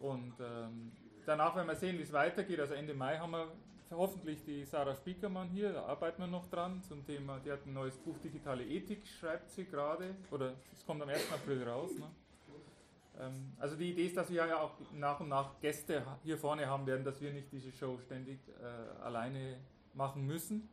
[0.00, 0.92] Und ähm,
[1.26, 2.60] danach werden wir sehen, wie es weitergeht.
[2.60, 3.52] Also Ende Mai haben wir
[3.90, 7.72] hoffentlich die Sarah Spiekermann hier, da arbeiten wir noch dran zum Thema, die hat ein
[7.72, 11.32] neues Buch Digitale Ethik, schreibt sie gerade, oder es kommt am 1.
[11.32, 11.90] April raus.
[11.98, 12.06] Ne?
[13.20, 16.66] Ähm, also die Idee ist, dass wir ja auch nach und nach Gäste hier vorne
[16.66, 19.56] haben werden, dass wir nicht diese Show ständig äh, alleine
[19.94, 20.68] machen müssen.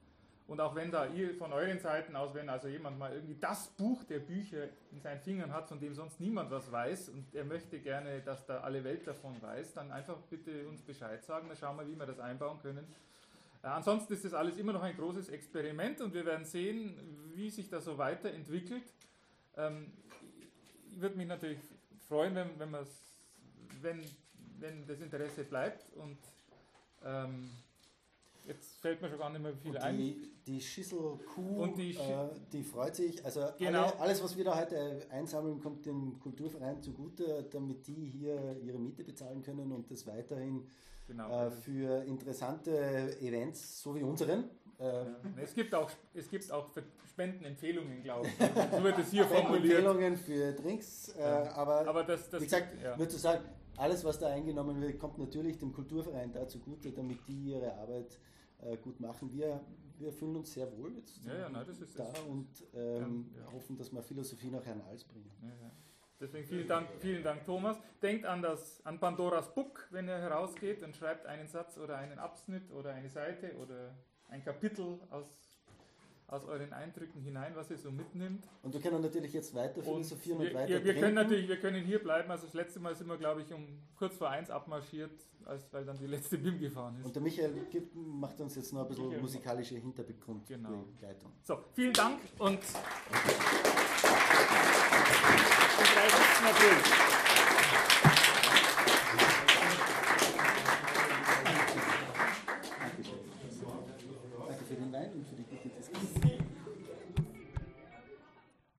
[0.47, 3.67] Und auch wenn da ihr von euren Seiten aus, wenn also jemand mal irgendwie das
[3.67, 7.43] Buch der Bücher in seinen Fingern hat, von dem sonst niemand was weiß und er
[7.43, 11.57] möchte gerne, dass da alle Welt davon weiß, dann einfach bitte uns Bescheid sagen, dann
[11.57, 12.87] schauen wir, wie wir das einbauen können.
[13.61, 16.97] Äh, ansonsten ist das alles immer noch ein großes Experiment und wir werden sehen,
[17.35, 18.85] wie sich das so weiterentwickelt.
[19.57, 19.91] Ähm,
[20.89, 21.59] ich würde mich natürlich
[22.07, 22.73] freuen, wenn, wenn,
[23.81, 24.05] wenn,
[24.59, 26.17] wenn das Interesse bleibt und
[27.03, 27.49] ähm,
[28.47, 30.15] Jetzt fällt mir schon gar nicht mehr viel und die, ein.
[30.47, 33.23] Die Schüsselkuh, und die, Sch äh, die freut sich.
[33.25, 33.83] Also genau.
[33.83, 38.79] alle, alles, was wir da heute einsammeln, kommt dem Kulturverein zugute, damit die hier ihre
[38.79, 40.65] Miete bezahlen können und das weiterhin
[41.07, 41.47] genau.
[41.47, 44.45] äh, für interessante Events, so wie unseren.
[44.79, 45.05] Äh, ja.
[45.43, 46.69] es, gibt auch, es gibt auch
[47.09, 48.33] Spendenempfehlungen, glaube ich.
[48.71, 49.79] So wird es hier formuliert.
[49.79, 51.51] Empfehlungen für Drinks, äh, ja.
[51.53, 52.95] aber, aber das, das, wie gesagt, ja.
[52.95, 53.43] nur zu sagen,
[53.77, 58.17] alles, was da eingenommen wird, kommt natürlich dem Kulturverein da zugute, damit die ihre Arbeit
[58.59, 59.31] äh, gut machen.
[59.31, 59.61] Wir,
[59.97, 63.51] wir fühlen uns sehr wohl jetzt ja, ja, nein, das ist da und ähm, ja,
[63.51, 65.31] hoffen, dass wir Philosophie nach Hals bringen.
[66.19, 67.77] Deswegen vielen Dank, vielen Dank, Thomas.
[68.01, 72.17] Denkt an, das, an Pandoras Book, wenn ihr herausgeht und schreibt einen Satz oder einen
[72.17, 73.95] Abschnitt oder eine Seite oder
[74.27, 75.46] ein Kapitel aus
[76.27, 78.45] aus euren Eindrücken hinein, was ihr so mitnimmt.
[78.61, 81.57] Und wir können natürlich jetzt weiter philosophieren und, und weiter wir, wir können natürlich, wir
[81.57, 82.29] können hier bleiben.
[82.29, 83.65] Also das letzte Mal sind wir, glaube ich, um
[83.95, 85.11] kurz vor eins abmarschiert,
[85.45, 87.05] als weil dann die letzte BIM gefahren ist.
[87.05, 91.31] Und der Michael gibt, macht uns jetzt noch ein bisschen musikalische Hintergrundbegleitung.
[91.31, 91.33] Genau.
[91.43, 92.75] So, vielen Dank und 30.
[96.45, 97.16] April.